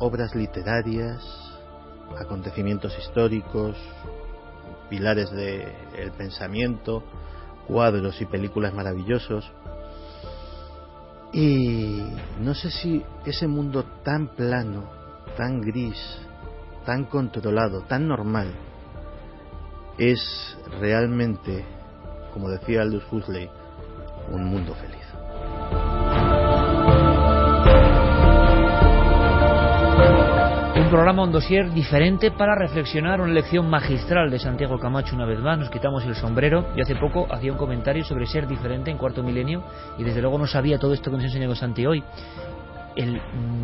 obras 0.00 0.34
literarias, 0.34 1.22
acontecimientos 2.18 2.96
históricos, 2.98 3.76
pilares 4.90 5.30
del 5.30 6.12
pensamiento, 6.16 7.02
cuadros 7.66 8.20
y 8.20 8.26
películas 8.26 8.74
maravillosos. 8.74 9.50
Y 11.34 12.00
no 12.38 12.54
sé 12.54 12.70
si 12.70 13.02
ese 13.26 13.48
mundo 13.48 13.84
tan 14.04 14.28
plano, 14.36 14.88
tan 15.36 15.60
gris, 15.60 15.98
tan 16.86 17.06
controlado, 17.06 17.80
tan 17.82 18.06
normal, 18.06 18.54
es 19.98 20.56
realmente, 20.78 21.64
como 22.32 22.48
decía 22.48 22.82
Aldous 22.82 23.02
Huxley, 23.10 23.50
un 24.30 24.44
mundo 24.44 24.76
feliz. 24.76 25.03
Programa, 30.94 31.24
un 31.24 31.32
dossier 31.32 31.72
diferente 31.72 32.30
para 32.30 32.54
reflexionar 32.54 33.20
una 33.20 33.32
lección 33.32 33.68
magistral 33.68 34.30
de 34.30 34.38
Santiago 34.38 34.78
Camacho 34.78 35.16
una 35.16 35.26
vez 35.26 35.40
más. 35.40 35.58
Nos 35.58 35.68
quitamos 35.68 36.04
el 36.04 36.14
sombrero. 36.14 36.68
Yo 36.76 36.84
hace 36.84 36.94
poco 36.94 37.26
hacía 37.34 37.50
un 37.50 37.58
comentario 37.58 38.04
sobre 38.04 38.26
ser 38.26 38.46
diferente 38.46 38.92
en 38.92 38.96
cuarto 38.96 39.20
milenio 39.20 39.64
y 39.98 40.04
desde 40.04 40.22
luego 40.22 40.38
no 40.38 40.46
sabía 40.46 40.78
todo 40.78 40.94
esto 40.94 41.10
que 41.10 41.16
nos 41.16 41.24
ha 41.24 41.26
enseñado 41.26 41.56
Santi 41.56 41.84
hoy. 41.84 42.04
El, 42.94 43.20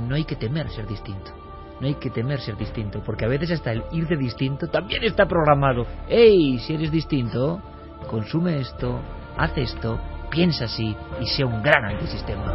no 0.08 0.16
hay 0.16 0.24
que 0.24 0.34
temer 0.34 0.70
ser 0.70 0.88
distinto. 0.88 1.30
No 1.80 1.86
hay 1.86 1.94
que 1.94 2.10
temer 2.10 2.40
ser 2.40 2.56
distinto, 2.56 3.00
porque 3.06 3.26
a 3.26 3.28
veces 3.28 3.52
hasta 3.52 3.70
el 3.70 3.84
ir 3.92 4.08
de 4.08 4.16
distinto 4.16 4.66
también 4.66 5.04
está 5.04 5.26
programado. 5.26 5.86
¡Ey! 6.08 6.58
Si 6.58 6.74
eres 6.74 6.90
distinto, 6.90 7.62
consume 8.08 8.58
esto, 8.58 8.98
haz 9.36 9.56
esto, 9.56 10.00
piensa 10.32 10.64
así 10.64 10.96
y 11.20 11.26
sea 11.26 11.46
un 11.46 11.62
gran 11.62 11.84
antisistema. 11.84 12.54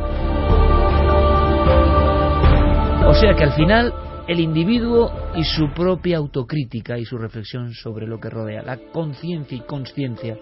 O 3.07 3.13
sea 3.13 3.33
que 3.35 3.43
al 3.45 3.53
final 3.53 3.93
el 4.27 4.39
individuo 4.39 5.11
y 5.35 5.43
su 5.43 5.71
propia 5.71 6.17
autocrítica 6.17 6.97
y 6.97 7.05
su 7.05 7.17
reflexión 7.17 7.73
sobre 7.73 8.07
lo 8.07 8.19
que 8.19 8.29
rodea, 8.29 8.63
la 8.63 8.77
conciencia 8.77 9.57
y 9.57 9.61
conciencia 9.61 10.37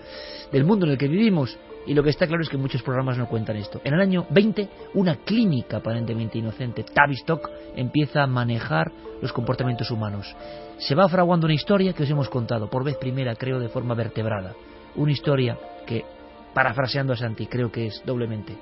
del 0.52 0.64
mundo 0.64 0.86
en 0.86 0.94
el 0.94 0.98
que 0.98 1.08
vivimos 1.08 1.58
Y 1.86 1.94
lo 1.94 2.02
que 2.02 2.12
está 2.12 2.28
claro 2.28 2.42
es 2.42 2.50
que 2.50 2.56
muchos 2.56 2.82
programas 2.82 3.18
no 3.18 3.28
cuentan 3.28 3.58
esto. 3.58 3.82
En 3.84 3.94
el 3.94 4.00
año 4.00 4.26
20, 4.30 4.70
una 4.94 5.18
clínica 5.18 5.78
aparentemente 5.78 6.38
inocente, 6.38 6.86
Tavistock, 6.86 7.50
empieza 7.76 8.24
a 8.24 8.28
manejar 8.28 8.90
los 9.22 9.34
comportamientos 9.34 9.92
humanos. 9.92 10.34
Se 10.78 10.96
va 10.96 11.10
fraguando 11.10 11.46
una 11.46 11.56
historia 11.56 11.92
que 11.92 12.04
os 12.04 12.10
hemos 12.10 12.30
contado, 12.30 12.70
por 12.70 12.86
vez 12.86 12.96
primera, 12.96 13.36
creo, 13.36 13.60
de 13.60 13.68
forma 13.68 13.96
vertebrada. 13.96 14.54
Una 14.96 15.12
historia 15.12 15.58
que, 15.86 16.06
parafraseando 16.54 17.12
a 17.12 17.18
Santi, 17.18 17.48
creo 17.48 17.70
que 17.70 17.88
es 17.88 18.02
doblemente 18.06 18.56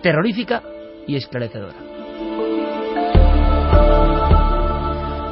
terrorífica 0.00 0.62
y 1.08 1.16
esclarecedora. 1.16 1.74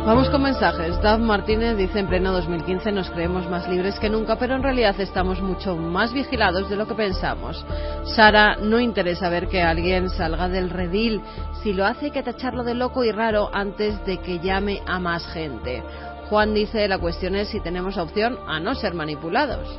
Vamos 0.07 0.31
con 0.31 0.41
mensajes. 0.41 1.03
Dav 1.03 1.19
Martínez 1.19 1.77
dice 1.77 1.99
en 1.99 2.07
pleno 2.07 2.31
2015 2.31 2.93
nos 2.93 3.11
creemos 3.11 3.51
más 3.51 3.69
libres 3.69 3.99
que 3.99 4.09
nunca, 4.09 4.37
pero 4.39 4.55
en 4.55 4.63
realidad 4.63 4.95
estamos 5.01 5.43
mucho 5.43 5.75
más 5.75 6.13
vigilados 6.13 6.71
de 6.71 6.77
lo 6.77 6.87
que 6.87 6.95
pensamos. 6.95 7.67
Sara, 8.15 8.55
no 8.55 8.79
interesa 8.79 9.29
ver 9.29 9.49
que 9.49 9.63
alguien 9.63 10.09
salga 10.09 10.49
del 10.49 10.71
redil. 10.71 11.21
Si 11.61 11.73
lo 11.73 11.85
hace 11.85 12.05
hay 12.05 12.11
que 12.13 12.23
tacharlo 12.23 12.63
de 12.63 12.75
loco 12.75 13.03
y 13.03 13.11
raro 13.11 13.51
antes 13.53 13.99
de 14.07 14.19
que 14.19 14.39
llame 14.39 14.81
a 14.87 15.01
más 15.01 15.27
gente. 15.33 15.83
Juan 16.31 16.55
dice 16.55 16.87
la 16.87 16.99
cuestión 16.99 17.35
es 17.35 17.49
si 17.49 17.59
tenemos 17.59 17.99
opción 17.99 18.39
a 18.47 18.61
no 18.61 18.77
ser 18.77 18.95
manipulados. 18.95 19.77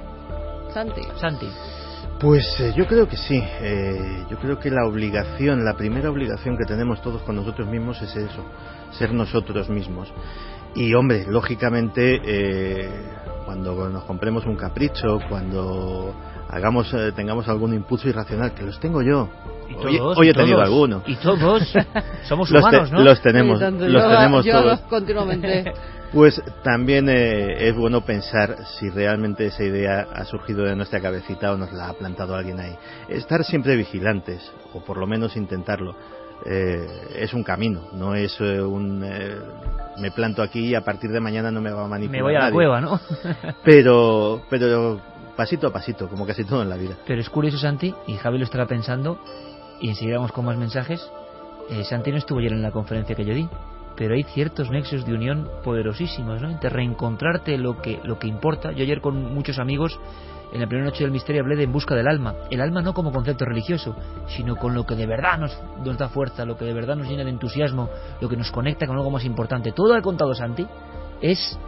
Santi. 0.73 1.03
Santi. 1.21 1.47
Pues 2.19 2.59
eh, 2.59 2.73
yo 2.75 2.85
creo 2.85 3.07
que 3.07 3.15
sí. 3.15 3.41
Eh, 3.41 4.25
yo 4.29 4.37
creo 4.39 4.59
que 4.59 4.71
la 4.71 4.85
obligación, 4.85 5.63
la 5.63 5.75
primera 5.75 6.09
obligación 6.09 6.57
que 6.57 6.65
tenemos 6.65 7.01
todos 7.01 7.21
con 7.21 7.37
nosotros 7.37 7.65
mismos 7.67 8.01
es 8.01 8.13
eso, 8.13 8.43
ser 8.91 9.13
nosotros 9.13 9.69
mismos. 9.69 10.11
Y 10.75 10.93
hombre, 10.93 11.25
lógicamente, 11.27 12.21
eh, 12.23 12.89
cuando 13.45 13.89
nos 13.89 14.03
compremos 14.03 14.45
un 14.45 14.55
capricho, 14.55 15.19
cuando 15.29 16.13
hagamos, 16.49 16.93
eh, 16.93 17.11
tengamos 17.15 17.47
algún 17.47 17.73
impulso 17.73 18.07
irracional, 18.09 18.53
que 18.53 18.63
los 18.63 18.79
tengo 18.79 19.01
yo. 19.01 19.29
Y 19.69 19.73
hoy, 19.85 19.97
todos, 19.97 20.17
hoy 20.17 20.27
y 20.27 20.29
he 20.29 20.33
tenido 20.33 20.57
todos. 20.57 20.67
alguno. 20.69 21.03
Y 21.07 21.15
todos 21.15 21.63
somos 22.23 22.49
Los 22.51 22.63
te- 22.63 22.69
humanos, 22.69 22.91
¿no? 22.91 23.01
Los 23.03 23.21
tenemos, 23.21 23.59
tanto. 23.59 23.87
los 23.87 24.03
Yo- 24.03 24.09
tenemos 24.09 24.45
yo 24.45 24.51
todos. 24.61 24.79
continuamente. 24.81 25.73
Pues 26.13 26.41
también 26.63 27.09
eh, 27.09 27.67
es 27.67 27.75
bueno 27.75 27.99
pensar 27.99 28.55
si 28.79 28.89
realmente 28.89 29.47
esa 29.47 29.61
idea 29.65 30.07
ha 30.15 30.23
surgido 30.23 30.63
de 30.63 30.73
nuestra 30.73 31.01
cabecita 31.01 31.51
o 31.51 31.57
nos 31.57 31.73
la 31.73 31.89
ha 31.89 31.93
plantado 31.95 32.33
alguien 32.33 32.61
ahí. 32.61 32.73
Estar 33.09 33.43
siempre 33.43 33.75
vigilantes, 33.75 34.49
o 34.73 34.79
por 34.85 34.95
lo 34.95 35.05
menos 35.05 35.35
intentarlo, 35.35 35.95
eh, 36.47 36.87
es 37.15 37.33
un 37.33 37.43
camino, 37.43 37.89
no 37.93 38.15
es 38.15 38.39
eh, 38.39 38.61
un... 38.61 39.03
eh, 39.03 39.35
me 39.99 40.11
planto 40.11 40.41
aquí 40.43 40.67
y 40.67 40.75
a 40.75 40.81
partir 40.81 41.09
de 41.09 41.19
mañana 41.19 41.49
no 41.51 41.59
me 41.59 41.71
va 41.71 41.85
a 41.85 41.87
manipular 41.87 42.21
Me 42.21 42.23
voy 42.23 42.35
a 42.35 42.45
la 42.45 42.51
cueva, 42.51 42.79
¿no? 42.79 42.99
Pero, 43.63 44.43
pero 44.49 45.01
pasito 45.35 45.67
a 45.67 45.73
pasito, 45.73 46.07
como 46.07 46.25
casi 46.25 46.43
todo 46.43 46.61
en 46.61 46.69
la 46.69 46.75
vida. 46.75 46.95
Pero 47.05 47.19
es 47.19 47.29
curioso, 47.29 47.57
Santi, 47.57 47.93
y 48.07 48.13
Javi 48.13 48.37
lo 48.37 48.43
estará 48.43 48.67
pensando, 48.67 49.19
y 49.79 49.89
enseguida 49.89 50.17
vamos 50.17 50.31
con 50.31 50.45
más 50.45 50.57
mensajes. 50.57 51.09
Eh, 51.69 51.83
Santi 51.83 52.11
no 52.11 52.17
estuvo 52.17 52.39
ayer 52.39 52.53
en 52.53 52.61
la 52.61 52.71
conferencia 52.71 53.15
que 53.15 53.25
yo 53.25 53.33
di, 53.33 53.49
pero 53.97 54.13
hay 54.13 54.23
ciertos 54.23 54.69
nexos 54.69 55.05
de 55.05 55.13
unión 55.13 55.49
poderosísimos, 55.63 56.41
¿no? 56.41 56.49
Entre 56.49 56.69
reencontrarte 56.69 57.57
lo 57.57 57.81
que, 57.81 57.99
lo 58.03 58.19
que 58.19 58.27
importa. 58.27 58.71
Yo 58.71 58.83
ayer 58.83 59.01
con 59.01 59.33
muchos 59.33 59.57
amigos, 59.57 59.99
en 60.53 60.61
la 60.61 60.67
primera 60.67 60.89
noche 60.89 61.03
del 61.03 61.11
misterio, 61.11 61.41
hablé 61.41 61.55
de 61.55 61.63
En 61.63 61.71
busca 61.71 61.95
del 61.95 62.07
alma. 62.07 62.35
El 62.51 62.61
alma 62.61 62.81
no 62.81 62.93
como 62.93 63.11
concepto 63.11 63.43
religioso, 63.43 63.95
sino 64.27 64.55
con 64.55 64.75
lo 64.75 64.85
que 64.85 64.95
de 64.95 65.07
verdad 65.07 65.39
nos, 65.39 65.59
nos 65.83 65.97
da 65.97 66.09
fuerza, 66.09 66.45
lo 66.45 66.55
que 66.55 66.65
de 66.65 66.73
verdad 66.73 66.95
nos 66.95 67.09
llena 67.09 67.23
de 67.23 67.31
entusiasmo, 67.31 67.89
lo 68.21 68.29
que 68.29 68.37
nos 68.37 68.51
conecta 68.51 68.85
con 68.85 68.95
algo 68.95 69.09
más 69.09 69.25
importante. 69.25 69.71
Todo 69.71 69.87
lo 69.87 69.93
que 69.95 69.99
ha 69.99 70.03
contado 70.03 70.35
Santi 70.35 70.67
es 71.19 71.59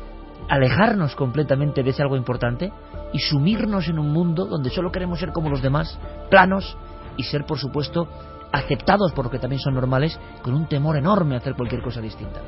alejarnos 0.48 1.16
completamente 1.16 1.82
de 1.82 1.90
ese 1.90 2.04
algo 2.04 2.16
importante 2.16 2.72
y 3.12 3.20
sumirnos 3.20 3.88
en 3.88 3.98
un 3.98 4.14
mundo 4.14 4.46
donde 4.46 4.70
solo 4.70 4.92
queremos 4.92 5.20
ser 5.20 5.32
como 5.32 5.50
los 5.50 5.64
demás, 5.64 5.98
planos 6.30 6.78
y 7.18 7.24
ser, 7.24 7.46
por 7.46 7.58
supuesto, 7.58 8.08
aceptados 8.52 9.12
por 9.14 9.26
lo 9.26 9.32
que 9.32 9.40
también 9.40 9.60
son 9.60 9.74
normales, 9.74 10.20
con 10.42 10.54
un 10.54 10.68
temor 10.68 10.98
enorme 10.98 11.36
a 11.36 11.40
hacer 11.40 11.56
cualquier 11.56 11.82
cosa 11.82 12.02
distinta. 12.02 12.42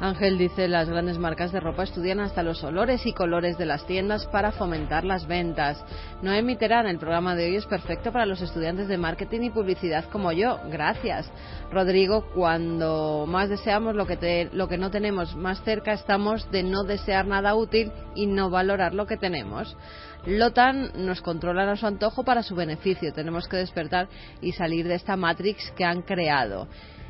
Ángel 0.00 0.38
dice 0.38 0.66
las 0.66 0.88
grandes 0.88 1.18
marcas 1.18 1.52
de 1.52 1.60
ropa 1.60 1.82
estudian 1.82 2.20
hasta 2.20 2.42
los 2.42 2.64
olores 2.64 3.04
y 3.04 3.12
colores 3.12 3.58
de 3.58 3.66
las 3.66 3.86
tiendas 3.86 4.26
para 4.28 4.50
fomentar 4.50 5.04
las 5.04 5.26
ventas. 5.26 5.84
Noemi 6.22 6.56
Terán, 6.56 6.86
el 6.86 6.98
programa 6.98 7.36
de 7.36 7.44
hoy 7.46 7.56
es 7.56 7.66
perfecto 7.66 8.10
para 8.10 8.24
los 8.24 8.40
estudiantes 8.40 8.88
de 8.88 8.96
marketing 8.96 9.42
y 9.42 9.50
publicidad 9.50 10.06
como 10.06 10.32
yo. 10.32 10.58
Gracias. 10.70 11.30
Rodrigo, 11.70 12.24
cuando 12.34 13.26
más 13.28 13.50
deseamos 13.50 13.94
lo 13.94 14.06
que, 14.06 14.16
te- 14.16 14.48
lo 14.54 14.68
que 14.68 14.78
no 14.78 14.90
tenemos, 14.90 15.36
más 15.36 15.62
cerca 15.64 15.92
estamos 15.92 16.50
de 16.50 16.62
no 16.62 16.82
desear 16.84 17.26
nada 17.26 17.54
útil 17.54 17.92
y 18.14 18.26
no 18.26 18.48
valorar 18.48 18.94
lo 18.94 19.06
que 19.06 19.18
tenemos. 19.18 19.76
Lotan 20.24 20.92
nos 20.96 21.20
controlan 21.20 21.68
a 21.68 21.76
su 21.76 21.86
antojo 21.86 22.24
para 22.24 22.42
su 22.42 22.54
beneficio. 22.54 23.12
Tenemos 23.12 23.48
que 23.48 23.58
despertar 23.58 24.08
y 24.40 24.52
salir 24.52 24.88
de 24.88 24.94
esta 24.94 25.16
matrix 25.16 25.70
que 25.72 25.84
han 25.84 26.00
creado. 26.00 26.68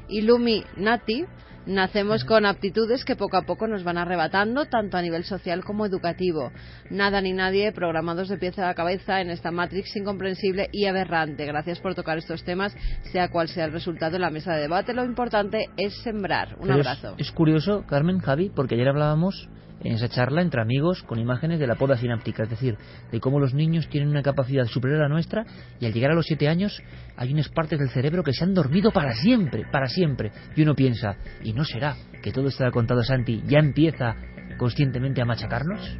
Illuminati 0.08 1.24
Nacemos 1.66 2.24
con 2.24 2.46
aptitudes 2.46 3.04
que 3.04 3.16
poco 3.16 3.36
a 3.36 3.42
poco 3.42 3.66
nos 3.68 3.84
van 3.84 3.98
arrebatando, 3.98 4.64
tanto 4.66 4.96
a 4.96 5.02
nivel 5.02 5.24
social 5.24 5.62
como 5.62 5.84
educativo. 5.86 6.50
Nada 6.90 7.20
ni 7.20 7.32
nadie 7.32 7.70
programados 7.72 8.28
de 8.28 8.38
pieza 8.38 8.68
a 8.68 8.74
cabeza 8.74 9.20
en 9.20 9.30
esta 9.30 9.50
matrix 9.50 9.94
incomprensible 9.96 10.68
y 10.72 10.86
aberrante. 10.86 11.44
Gracias 11.46 11.78
por 11.78 11.94
tocar 11.94 12.18
estos 12.18 12.44
temas, 12.44 12.74
sea 13.12 13.28
cual 13.28 13.48
sea 13.48 13.66
el 13.66 13.72
resultado 13.72 14.16
en 14.16 14.22
la 14.22 14.30
mesa 14.30 14.54
de 14.54 14.62
debate. 14.62 14.94
Lo 14.94 15.04
importante 15.04 15.66
es 15.76 15.94
sembrar. 16.02 16.54
Un 16.58 16.68
Pero 16.68 16.80
es- 16.80 16.86
abrazo. 16.86 17.14
Es, 17.18 17.30
curioso, 17.30 17.84
Carmen, 17.86 18.18
Javi, 18.20 18.48
porque 18.48 18.74
ayer 18.74 18.88
hablábamos 18.88 19.48
en 19.82 19.92
esa 19.92 20.08
charla 20.08 20.42
entre 20.42 20.60
amigos 20.60 21.02
con 21.02 21.18
imágenes 21.18 21.58
de 21.58 21.66
la 21.66 21.74
poda 21.74 21.96
sináptica, 21.96 22.44
es 22.44 22.50
decir, 22.50 22.76
de 23.10 23.20
cómo 23.20 23.40
los 23.40 23.54
niños 23.54 23.88
tienen 23.88 24.08
una 24.08 24.22
capacidad 24.22 24.66
superior 24.66 25.00
a 25.00 25.04
la 25.04 25.08
nuestra 25.08 25.44
y 25.78 25.86
al 25.86 25.92
llegar 25.92 26.10
a 26.12 26.14
los 26.14 26.26
siete 26.26 26.48
años 26.48 26.82
hay 27.16 27.32
unas 27.32 27.48
partes 27.48 27.78
del 27.78 27.90
cerebro 27.90 28.22
que 28.22 28.32
se 28.32 28.44
han 28.44 28.54
dormido 28.54 28.90
para 28.90 29.12
siempre, 29.12 29.64
para 29.70 29.86
siempre. 29.86 30.30
Y 30.56 30.62
uno 30.62 30.74
piensa, 30.74 31.16
¿y 31.42 31.52
no 31.52 31.64
será 31.64 31.96
que 32.22 32.32
todo 32.32 32.48
esto 32.48 32.64
que 32.64 32.68
ha 32.68 32.72
contado 32.72 33.02
Santi 33.02 33.42
ya 33.46 33.58
empieza 33.58 34.14
conscientemente 34.58 35.22
a 35.22 35.24
machacarnos? 35.24 35.98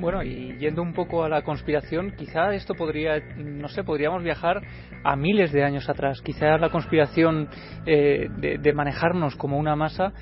Bueno, 0.00 0.22
y 0.22 0.56
yendo 0.58 0.80
un 0.80 0.92
poco 0.92 1.24
a 1.24 1.28
la 1.28 1.42
conspiración, 1.42 2.12
quizá 2.16 2.54
esto 2.54 2.74
podría, 2.74 3.18
no 3.36 3.66
sé, 3.68 3.82
podríamos 3.82 4.22
viajar 4.22 4.62
a 5.02 5.16
miles 5.16 5.50
de 5.52 5.64
años 5.64 5.88
atrás. 5.88 6.22
Quizá 6.22 6.56
la 6.56 6.70
conspiración 6.70 7.48
eh, 7.84 8.28
de, 8.38 8.58
de 8.58 8.72
manejarnos 8.72 9.34
como 9.34 9.58
una 9.58 9.74
masa 9.74 10.12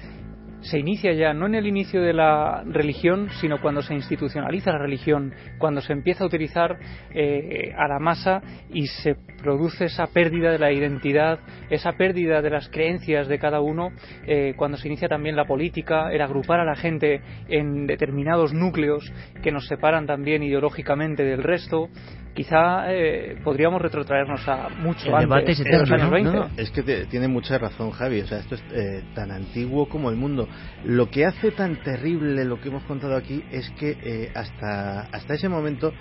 se 0.60 0.78
inicia 0.78 1.12
ya 1.12 1.32
no 1.32 1.46
en 1.46 1.54
el 1.54 1.66
inicio 1.66 2.02
de 2.02 2.12
la 2.12 2.62
religión, 2.66 3.28
sino 3.40 3.60
cuando 3.60 3.82
se 3.82 3.94
institucionaliza 3.94 4.72
la 4.72 4.78
religión, 4.78 5.32
cuando 5.58 5.80
se 5.80 5.92
empieza 5.92 6.24
a 6.24 6.26
utilizar 6.26 6.78
eh, 7.14 7.72
a 7.76 7.88
la 7.88 7.98
masa 7.98 8.42
y 8.72 8.86
se 8.86 9.16
produce 9.42 9.86
esa 9.86 10.08
pérdida 10.08 10.50
de 10.50 10.58
la 10.58 10.72
identidad, 10.72 11.38
esa 11.70 11.92
pérdida 11.92 12.42
de 12.42 12.50
las 12.50 12.68
creencias 12.68 13.28
de 13.28 13.38
cada 13.38 13.60
uno, 13.60 13.90
eh, 14.26 14.54
cuando 14.56 14.76
se 14.76 14.88
inicia 14.88 15.08
también 15.08 15.36
la 15.36 15.44
política, 15.44 16.10
el 16.12 16.20
agrupar 16.20 16.60
a 16.60 16.64
la 16.64 16.76
gente 16.76 17.20
en 17.48 17.86
determinados 17.86 18.52
núcleos 18.52 19.12
que 19.42 19.52
nos 19.52 19.66
separan 19.66 20.06
también 20.06 20.42
ideológicamente 20.42 21.22
del 21.22 21.42
resto. 21.42 21.88
Quizá 22.36 22.92
eh, 22.92 23.38
podríamos 23.42 23.80
retrotraernos 23.80 24.46
a 24.46 24.68
mucho 24.68 25.06
El 25.08 25.14
antes, 25.14 25.28
debate 25.28 25.52
es 25.52 25.58
de 25.58 25.64
eterno, 25.64 25.80
los 25.80 25.90
años 25.92 26.04
¿no? 26.06 26.10
20. 26.12 26.30
No, 26.32 26.44
no, 26.44 26.50
es 26.58 26.70
que 26.70 26.82
te- 26.82 27.06
tiene 27.06 27.28
mucha 27.28 27.56
razón 27.58 27.90
Javi, 27.92 28.20
o 28.20 28.26
sea, 28.26 28.38
esto 28.40 28.56
es 28.56 28.62
eh, 28.72 29.02
tan 29.14 29.30
antiguo 29.30 29.88
como 29.88 30.10
el 30.10 30.16
mundo. 30.16 30.46
Lo 30.84 31.08
que 31.10 31.24
hace 31.24 31.50
tan 31.50 31.76
terrible 31.82 32.44
lo 32.44 32.60
que 32.60 32.68
hemos 32.68 32.82
contado 32.84 33.16
aquí 33.16 33.42
es 33.50 33.70
que 33.70 33.96
eh, 34.02 34.32
hasta, 34.34 35.00
hasta 35.12 35.34
ese 35.34 35.48
momento 35.48 35.92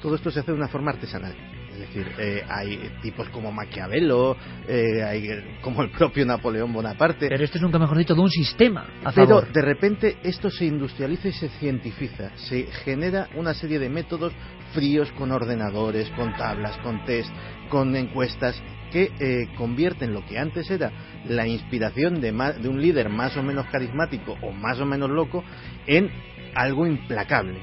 todo 0.00 0.14
esto 0.16 0.30
se 0.30 0.40
hace 0.40 0.50
de 0.52 0.56
una 0.58 0.68
forma 0.68 0.92
artesanal. 0.92 1.34
Es 1.72 1.78
decir, 1.80 2.06
eh, 2.18 2.42
hay 2.48 2.90
tipos 3.02 3.28
como 3.30 3.50
Maquiavelo, 3.50 4.36
eh, 4.68 5.02
hay 5.02 5.28
como 5.62 5.82
el 5.82 5.90
propio 5.90 6.24
Napoleón 6.26 6.72
Bonaparte. 6.72 7.28
Pero 7.28 7.44
esto 7.44 7.58
es 7.58 7.62
nunca 7.62 7.78
mejor 7.78 7.96
dicho 7.98 8.14
de 8.14 8.20
un 8.20 8.30
sistema 8.30 8.86
a 9.04 9.12
Pero 9.12 9.40
favor. 9.40 9.52
de 9.52 9.62
repente 9.62 10.16
esto 10.22 10.50
se 10.50 10.66
industrializa 10.66 11.28
y 11.28 11.32
se 11.32 11.48
cientifica. 11.48 12.30
Se 12.36 12.64
genera 12.84 13.28
una 13.36 13.54
serie 13.54 13.78
de 13.78 13.88
métodos 13.88 14.32
fríos 14.74 15.10
con 15.12 15.32
ordenadores, 15.32 16.08
con 16.10 16.34
tablas, 16.36 16.76
con 16.78 17.04
test, 17.04 17.30
con 17.68 17.96
encuestas 17.96 18.60
que 18.90 19.10
eh, 19.18 19.48
convierten 19.56 20.12
lo 20.12 20.24
que 20.26 20.38
antes 20.38 20.70
era 20.70 20.92
la 21.26 21.46
inspiración 21.46 22.20
de, 22.20 22.32
ma- 22.32 22.52
de 22.52 22.68
un 22.68 22.82
líder 22.82 23.08
más 23.08 23.34
o 23.38 23.42
menos 23.42 23.64
carismático 23.72 24.36
o 24.42 24.52
más 24.52 24.78
o 24.80 24.84
menos 24.84 25.08
loco 25.08 25.42
en 25.86 26.10
algo 26.54 26.86
implacable. 26.86 27.58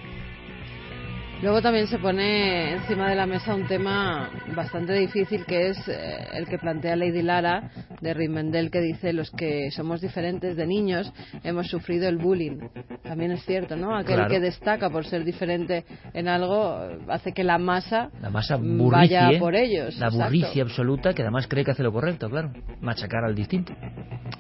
Luego 1.42 1.62
también 1.62 1.88
se 1.88 1.98
pone 2.00 2.74
encima 2.74 3.10
de 3.10 3.16
la 3.16 3.26
mesa 3.26 3.56
un 3.56 3.66
tema 3.66 4.30
bastante 4.54 4.92
difícil 4.94 5.46
que 5.46 5.70
es 5.70 5.88
eh, 5.88 6.18
el 6.34 6.46
que 6.48 6.58
plantea 6.58 6.98
Lady 6.98 7.22
Lara 7.22 7.72
de 8.02 8.14
Rimendel 8.14 8.70
que 8.70 8.82
dice 8.82 9.14
los 9.14 9.32
que 9.32 9.72
somos 9.72 10.02
diferentes 10.02 10.58
de 10.58 10.68
niños 10.68 11.12
hemos 11.46 11.68
sufrido 11.68 12.10
el 12.10 12.18
bullying. 12.18 12.58
También 13.04 13.32
es 13.32 13.46
cierto, 13.46 13.78
¿no? 13.78 13.96
Aquel 13.96 14.16
Claro. 14.16 14.32
que 14.32 14.42
destaca 14.42 14.90
por 14.90 15.06
ser 15.06 15.24
diferente 15.24 15.86
en 16.14 16.28
algo 16.28 16.78
hace 17.08 17.32
que 17.32 17.46
la 17.46 17.58
masa 17.58 18.10
La 18.22 18.30
masa 18.30 18.58
burricie, 18.58 19.18
vaya 19.18 19.40
por 19.40 19.56
ellos. 19.56 19.98
la 19.98 20.10
burricia 20.10 20.64
absoluta 20.64 21.14
que 21.14 21.22
además 21.22 21.48
cree 21.48 21.64
que 21.64 21.72
hace 21.72 21.84
lo 21.84 21.94
correcto, 21.94 22.30
claro, 22.30 22.52
machacar 22.82 23.24
al 23.24 23.34
distinto. 23.36 23.72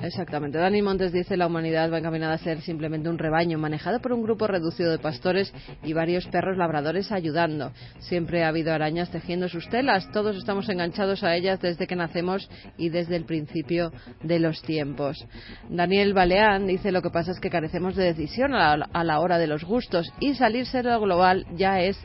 Exactamente. 0.01 0.57
Dani 0.57 0.81
Montes 0.81 1.13
dice 1.13 1.37
la 1.37 1.47
humanidad 1.47 1.91
va 1.91 1.99
encaminada 1.99 2.33
a 2.33 2.37
ser 2.39 2.59
simplemente 2.61 3.07
un 3.09 3.17
rebaño 3.17 3.57
manejado 3.57 4.01
por 4.01 4.11
un 4.11 4.21
grupo 4.21 4.47
reducido 4.47 4.91
de 4.91 4.99
pastores 4.99 5.53
y 5.83 5.93
varios 5.93 6.27
perros 6.27 6.57
labradores 6.57 6.88
ayudando. 7.11 7.71
Siempre 7.99 8.43
ha 8.43 8.49
habido 8.49 8.73
arañas 8.73 9.11
tejiendo 9.11 9.47
sus 9.47 9.69
telas. 9.69 10.09
Todos 10.11 10.35
estamos 10.35 10.67
enganchados 10.69 11.23
a 11.23 11.35
ellas 11.35 11.61
desde 11.61 11.87
que 11.87 11.95
nacemos 11.95 12.49
y 12.77 12.89
desde 12.89 13.15
el 13.15 13.25
principio 13.25 13.91
de 14.23 14.39
los 14.39 14.61
tiempos. 14.61 15.23
Daniel 15.69 16.13
Baleán 16.13 16.67
dice 16.67 16.91
lo 16.91 17.01
que 17.01 17.09
pasa 17.09 17.31
es 17.31 17.39
que 17.39 17.49
carecemos 17.49 17.95
de 17.95 18.05
decisión 18.05 18.53
a 18.53 18.75
la, 18.75 18.89
a 18.91 19.03
la 19.03 19.19
hora 19.19 19.37
de 19.37 19.47
los 19.47 19.63
gustos 19.63 20.11
y 20.19 20.35
salirse 20.35 20.81
de 20.81 20.89
lo 20.89 20.99
global 20.99 21.45
ya 21.55 21.79
es 21.81 21.97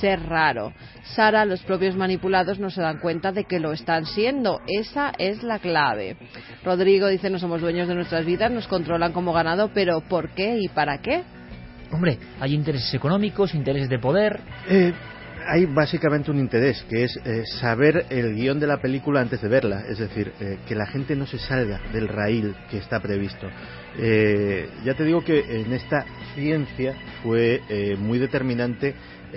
ser 0.00 0.20
raro. 0.20 0.72
Sara, 1.14 1.44
los 1.44 1.62
propios 1.62 1.96
manipulados 1.96 2.58
no 2.58 2.70
se 2.70 2.82
dan 2.82 2.98
cuenta 2.98 3.32
de 3.32 3.44
que 3.44 3.60
lo 3.60 3.72
están 3.72 4.06
siendo. 4.06 4.60
Esa 4.66 5.12
es 5.18 5.42
la 5.42 5.58
clave. 5.58 6.16
Rodrigo 6.64 7.08
dice 7.08 7.30
no 7.30 7.38
somos 7.38 7.60
dueños 7.60 7.88
de 7.88 7.94
nuestras 7.94 8.24
vidas, 8.24 8.50
nos 8.50 8.68
controlan 8.68 9.12
como 9.12 9.32
ganado, 9.32 9.70
pero 9.74 10.00
¿por 10.00 10.30
qué 10.30 10.58
y 10.60 10.68
para 10.68 10.98
qué? 10.98 11.24
Hombre, 11.90 12.18
hay 12.40 12.54
intereses 12.54 12.92
económicos, 12.94 13.54
intereses 13.54 13.88
de 13.88 13.98
poder. 13.98 14.40
Eh, 14.68 14.92
hay 15.48 15.64
básicamente 15.64 16.30
un 16.30 16.38
interés, 16.38 16.84
que 16.90 17.04
es 17.04 17.18
eh, 17.24 17.42
saber 17.58 18.04
el 18.10 18.34
guion 18.34 18.60
de 18.60 18.66
la 18.66 18.82
película 18.82 19.20
antes 19.20 19.40
de 19.40 19.48
verla, 19.48 19.84
es 19.88 19.98
decir, 19.98 20.32
eh, 20.40 20.58
que 20.66 20.74
la 20.74 20.86
gente 20.86 21.16
no 21.16 21.26
se 21.26 21.38
salga 21.38 21.80
del 21.92 22.08
raíl 22.08 22.54
que 22.70 22.78
está 22.78 23.00
previsto. 23.00 23.48
Eh, 23.96 24.68
ya 24.84 24.94
te 24.94 25.04
digo 25.04 25.24
que 25.24 25.40
en 25.60 25.72
esta 25.72 26.04
ciencia 26.34 26.94
fue 27.22 27.62
eh, 27.68 27.96
muy 27.96 28.18
determinante 28.18 28.94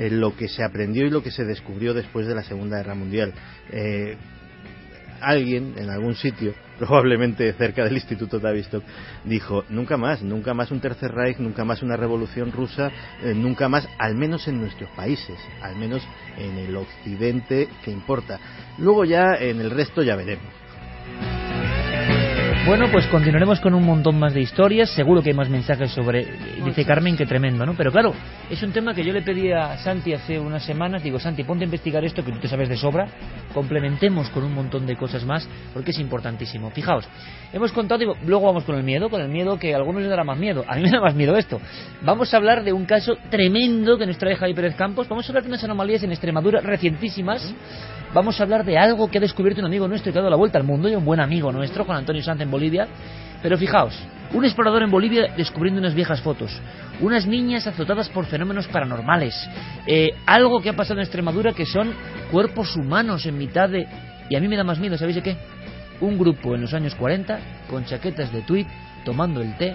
lo 0.09 0.35
que 0.37 0.47
se 0.47 0.63
aprendió 0.63 1.05
y 1.05 1.09
lo 1.09 1.21
que 1.21 1.31
se 1.31 1.43
descubrió 1.43 1.93
después 1.93 2.25
de 2.25 2.33
la 2.33 2.43
Segunda 2.43 2.77
Guerra 2.77 2.95
Mundial. 2.95 3.33
Alguien 5.19 5.73
en 5.77 5.89
algún 5.89 6.15
sitio, 6.15 6.53
probablemente 6.81 7.53
cerca 7.53 7.83
del 7.83 7.93
Instituto 7.93 8.39
Tavistock, 8.39 8.83
dijo, 9.23 9.63
nunca 9.69 9.97
más, 9.97 10.23
nunca 10.23 10.55
más 10.55 10.71
un 10.71 10.79
Tercer 10.79 11.11
Reich, 11.11 11.37
nunca 11.37 11.63
más 11.63 11.83
una 11.83 11.95
revolución 11.95 12.51
rusa, 12.51 12.91
eh, 13.21 13.35
nunca 13.35 13.69
más, 13.69 13.87
al 13.99 14.15
menos 14.15 14.47
en 14.47 14.59
nuestros 14.59 14.89
países, 14.95 15.37
al 15.61 15.75
menos 15.75 16.01
en 16.39 16.57
el 16.57 16.75
occidente 16.75 17.69
que 17.85 17.91
importa. 17.91 18.39
Luego 18.79 19.05
ya 19.05 19.35
en 19.35 19.61
el 19.61 19.69
resto 19.69 20.01
ya 20.01 20.15
veremos. 20.15 20.60
Bueno, 22.63 22.85
pues 22.91 23.07
continuaremos 23.07 23.59
con 23.59 23.73
un 23.73 23.83
montón 23.83 24.19
más 24.19 24.35
de 24.35 24.41
historias. 24.41 24.91
Seguro 24.91 25.23
que 25.23 25.31
hay 25.31 25.35
más 25.35 25.49
mensajes 25.49 25.89
sobre. 25.91 26.27
Dice 26.63 26.85
Carmen 26.85 27.17
que 27.17 27.25
tremendo, 27.25 27.65
¿no? 27.65 27.73
Pero 27.73 27.91
claro, 27.91 28.13
es 28.51 28.61
un 28.61 28.71
tema 28.71 28.93
que 28.93 29.03
yo 29.03 29.11
le 29.11 29.23
pedí 29.23 29.51
a 29.51 29.77
Santi 29.79 30.13
hace 30.13 30.39
unas 30.39 30.63
semanas. 30.63 31.01
Digo, 31.01 31.19
Santi, 31.19 31.43
ponte 31.43 31.63
a 31.63 31.65
investigar 31.65 32.05
esto 32.05 32.23
que 32.23 32.31
tú 32.31 32.37
te 32.37 32.47
sabes 32.47 32.69
de 32.69 32.77
sobra. 32.77 33.07
Complementemos 33.51 34.29
con 34.29 34.43
un 34.43 34.53
montón 34.53 34.85
de 34.85 34.95
cosas 34.95 35.25
más 35.25 35.49
porque 35.73 35.89
es 35.89 35.97
importantísimo. 35.97 36.69
Fijaos, 36.69 37.09
hemos 37.51 37.71
contado, 37.71 37.97
digo, 37.97 38.15
luego 38.25 38.45
vamos 38.45 38.63
con 38.63 38.75
el 38.75 38.83
miedo, 38.83 39.09
con 39.09 39.21
el 39.21 39.29
miedo 39.29 39.57
que 39.57 39.73
a 39.73 39.77
algunos 39.77 40.03
les 40.03 40.11
dará 40.11 40.23
más 40.23 40.37
miedo. 40.37 40.63
A 40.67 40.75
mí 40.75 40.83
me 40.83 40.91
da 40.91 41.01
más 41.01 41.15
miedo 41.15 41.35
esto. 41.37 41.59
Vamos 42.03 42.31
a 42.31 42.37
hablar 42.37 42.63
de 42.63 42.73
un 42.73 42.85
caso 42.85 43.17
tremendo 43.31 43.97
que 43.97 44.05
nos 44.05 44.19
trae 44.19 44.35
Javi 44.35 44.53
Pérez 44.53 44.75
Campos. 44.75 45.09
Vamos 45.09 45.25
a 45.25 45.29
hablar 45.29 45.43
de 45.43 45.49
unas 45.49 45.63
anomalías 45.63 46.03
en 46.03 46.11
Extremadura 46.11 46.61
recientísimas. 46.61 47.55
Vamos 48.13 48.37
a 48.39 48.43
hablar 48.43 48.65
de 48.65 48.77
algo 48.77 49.09
que 49.09 49.19
ha 49.19 49.21
descubierto 49.21 49.61
un 49.61 49.67
amigo 49.67 49.87
nuestro 49.87 50.11
que 50.11 50.19
ha 50.19 50.21
dado 50.21 50.29
la 50.29 50.35
vuelta 50.35 50.57
al 50.57 50.65
mundo 50.65 50.89
y 50.89 50.95
un 50.95 51.05
buen 51.05 51.21
amigo 51.21 51.49
nuestro, 51.53 51.85
Juan 51.85 51.99
Antonio 51.99 52.21
Sanz 52.21 52.41
en 52.41 52.51
Bolivia. 52.51 52.85
Pero 53.41 53.57
fijaos, 53.57 53.97
un 54.33 54.43
explorador 54.43 54.83
en 54.83 54.91
Bolivia 54.91 55.33
descubriendo 55.37 55.79
unas 55.79 55.95
viejas 55.95 56.19
fotos, 56.19 56.51
unas 56.99 57.25
niñas 57.25 57.67
azotadas 57.67 58.09
por 58.09 58.25
fenómenos 58.25 58.67
paranormales, 58.67 59.33
eh, 59.87 60.09
algo 60.25 60.59
que 60.59 60.69
ha 60.69 60.75
pasado 60.75 60.99
en 60.99 61.03
Extremadura 61.05 61.53
que 61.53 61.65
son 61.65 61.93
cuerpos 62.31 62.75
humanos 62.75 63.25
en 63.25 63.37
mitad 63.37 63.69
de... 63.69 63.87
Y 64.29 64.35
a 64.35 64.41
mí 64.41 64.49
me 64.49 64.57
da 64.57 64.65
más 64.65 64.79
miedo, 64.79 64.97
¿sabéis 64.97 65.15
de 65.15 65.23
qué? 65.23 65.37
Un 66.01 66.17
grupo 66.17 66.53
en 66.53 66.61
los 66.61 66.73
años 66.73 66.95
40 66.95 67.39
con 67.69 67.85
chaquetas 67.85 68.31
de 68.33 68.41
tweed, 68.41 68.67
tomando 69.05 69.41
el 69.41 69.55
té, 69.55 69.73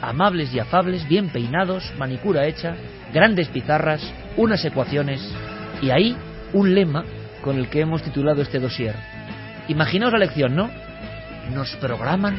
amables 0.00 0.54
y 0.54 0.60
afables, 0.60 1.08
bien 1.08 1.30
peinados, 1.30 1.92
manicura 1.98 2.46
hecha, 2.46 2.76
grandes 3.12 3.48
pizarras, 3.48 4.02
unas 4.36 4.64
ecuaciones 4.64 5.20
y 5.82 5.90
ahí 5.90 6.16
un 6.52 6.74
lema 6.74 7.04
con 7.42 7.58
el 7.58 7.68
que 7.68 7.80
hemos 7.80 8.02
titulado 8.02 8.40
este 8.40 8.58
dossier. 8.58 8.94
Imaginaos 9.68 10.12
la 10.12 10.20
lección, 10.20 10.54
¿no? 10.54 10.70
Nos 11.52 11.74
programan 11.76 12.36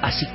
así. 0.00 0.26